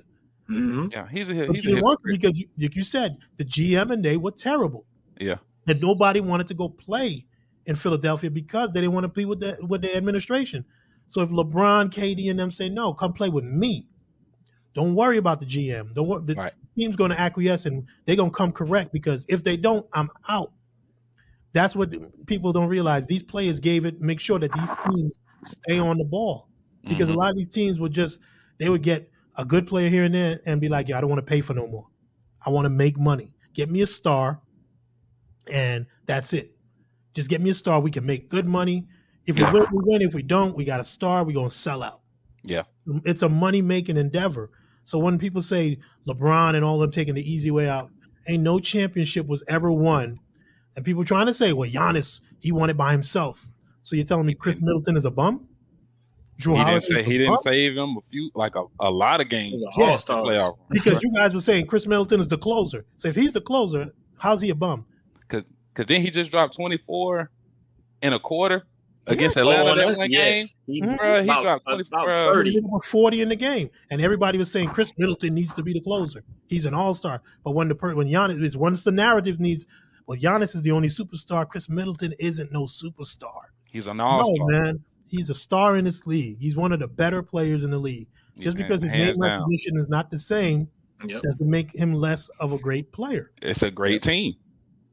Mhm. 0.50 0.92
Yeah, 0.92 1.08
he's 1.10 1.30
a 1.30 1.34
But 1.34 1.56
he's 1.56 1.66
a 1.66 1.70
you 1.70 1.76
didn't 1.76 1.84
want 1.84 2.00
to 2.06 2.12
hypocrite. 2.12 2.22
because, 2.22 2.38
you, 2.38 2.48
like 2.60 2.76
you 2.76 2.84
said, 2.84 3.18
the 3.38 3.46
GM 3.46 3.92
and 3.92 4.04
they 4.06 4.18
were 4.18 4.32
terrible. 4.32 4.86
Yeah. 5.20 5.38
And 5.68 5.82
nobody 5.82 6.22
wanted 6.22 6.46
to 6.48 6.54
go 6.54 6.70
play 6.70 7.26
in 7.66 7.76
Philadelphia 7.76 8.30
because 8.30 8.72
they 8.72 8.82
didn't 8.82 8.94
want 8.94 9.06
to 9.06 9.08
be 9.10 9.26
with 9.26 9.40
the 9.40 9.58
with 9.68 9.82
the 9.82 9.96
administration. 9.96 10.64
So 11.08 11.22
if 11.22 11.30
LeBron, 11.30 11.92
KD, 11.92 12.30
and 12.30 12.40
them 12.40 12.52
say 12.52 12.70
no, 12.70 12.94
come 12.94 13.14
play 13.14 13.30
with 13.30 13.44
me. 13.44 13.88
Don't 14.76 14.94
worry 14.94 15.18
about 15.18 15.40
the 15.40 15.46
GM. 15.46 15.94
Don't 15.96 16.08
worry. 16.08 16.22
The, 16.26 16.36
Right. 16.36 16.54
team's 16.78 16.96
going 16.98 17.10
to 17.12 17.20
acquiesce 17.20 17.66
and 17.66 17.86
they're 18.06 18.18
going 18.18 18.30
to 18.30 18.36
come 18.38 18.52
correct 18.52 18.92
because 18.94 19.26
if 19.30 19.44
they 19.44 19.58
don't, 19.58 19.88
I'm 19.94 20.10
out. 20.28 20.52
That's 21.54 21.76
what 21.76 21.92
people 22.28 22.52
don't 22.52 22.68
realize. 22.68 23.08
These 23.08 23.24
players 23.24 23.60
gave 23.62 23.86
it, 23.86 24.02
make 24.02 24.20
sure 24.20 24.38
that 24.38 24.52
these 24.52 24.70
teams 24.92 25.20
stay 25.46 25.80
on 25.80 25.98
the 25.98 26.04
ball 26.04 26.50
because 26.88 27.10
Mhm. 27.10 27.14
a 27.14 27.18
lot 27.18 27.30
of 27.30 27.38
these 27.38 27.48
teams 27.48 27.80
would 27.80 27.94
just 27.94 28.20
they 28.58 28.70
would 28.70 28.84
get 28.84 29.10
a 29.38 29.44
good 29.46 29.66
player 29.68 29.90
here 29.90 30.04
and 30.06 30.14
there 30.16 30.40
and 30.46 30.62
be 30.62 30.70
like, 30.70 30.88
yeah, 30.90 30.98
I 30.98 31.02
don't 31.02 31.10
want 31.10 31.20
to 31.26 31.30
pay 31.30 31.42
for 31.42 31.54
no 31.54 31.68
more. 31.68 31.88
I 32.46 32.50
want 32.50 32.66
to 32.66 32.70
make 32.70 32.98
money. 32.98 33.34
Get 33.54 33.70
me 33.72 33.82
a 33.82 33.88
star, 33.88 34.42
and 35.52 35.86
that's 36.06 36.34
it. 36.34 36.56
Just 37.14 37.30
get 37.30 37.42
me 37.42 37.50
a 37.50 37.54
star. 37.54 37.80
We 37.80 37.92
can 37.92 38.06
make 38.06 38.30
good 38.30 38.46
money. 38.46 38.88
If 39.26 39.36
we 39.38 39.42
Yeah. 39.42 39.52
win, 39.54 39.66
we 39.72 39.80
win. 39.84 40.02
If 40.02 40.14
we 40.14 40.24
don't, 40.24 40.56
we 40.56 40.64
got 40.66 40.80
a 40.80 40.84
star. 40.84 41.24
We're 41.24 41.34
gonna 41.36 41.50
sell 41.50 41.84
out. 41.84 42.02
Yeah. 42.44 42.64
It's 43.06 43.22
a 43.22 43.30
money 43.30 43.62
making 43.62 43.98
endeavor. 43.98 44.52
So 44.86 45.00
when 45.00 45.18
people 45.18 45.42
say 45.42 45.78
LeBron 46.08 46.56
and 46.56 46.64
all 46.64 46.76
of 46.76 46.82
them 46.82 46.92
taking 46.92 47.16
the 47.16 47.30
easy 47.32 47.52
way 47.52 47.68
out, 47.68 47.90
ain't 48.28 48.44
no 48.44 48.60
championship 48.60 49.28
was 49.28 49.44
ever 49.48 49.72
won. 49.72 50.20
And 50.76 50.86
people 50.86 51.04
trying 51.04 51.26
to 51.26 51.34
say, 51.34 51.54
well, 51.54 51.70
Giannis, 51.70 52.22
he 52.40 52.52
won 52.52 52.70
it 52.70 52.78
by 52.78 52.92
himself. 52.92 53.48
So 53.84 53.96
you're 53.96 54.06
telling 54.06 54.26
me 54.26 54.36
Khris 54.36 54.62
Middleton 54.62 54.98
is 54.98 55.06
a 55.06 55.12
bum? 55.12 55.48
Jrue 56.42 56.58
He 56.58 56.66
didn't 56.66 56.82
say 56.84 57.00
is 57.02 57.08
a 57.08 57.10
he 57.10 57.18
didn't 57.18 57.34
bum? 57.36 57.44
save 57.44 57.78
him 57.78 57.98
a 57.98 58.02
few 58.02 58.30
like 58.36 58.56
a, 58.56 58.64
a 58.80 58.90
lot 58.92 59.22
of 59.22 59.30
games. 59.30 59.54
He's 59.54 59.62
a 59.64 59.80
Yeah. 59.80 59.96
playoff 59.96 60.58
because 60.70 61.02
you 61.02 61.12
guys 61.16 61.34
were 61.34 61.42
saying 61.42 61.68
Khris 61.68 61.88
Middleton 61.88 62.20
is 62.20 62.28
the 62.28 62.38
closer. 62.38 62.86
So 62.98 63.08
if 63.08 63.16
he's 63.16 63.34
the 63.34 63.42
closer, 63.42 63.94
how's 64.20 64.42
he 64.42 64.50
a 64.50 64.56
bum? 64.56 64.86
Because 65.22 65.44
because 65.74 65.88
then 65.88 66.02
he 66.02 66.10
just 66.10 66.32
dropped 66.32 66.56
24 66.56 67.30
in 68.02 68.14
a 68.14 68.20
quarter 68.20 68.64
against 69.08 69.36
Yeah. 69.36 69.44
Atlanta 69.44 69.62
Oh, 69.64 69.66
that 69.68 69.76
that's- 69.76 69.98
one 69.98 70.10
yes. 70.12 70.56
He, 70.68 70.82
Mhm. 70.82 70.90
He 71.22 71.24
about, 71.30 71.44
dropped 71.44 71.66
20 71.66 71.84
about 71.88 72.08
bruh. 72.08 72.24
30. 72.26 72.52
He 72.52 72.60
was 72.62 72.86
40 72.86 73.22
in 73.22 73.30
the 73.30 73.36
game, 73.36 73.70
and 73.90 74.02
everybody 74.02 74.38
was 74.38 74.52
saying 74.52 74.70
Khris 74.70 74.94
Middleton 74.98 75.34
needs 75.36 75.54
to 75.54 75.64
be 75.64 75.74
the 75.74 75.82
closer. 75.82 76.24
He's 76.48 76.66
an 76.66 76.74
all 76.74 76.94
star. 76.94 77.22
But 77.44 77.54
when 77.56 77.68
the 77.68 77.76
per- 77.76 77.96
when 77.96 78.08
Giannis 78.08 78.42
is 78.44 78.58
once 78.58 78.84
the 78.84 78.92
narrative 78.92 79.40
needs, 79.40 79.68
well, 80.08 80.18
Giannis 80.20 80.56
is 80.56 80.62
the 80.64 80.72
only 80.72 80.90
superstar. 80.90 81.48
Khris 81.48 81.70
Middleton 81.70 82.14
isn't 82.20 82.52
no 82.52 82.64
superstar. 82.66 83.46
He's 83.72 83.88
an 83.88 84.00
all-star. 84.00 84.34
No, 84.38 84.46
man, 84.48 84.84
he's 85.08 85.30
a 85.30 85.34
star 85.34 85.76
in 85.76 85.86
this 85.86 86.06
league. 86.08 86.38
He's 86.40 86.56
one 86.56 86.72
of 86.72 86.80
the 86.80 86.88
better 86.88 87.22
players 87.22 87.64
in 87.64 87.72
the 87.72 87.78
league. 87.80 88.08
Just 88.40 88.58
Yeah, 88.58 88.64
because 88.64 88.82
his 88.82 88.92
name 88.92 89.14
down. 89.14 89.20
recognition 89.20 89.78
is 89.78 89.90
not 89.90 90.10
the 90.12 90.20
same 90.20 90.68
Yep. 91.08 91.22
doesn't 91.24 91.50
make 91.50 91.74
him 91.76 91.94
less 91.94 92.30
of 92.40 92.52
a 92.54 92.58
great 92.58 92.92
player. 92.92 93.32
It's 93.42 93.64
a 93.64 93.72
great 93.72 94.02
team. 94.02 94.36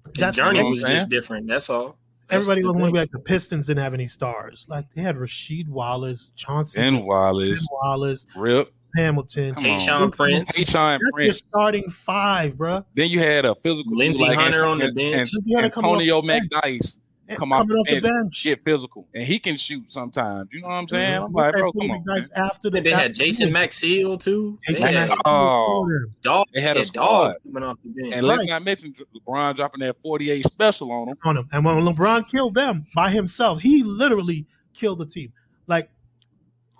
His 0.06 0.14
That's 0.20 0.36
journey 0.36 0.62
was 0.64 0.82
just 0.82 1.08
different. 1.08 1.46
That's 1.46 1.70
all. 1.70 1.96
That's 2.32 2.44
Everybody 2.48 2.62
the 2.62 2.68
was 2.68 2.74
want 2.80 2.86
to 2.86 2.92
be 2.92 2.98
like 2.98 3.10
the 3.10 3.18
Pistons 3.20 3.66
didn't 3.66 3.82
have 3.82 3.92
any 3.94 4.08
stars. 4.08 4.64
Like 4.68 4.86
they 4.94 5.02
had 5.02 5.16
Rasheed 5.16 5.68
Wallace, 5.68 6.30
Chauncey 6.34 6.80
Ben 6.80 6.94
Ben 6.94 7.04
Wallace, 7.04 7.66
Wallace, 7.70 8.26
Rip, 8.34 8.72
Hamilton. 8.96 9.54
Come. 9.54 9.64
Tayshaun 9.64 10.12
Prince. 10.16 10.50
Tayshaun 10.56 10.98
That's 10.98 11.02
your 11.02 11.10
Prince. 11.12 11.36
starting 11.38 11.90
five, 11.90 12.54
bruh. 12.54 12.84
Then 12.94 13.10
you 13.10 13.20
had 13.20 13.44
a 13.44 13.54
physical 13.54 13.84
Lindsey 13.94 14.24
dude 14.24 14.34
Hunter 14.34 14.64
on 14.64 14.78
the 14.78 14.92
bench. 14.92 15.14
Ant- 15.14 15.30
Lindsey 15.34 15.54
Hunter 15.54 15.70
coming 15.70 15.90
off 15.90 15.96
Antonio 15.98 16.20
the. 16.22 16.28
McDyess 16.28 16.94
And 16.94 17.01
come 17.28 17.52
off 17.52 17.60
coming 17.60 17.76
off 17.76 17.86
the 17.86 18.00
bench, 18.00 18.04
bench. 18.04 18.44
get 18.44 18.62
physical, 18.64 19.08
and 19.14 19.24
he 19.24 19.38
can 19.38 19.56
shoot 19.56 19.84
sometimes. 19.92 20.48
You 20.52 20.60
know 20.62 20.68
what 20.68 20.74
I'm 20.74 20.84
uh-huh. 20.84 20.94
saying? 20.96 21.14
I'm 21.14 21.32
like, 21.32 21.54
They 21.54 21.60
bro, 21.60 21.72
come 21.72 21.90
on. 21.90 22.04
guys 22.04 22.30
man. 22.36 22.44
after 22.46 22.70
the 22.70 22.74
Then 22.76 22.84
they 22.84 22.90
had 22.90 23.14
Jason 23.14 23.50
Maxiell 23.50 24.20
too. 24.22 24.58
They 24.68 24.74
had 24.80 25.08
Max- 25.08 25.20
Oh. 25.24 25.88
dog, 26.22 26.46
They 26.54 26.60
had 26.60 26.76
a 26.76 26.80
had 26.80 26.92
dogs 26.92 27.36
coming 27.44 27.62
off 27.62 27.78
the 27.84 27.90
bench. 27.90 28.14
And 28.14 28.26
let's 28.26 28.40
Right. 28.40 28.48
not 28.48 28.64
mention 28.64 28.94
LeBron 29.16 29.56
dropping 29.56 29.80
that 29.80 29.96
48 30.02 30.44
special 30.46 30.90
on 30.92 31.08
him. 31.08 31.16
on 31.24 31.36
him. 31.38 31.48
And 31.52 31.64
when 31.64 31.76
LeBron 31.76 32.28
killed 32.28 32.54
them 32.54 32.86
by 32.94 33.10
himself, 33.10 33.60
he 33.60 33.82
literally 33.82 34.46
killed 34.74 34.98
the 34.98 35.06
team. 35.06 35.32
Like 35.66 35.90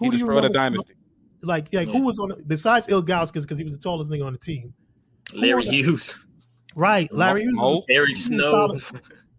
He 0.01 0.07
who 0.07 0.11
do 0.13 0.17
you 0.17 0.25
destroyed 0.25 0.31
a 0.45 0.49
remember? 0.49 0.59
dynasty. 0.59 0.95
Like, 1.43 1.73
like 1.73 1.89
Yeah. 1.89 1.93
who 1.95 2.03
was 2.03 2.19
on 2.19 2.29
the, 2.31 2.43
besides 2.47 2.87
Ilgauskas 2.87 3.43
because 3.43 3.59
he 3.59 3.65
was 3.65 3.77
the 3.77 3.83
tallest 3.83 4.11
nigga 4.11 4.25
on 4.27 4.33
the 4.33 4.39
team. 4.39 4.75
Larry 5.35 5.65
Hughes, 5.65 6.19
Right, 6.75 7.13
Larry. 7.13 7.43
Hughes 7.43 7.53
was- 7.55 7.61
Mo, 7.61 7.85
Eric 7.89 8.17
Snow. 8.17 8.79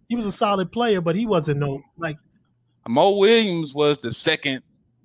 Solid. 0.04 0.10
he 0.10 0.16
was 0.16 0.26
a 0.26 0.32
solid 0.32 0.72
player, 0.72 1.02
but 1.02 1.16
he 1.16 1.26
wasn't 1.26 1.60
no 1.60 1.82
like 1.98 2.18
Mo 2.88 3.12
Williams 3.18 3.74
was 3.74 3.98
the 4.00 4.12
second 4.12 4.62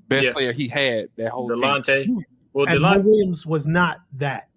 best 0.08 0.26
Yeah. 0.26 0.32
player 0.32 0.52
he 0.52 0.68
had 0.68 1.08
that 1.16 1.30
whole 1.30 1.48
team. 1.82 2.20
Well, 2.52 2.66
and 2.68 2.80
Mo 2.80 2.94
Delonte. 2.94 3.04
Williams 3.04 3.46
was 3.46 3.66
not 3.66 4.00
that. 4.14 4.48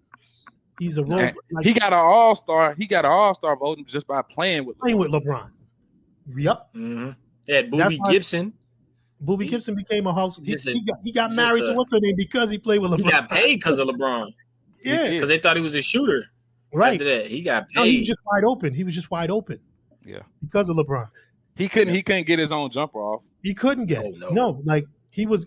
He's 0.80 0.98
a 0.98 1.04
role 1.04 1.20
like 1.52 1.64
He 1.64 1.72
got 1.72 1.92
an 1.92 1.98
all 2.00 2.34
star. 2.34 2.74
He 2.74 2.86
got 2.86 3.04
an 3.04 3.10
all 3.12 3.34
star 3.34 3.56
voting 3.56 3.84
just 3.84 4.06
by 4.06 4.22
playing 4.22 4.64
with. 4.64 4.78
playing 4.78 4.98
with 4.98 5.10
LeBron. 5.12 5.50
Yep. 6.36 6.68
Mm-hmm. 6.74 7.10
They 7.46 7.54
had 7.56 7.70
That's 7.70 7.94
Boobie 7.94 8.10
Gibson. 8.10 8.52
Boobie 9.24 9.42
He- 9.42 9.48
Gibson 9.50 9.74
became 9.76 10.06
a 10.06 10.12
house. 10.14 10.40
He, 10.42 10.52
a- 10.54 10.56
he 10.72 10.82
got, 10.82 10.98
he 11.04 11.12
got 11.12 11.32
married 11.32 11.62
a- 11.62 11.66
to 11.68 11.74
what's 11.74 11.92
her 11.92 12.00
name 12.00 12.16
because 12.16 12.50
he 12.50 12.58
played 12.58 12.80
with 12.80 12.90
LeBron. 12.90 13.04
He 13.04 13.10
got 13.10 13.30
paid 13.30 13.56
because 13.56 13.78
of 13.78 13.86
LeBron. 13.88 14.32
yeah. 14.82 15.08
Because 15.10 15.28
they 15.28 15.38
thought 15.38 15.56
he 15.56 15.62
was 15.62 15.74
a 15.76 15.82
shooter. 15.82 16.24
right. 16.72 16.94
After 16.94 17.04
that, 17.04 17.26
he 17.26 17.42
got 17.42 17.66
No, 17.74 17.84
he 17.84 17.98
was 17.98 18.08
just 18.08 18.20
wide 18.26 18.44
open. 18.44 18.74
He 18.74 18.82
was 18.82 18.94
just 18.94 19.10
wide 19.10 19.30
open. 19.30 19.60
Yeah. 20.04 20.20
Because 20.42 20.68
of 20.68 20.76
LeBron. 20.76 21.08
He 21.56 21.68
couldn't. 21.68 21.94
He 21.94 22.02
couldn't 22.02 22.26
get 22.26 22.38
his 22.38 22.50
own 22.52 22.70
jumper 22.70 22.98
off. 22.98 23.22
He 23.42 23.54
couldn't 23.54 23.86
get 23.86 24.04
Oh, 24.04 24.08
it. 24.08 24.18
no. 24.18 24.30
No. 24.30 24.62
like 24.64 24.86
he 25.10 25.26
was 25.26 25.46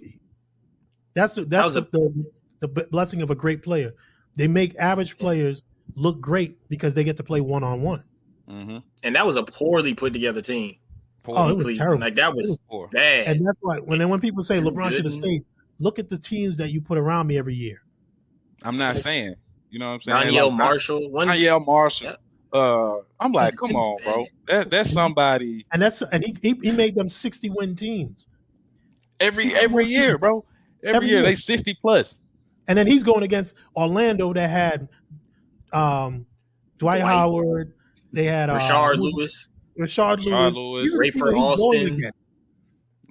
that's 1.13 1.33
the 1.33 1.45
that's 1.45 1.65
was 1.65 1.75
a- 1.77 1.81
the, 1.91 2.25
the 2.59 2.67
blessing 2.67 3.21
of 3.21 3.31
a 3.31 3.35
great 3.35 3.63
player. 3.63 3.93
They 4.35 4.47
make 4.47 4.75
average 4.77 5.17
players 5.17 5.63
look 5.95 6.19
great 6.19 6.57
because 6.69 6.93
they 6.93 7.03
get 7.03 7.17
to 7.17 7.23
play 7.23 7.41
one 7.41 7.63
on 7.63 7.81
one. 7.81 8.03
Mm-hmm. 8.49 8.77
and 9.03 9.15
that 9.15 9.25
was 9.25 9.37
a 9.37 9.43
poorly 9.43 9.95
put 9.95 10.13
together 10.13 10.39
team. 10.39 10.75
Oh, 11.27 11.49
it 11.49 11.53
was 11.55 11.63
Cleveland. 11.63 11.77
terrible. 11.79 12.01
Like 12.01 12.15
that 12.15 12.35
was 12.35 12.59
Poor. 12.69 12.87
bad. 12.89 13.25
And 13.27 13.47
that's 13.47 13.57
why 13.61 13.77
when 13.77 14.07
when 14.07 14.19
people 14.19 14.43
say 14.43 14.59
Too 14.59 14.69
LeBron 14.69 14.91
should 14.91 15.05
have 15.05 15.13
stayed, 15.15 15.43
look 15.79 15.97
at 15.97 16.09
the 16.09 16.17
teams 16.19 16.57
that 16.57 16.71
you 16.71 16.79
put 16.81 16.99
around 16.99 17.25
me 17.25 17.37
every 17.39 17.55
year. 17.55 17.81
I'm 18.61 18.77
not 18.77 18.95
saying. 18.97 19.33
You 19.71 19.79
know 19.79 19.87
what 19.87 20.07
I'm 20.07 20.23
saying? 20.23 20.33
Donyell 20.35 20.49
Like, 20.49 20.57
Marshall. 20.59 21.09
One 21.09 21.27
Donyell 21.29 21.65
Marshall. 21.65 22.07
Yep. 22.09 22.21
Uh, 22.55 23.01
I'm 23.19 23.33
like, 23.33 23.57
come 23.57 23.75
on, 23.75 24.01
bro. 24.03 24.25
That 24.47 24.69
that's 24.69 24.91
somebody 24.91 25.65
And 25.73 25.81
that's 25.81 26.01
and 26.01 26.23
he 26.23 26.37
he, 26.41 26.57
he 26.61 26.71
made 26.71 26.95
them 26.95 27.09
60 27.09 27.49
win 27.49 27.75
teams. 27.75 28.29
every 29.19 29.49
See, 29.49 29.55
every 29.55 29.85
year, 29.85 30.17
bro. 30.17 30.45
Every, 30.81 30.95
Every 30.95 31.07
year, 31.09 31.17
year. 31.17 31.25
they 31.25 31.35
60 31.35 31.77
plus. 31.81 32.19
And 32.67 32.77
then 32.77 32.87
he's 32.87 33.03
going 33.03 33.23
against 33.23 33.55
Orlando 33.75 34.31
that 34.33 34.49
had 34.49 34.87
um 35.73 36.25
Dwight, 36.77 37.01
Dwight. 37.01 37.03
Howard, 37.03 37.73
they 38.13 38.23
had 38.25 38.49
uh, 38.49 38.57
Rashard 38.57 38.99
Lewis. 38.99 39.49
Rashard 39.77 40.19
Rashard 40.19 40.55
Lewis, 40.55 40.55
Lewis. 40.55 40.83
These 40.85 40.93
are 40.93 40.97
the 40.97 41.03
Rafer 41.03 41.33
people 41.33 41.49
he's 41.49 41.59
going 41.59 41.89
Alston. 41.89 42.11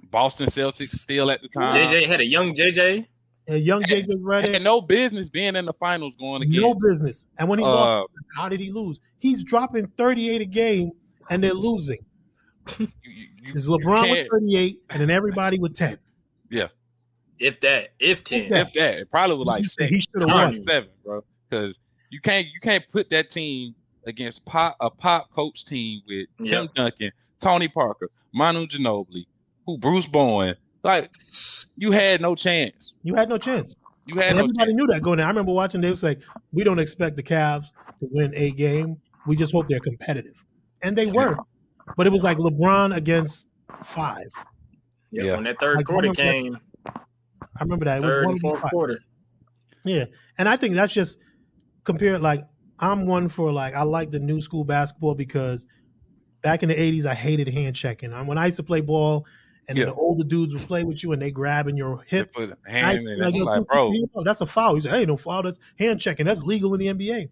Boston 0.09 0.47
Celtics 0.47 0.97
still 0.97 1.29
at 1.29 1.41
the 1.43 1.49
time. 1.49 1.71
JJ 1.73 2.07
had 2.07 2.21
a 2.21 2.25
young 2.25 2.55
JJ. 2.55 3.05
And 3.47 3.63
young 3.63 3.83
JJ 3.83 4.07
had 4.09 4.21
Redick, 4.21 4.61
no 4.63 4.81
business 4.81 5.29
being 5.29 5.55
in 5.55 5.65
the 5.65 5.73
finals 5.73 6.15
going 6.19 6.41
again. 6.41 6.61
no 6.61 6.73
business. 6.73 7.25
And 7.37 7.47
when 7.47 7.59
he 7.59 7.65
lost, 7.65 8.09
uh, 8.09 8.21
how 8.41 8.49
did 8.49 8.59
he 8.59 8.71
lose? 8.71 8.99
He's 9.19 9.43
dropping 9.43 9.87
38 9.97 10.41
a 10.41 10.45
game 10.45 10.91
and 11.29 11.43
they're 11.43 11.53
losing. 11.53 11.99
you, 12.79 12.87
you, 13.03 13.27
you, 13.43 13.53
It's 13.55 13.67
you 13.67 13.77
LeBron 13.77 14.09
with 14.09 14.27
38 14.31 14.79
and 14.89 15.01
then 15.01 15.09
everybody 15.11 15.59
with 15.59 15.75
10. 15.75 15.97
Yeah. 16.49 16.67
If 17.37 17.59
that, 17.61 17.89
if 17.99 18.23
ten. 18.23 18.49
Yeah. 18.49 18.61
if 18.61 18.73
that, 18.73 18.97
it 18.99 19.11
probably 19.11 19.35
was 19.35 19.45
like 19.45 19.63
He 19.63 19.67
six, 19.67 19.91
should 19.91 20.21
have 20.21 20.29
won. 20.31 20.63
seven, 20.63 20.89
bro. 21.03 21.21
Because 21.49 21.77
you 22.09 22.21
can't 22.21 22.47
you 22.47 22.59
can't 22.61 22.83
put 22.91 23.09
that 23.09 23.29
team 23.29 23.75
against 24.07 24.45
pop 24.45 24.77
a 24.79 24.89
pop 24.89 25.29
coach 25.31 25.65
team 25.65 26.01
with 26.07 26.27
Tim 26.37 26.63
Yep. 26.63 26.73
Duncan, 26.75 27.11
Tony 27.41 27.67
Parker, 27.67 28.09
Manu 28.33 28.65
Ginobili, 28.67 29.25
who 29.65 29.77
Bruce 29.77 30.07
Bowen. 30.07 30.55
Like 30.83 31.11
you 31.77 31.91
had 31.91 32.21
no 32.21 32.35
chance. 32.35 32.93
You 33.03 33.15
had 33.15 33.29
no 33.29 33.37
chance. 33.37 33.75
You 34.07 34.15
had 34.15 34.29
And 34.29 34.37
no 34.37 34.43
everybody 34.43 34.71
chance. 34.71 34.79
knew 34.81 34.87
that 34.87 35.01
going 35.01 35.19
in. 35.19 35.25
I 35.25 35.27
remember 35.29 35.51
watching, 35.53 35.81
they 35.81 35.89
was 35.89 36.03
like, 36.03 36.21
we 36.51 36.63
don't 36.63 36.79
expect 36.79 37.15
the 37.15 37.23
Cavs 37.23 37.65
to 37.99 38.07
win 38.11 38.31
a 38.35 38.51
game. 38.51 38.97
We 39.27 39.35
just 39.35 39.51
hope 39.51 39.67
they're 39.67 39.79
competitive. 39.79 40.35
And 40.81 40.95
they 40.95 41.07
were. 41.07 41.37
But 41.97 42.07
it 42.07 42.11
was 42.11 42.21
like 42.23 42.37
LeBron 42.37 42.95
against 42.95 43.49
five. 43.83 44.31
Yeah. 45.11 45.23
Yeah. 45.23 45.35
When 45.35 45.43
that 45.45 45.59
third 45.59 45.77
Like, 45.77 45.85
quarter 45.85 46.07
one 46.09 46.11
of 46.11 46.17
them- 46.17 46.31
came, 46.31 46.57
I 47.57 47.63
remember 47.63 47.85
that. 47.85 47.97
It 47.97 48.01
was 48.05 48.09
third 48.11 48.25
and 48.29 48.39
fourth 48.41 48.61
five. 48.61 48.71
quarter. 48.71 48.99
Yeah, 49.85 50.05
and 50.37 50.49
I 50.49 50.57
think 50.57 50.75
that's 50.75 50.93
just 50.93 51.17
compared. 51.83 52.21
Like 52.21 52.43
I'm 52.79 53.05
one 53.05 53.29
for 53.29 53.51
like 53.53 53.75
I 53.75 53.83
like 53.83 54.11
the 54.11 54.19
new 54.19 54.41
school 54.41 54.63
basketball 54.65 55.13
because 55.15 55.65
back 56.41 56.63
in 56.63 56.69
the 56.69 56.75
'80s 56.75 57.05
I 57.05 57.13
hated 57.13 57.47
hand 57.47 57.75
checking. 57.75 58.11
I, 58.11 58.23
when 58.23 58.37
I 58.37 58.47
used 58.47 58.57
to 58.57 58.63
play 58.63 58.81
ball, 58.81 59.25
and 59.67 59.77
Yeah. 59.77 59.85
the 59.85 59.93
older 59.93 60.23
dudes 60.23 60.53
would 60.53 60.67
play 60.67 60.83
with 60.83 61.03
you 61.03 61.11
and 61.13 61.21
they 61.21 61.31
grabbing 61.31 61.75
your 61.77 62.03
They 62.09 62.17
hip. 62.17 62.33
put 62.33 62.49
a 62.51 62.57
I 62.67 62.71
hand 62.71 62.93
used 62.93 63.07
in 63.09 63.15
be 63.19 63.21
it. 63.21 63.27
I'm 63.27 63.33
yo, 63.35 63.43
like, 63.45 63.67
bro, 63.67 63.91
put- 63.91 64.13
put- 64.13 64.25
that's 64.25 64.41
a 64.41 64.45
foul. 64.45 64.75
He 64.75 64.81
said, 64.81 64.91
"Hey, 64.91 65.05
no 65.05 65.17
foul. 65.17 65.43
That's 65.43 65.59
hand 65.79 65.99
checking. 65.99 66.25
That's 66.25 66.43
legal 66.43 66.73
in 66.73 66.79
the 66.79 66.87
NBA." 66.87 67.29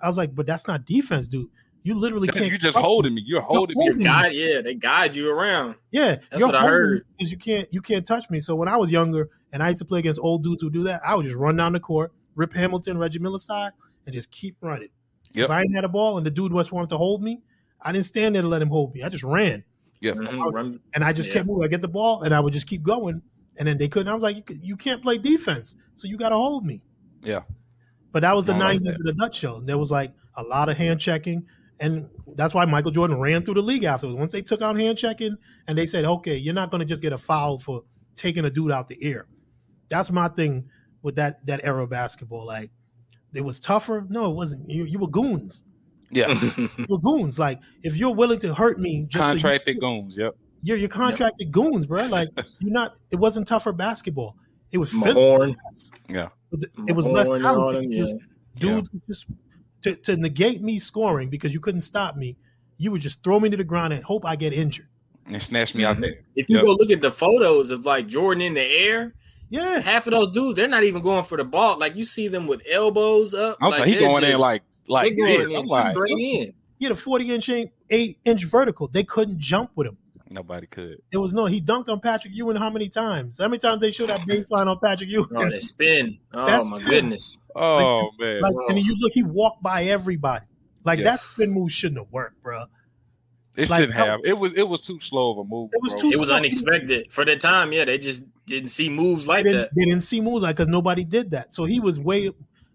I 0.00 0.06
was 0.08 0.16
like, 0.16 0.34
"But 0.34 0.46
that's 0.46 0.66
not 0.66 0.84
defense, 0.86 1.28
dude. 1.28 1.48
You 1.82 1.94
literally 1.94 2.28
can't. 2.28 2.46
You're 2.48 2.56
just 2.56 2.74
touch 2.74 2.82
me. 2.82 2.86
holding 2.86 3.14
me. 3.14 3.22
You're 3.26 3.42
holding 3.42 3.76
me. 3.78 3.84
holding 3.84 3.98
me. 3.98 4.04
Guide, 4.04 4.32
yeah, 4.34 4.60
they 4.62 4.74
guide 4.74 5.14
you 5.14 5.30
around. 5.30 5.74
Yeah, 5.90 6.16
That's 6.30 6.38
you're 6.40 6.48
what 6.48 6.54
I 6.54 6.66
heard. 6.66 6.98
me 7.00 7.04
Because 7.18 7.30
you 7.32 7.36
can't 7.38 7.68
you 7.72 7.82
can't 7.82 8.06
touch 8.06 8.30
me. 8.30 8.40
So 8.40 8.54
when 8.56 8.68
I 8.68 8.76
was 8.78 8.90
younger 8.90 9.28
and 9.52 9.62
I 9.62 9.68
used 9.68 9.80
to 9.80 9.84
play 9.84 9.98
against 9.98 10.18
old 10.20 10.42
dudes 10.42 10.62
who 10.62 10.70
do 10.70 10.82
that, 10.84 11.02
I 11.06 11.14
would 11.14 11.24
just 11.24 11.36
run 11.36 11.56
down 11.56 11.74
the 11.74 11.80
court, 11.80 12.12
rip 12.36 12.54
Hamilton, 12.54 12.96
Reggie 12.96 13.18
Miller 13.18 13.38
side, 13.38 13.72
and 14.06 14.14
just 14.14 14.30
keep 14.30 14.56
running. 14.62 14.88
Yep. 15.34 15.44
If 15.44 15.50
I 15.50 15.60
ain't 15.60 15.74
had 15.74 15.84
a 15.84 15.88
ball 15.90 16.16
and 16.16 16.24
the 16.26 16.30
dude 16.30 16.52
just 16.52 16.72
wanted 16.72 16.88
to 16.90 16.96
hold 16.96 17.22
me, 17.22 17.42
I 17.82 17.92
didn't 17.92 18.06
stand 18.06 18.34
there 18.34 18.42
to 18.42 18.48
let 18.48 18.62
him 18.62 18.68
hold 18.70 18.94
me. 18.94 19.02
I 19.02 19.10
just 19.10 19.24
ran 19.24 19.62
Yeah. 20.04 20.12
Mhm, 20.12 20.52
run- 20.52 20.80
and 20.94 21.02
I 21.04 21.12
just 21.12 21.28
Yeah. 21.28 21.34
kept 21.36 21.46
moving. 21.48 21.64
I 21.64 21.68
get 21.68 21.82
the 21.82 21.88
ball 21.88 22.22
and 22.22 22.34
I 22.34 22.40
would 22.40 22.52
just 22.52 22.66
keep 22.66 22.82
going. 22.82 23.22
And 23.58 23.68
then 23.68 23.78
they 23.78 23.88
couldn't. 23.88 24.08
I 24.08 24.14
was 24.14 24.22
like, 24.22 24.50
you, 24.62 24.76
can't 24.76 25.00
play 25.02 25.16
defense, 25.16 25.76
so 25.94 26.08
you 26.08 26.16
got 26.16 26.30
to 26.30 26.34
hold 26.36 26.66
me. 26.66 26.82
Yeah. 27.22 27.42
But 28.10 28.20
that 28.22 28.34
was 28.34 28.44
the 28.46 28.52
I 28.54 28.58
like 28.58 28.80
'90s 28.80 28.98
in 29.00 29.08
a 29.08 29.12
nutshell. 29.12 29.56
And 29.56 29.68
There 29.68 29.78
was 29.78 29.90
like 29.92 30.12
a 30.36 30.42
lot 30.42 30.68
of 30.68 30.76
hand 30.76 31.00
checking, 31.00 31.46
and 31.80 32.08
that's 32.36 32.52
why 32.52 32.64
Michael 32.64 32.90
Jordan 32.90 33.18
ran 33.20 33.42
through 33.42 33.54
the 33.54 33.62
league 33.62 33.84
afterwards. 33.84 34.18
Once 34.18 34.32
they 34.32 34.42
took 34.42 34.60
out 34.62 34.76
hand 34.76 34.98
checking, 34.98 35.36
and 35.68 35.78
they 35.78 35.86
said, 35.86 36.04
"Okay, 36.04 36.36
you're 36.36 36.54
not 36.54 36.70
going 36.70 36.80
to 36.80 36.84
just 36.84 37.00
get 37.02 37.12
a 37.12 37.18
foul 37.18 37.58
for 37.58 37.82
taking 38.16 38.44
a 38.44 38.50
dude 38.50 38.70
out 38.72 38.88
the 38.88 38.98
air." 39.02 39.26
That's 39.88 40.10
my 40.10 40.28
thing 40.28 40.68
with 41.02 41.14
that 41.16 41.44
that 41.46 41.60
era 41.64 41.84
of 41.84 41.90
basketball. 41.90 42.44
Like, 42.46 42.70
it 43.34 43.44
was 43.44 43.58
tougher. 43.60 44.04
No, 44.08 44.30
it 44.30 44.34
wasn't. 44.34 44.68
You, 44.70 44.84
you 44.84 44.98
were 44.98 45.08
goons. 45.08 45.62
Yeah, 46.10 46.28
You 46.78 46.86
were 46.88 46.98
goons. 46.98 47.38
Like, 47.38 47.60
if 47.82 47.96
you're 47.96 48.14
willing 48.14 48.40
to 48.40 48.54
hurt 48.54 48.78
me, 48.80 49.06
just 49.08 49.14
so 49.14 49.18
you- 49.28 49.32
contracted 49.40 49.80
goons. 49.80 50.16
Yep. 50.16 50.34
you're 50.62 50.76
you're 50.76 50.88
contracted 50.88 51.50
goons, 51.52 51.86
bro. 51.86 52.06
Like, 52.06 52.28
you're 52.60 52.72
not. 52.72 52.94
It 53.10 53.16
wasn't 53.16 53.46
tougher 53.48 53.72
basketball. 53.72 54.36
It 54.72 54.78
was 54.78 54.90
physical. 54.90 55.22
Mahorn, 55.38 55.56
Yeah. 56.08 56.28
It 56.88 56.92
was 56.92 57.06
less 57.06 57.28
Mahorn 57.28 57.34
and 57.36 57.42
talented. 57.44 57.84
them, 57.84 57.92
It 57.92 58.02
was 58.02 58.12
yeah. 58.12 58.18
dudes 58.58 58.90
who 58.90 59.00
just 59.08 59.26
to, 59.82 59.94
to 59.96 60.16
negate 60.16 60.62
me 60.62 60.78
scoring 60.78 61.28
because 61.30 61.52
you 61.52 61.60
couldn't 61.60 61.82
stop 61.82 62.16
me. 62.16 62.36
You 62.78 62.90
would 62.92 63.00
just 63.00 63.22
throw 63.22 63.38
me 63.38 63.50
to 63.50 63.56
the 63.56 63.64
ground 63.64 63.92
and 63.92 64.02
hope 64.02 64.24
I 64.26 64.34
get 64.36 64.52
injured. 64.52 64.88
And 65.26 65.40
snatch 65.42 65.74
me 65.74 65.84
out 65.84 65.96
mhm. 65.98 66.00
there. 66.02 66.14
If 66.36 66.48
you 66.48 66.56
Yep. 66.56 66.64
go 66.64 66.72
look 66.72 66.90
at 66.90 67.00
the 67.02 67.10
photos 67.10 67.70
of 67.70 67.84
like 67.86 68.06
Jordan 68.08 68.42
in 68.42 68.54
the 68.54 68.62
air, 68.62 69.14
Yeah, 69.50 69.78
half 69.80 70.06
of 70.06 70.12
those 70.12 70.30
dudes 70.32 70.56
they're 70.56 70.66
not 70.68 70.82
even 70.84 71.02
going 71.02 71.22
for 71.24 71.36
the 71.38 71.44
ball. 71.44 71.78
Like 71.78 71.94
you 71.96 72.04
see 72.04 72.28
them 72.28 72.46
with 72.46 72.62
elbows 72.70 73.32
up. 73.34 73.58
I'm 73.60 73.70
like 73.70 73.80
like, 73.80 73.88
he 73.88 73.94
they're 73.94 74.08
going 74.08 74.24
in 74.24 74.38
like 74.38 74.62
like 74.88 75.14
they're 75.16 75.46
this. 75.46 75.50
I'm 75.56 75.66
like, 75.66 75.92
straight 75.94 76.10
in. 76.12 76.54
he 76.78 76.84
had 76.84 76.92
a 76.92 76.96
40 76.96 77.30
inch, 77.34 77.50
eight 77.90 78.18
inch 78.24 78.44
vertical. 78.44 78.88
They 78.88 79.04
couldn't 79.04 79.38
jump 79.38 79.70
with 79.74 79.86
him. 79.88 79.96
nobody 80.30 80.66
could. 80.66 81.00
It 81.12 81.18
was 81.18 81.32
no. 81.32 81.46
He 81.46 81.60
dunked 81.60 81.88
on 81.88 82.00
Patrick 82.00 82.34
Ewing 82.34 82.56
how 82.56 82.70
many 82.70 82.88
times? 82.88 83.38
How 83.38 83.48
many 83.48 83.58
times 83.58 83.80
they 83.80 83.90
showed 83.90 84.08
that 84.08 84.20
baseline 84.20 84.66
on 84.66 84.78
Patrick 84.80 85.10
Ewing? 85.10 85.28
Oh, 85.34 85.48
that 85.48 85.62
spin. 85.62 86.18
Oh 86.34 86.46
That's 86.46 86.70
my 86.70 86.78
good. 86.78 86.86
goodness. 86.88 87.38
Oh 87.54 88.10
man. 88.18 88.40
like, 88.42 88.54
and 88.68 88.78
you 88.78 88.96
look, 88.98 89.12
he 89.14 89.22
walked 89.22 89.62
by 89.62 89.84
everybody. 89.84 90.44
Like 90.84 90.98
Yeah. 90.98 91.04
that 91.12 91.20
spin 91.20 91.50
move 91.50 91.70
shouldn't 91.72 91.98
have 92.00 92.10
worked, 92.12 92.42
bro. 92.42 92.64
It 93.56 93.70
Like, 93.70 93.80
shouldn't 93.82 93.96
have. 93.96 94.20
It 94.24 94.36
was 94.36 94.52
it 94.54 94.68
was 94.68 94.80
too 94.80 94.98
slow 94.98 95.30
of 95.30 95.38
a 95.38 95.44
move. 95.44 95.70
It 95.72 95.80
was 95.82 95.92
bro. 95.92 96.00
too- 96.02 96.10
It 96.10 96.18
was 96.18 96.28
unexpected 96.30 97.12
for 97.12 97.24
the 97.24 97.36
time. 97.36 97.72
Yeah, 97.72 97.84
they 97.84 97.98
just 97.98 98.24
didn't 98.46 98.70
see 98.70 98.90
moves 98.90 99.28
like 99.28 99.44
They 99.44 99.52
that. 99.52 99.70
they 99.76 99.84
didn't 99.84 100.02
see 100.02 100.20
moves 100.20 100.42
like 100.42 100.56
because 100.56 100.68
nobody 100.68 101.04
did 101.04 101.30
that. 101.30 101.52
So 101.52 101.64
he 101.64 101.78
was 101.78 102.00
way. 102.00 102.30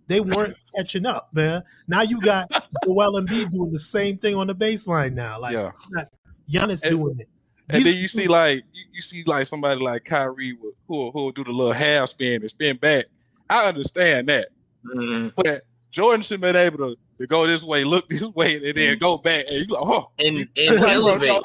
They 0.09 0.19
weren't 0.19 0.57
catching 0.75 1.05
up, 1.05 1.29
man. 1.33 1.63
Now 1.87 2.01
you 2.01 2.19
got 2.19 2.49
Joel 2.83 3.21
Embiid 3.21 3.51
doing 3.51 3.71
the 3.71 3.79
same 3.79 4.17
thing 4.17 4.35
on 4.35 4.47
the 4.47 4.55
baseline 4.55 5.13
now. 5.13 5.39
Like 5.39 5.53
yeah. 5.53 5.71
Giannis 6.51 6.81
And- 6.83 6.97
doing 6.97 7.19
it. 7.19 7.29
And 7.71 7.85
These- 7.85 7.93
then 7.93 8.01
you 8.01 8.07
see 8.07 8.27
like 8.27 8.63
you, 8.73 8.83
you 8.91 9.01
see 9.01 9.23
like 9.25 9.45
somebody 9.47 9.79
like 9.79 10.03
Kyrie 10.03 10.53
will, 10.59 10.71
who 10.87 11.11
who'll 11.11 11.31
do 11.31 11.43
the 11.43 11.51
little 11.51 11.71
half 11.73 12.09
spin 12.09 12.41
and 12.41 12.49
spin 12.49 12.77
back. 12.77 13.05
I 13.49 13.67
understand 13.67 14.27
that, 14.29 14.49
Mhm. 14.85 15.33
but 15.35 15.63
Jordan 15.91 16.21
should 16.23 16.41
have 16.41 16.53
been 16.53 16.55
able 16.55 16.77
to, 16.79 16.95
to 17.19 17.27
go 17.27 17.45
this 17.47 17.61
way, 17.63 17.83
look 17.83 18.09
this 18.09 18.23
way, 18.35 18.55
and 18.55 18.75
then 18.75 18.97
go 18.97 19.17
back. 19.17 19.45
And 19.47 19.57
you 19.57 19.65
like, 19.65 19.83
oh, 19.83 20.09
And 20.17 20.37
and 20.57 20.79
elevate 20.79 21.43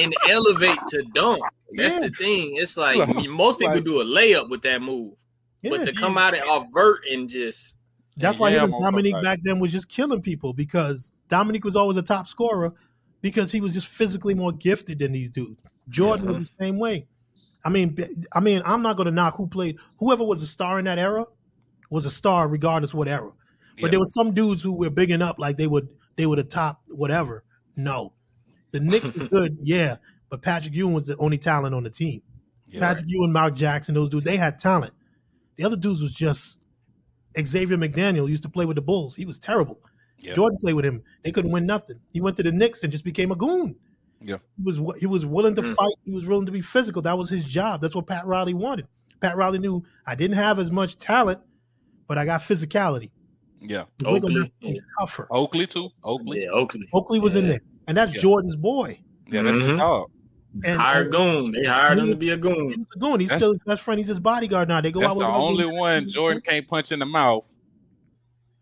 and 0.00 0.14
elevate 0.28 0.78
to 0.90 1.02
dunk. 1.14 1.42
That's 1.72 1.96
Yeah. 1.96 2.02
the 2.02 2.10
thing. 2.10 2.52
It's 2.54 2.76
like 2.76 2.98
Like- 2.98 3.28
most 3.28 3.58
people 3.58 3.74
like- 3.74 3.84
do 3.84 4.00
a 4.00 4.04
layup 4.04 4.48
with 4.50 4.62
that 4.62 4.80
move, 4.82 5.14
Yeah, 5.62 5.70
but 5.70 5.84
to 5.86 5.92
come 5.92 6.16
out 6.16 6.34
and 6.34 6.42
avert 6.48 7.00
and 7.10 7.28
just 7.28 7.74
that's 8.16 8.36
and 8.36 8.40
why 8.40 8.54
even 8.54 8.70
Dominique 8.70 9.22
back 9.22 9.40
then 9.42 9.58
was 9.60 9.72
just 9.72 9.88
killing 9.88 10.20
people 10.20 10.52
because 10.52 11.12
Dominique 11.28 11.64
was 11.64 11.76
always 11.76 11.96
a 11.96 12.02
top 12.02 12.28
scorer 12.28 12.72
because 13.22 13.52
he 13.52 13.60
was 13.60 13.72
just 13.72 13.86
physically 13.86 14.34
more 14.34 14.52
gifted 14.52 14.98
than 14.98 15.12
these 15.12 15.30
dudes. 15.30 15.60
Jordan 15.88 16.28
was 16.28 16.48
the 16.48 16.54
same 16.64 16.78
way. 16.78 17.06
I 17.64 17.68
mean, 17.68 17.96
I 18.32 18.40
mean, 18.40 18.62
I'm 18.64 18.82
not 18.82 18.96
going 18.96 19.06
to 19.06 19.12
knock 19.12 19.36
who 19.36 19.46
played. 19.46 19.76
Whoever 19.98 20.24
was 20.24 20.42
a 20.42 20.46
star 20.46 20.78
in 20.78 20.86
that 20.86 20.98
era 20.98 21.26
was 21.90 22.06
a 22.06 22.10
star, 22.10 22.48
regardless 22.48 22.94
what 22.94 23.08
era. 23.08 23.30
But 23.76 23.84
Yeah. 23.84 23.88
there 23.90 23.98
were 24.00 24.06
some 24.06 24.32
dudes 24.32 24.62
who 24.62 24.72
were 24.72 24.90
bigging 24.90 25.22
up 25.22 25.38
like 25.38 25.56
they 25.56 25.66
would 25.66 25.88
they 26.16 26.26
would 26.26 26.38
have 26.38 26.48
top 26.48 26.82
whatever. 26.88 27.44
No, 27.76 28.12
the 28.72 28.80
Knicks 28.80 29.14
were 29.14 29.28
good, 29.28 29.58
yeah, 29.62 29.96
but 30.28 30.42
Patrick 30.42 30.74
Ewing 30.74 30.92
was 30.94 31.06
the 31.06 31.16
only 31.16 31.38
talent 31.38 31.74
on 31.74 31.82
the 31.82 31.90
team. 31.90 32.22
Yeah. 32.68 32.80
Patrick 32.80 33.06
Ewing, 33.08 33.32
Mark 33.32 33.54
Jackson, 33.56 33.94
those 33.94 34.10
dudes, 34.10 34.24
they 34.24 34.36
had 34.36 34.58
talent. 34.58 34.92
The 35.56 35.64
other 35.64 35.76
dudes 35.76 36.02
was 36.02 36.12
just 36.12 36.59
Xavier 37.40 37.76
McDaniel 37.76 38.28
used 38.28 38.42
to 38.42 38.48
play 38.48 38.64
with 38.64 38.74
the 38.76 38.82
Bulls. 38.82 39.14
He 39.16 39.24
was 39.26 39.38
terrible. 39.38 39.80
Yeah. 40.18 40.32
Jordan 40.34 40.58
played 40.60 40.74
with 40.74 40.84
him. 40.84 41.02
They 41.24 41.32
couldn't 41.32 41.50
win 41.50 41.64
nothing. 41.66 41.98
He 42.12 42.20
went 42.20 42.36
to 42.38 42.42
the 42.42 42.52
Knicks 42.52 42.82
and 42.82 42.92
just 42.92 43.04
became 43.04 43.30
a 43.30 43.36
goon. 43.36 43.74
Yeah. 44.20 44.36
He 44.58 44.62
was 44.62 44.96
he 45.00 45.06
was 45.06 45.24
willing 45.24 45.54
to 45.54 45.62
Mm. 45.62 45.74
fight. 45.74 45.94
He 46.04 46.10
was 46.10 46.26
willing 46.26 46.44
to 46.46 46.52
be 46.52 46.60
physical. 46.60 47.00
That 47.02 47.16
was 47.16 47.30
his 47.30 47.44
job. 47.44 47.80
That's 47.80 47.94
what 47.94 48.06
Pat 48.06 48.26
Riley 48.26 48.52
wanted. 48.52 48.86
Pat 49.20 49.36
Riley 49.36 49.58
knew 49.58 49.82
I 50.06 50.14
didn't 50.14 50.36
have 50.36 50.58
as 50.58 50.70
much 50.70 50.98
talent, 50.98 51.40
but 52.06 52.18
I 52.18 52.24
got 52.26 52.40
physicality. 52.42 53.10
yeah. 53.62 53.84
Oakley, 54.04 54.50
yeah. 54.60 54.80
tougher. 54.98 55.26
Oakley 55.30 55.66
too. 55.66 55.90
Oakley. 56.04 56.42
yeah, 56.42 56.48
Oakley. 56.50 56.86
Oakley 56.92 57.20
was 57.20 57.36
in 57.36 57.46
there, 57.46 57.60
and 57.86 57.96
that's 57.96 58.14
Yeah. 58.14 58.20
Jordan's 58.20 58.56
boy. 58.56 58.98
Yeah, 59.30 59.42
that's 59.42 59.58
his 59.58 59.70
Mhm. 59.70 59.78
dog. 59.78 60.10
And, 60.64 60.80
Hired 60.80 61.06
and 61.06 61.12
goon. 61.12 61.52
They 61.52 61.64
hired 61.68 61.98
him 61.98 62.08
to 62.08 62.16
be 62.16 62.30
a 62.30 62.36
goon. 62.36 62.68
was 62.78 62.86
a 62.96 62.98
goon. 62.98 63.20
He's 63.20 63.28
That's- 63.28 63.40
still 63.40 63.50
his 63.52 63.60
best 63.64 63.82
friend. 63.82 63.98
He's 63.98 64.08
his 64.08 64.18
bodyguard 64.20 64.68
now. 64.68 64.80
They 64.80 64.90
go 64.92 65.00
That's 65.00 65.12
out 65.12 65.18
the 65.18 65.26
with 65.26 65.34
only 65.34 65.66
one 65.66 66.08
Jordan 66.08 66.42
can't 66.44 66.66
punch 66.66 66.90
in 66.92 66.98
the 66.98 67.06
mouth 67.06 67.44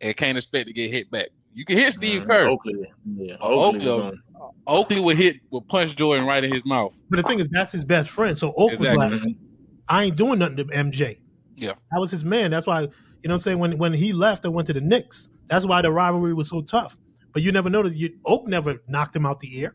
and 0.00 0.16
can't 0.16 0.36
expect 0.36 0.66
to 0.68 0.72
get 0.72 0.90
hit 0.90 1.10
back. 1.10 1.28
You 1.54 1.64
can 1.64 1.76
hit 1.78 1.92
Steve 1.94 2.22
Mhm. 2.22 2.26
Kerr. 2.26 2.46
Oakley. 2.48 2.74
Yeah, 3.16 3.36
Oakley, 3.40 3.88
Oakley. 3.88 4.18
Oakley 4.66 5.00
would 5.00 5.16
hit 5.16 5.36
would 5.50 5.66
punch 5.68 5.96
Jordan 5.96 6.26
right 6.26 6.44
in 6.44 6.52
his 6.52 6.64
mouth. 6.64 6.92
But 7.10 7.16
the 7.16 7.22
thing 7.24 7.40
is, 7.40 7.48
that's 7.48 7.72
his 7.72 7.84
best 7.84 8.10
friend. 8.10 8.38
So 8.38 8.52
Oak 8.56 8.72
Exactly. 8.72 9.08
was 9.08 9.22
like, 9.24 9.36
I 9.88 10.04
ain't 10.04 10.16
doing 10.16 10.38
nothing 10.38 10.58
to 10.58 10.64
MJ. 10.66 11.18
Yeah. 11.56 11.72
That 11.90 12.00
was 12.00 12.10
his 12.10 12.24
man. 12.24 12.50
That's 12.50 12.66
why, 12.66 12.82
you 12.82 12.86
know 12.86 12.90
what 13.22 13.32
I'm 13.32 13.38
saying? 13.38 13.58
When 13.58 13.78
when 13.78 13.92
he 13.94 14.12
left 14.12 14.44
and 14.44 14.54
went 14.54 14.66
to 14.68 14.74
the 14.74 14.80
Knicks, 14.82 15.30
that's 15.48 15.64
why 15.66 15.82
the 15.82 15.90
rivalry 15.90 16.34
was 16.34 16.48
so 16.48 16.60
tough. 16.60 16.96
But 17.32 17.42
you 17.42 17.50
never 17.50 17.70
noticed 17.70 17.96
you 17.96 18.10
Oak 18.26 18.46
never 18.46 18.80
knocked 18.86 19.16
him 19.16 19.26
out 19.26 19.40
the 19.40 19.62
air. 19.64 19.74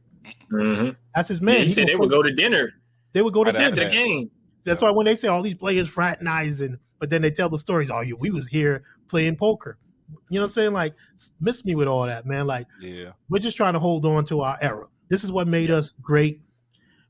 Mhm. 0.52 0.96
That's 1.16 1.30
his 1.30 1.40
Yeah, 1.40 1.46
man. 1.46 1.56
he 1.58 1.62
He 1.64 1.68
said 1.70 1.88
they 1.88 1.96
would- 1.96 2.02
would 2.10 2.12
go 2.12 2.24
to 2.24 2.32
dinner 2.32 2.74
they 3.14 3.22
would 3.22 3.34
go 3.34 3.44
to 3.44 3.52
Right 3.52 3.60
dinner. 3.60 3.70
after 3.70 3.84
the 3.84 3.90
game. 3.92 4.32
That's 4.66 4.82
why 4.82 4.90
when 4.90 5.06
they 5.06 5.14
say 5.14 5.28
all 5.28 5.44
these 5.44 5.54
players 5.54 5.88
fraternizing, 5.88 6.80
but 7.00 7.12
then 7.12 7.22
they 7.22 7.30
tell 7.30 7.48
the 7.48 7.60
stories, 7.60 7.92
oh, 7.92 8.02
you, 8.02 8.16
we 8.18 8.32
was 8.32 8.48
here 8.48 8.84
playing 9.08 9.36
poker. 9.36 9.78
You 10.32 10.40
know 10.40 10.42
what 10.42 10.48
I'm 10.48 10.54
saying? 10.54 10.74
Like, 10.74 10.96
miss 11.40 11.64
me 11.64 11.76
with 11.76 11.88
all 11.88 12.06
that, 12.08 12.26
man. 12.26 12.48
Like, 12.48 12.66
Yeah. 12.82 13.12
we're 13.30 13.38
just 13.40 13.56
trying 13.56 13.74
to 13.74 13.80
hold 13.80 14.04
on 14.06 14.26
to 14.26 14.42
our 14.42 14.58
era. 14.62 14.88
This 15.10 15.24
is 15.24 15.32
what 15.32 15.48
made 15.48 15.70
us 15.70 15.94
great. 16.02 16.42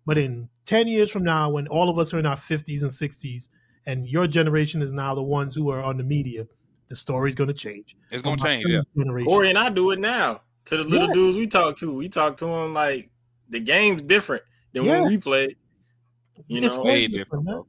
But 0.05 0.17
in 0.17 0.49
10 0.65 0.87
years 0.89 1.09
from 1.09 1.23
now, 1.23 1.49
when 1.51 1.67
all 1.67 1.89
of 1.89 1.97
us 1.97 2.13
are 2.13 2.19
in 2.19 2.25
our 2.25 2.35
50s 2.35 2.81
and 2.83 2.91
60s, 2.93 3.47
and 3.85 4.07
your 4.07 4.27
generation 4.27 4.81
is 4.81 4.91
now 4.91 5.15
the 5.15 5.23
ones 5.23 5.55
who 5.55 5.69
are 5.69 5.81
on 5.81 5.95
the 5.97 6.03
media, 6.03 6.47
the 6.89 6.95
story's 6.97 7.35
going 7.35 7.47
to 7.47 7.53
change. 7.53 7.95
It's 8.11 8.21
gonna 8.21 8.35
change, 8.45 8.63
yeah. 8.67 8.81
Generation. 8.97 9.27
Corey 9.27 9.49
and 9.49 9.57
I 9.57 9.69
do 9.69 9.91
it 9.91 9.99
now. 9.99 10.41
To 10.65 10.77
the 10.77 10.83
little 10.83 11.07
Yeah. 11.07 11.13
dudes 11.13 11.37
we 11.37 11.47
talk 11.47 11.77
to, 11.77 11.93
we 11.93 12.09
talk 12.09 12.35
to 12.37 12.45
them 12.45 12.73
like 12.73 13.09
the 13.53 13.59
game's 13.61 14.01
different 14.01 14.43
than 14.73 14.84
Yeah. 14.84 15.01
when 15.01 15.09
we 15.11 15.17
played. 15.17 15.55
You 16.47 16.61
It's 16.63 16.73
know, 16.75 16.84
way 16.84 16.91
Way 16.91 17.07
different, 17.07 17.25
different, 17.25 17.45
man. 17.45 17.63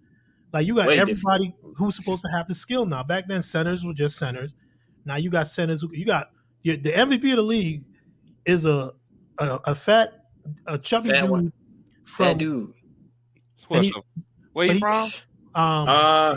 Like 0.53 0.67
you 0.67 0.75
got 0.75 0.87
Way 0.89 0.99
everybody 0.99 1.55
who's 1.77 1.95
supposed 1.97 2.23
to 2.23 2.29
have 2.37 2.49
the 2.49 2.55
skill 2.55 2.87
now. 2.87 3.03
Back 3.03 3.29
then, 3.29 3.43
centers 3.43 3.85
were 3.85 3.93
just 3.95 4.17
centers. 4.17 4.53
Now 5.05 5.17
you 5.17 5.31
got 5.31 5.47
centers. 5.47 5.83
Who, 5.83 5.91
you 5.93 6.05
got 6.05 6.31
you, 6.63 6.77
the 6.77 6.91
MVP 6.93 7.31
of 7.33 7.37
the 7.37 7.43
league 7.43 7.85
is 8.47 8.65
a 8.65 8.93
a, 9.39 9.61
a 9.67 9.75
fat, 9.75 10.25
a 10.67 10.79
chubby 10.79 11.11
Fat 11.11 11.23
dude 11.23 11.31
one. 11.31 11.53
from 12.07 12.25
that 12.27 12.39
dude. 12.39 12.73
What's 13.69 13.87
he- 13.87 13.95
up? 13.95 14.07
Where 14.53 14.67
you 14.67 14.73
he- 14.75 14.79
from? 14.79 14.95
um 15.55 15.85
Uh, 15.89 16.37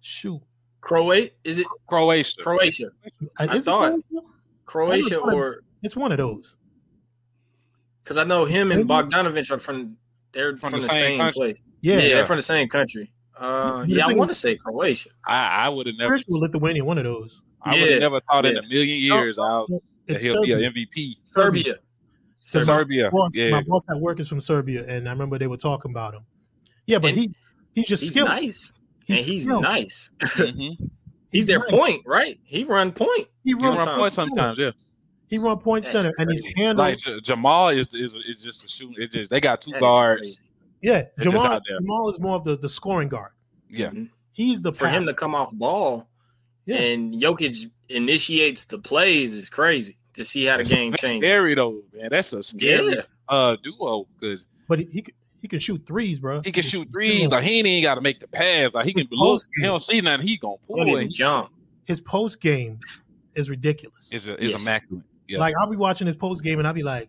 shoot. 0.00 0.40
Croatia. 0.80 1.30
Is 1.44 1.58
it 1.60 1.66
Croatia. 1.88 2.42
Croatia? 2.42 2.88
Uh, 3.38 3.46
I 3.48 3.60
thought- 3.60 4.00
Croatia? 4.66 5.08
Croatia, 5.10 5.18
or 5.18 5.60
It's 5.82 5.94
one 5.96 6.10
of 6.12 6.18
those. 6.18 6.56
Because 8.02 8.16
I 8.16 8.24
know 8.24 8.44
him 8.44 8.72
and 8.72 8.88
Bogdanovich 8.88 9.50
are 9.50 9.58
from 9.58 9.96
they're 10.32 10.56
from, 10.58 10.72
the, 10.72 10.80
same, 10.82 11.18
country. 11.18 11.32
place. 11.34 11.56
Yeah, 11.82 11.96
Yeah, 11.96 12.02
Yeah. 12.02 12.14
they're 12.16 12.24
from 12.24 12.36
the 12.38 12.42
same 12.42 12.68
country. 12.68 13.12
Uh, 13.38 13.84
yeah, 13.88 14.06
I 14.06 14.14
want 14.14 14.30
to 14.30 14.34
say 14.34 14.56
Croatia. 14.56 15.10
I, 15.26 15.66
I 15.66 15.68
would 15.68 15.86
have 15.86 15.96
never 15.96 16.10
Chris 16.12 16.24
or 16.30 16.38
Lithuania, 16.38 16.84
one 16.84 16.98
of 16.98 17.04
those. 17.04 17.42
I 17.62 17.78
would 17.80 17.90
have 17.90 18.00
never 18.00 18.20
thought 18.30 18.46
in 18.46 18.56
a 18.56 18.62
million 18.62 18.98
years 19.00 19.38
I'll, 19.38 19.66
that 20.06 20.20
he'll 20.20 20.34
Serbia. 20.34 20.56
be 20.58 20.64
an 20.64 20.72
MVP. 20.72 21.16
Serbia. 21.24 21.74
Serbia. 22.40 22.64
Serbia. 22.66 23.10
Boss, 23.10 23.30
Yeah. 23.34 23.50
My 23.50 23.62
boss 23.62 23.82
at 23.90 23.98
work 24.00 24.20
is 24.20 24.28
from 24.28 24.40
Serbia, 24.40 24.84
and 24.86 25.08
I 25.08 25.12
remember 25.12 25.38
they 25.38 25.46
were 25.46 25.56
talking 25.56 25.90
about 25.90 26.14
him. 26.14 26.22
Yeah, 26.86 26.98
but 26.98 27.10
And 27.10 27.18
he 27.18 27.34
he's 27.74 27.86
just 27.86 28.02
He's 28.02 28.12
skilled. 28.12 28.28
nice. 28.28 28.72
and 29.08 29.18
he's 29.18 29.44
skilled. 29.44 29.62
nice. 29.62 30.10
Mhm. 30.20 30.90
He's 31.30 31.46
their 31.46 31.60
nice. 31.60 31.70
point, 31.70 32.02
right? 32.06 32.38
He 32.44 32.64
run 32.64 32.92
point. 32.92 33.28
He 33.44 33.50
He 33.50 33.54
run, 33.54 33.78
run 33.78 33.98
point 33.98 34.12
sometimes, 34.12 34.58
yeah. 34.58 34.70
He 35.32 35.38
run 35.38 35.58
point 35.58 35.82
That's 35.84 36.04
center, 36.04 36.14
and 36.18 36.30
he's 36.30 36.42
crazy. 36.42 36.54
handled. 36.60 36.78
Like 36.88 36.98
J- 36.98 37.20
Jamal 37.22 37.70
is 37.70 37.92
is 37.94 38.14
is 38.14 38.42
just 38.42 38.64
a 38.64 38.68
shooting. 38.68 38.96
It's 38.98 39.14
just 39.14 39.30
they 39.30 39.40
got 39.40 39.62
two 39.62 39.70
That 39.70 39.76
is 39.78 39.80
guards. 39.80 40.42
yeah, 40.82 41.02
just 41.18 41.30
Jamal. 41.34 41.58
Jamal 41.66 42.10
is 42.10 42.20
more 42.20 42.36
of 42.36 42.44
the, 42.44 42.56
the 42.58 42.68
scoring 42.68 43.08
guard. 43.08 43.30
Yeah, 43.70 43.88
Mhm. 43.90 44.10
He's 44.32 44.60
the 44.62 44.72
For 44.74 44.88
him 44.88 45.06
to 45.06 45.14
come 45.14 45.34
off 45.34 45.50
ball 45.54 46.06
Yeah. 46.66 46.76
and 46.76 47.14
Jokic 47.14 47.70
initiates 47.88 48.66
the 48.66 48.78
plays 48.78 49.32
is 49.32 49.48
crazy 49.48 49.96
to 50.14 50.24
see 50.24 50.44
how 50.44 50.58
the 50.58 50.64
game 50.64 50.90
That's 50.90 51.02
changes. 51.02 51.26
scary 51.26 51.54
though, 51.54 51.80
man. 51.94 52.08
That's 52.10 52.32
a 52.34 52.42
scary 52.42 52.96
Yeah. 52.96 53.02
uh 53.28 53.56
duo 53.62 54.06
because 54.20 54.46
but 54.68 54.78
he 54.80 54.84
he, 54.92 55.02
can- 55.02 55.14
he 55.40 55.48
can 55.48 55.58
shoot 55.58 55.84
threes, 55.86 56.18
bro. 56.18 56.40
he 56.44 56.52
can 56.52 56.62
shoot 56.62 56.88
threes. 56.92 57.26
Like 57.28 57.42
he 57.44 57.58
ain't 57.58 57.66
even 57.66 57.82
got 57.82 57.96
to 57.96 58.00
make 58.00 58.20
the 58.20 58.28
pass. 58.28 58.72
Like 58.74 58.84
he 58.86 58.92
can 58.92 59.08
look. 59.10 59.42
He 59.56 59.62
don't 59.64 59.82
see 59.82 60.00
nothing. 60.00 60.26
He 60.26 60.36
gonna 60.36 60.54
He 60.68 60.74
pull 60.74 60.88
even 60.88 61.06
it. 61.08 61.12
jump. 61.12 61.50
his 61.84 61.98
post 62.00 62.40
game 62.40 62.78
is 63.34 63.50
ridiculous. 63.50 64.08
It's 64.12 64.26
a, 64.26 64.34
it's 64.34 64.52
Yes. 64.52 64.62
immaculate. 64.62 65.04
Yeah. 65.32 65.38
Like 65.38 65.54
I'll 65.60 65.70
be 65.70 65.76
watching 65.76 66.06
his 66.06 66.16
post 66.16 66.42
game 66.44 66.58
and 66.58 66.68
I'll 66.68 66.74
be 66.74 66.82
like, 66.82 67.08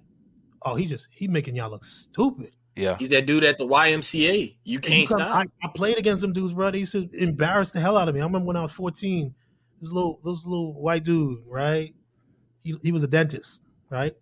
oh, 0.64 0.76
he 0.76 0.86
just 0.86 1.08
he 1.12 1.28
making 1.28 1.56
y'all 1.56 1.70
look 1.70 1.84
stupid. 1.84 2.52
yeah. 2.76 2.96
He's 2.98 3.10
that 3.10 3.26
dude 3.26 3.44
at 3.44 3.58
the 3.58 3.68
YMCA. 3.68 4.56
You 4.64 4.80
can't 4.80 5.02
you 5.02 5.08
come- 5.08 5.18
stop. 5.20 5.36
I, 5.36 5.68
I 5.68 5.70
played 5.76 5.98
against 5.98 6.22
them 6.22 6.34
dudes, 6.34 6.54
bro. 6.54 6.72
They 6.72 6.80
used 6.80 6.94
to 6.94 7.10
embarrass 7.14 7.72
the 7.72 7.80
hell 7.80 7.98
out 7.98 8.08
of 8.10 8.16
me. 8.16 8.22
I 8.22 8.24
remember 8.24 8.48
when 8.48 8.56
I 8.58 8.62
was 8.62 8.72
14, 8.72 9.34
this 9.82 9.92
little 9.92 10.20
this 10.24 10.46
little 10.46 10.74
white 10.74 11.04
dude, 11.04 11.40
right? 11.48 11.94
He, 12.64 12.76
he 12.82 12.92
was 12.94 13.04
a 13.04 13.08
dentist, 13.08 13.62
right? 13.90 14.16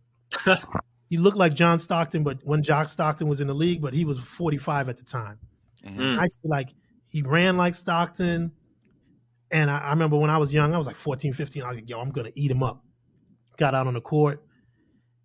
he 1.09 1.17
looked 1.17 1.37
like 1.37 1.53
John 1.53 1.77
Stockton, 1.77 2.23
but 2.23 2.39
when 2.43 2.63
Jock 2.63 2.87
Stockton 2.89 3.27
was 3.27 3.39
in 3.39 3.47
the 3.47 3.53
league, 3.53 3.81
but 3.81 3.93
he 3.93 4.03
was 4.05 4.17
45 4.19 4.89
at 4.89 4.97
the 4.97 5.03
time. 5.03 5.37
Mhm. 5.85 5.97
Mm. 5.97 6.17
I 6.17 6.21
feel 6.27 6.49
like 6.49 6.69
he 7.09 7.21
ran 7.21 7.57
like 7.57 7.75
Stockton. 7.75 8.51
And 9.51 9.69
I, 9.69 9.79
I 9.79 9.89
remember 9.89 10.15
when 10.17 10.29
I 10.29 10.37
was 10.37 10.53
young, 10.53 10.73
I 10.73 10.77
was 10.77 10.87
like 10.87 10.95
14, 10.95 11.33
15. 11.33 11.61
I 11.61 11.67
was 11.67 11.75
like, 11.75 11.89
yo, 11.89 11.99
I'm 11.99 12.09
going 12.11 12.25
to 12.31 12.39
eat 12.39 12.49
him 12.49 12.63
up. 12.63 12.83
Got 13.61 13.75
out 13.75 13.85
on 13.85 13.93
the 13.93 14.01
court, 14.01 14.43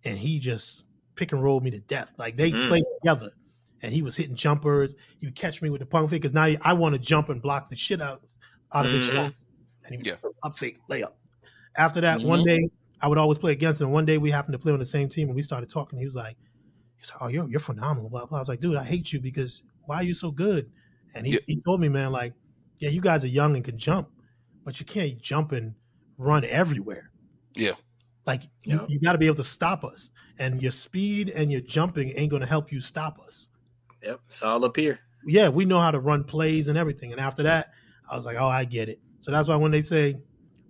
and 0.03 0.15
he 0.15 0.37
just 0.37 0.83
pick 1.15 1.31
and 1.31 1.43
rolled 1.43 1.63
me 1.63 1.71
to 1.71 1.79
death. 1.79 2.11
Like 2.19 2.37
they 2.37 2.51
Mm. 2.51 2.67
played 2.67 2.83
together, 3.01 3.31
and 3.81 3.91
he 3.91 4.03
was 4.03 4.15
hitting 4.15 4.35
jumpers. 4.35 4.93
He 5.19 5.25
would 5.25 5.35
catch 5.35 5.59
me 5.59 5.71
with 5.71 5.79
the 5.79 5.87
pump 5.87 6.11
fake 6.11 6.21
because 6.21 6.35
now 6.35 6.45
I 6.61 6.73
want 6.73 6.93
to 6.93 6.99
jump 6.99 7.29
and 7.29 7.41
block 7.41 7.67
the 7.67 7.75
shit 7.75 7.99
out, 7.99 8.21
out 8.73 8.85
of 8.85 8.91
his 8.91 9.05
Mhm. 9.09 9.11
shot. 9.11 9.33
And 9.85 9.91
he 9.91 9.97
would 9.97 10.05
Yeah. 10.05 10.29
up 10.43 10.55
fake, 10.55 10.77
layup. 10.87 11.13
After 11.77 11.99
that, 12.01 12.21
one 12.21 12.41
Mhm. 12.41 12.45
day, 12.45 12.69
I 13.01 13.07
would 13.07 13.17
always 13.17 13.39
play 13.39 13.53
against 13.53 13.81
him. 13.81 13.89
One 13.89 14.05
day, 14.05 14.19
we 14.19 14.29
happened 14.29 14.53
to 14.53 14.59
play 14.59 14.71
on 14.71 14.77
the 14.77 14.85
same 14.85 15.09
team, 15.09 15.29
and 15.29 15.35
we 15.35 15.41
started 15.41 15.67
talking. 15.71 15.97
He 15.97 16.05
was 16.05 16.13
like, 16.13 16.37
like, 17.11 17.21
"Oh, 17.21 17.27
you're 17.27 17.49
you're 17.49 17.59
phenomenal." 17.59 18.11
Blah, 18.11 18.27
blah. 18.27 18.37
I 18.37 18.41
was 18.41 18.49
like, 18.49 18.59
"Dude, 18.59 18.75
I 18.75 18.83
hate 18.83 19.11
you 19.11 19.19
because 19.19 19.63
why 19.87 19.95
are 19.97 20.03
you 20.03 20.13
so 20.13 20.29
good?" 20.29 20.69
And 21.15 21.25
he, 21.25 21.33
Yeah. 21.33 21.39
he 21.47 21.59
told 21.65 21.81
me, 21.81 21.89
"Man, 21.89 22.11
like, 22.11 22.35
yeah, 22.77 22.89
you 22.89 23.01
guys 23.01 23.23
are 23.23 23.27
young 23.29 23.55
and 23.55 23.65
can 23.65 23.79
jump, 23.79 24.09
but 24.63 24.79
you 24.79 24.85
can't 24.85 25.19
jump 25.19 25.53
and 25.53 25.73
run 26.19 26.43
everywhere. 26.45 27.09
Yeah. 27.55 27.73
Like, 28.27 28.43
you, 28.63 28.85
you 28.89 28.99
got 28.99 29.13
to 29.13 29.17
be 29.17 29.25
able 29.25 29.37
to 29.37 29.43
stop 29.43 29.83
us, 29.83 30.11
and 30.37 30.61
your 30.61 30.71
speed 30.71 31.29
and 31.29 31.51
your 31.51 31.61
jumping 31.61 32.11
ain't 32.15 32.29
going 32.29 32.41
to 32.41 32.47
help 32.47 32.71
you 32.71 32.81
stop 32.81 33.17
us." 33.25 33.47
Yep, 34.03 34.19
it's 34.27 34.43
all 34.43 34.63
up 34.63 34.75
here. 34.75 34.99
yeah, 35.25 35.49
we 35.49 35.65
know 35.65 35.79
how 35.79 35.89
to 35.91 35.99
run 35.99 36.23
plays 36.23 36.67
and 36.67 36.77
everything. 36.77 37.11
And 37.11 37.19
after 37.19 37.41
that, 37.43 37.71
I 38.09 38.15
was 38.15 38.25
like, 38.25 38.37
oh, 38.37 38.47
I 38.47 38.63
get 38.63 38.89
it. 38.89 38.99
So 39.19 39.31
that's 39.31 39.47
why 39.47 39.55
when 39.55 39.71
they 39.71 39.81
say 39.81 40.17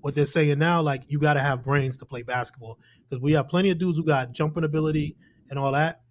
what 0.01 0.15
they're 0.15 0.25
saying 0.25 0.57
now, 0.59 0.81
like 0.81 1.03
you 1.07 1.19
got 1.19 1.33
to 1.33 1.41
have 1.41 1.63
brains 1.63 1.97
to 1.97 2.05
play 2.05 2.21
basketball 2.21 2.79
because 3.09 3.21
we 3.21 3.33
have 3.33 3.47
plenty 3.49 3.69
of 3.71 3.77
dudes 3.77 3.97
who 3.97 4.05
got 4.05 4.31
jumping 4.31 4.63
ability 4.63 5.17
and 5.49 5.59
all 5.59 5.71
that, 5.73 6.01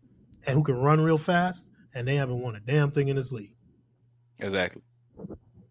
and 0.47 0.55
who 0.55 0.63
can 0.63 0.77
run 0.77 1.01
real 1.01 1.19
fast, 1.19 1.71
and 1.95 2.07
they 2.07 2.17
haven't 2.17 2.41
won 2.41 2.57
a 2.57 2.61
damn 2.61 2.91
thing 2.91 3.09
in 3.09 3.17
this 3.17 3.33
league. 3.33 3.55
Exactly. 4.39 4.83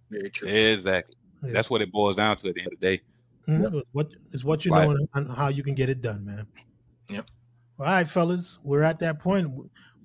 Very 0.10 0.30
true. 0.30 0.48
Exactly. 0.48 1.16
Yeah. 1.44 1.52
That's 1.54 1.70
what 1.70 1.82
it 1.82 1.92
boils 1.92 2.16
down 2.16 2.38
to 2.38 2.50
at 2.50 2.56
the 2.56 2.62
end 2.62 2.74
of 2.74 2.80
the 2.80 2.98
day. 2.98 3.02
Mhm. 3.48 3.82
What 3.92 4.10
is 4.32 4.44
what 4.44 4.66
you 4.66 4.72
Right. 4.72 4.88
know 4.90 4.98
and, 5.14 5.32
how 5.32 5.50
you 5.50 5.64
can 5.64 5.76
get 5.76 5.90
it 5.90 6.02
done, 6.02 6.26
man. 6.26 6.48
Yep. 7.10 7.28
All 7.80 7.86
right, 7.86 8.08
fellas, 8.08 8.60
we're 8.64 8.82
at 8.82 9.00
that 9.00 9.20
point. 9.20 9.52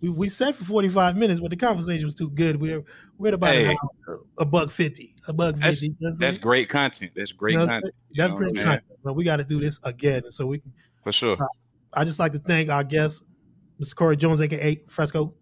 We 0.00 0.08
we 0.08 0.28
said 0.28 0.54
for 0.56 0.64
forty 0.64 0.88
five 0.88 1.16
minutes, 1.16 1.40
but 1.40 1.50
the 1.50 1.56
conversation 1.56 2.06
was 2.06 2.14
too 2.14 2.30
good. 2.30 2.56
We're 2.60 2.82
we're 3.18 3.28
at 3.28 3.34
about 3.34 3.54
Hey. 3.54 3.76
a 4.38 4.44
buck 4.44 4.70
fifty, 4.70 5.14
a 5.28 5.32
buck 5.32 5.54
That's- 5.56 5.80
fifty. 5.80 5.94
Know 6.00 6.12
That's 6.18 6.38
great 6.38 6.68
content. 6.68 7.12
That's 7.14 7.32
great 7.32 7.52
You 7.52 7.58
know 7.58 7.66
content. 7.66 7.94
You 8.10 8.22
That's 8.22 8.34
great 8.34 8.58
I'm 8.58 8.64
content, 8.64 8.98
but 9.04 9.14
we 9.14 9.24
got 9.24 9.36
to 9.36 9.44
do 9.44 9.60
this 9.60 9.78
again. 9.84 10.22
So 10.30 10.46
we 10.46 10.58
can. 10.60 10.72
For 11.04 11.12
sure. 11.12 11.36
I 11.92 12.04
just 12.04 12.18
like 12.18 12.32
to 12.32 12.38
thank 12.38 12.70
our 12.70 12.84
guest, 12.84 13.24
Mr. 13.82 13.94
Corey 13.94 14.16
Jones, 14.16 14.40
aka 14.40 14.76
Fresco. 14.88 15.34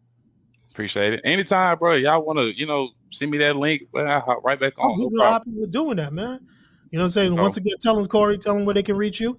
Appreciate 0.70 1.14
it. 1.14 1.20
Anytime, 1.24 1.76
bro. 1.78 1.94
Y'all 1.94 2.24
want 2.24 2.38
to, 2.38 2.56
you 2.56 2.64
know, 2.66 2.90
send 3.10 3.30
me 3.32 3.38
that 3.38 3.56
link, 3.56 3.82
but 3.92 4.06
I'll 4.06 4.20
hop 4.20 4.44
right 4.44 4.58
back 4.58 4.74
Oh, 4.78 4.82
on. 4.92 4.98
we 4.98 5.08
No 5.10 5.24
happy 5.24 5.50
with 5.50 5.72
doing 5.72 5.96
that, 5.96 6.12
man. 6.12 6.40
You 6.90 6.98
know 6.98 7.04
what 7.04 7.06
I'm 7.06 7.10
saying? 7.10 7.36
Once 7.36 7.56
again, 7.56 7.74
tell 7.80 7.96
them 7.96 8.06
Corey, 8.06 8.38
tell 8.38 8.54
them 8.54 8.64
where 8.64 8.74
they 8.74 8.82
can 8.82 8.96
reach 8.96 9.20
you. 9.20 9.38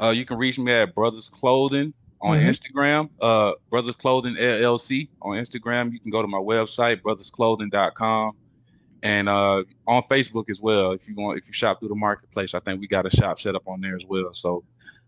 Uh, 0.00 0.10
you 0.10 0.24
can 0.24 0.36
reach 0.38 0.58
me 0.58 0.72
at 0.72 0.94
Brthrs 0.94 1.30
Clothing 1.30 1.92
on 2.20 2.38
Mhm. 2.38 2.48
Instagram. 2.48 3.08
Uh, 3.20 3.52
Brthrs 3.72 3.96
Clothing 3.98 4.36
LLC 4.36 5.08
on 5.22 5.36
Instagram. 5.36 5.92
You 5.92 5.98
can 6.00 6.10
go 6.10 6.22
to 6.22 6.28
my 6.28 6.38
website, 6.38 7.00
brthrsclothing.com. 7.02 8.32
And 9.02 9.28
uh, 9.28 9.62
on 9.86 10.02
Facebook 10.04 10.48
as 10.50 10.60
well. 10.60 10.92
If 10.92 11.06
you 11.08 11.14
want, 11.14 11.38
if 11.38 11.46
you 11.46 11.52
shop 11.52 11.80
through 11.80 11.90
the 11.90 11.94
marketplace, 11.94 12.54
I 12.54 12.60
think 12.60 12.80
we 12.80 12.88
got 12.88 13.06
a 13.06 13.10
shop 13.10 13.38
set 13.40 13.54
up 13.54 13.62
on 13.68 13.80
there 13.80 13.94
as 13.94 14.04
well. 14.06 14.32
So, 14.32 14.64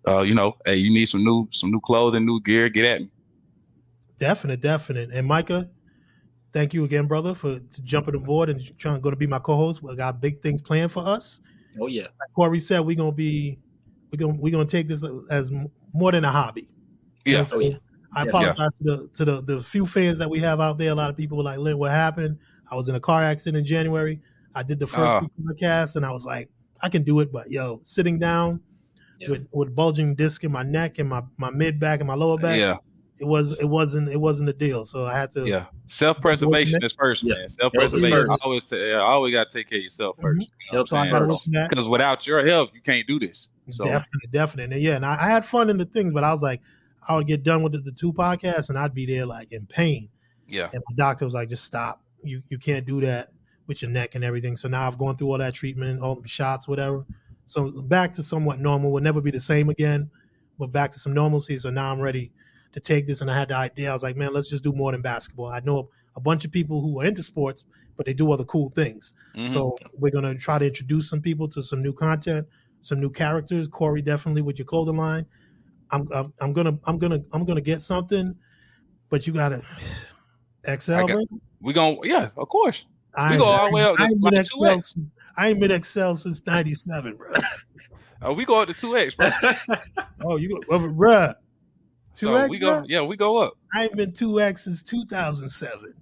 uh, 0.06 0.20
you 0.20 0.34
know, 0.34 0.56
hey, 0.64 0.76
you 0.76 0.90
need 0.90 1.06
some 1.06 1.24
new, 1.24 1.48
some 1.50 1.70
new 1.70 1.80
clothing, 1.80 2.24
new 2.24 2.40
gear, 2.40 2.68
get 2.68 2.84
at 2.84 3.00
me. 3.00 3.10
Definite, 4.18 4.60
definite. 4.60 5.10
And 5.12 5.26
Micah, 5.26 5.68
thank 6.52 6.74
you 6.74 6.84
again, 6.84 7.06
brother, 7.06 7.34
for 7.34 7.60
jumping 7.82 8.14
aboard 8.14 8.50
and 8.50 8.78
trying 8.78 9.00
going 9.00 9.14
to 9.14 9.18
be 9.18 9.26
my 9.26 9.38
co-host. 9.38 9.82
We 9.82 9.94
got 9.96 10.20
big 10.20 10.42
things 10.42 10.60
planned 10.60 10.92
for 10.92 11.06
us. 11.06 11.40
Oh 11.80 11.86
yeah. 11.86 12.02
Like 12.02 12.32
Corey 12.34 12.60
said, 12.60 12.80
we're 12.80 12.96
gonna 12.96 13.12
be 13.12 13.58
we're 14.12 14.18
gonna 14.18 14.34
we're 14.38 14.52
gonna 14.52 14.64
take 14.64 14.88
this 14.88 15.04
as 15.30 15.50
more 15.92 16.12
than 16.12 16.24
a 16.24 16.30
hobby. 16.30 16.68
You 17.24 17.32
know 17.34 17.38
Yeah. 17.38 17.56
what 17.56 17.66
I'm? 17.74 17.80
I 18.14 18.22
Yeah. 18.22 18.28
apologize 18.30 18.74
to 18.74 18.84
the 18.84 19.08
to 19.14 19.24
the, 19.24 19.42
the 19.42 19.62
few 19.62 19.84
fans 19.86 20.18
that 20.18 20.30
we 20.30 20.38
have 20.40 20.60
out 20.60 20.78
there. 20.78 20.90
A 20.90 20.94
lot 20.94 21.10
of 21.10 21.16
people 21.16 21.36
were 21.38 21.44
like, 21.44 21.58
"Lynn, 21.58 21.78
what 21.78 21.90
happened?" 21.90 22.38
I 22.70 22.74
was 22.74 22.88
in 22.88 22.94
a 22.94 23.00
car 23.00 23.22
accident 23.22 23.58
in 23.58 23.64
January. 23.66 24.20
I 24.54 24.62
did 24.62 24.78
the 24.78 24.86
first 24.86 24.98
Ah. 24.98 25.20
week 25.20 25.30
of 25.38 25.44
the 25.46 25.54
cast, 25.54 25.96
and 25.96 26.04
I 26.06 26.10
was 26.10 26.24
like, 26.24 26.48
"I 26.80 26.88
can 26.88 27.02
do 27.02 27.20
it," 27.20 27.30
but 27.30 27.50
yo, 27.50 27.80
sitting 27.84 28.18
down 28.18 28.60
Yeah. 29.20 29.30
with 29.30 29.46
with 29.52 29.74
bulging 29.74 30.14
disc 30.14 30.42
in 30.42 30.50
my 30.52 30.62
neck 30.62 30.98
and 30.98 31.08
my 31.08 31.22
my 31.36 31.50
mid 31.50 31.78
back 31.78 32.00
and 32.00 32.06
my 32.06 32.14
lower 32.14 32.38
back, 32.38 32.58
Yeah. 32.58 32.78
It 33.20 33.24
was 33.26 33.58
it 33.58 33.64
wasn't 33.66 34.08
it 34.08 34.20
wasn't 34.20 34.48
a 34.48 34.52
deal. 34.52 34.84
So 34.84 35.04
I 35.04 35.18
had 35.18 35.32
to. 35.32 35.46
Yeah. 35.46 35.66
Self 35.86 36.20
preservation 36.20 36.82
is 36.84 36.92
first, 36.92 37.22
Yeah. 37.22 37.34
man. 37.34 37.48
Self 37.48 37.72
preservation. 37.72 38.30
I 38.30 38.36
always 38.42 38.64
say, 38.64 38.92
always 38.94 39.32
got 39.34 39.50
to 39.50 39.58
take 39.58 39.68
care 39.68 39.78
of 39.78 39.84
yourself 39.84 40.16
1st 40.20 40.40
Mhm. 40.40 40.72
Health 40.72 40.88
So 40.88 40.96
I 40.96 41.02
is 41.02 41.08
started 41.08 41.26
first. 41.26 41.46
looking 41.46 41.56
at 41.60 41.70
Because 41.70 41.88
without 41.88 42.26
your 42.26 42.44
health, 42.46 42.70
you 42.74 42.80
can't 42.80 43.06
do 43.06 43.18
this. 43.18 43.48
So 43.70 43.84
definitely, 43.84 44.28
definitely, 44.32 44.74
and 44.76 44.82
yeah, 44.82 44.96
and 44.96 45.04
I, 45.04 45.14
I 45.20 45.26
had 45.28 45.44
fun 45.44 45.68
in 45.70 45.76
the 45.78 45.84
things, 45.84 46.12
but 46.14 46.24
I 46.24 46.32
was 46.32 46.42
like, 46.42 46.60
I 47.06 47.16
would 47.16 47.26
get 47.26 47.42
done 47.42 47.62
with 47.62 47.72
the, 47.72 47.78
the 47.78 47.92
two 47.92 48.12
podcasts, 48.12 48.68
and 48.70 48.78
I'd 48.78 48.94
be 48.94 49.04
there 49.06 49.26
like 49.26 49.52
in 49.52 49.66
pain. 49.66 50.08
yeah. 50.48 50.70
And 50.72 50.82
my 50.88 50.94
doctor 50.96 51.24
was 51.24 51.34
like, 51.34 51.48
just 51.50 51.64
stop. 51.64 52.02
You 52.22 52.42
you 52.48 52.58
can't 52.58 52.86
do 52.86 53.00
that 53.02 53.28
with 53.66 53.82
your 53.82 53.90
neck 53.90 54.14
and 54.14 54.24
everything. 54.24 54.56
So 54.56 54.68
now 54.68 54.86
I've 54.86 54.96
gone 54.98 55.16
through 55.16 55.30
all 55.32 55.38
that 55.38 55.52
treatment, 55.54 56.00
all 56.00 56.14
the 56.16 56.26
shots, 56.28 56.66
whatever. 56.66 57.04
So 57.46 57.70
back 57.82 58.12
to 58.14 58.22
somewhat 58.22 58.58
normal. 58.60 58.90
Will 58.90 59.02
never 59.02 59.20
be 59.20 59.30
the 59.30 59.40
same 59.40 59.68
again, 59.68 60.10
but 60.58 60.72
back 60.72 60.90
to 60.92 60.98
some 60.98 61.12
normalcy. 61.14 61.58
So 61.58 61.68
now 61.70 61.92
I'm 61.92 62.00
ready 62.00 62.30
to 62.72 62.80
take 62.80 63.06
this. 63.06 63.20
And 63.20 63.30
I 63.30 63.38
had 63.38 63.48
the 63.48 63.54
idea. 63.56 63.90
I 63.90 63.92
was 63.92 64.02
like, 64.02 64.16
man, 64.16 64.32
let's 64.32 64.48
just 64.48 64.64
do 64.64 64.72
more 64.72 64.92
than 64.92 65.00
basketball. 65.02 65.48
I 65.48 65.60
know 65.60 65.88
a 66.16 66.20
bunch 66.20 66.44
of 66.44 66.52
people 66.52 66.80
who 66.80 67.00
are 67.00 67.04
into 67.04 67.22
sports, 67.22 67.64
but 67.96 68.06
they 68.06 68.12
do 68.14 68.30
other 68.32 68.44
cool 68.44 68.68
things. 68.70 69.14
Mhm. 69.36 69.50
So 69.52 69.76
we're 69.94 70.10
gonna 70.12 70.34
try 70.34 70.58
to 70.58 70.66
introduce 70.66 71.08
some 71.08 71.20
people 71.20 71.48
to 71.48 71.62
some 71.62 71.82
new 71.82 71.92
content, 71.92 72.46
some 72.82 73.00
new 73.00 73.10
characters. 73.10 73.68
Corey, 73.68 74.02
definitely 74.02 74.42
with 74.42 74.58
your 74.58 74.66
clothing 74.66 74.96
line. 74.96 75.26
I'm 75.90 76.06
I'm, 76.12 76.32
I'm 76.40 76.52
gonna 76.52 76.78
I'm 76.84 76.98
gonna 76.98 77.20
I'm 77.32 77.44
gonna 77.44 77.60
get 77.60 77.82
something, 77.82 78.34
but 79.10 79.26
you 79.26 79.32
gotta 79.32 79.62
XL. 80.78 81.06
Got- 81.06 81.24
we 81.60 81.72
gonna 81.72 81.96
yeah, 82.04 82.28
of 82.36 82.48
course. 82.48 82.86
I 83.16 83.28
we 83.30 83.34
ain't- 83.34 83.40
go 83.40 83.46
all 83.46 83.68
the 83.68 83.74
way 83.74 83.82
up 83.82 83.96
to 83.96 84.02
I 84.02 84.06
ain't 84.06 84.20
like 84.22 84.32
been 84.34 84.44
2X. 84.44 84.82
XL. 84.92 85.00
I 85.36 85.48
ain't 85.48 85.60
been 85.60 85.82
XL 85.82 86.14
since 86.14 86.44
'97, 86.46 87.16
bro. 87.16 87.28
Uh, 88.26 88.32
we 88.32 88.44
go 88.44 88.60
up 88.60 88.66
to 88.68 88.74
two 88.74 88.96
X, 88.96 89.14
bro. 89.14 89.30
Oh, 90.24 90.36
you 90.36 90.48
go, 90.50 90.60
well, 90.68 90.80
bruh. 90.88 91.34
Two 92.18 92.26
So 92.26 92.34
X. 92.36 92.50
we 92.50 92.58
go, 92.58 92.84
yeah, 92.88 93.00
we 93.02 93.16
go 93.16 93.36
up. 93.36 93.54
I 93.72 93.84
ain't 93.84 93.96
been 93.96 94.12
two 94.12 94.40
X 94.40 94.64
since 94.64 94.82
2007. 94.82 95.94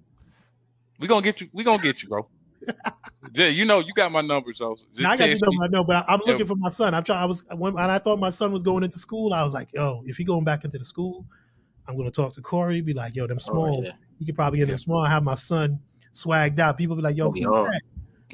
We 0.98 1.06
gonna 1.06 1.20
get 1.20 1.42
you. 1.42 1.48
We 1.52 1.62
gonna 1.62 1.82
get 1.82 2.02
you, 2.02 2.08
bro. 2.08 2.26
yeah, 3.34 3.48
you 3.48 3.66
know, 3.66 3.80
you 3.80 3.92
got 3.92 4.10
my 4.10 4.22
number, 4.22 4.54
so 4.54 4.76
just 4.76 4.98
Now, 4.98 5.10
I 5.10 5.16
got 5.18 5.26
to 5.26 5.30
text 5.32 5.42
know. 5.42 5.50
I 5.62 5.68
know, 5.68 5.84
but 5.84 6.08
I, 6.08 6.14
am 6.14 6.20
Yeah. 6.24 6.32
looking 6.32 6.46
for 6.46 6.56
my 6.56 6.70
son. 6.70 6.94
I'm 6.94 7.04
trying. 7.04 7.18
I 7.22 7.26
was 7.26 7.44
when, 7.54 7.74
when 7.74 7.90
I 7.90 7.98
thought 7.98 8.18
my 8.18 8.30
son 8.30 8.50
was 8.50 8.62
going 8.62 8.82
into 8.82 8.98
school. 8.98 9.34
I 9.34 9.42
was 9.42 9.52
like, 9.52 9.68
yo, 9.74 10.02
if 10.06 10.16
he 10.16 10.24
going 10.24 10.42
back 10.44 10.64
into 10.64 10.78
the 10.78 10.86
school, 10.86 11.26
I'm 11.86 11.98
gonna 11.98 12.10
talk 12.10 12.34
to 12.36 12.40
Corey. 12.40 12.80
Be 12.80 12.94
like, 12.94 13.14
yo, 13.14 13.26
them 13.26 13.38
Oh, 13.42 13.44
smalls. 13.52 13.84
yeah. 13.84 13.92
He 14.18 14.24
could 14.24 14.36
probably 14.36 14.58
get 14.58 14.68
Yeah. 14.68 14.72
them 14.72 14.78
small. 14.78 15.04
Have 15.04 15.22
my 15.22 15.34
son 15.34 15.78
swagged 16.14 16.58
out. 16.58 16.78
People 16.78 16.96
be 16.96 17.02
like, 17.02 17.16
yo, 17.18 17.24
That'd 17.24 17.34
be 17.34 17.42
who's 17.42 17.58
hard. 17.58 17.72
that? 17.72 17.82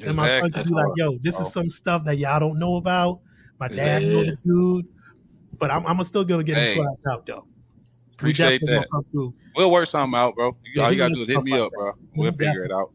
And 0.07 0.15
my 0.15 0.27
son 0.27 0.43
could 0.43 0.53
That's 0.53 0.69
be 0.69 0.73
like, 0.73 0.91
yo, 0.95 1.17
this 1.21 1.37
Oh. 1.37 1.41
is 1.41 1.51
some 1.51 1.69
stuff 1.69 2.05
that 2.05 2.17
y'all 2.17 2.39
don't 2.39 2.59
know 2.59 2.77
about. 2.77 3.19
My 3.59 3.67
dad 3.67 4.03
know 4.03 4.23
Yeah. 4.23 4.31
the 4.31 4.37
dude, 4.37 4.87
but 5.59 5.69
I'm, 5.69 5.85
I'm 5.85 6.01
still 6.05 6.23
gonna 6.23 6.43
get 6.45 6.57
him 6.57 6.77
swagged 6.77 7.11
out 7.11 7.25
though. 7.25 7.45
We 8.23 8.29
Appreciate 8.31 8.59
definitely 8.61 8.75
that. 8.75 8.89
gonna 8.89 9.03
come 9.03 9.11
through. 9.11 9.33
We'll 9.55 9.71
work 9.71 9.87
something 9.87 10.17
out, 10.17 10.35
bro. 10.35 10.47
You- 10.63 10.71
Yeah, 10.75 10.83
All 10.85 10.91
you 10.91 10.97
gotta 10.97 11.13
do 11.13 11.21
is 11.21 11.27
hit 11.27 11.43
me 11.43 11.51
like 11.51 11.61
up, 11.61 11.71
bro. 11.73 11.91
We'll 12.15 12.31
Mhm, 12.31 12.37
figure 12.37 12.63
it 12.63 12.71
out. 12.71 12.91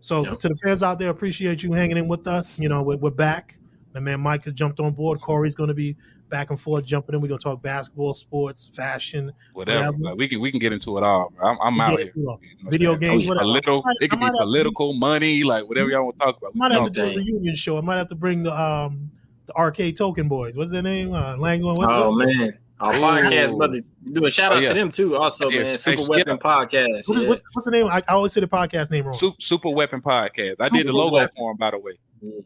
So 0.00 0.24
Yep. 0.24 0.38
to 0.40 0.48
the 0.48 0.54
fans 0.64 0.82
out 0.82 0.98
there, 0.98 1.10
appreciate 1.10 1.62
you 1.62 1.72
hanging 1.72 1.96
in 1.98 2.08
with 2.08 2.26
us. 2.26 2.58
You 2.58 2.68
know, 2.68 2.82
we're, 2.82 2.96
we're 2.96 3.10
back. 3.10 3.58
My 3.94 4.00
man 4.00 4.20
Mike 4.20 4.44
has 4.44 4.54
jumped 4.54 4.80
on 4.80 4.92
board. 4.92 5.20
Corey's 5.20 5.54
going 5.54 5.68
to 5.68 5.74
be 5.74 5.96
back 6.30 6.50
and 6.50 6.60
forth 6.60 6.84
jumping 6.84 7.14
in. 7.16 7.20
We're 7.20 7.26
going 7.28 7.40
to 7.40 7.42
talk 7.44 7.60
basketball, 7.60 8.14
sports, 8.14 8.70
fashion, 8.72 9.32
Whatever. 9.52 9.86
Whatever. 9.92 9.98
Like, 10.04 10.16
we 10.16 10.28
can 10.28 10.40
we 10.40 10.50
can 10.52 10.60
get 10.60 10.72
into 10.72 10.96
it 10.96 11.02
all. 11.04 11.32
Bro. 11.36 11.48
I'm, 11.50 11.58
I'm 11.60 11.80
out 11.80 11.98
here. 11.98 12.08
into 12.08 12.20
it 12.20 12.26
all. 12.26 12.40
You 12.40 12.64
know 12.64 12.70
video 12.70 12.96
games, 12.96 13.22
yeah. 13.24 13.28
whatever. 13.30 13.44
Political. 13.44 13.78
I 13.78 13.82
might- 13.84 13.96
It 14.00 14.08
could 14.10 14.16
be 14.18 14.20
might 14.20 14.26
have 14.26 14.34
to- 14.38 14.44
political, 14.44 14.94
money, 14.94 15.42
like 15.42 15.68
whatever 15.68 15.90
y'all 15.90 16.04
want 16.04 16.18
to 16.20 16.24
talk 16.24 16.38
about. 16.38 16.52
I 16.54 16.58
might 16.58 16.72
have 16.72 16.84
to 16.84 16.90
do 16.90 17.00
a 17.00 17.04
Everything. 17.08 17.26
reunion 17.34 17.54
show. 17.56 17.76
I 17.76 17.80
might 17.80 17.96
have 17.96 18.08
to 18.08 18.14
bring 18.14 18.42
the 18.44 18.58
um 18.58 19.10
the 19.46 19.56
arcade 19.56 19.96
token 19.96 20.28
boys. 20.28 20.56
What's 20.56 20.70
their 20.70 20.82
name? 20.82 21.12
Uh, 21.12 21.34
Lango. 21.36 21.76
What, 21.76 21.88
Oh 21.90 22.12
man. 22.12 22.56
Our 22.80 22.94
Ooh. 22.94 22.98
podcast 22.98 23.56
brothers. 23.56 23.92
Do 24.12 24.24
a 24.26 24.30
shout 24.30 24.52
oh, 24.52 24.54
out 24.56 24.58
Oh, 24.58 24.62
yeah. 24.62 24.68
to 24.68 24.74
them 24.74 24.90
too. 24.90 25.16
Also, 25.16 25.48
Yeah, 25.50 25.62
man. 25.62 25.70
hey, 25.72 25.76
Super 25.76 26.00
yeah. 26.02 26.08
Weapon 26.08 26.38
Podcast. 26.38 27.08
what 27.08 27.18
is, 27.18 27.28
what, 27.28 27.42
what's 27.52 27.64
the 27.66 27.70
name? 27.72 27.86
I, 27.86 27.98
I 28.08 28.12
always 28.14 28.32
say 28.32 28.40
the 28.40 28.48
podcast 28.48 28.90
name 28.90 29.04
wrong. 29.04 29.14
Super, 29.14 29.36
Super 29.40 29.70
Weapon 29.70 30.00
Podcast. 30.00 30.56
I 30.60 30.68
did 30.70 30.86
the 30.86 30.92
logo 30.92 31.16
Weapon. 31.16 31.34
for 31.36 31.50
him, 31.50 31.56
by 31.58 31.70
the 31.72 31.78
way. 31.78 31.92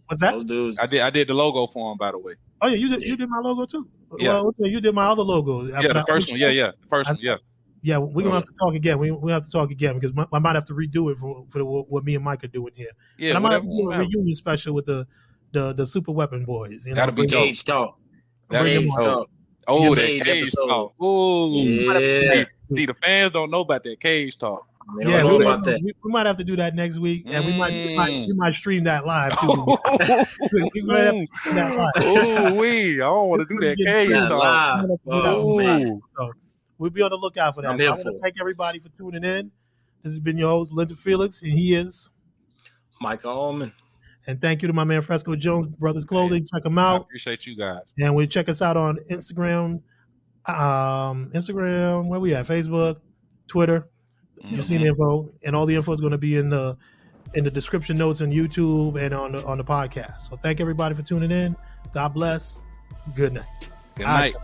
What's 0.06 0.20
that? 0.20 0.32
Those 0.32 0.44
dudes. 0.44 0.78
I 0.78 0.86
did. 0.86 1.00
I 1.00 1.10
did 1.10 1.28
the 1.28 1.34
logo 1.34 1.66
for 1.66 1.92
him, 1.92 1.98
by 1.98 2.10
the 2.12 2.18
way. 2.18 2.34
Oh 2.60 2.66
yeah, 2.68 2.76
you 2.76 2.88
did. 2.88 3.02
You 3.02 3.16
did 3.16 3.28
my 3.28 3.38
logo 3.38 3.64
too. 3.66 3.88
Yeah. 4.18 4.40
Well, 4.42 4.52
you 4.60 4.80
did 4.80 4.94
my 4.94 5.06
other 5.06 5.22
logo. 5.22 5.62
Yeah, 5.64 5.92
the 5.92 6.04
first 6.06 6.30
one. 6.30 6.38
Yeah, 6.38 6.48
yeah, 6.48 6.70
the 6.80 6.86
first 6.88 7.08
one. 7.10 7.18
Yeah. 7.20 7.36
Yeah, 7.82 7.98
we're 7.98 8.22
gonna 8.22 8.30
Oh, 8.30 8.38
have 8.38 8.44
to 8.44 8.52
talk 8.58 8.74
again. 8.74 8.98
We 8.98 9.10
we 9.10 9.30
have 9.32 9.44
to 9.44 9.50
talk 9.50 9.70
again 9.70 9.94
because 9.98 10.14
my, 10.14 10.26
I 10.32 10.38
might 10.38 10.54
have 10.54 10.64
to 10.66 10.74
redo 10.74 11.12
it 11.12 11.18
for, 11.18 11.44
for 11.50 11.64
what, 11.64 11.90
what 11.90 12.04
me 12.04 12.14
and 12.14 12.24
Mike 12.24 12.42
are 12.42 12.48
doing 12.48 12.72
here. 12.74 12.90
Yeah. 13.18 13.30
and 13.30 13.36
I 13.36 13.40
might 13.40 13.52
have 13.52 13.62
to 13.62 13.68
do 13.68 13.90
a 13.92 13.98
reunion 13.98 14.34
special 14.34 14.74
with 14.74 14.86
the 14.86 15.06
the 15.52 15.72
the 15.74 15.86
Super 15.86 16.12
Weapon 16.12 16.44
Boys. 16.44 16.86
You 16.86 16.94
know, 16.94 17.00
That'll 17.00 17.12
be 17.14 17.22
bring- 17.22 17.28
dope. 17.30 17.44
Cage 17.44 17.64
talk. 17.64 17.98
That'd 18.48 18.64
bring 18.64 18.82
be 18.84 18.88
them 18.88 19.04
dope. 19.04 19.30
Talk. 19.66 19.74
Oh, 19.80 19.94
that 19.94 20.06
Cage 20.06 20.22
cage 20.22 20.42
episode. 20.42 20.66
talk. 20.68 21.02
Ooh. 21.02 21.52
Yeah. 21.54 22.44
See, 22.74 22.86
the 22.86 22.94
fans 22.94 23.32
don't 23.32 23.50
know 23.50 23.60
about 23.60 23.82
that 23.84 24.00
cage 24.00 24.36
talk. 24.38 24.66
They 24.98 25.10
Yeah, 25.10 25.24
we, 25.24 25.36
about 25.36 25.64
that. 25.64 25.80
we, 25.82 25.94
we 26.04 26.10
might 26.12 26.26
have 26.26 26.36
to 26.36 26.44
do 26.44 26.56
that 26.56 26.74
next 26.74 26.98
week, 26.98 27.24
and 27.26 27.46
we 27.46 27.56
might 27.56 27.72
we 27.72 27.96
might, 27.96 28.10
Mm. 28.12 28.26
we 28.28 28.32
might 28.34 28.52
stream 28.54 28.84
that 28.84 29.06
live 29.06 29.38
too. 29.40 29.46
we 30.74 30.82
might 30.82 30.98
have 30.98 31.14
to 31.14 31.26
stream 31.40 31.54
that 31.54 31.92
live. 31.96 32.04
Ooh, 32.04 32.54
we 32.58 32.94
I 32.96 33.06
don't 33.06 33.28
want 33.30 33.48
to 33.48 33.54
do 33.54 33.60
that 33.66 33.76
cage 33.78 34.10
talk. 34.10 34.30
live. 34.30 34.90
Oh, 35.06 35.56
man. 35.56 36.02
So 36.18 36.32
we'll 36.78 36.90
be 36.90 37.00
on 37.02 37.10
the 37.10 37.16
lookout 37.16 37.54
for 37.54 37.62
that. 37.62 37.70
I'm 37.70 37.78
So 37.78 37.84
I 37.84 37.86
here 37.86 37.90
want 37.92 38.02
for 38.02 38.12
to 38.12 38.18
thank 38.20 38.40
everybody 38.40 38.78
for 38.78 38.90
tuning 38.90 39.24
in. 39.24 39.50
This 40.02 40.12
has 40.12 40.20
been 40.20 40.36
your 40.36 40.50
host, 40.50 40.72
Lynton 40.74 40.96
Felix, 40.96 41.40
and 41.40 41.52
he 41.52 41.74
is. 41.74 42.10
Micah 43.00 43.28
Almond. 43.28 43.72
And 44.26 44.40
thank 44.40 44.62
you 44.62 44.68
to 44.68 44.74
my 44.74 44.84
man 44.84 45.02
Fresco 45.02 45.36
Jones, 45.36 45.66
Brthrs 45.78 46.06
Clothing. 46.06 46.46
Check 46.52 46.64
him 46.64 46.78
I 46.78 46.82
out. 46.82 47.02
appreciate 47.02 47.46
you 47.46 47.56
guys. 47.56 47.82
And 47.98 48.14
we 48.14 48.26
check 48.26 48.48
us 48.48 48.62
out 48.62 48.76
on 48.76 48.98
Instagram, 49.10 49.82
um, 50.46 51.30
Instagram, 51.34 52.08
where 52.08 52.20
we 52.20 52.34
at? 52.34 52.46
Facebook, 52.46 53.00
Twitter. 53.48 53.88
Mm-hmm. 54.42 54.54
You've 54.54 54.66
seen 54.66 54.82
the 54.82 54.88
info, 54.88 55.30
and 55.44 55.54
all 55.54 55.66
the 55.66 55.74
info 55.74 55.92
is 55.92 56.00
going 56.00 56.12
to 56.12 56.18
be 56.18 56.36
in 56.36 56.48
the 56.50 56.76
in 57.34 57.44
the 57.44 57.50
description 57.50 57.96
notes 57.96 58.20
on 58.20 58.30
YouTube 58.30 59.00
and 59.00 59.12
on 59.12 59.32
the 59.32 59.44
on 59.44 59.58
the 59.58 59.64
podcast. 59.64 60.28
So 60.28 60.36
thank 60.36 60.60
everybody 60.60 60.94
for 60.94 61.02
tuning 61.02 61.30
in. 61.30 61.56
God 61.92 62.14
bless. 62.14 62.60
Good 63.14 63.34
night. 63.34 63.44
Good 63.96 64.04
night. 64.04 64.34